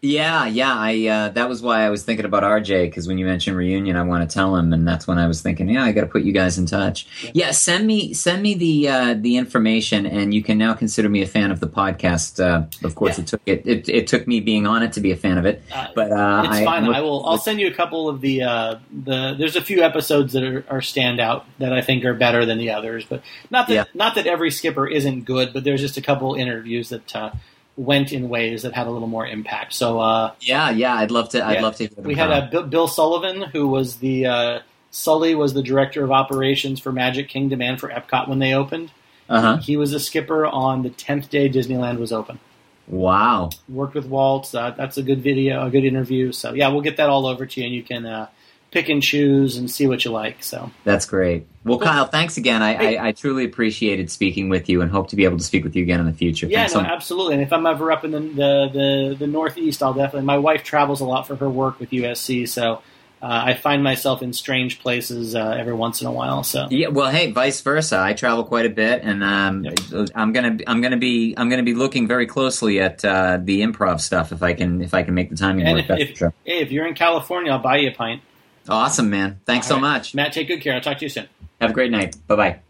Yeah, 0.02 0.46
yeah. 0.46 0.72
I 0.74 1.06
uh, 1.08 1.28
that 1.30 1.46
was 1.46 1.60
why 1.60 1.82
I 1.84 1.90
was 1.90 2.04
thinking 2.04 2.24
about 2.24 2.42
RJ 2.42 2.84
because 2.86 3.06
when 3.06 3.18
you 3.18 3.26
mentioned 3.26 3.54
reunion, 3.54 3.96
I 3.96 4.02
want 4.02 4.28
to 4.28 4.32
tell 4.34 4.56
him, 4.56 4.72
and 4.72 4.88
that's 4.88 5.06
when 5.06 5.18
I 5.18 5.26
was 5.26 5.42
thinking, 5.42 5.68
yeah, 5.68 5.84
I 5.84 5.92
got 5.92 6.00
to 6.00 6.06
put 6.06 6.22
you 6.22 6.32
guys 6.32 6.56
in 6.56 6.64
touch. 6.64 7.06
Yeah, 7.34 7.50
send 7.50 7.86
me 7.86 8.14
send 8.14 8.40
me 8.42 8.54
the 8.54 8.88
uh, 8.88 9.14
the 9.18 9.36
information, 9.36 10.06
and 10.06 10.32
you 10.32 10.42
can 10.42 10.56
now 10.56 10.72
consider 10.72 11.10
me 11.10 11.20
a 11.20 11.26
fan 11.26 11.50
of 11.50 11.60
the 11.60 11.66
podcast. 11.68 12.42
Uh, 12.42 12.64
of 12.82 12.94
course, 12.94 13.18
Yeah. 13.18 13.24
it 13.24 13.26
took 13.26 13.40
it, 13.44 13.66
it 13.66 13.88
it 13.90 14.06
took 14.06 14.26
me 14.26 14.40
being 14.40 14.66
on 14.66 14.82
it 14.82 14.94
to 14.94 15.00
be 15.00 15.12
a 15.12 15.16
fan 15.16 15.36
of 15.36 15.44
it, 15.44 15.62
Uh, 15.70 15.88
but 15.94 16.10
uh, 16.10 16.44
it's 16.46 16.56
I, 16.56 16.64
fine. 16.64 16.86
look- 16.86 16.96
I 16.96 17.02
will. 17.02 17.26
I'll 17.26 17.36
send 17.36 17.60
you 17.60 17.66
a 17.66 17.74
couple 17.74 18.08
of 18.08 18.22
the 18.22 18.42
uh, 18.44 18.74
the. 19.04 19.34
There's 19.38 19.56
a 19.56 19.62
few 19.62 19.82
episodes 19.82 20.32
that 20.32 20.42
are, 20.44 20.64
are 20.70 20.80
standout 20.80 21.42
that 21.58 21.74
I 21.74 21.82
think 21.82 22.06
are 22.06 22.14
better 22.14 22.46
than 22.46 22.56
the 22.56 22.70
others, 22.70 23.04
but 23.04 23.22
not 23.50 23.68
that 23.68 23.74
Yeah. 23.74 23.84
not 23.92 24.14
that 24.14 24.26
every 24.26 24.50
skipper 24.50 24.86
isn't 24.86 25.26
good. 25.26 25.52
But 25.52 25.64
there's 25.64 25.82
just 25.82 25.98
a 25.98 26.02
couple 26.02 26.34
interviews 26.36 26.88
that 26.88 27.14
uh, 27.14 27.32
went 27.76 28.12
in 28.12 28.28
ways 28.28 28.62
that 28.62 28.74
had 28.74 28.86
a 28.86 28.90
little 28.90 29.08
more 29.08 29.26
impact. 29.26 29.72
So 29.72 30.00
uh, 30.00 30.32
Yeah, 30.40 30.70
yeah. 30.70 30.94
I'd 30.94 31.10
love 31.10 31.30
to. 31.30 31.44
I'd 31.44 31.62
love 31.62 31.76
to 31.76 31.88
we 31.96 32.14
had 32.14 32.28
Kyle. 32.28 32.42
uh, 32.42 32.50
Bill, 32.50 32.62
Bill 32.64 32.88
Sullivan, 32.88 33.42
who 33.42 33.68
was 33.68 33.96
the 33.96 34.26
uh, 34.26 34.58
Sully 34.90 35.34
was 35.34 35.54
the 35.54 35.62
director 35.62 36.04
of 36.04 36.10
operations 36.10 36.80
for 36.80 36.92
Magic 36.92 37.28
Kingdom 37.28 37.62
and 37.62 37.78
for 37.78 37.88
Epcot 37.88 38.28
when 38.28 38.38
they 38.38 38.54
opened. 38.54 38.90
uh-huh. 39.28 39.58
He 39.58 39.76
was 39.76 39.92
a 39.92 40.00
skipper 40.00 40.44
on 40.46 40.82
the 40.82 40.90
tenth 40.90 41.30
day 41.30 41.48
Disneyland 41.48 41.98
was 41.98 42.12
open. 42.12 42.40
Wow. 42.88 43.50
worked 43.68 43.94
with 43.94 44.06
Walt. 44.06 44.52
Uh, 44.52 44.72
that's 44.72 44.96
a 44.98 45.02
good 45.02 45.22
video, 45.22 45.64
a 45.64 45.70
good 45.70 45.84
interview. 45.84 46.32
So 46.32 46.52
yeah, 46.54 46.68
we'll 46.68 46.80
get 46.80 46.96
that 46.96 47.08
all 47.08 47.24
over 47.26 47.46
to 47.46 47.60
you, 47.60 47.66
and 47.66 47.74
you 47.74 47.84
can 47.84 48.04
uh, 48.04 48.26
pick 48.70 48.88
and 48.88 49.02
choose 49.02 49.56
and 49.56 49.70
see 49.70 49.86
what 49.86 50.04
you 50.04 50.10
like. 50.10 50.42
So 50.42 50.70
That's 50.84 51.06
great. 51.06 51.46
Well, 51.64 51.78
Kyle, 51.78 52.06
thanks 52.06 52.36
again. 52.36 52.62
I, 52.62 52.74
Hey. 52.74 52.96
I, 52.96 53.08
I 53.08 53.12
truly 53.12 53.44
appreciated 53.44 54.10
speaking 54.10 54.48
with 54.48 54.68
you 54.68 54.80
and 54.80 54.90
hope 54.90 55.08
to 55.08 55.16
be 55.16 55.24
able 55.24 55.38
to 55.38 55.44
speak 55.44 55.64
with 55.64 55.76
you 55.76 55.82
again 55.82 56.00
in 56.00 56.06
the 56.06 56.12
future. 56.12 56.46
yeah, 56.46 56.60
Thanks 56.60 56.74
no, 56.74 56.80
so 56.80 56.86
absolutely. 56.86 57.34
And 57.34 57.42
if 57.42 57.52
I'm 57.52 57.66
ever 57.66 57.92
up 57.92 58.04
in 58.04 58.12
the, 58.12 58.20
the 58.20 58.70
the 58.72 59.16
the 59.20 59.26
Northeast, 59.26 59.82
I'll 59.82 59.92
definitely. 59.92 60.26
My 60.26 60.38
wife 60.38 60.62
travels 60.62 61.00
a 61.00 61.04
lot 61.04 61.26
for 61.26 61.36
her 61.36 61.50
work 61.50 61.80
with 61.80 61.90
USC, 61.90 62.48
so 62.48 62.82
uh, 63.22 63.42
I 63.46 63.54
find 63.54 63.84
myself 63.84 64.22
in 64.22 64.32
strange 64.32 64.80
places 64.80 65.34
uh, 65.34 65.50
every 65.50 65.74
once 65.74 66.00
in 66.00 66.06
a 66.06 66.12
while. 66.12 66.42
So 66.42 66.68
Yeah, 66.70 66.88
well, 66.88 67.10
hey, 67.10 67.30
vice 67.32 67.60
versa. 67.60 67.98
I 68.00 68.14
travel 68.14 68.44
quite 68.44 68.64
a 68.64 68.70
bit, 68.70 69.02
and 69.02 69.22
um, 69.22 69.66
I'm 70.14 70.32
gonna 70.32 70.58
I'm 70.66 70.80
gonna 70.80 70.96
be 70.96 71.34
I'm 71.36 71.50
gonna 71.50 71.62
be 71.62 71.74
looking 71.74 72.08
very 72.08 72.26
closely 72.26 72.80
at 72.80 73.04
uh, 73.04 73.38
the 73.42 73.60
improv 73.60 74.00
stuff 74.00 74.32
if 74.32 74.42
I 74.42 74.54
can 74.54 74.80
if 74.80 74.94
I 74.94 75.02
can 75.02 75.12
make 75.14 75.28
the 75.28 75.36
timing 75.36 75.66
and 75.66 75.76
work. 75.76 75.90
if, 76.00 76.10
if, 76.10 76.16
sure. 76.16 76.32
hey, 76.44 76.60
if 76.60 76.72
you're 76.72 76.86
in 76.86 76.94
California, 76.94 77.52
I'll 77.52 77.58
buy 77.58 77.78
you 77.78 77.90
a 77.90 77.92
pint. 77.92 78.22
Awesome, 78.70 79.10
man. 79.10 79.40
Thanks 79.44 79.66
All 79.66 79.76
so 79.78 79.82
right. 79.82 79.94
much. 79.98 80.14
Matt, 80.14 80.32
take 80.32 80.48
good 80.48 80.60
care. 80.60 80.74
I'll 80.74 80.80
talk 80.80 80.98
to 80.98 81.04
you 81.04 81.08
soon. 81.08 81.28
Have 81.60 81.70
a 81.70 81.74
great 81.74 81.90
night. 81.90 82.16
Bye 82.26 82.36
bye. 82.36 82.60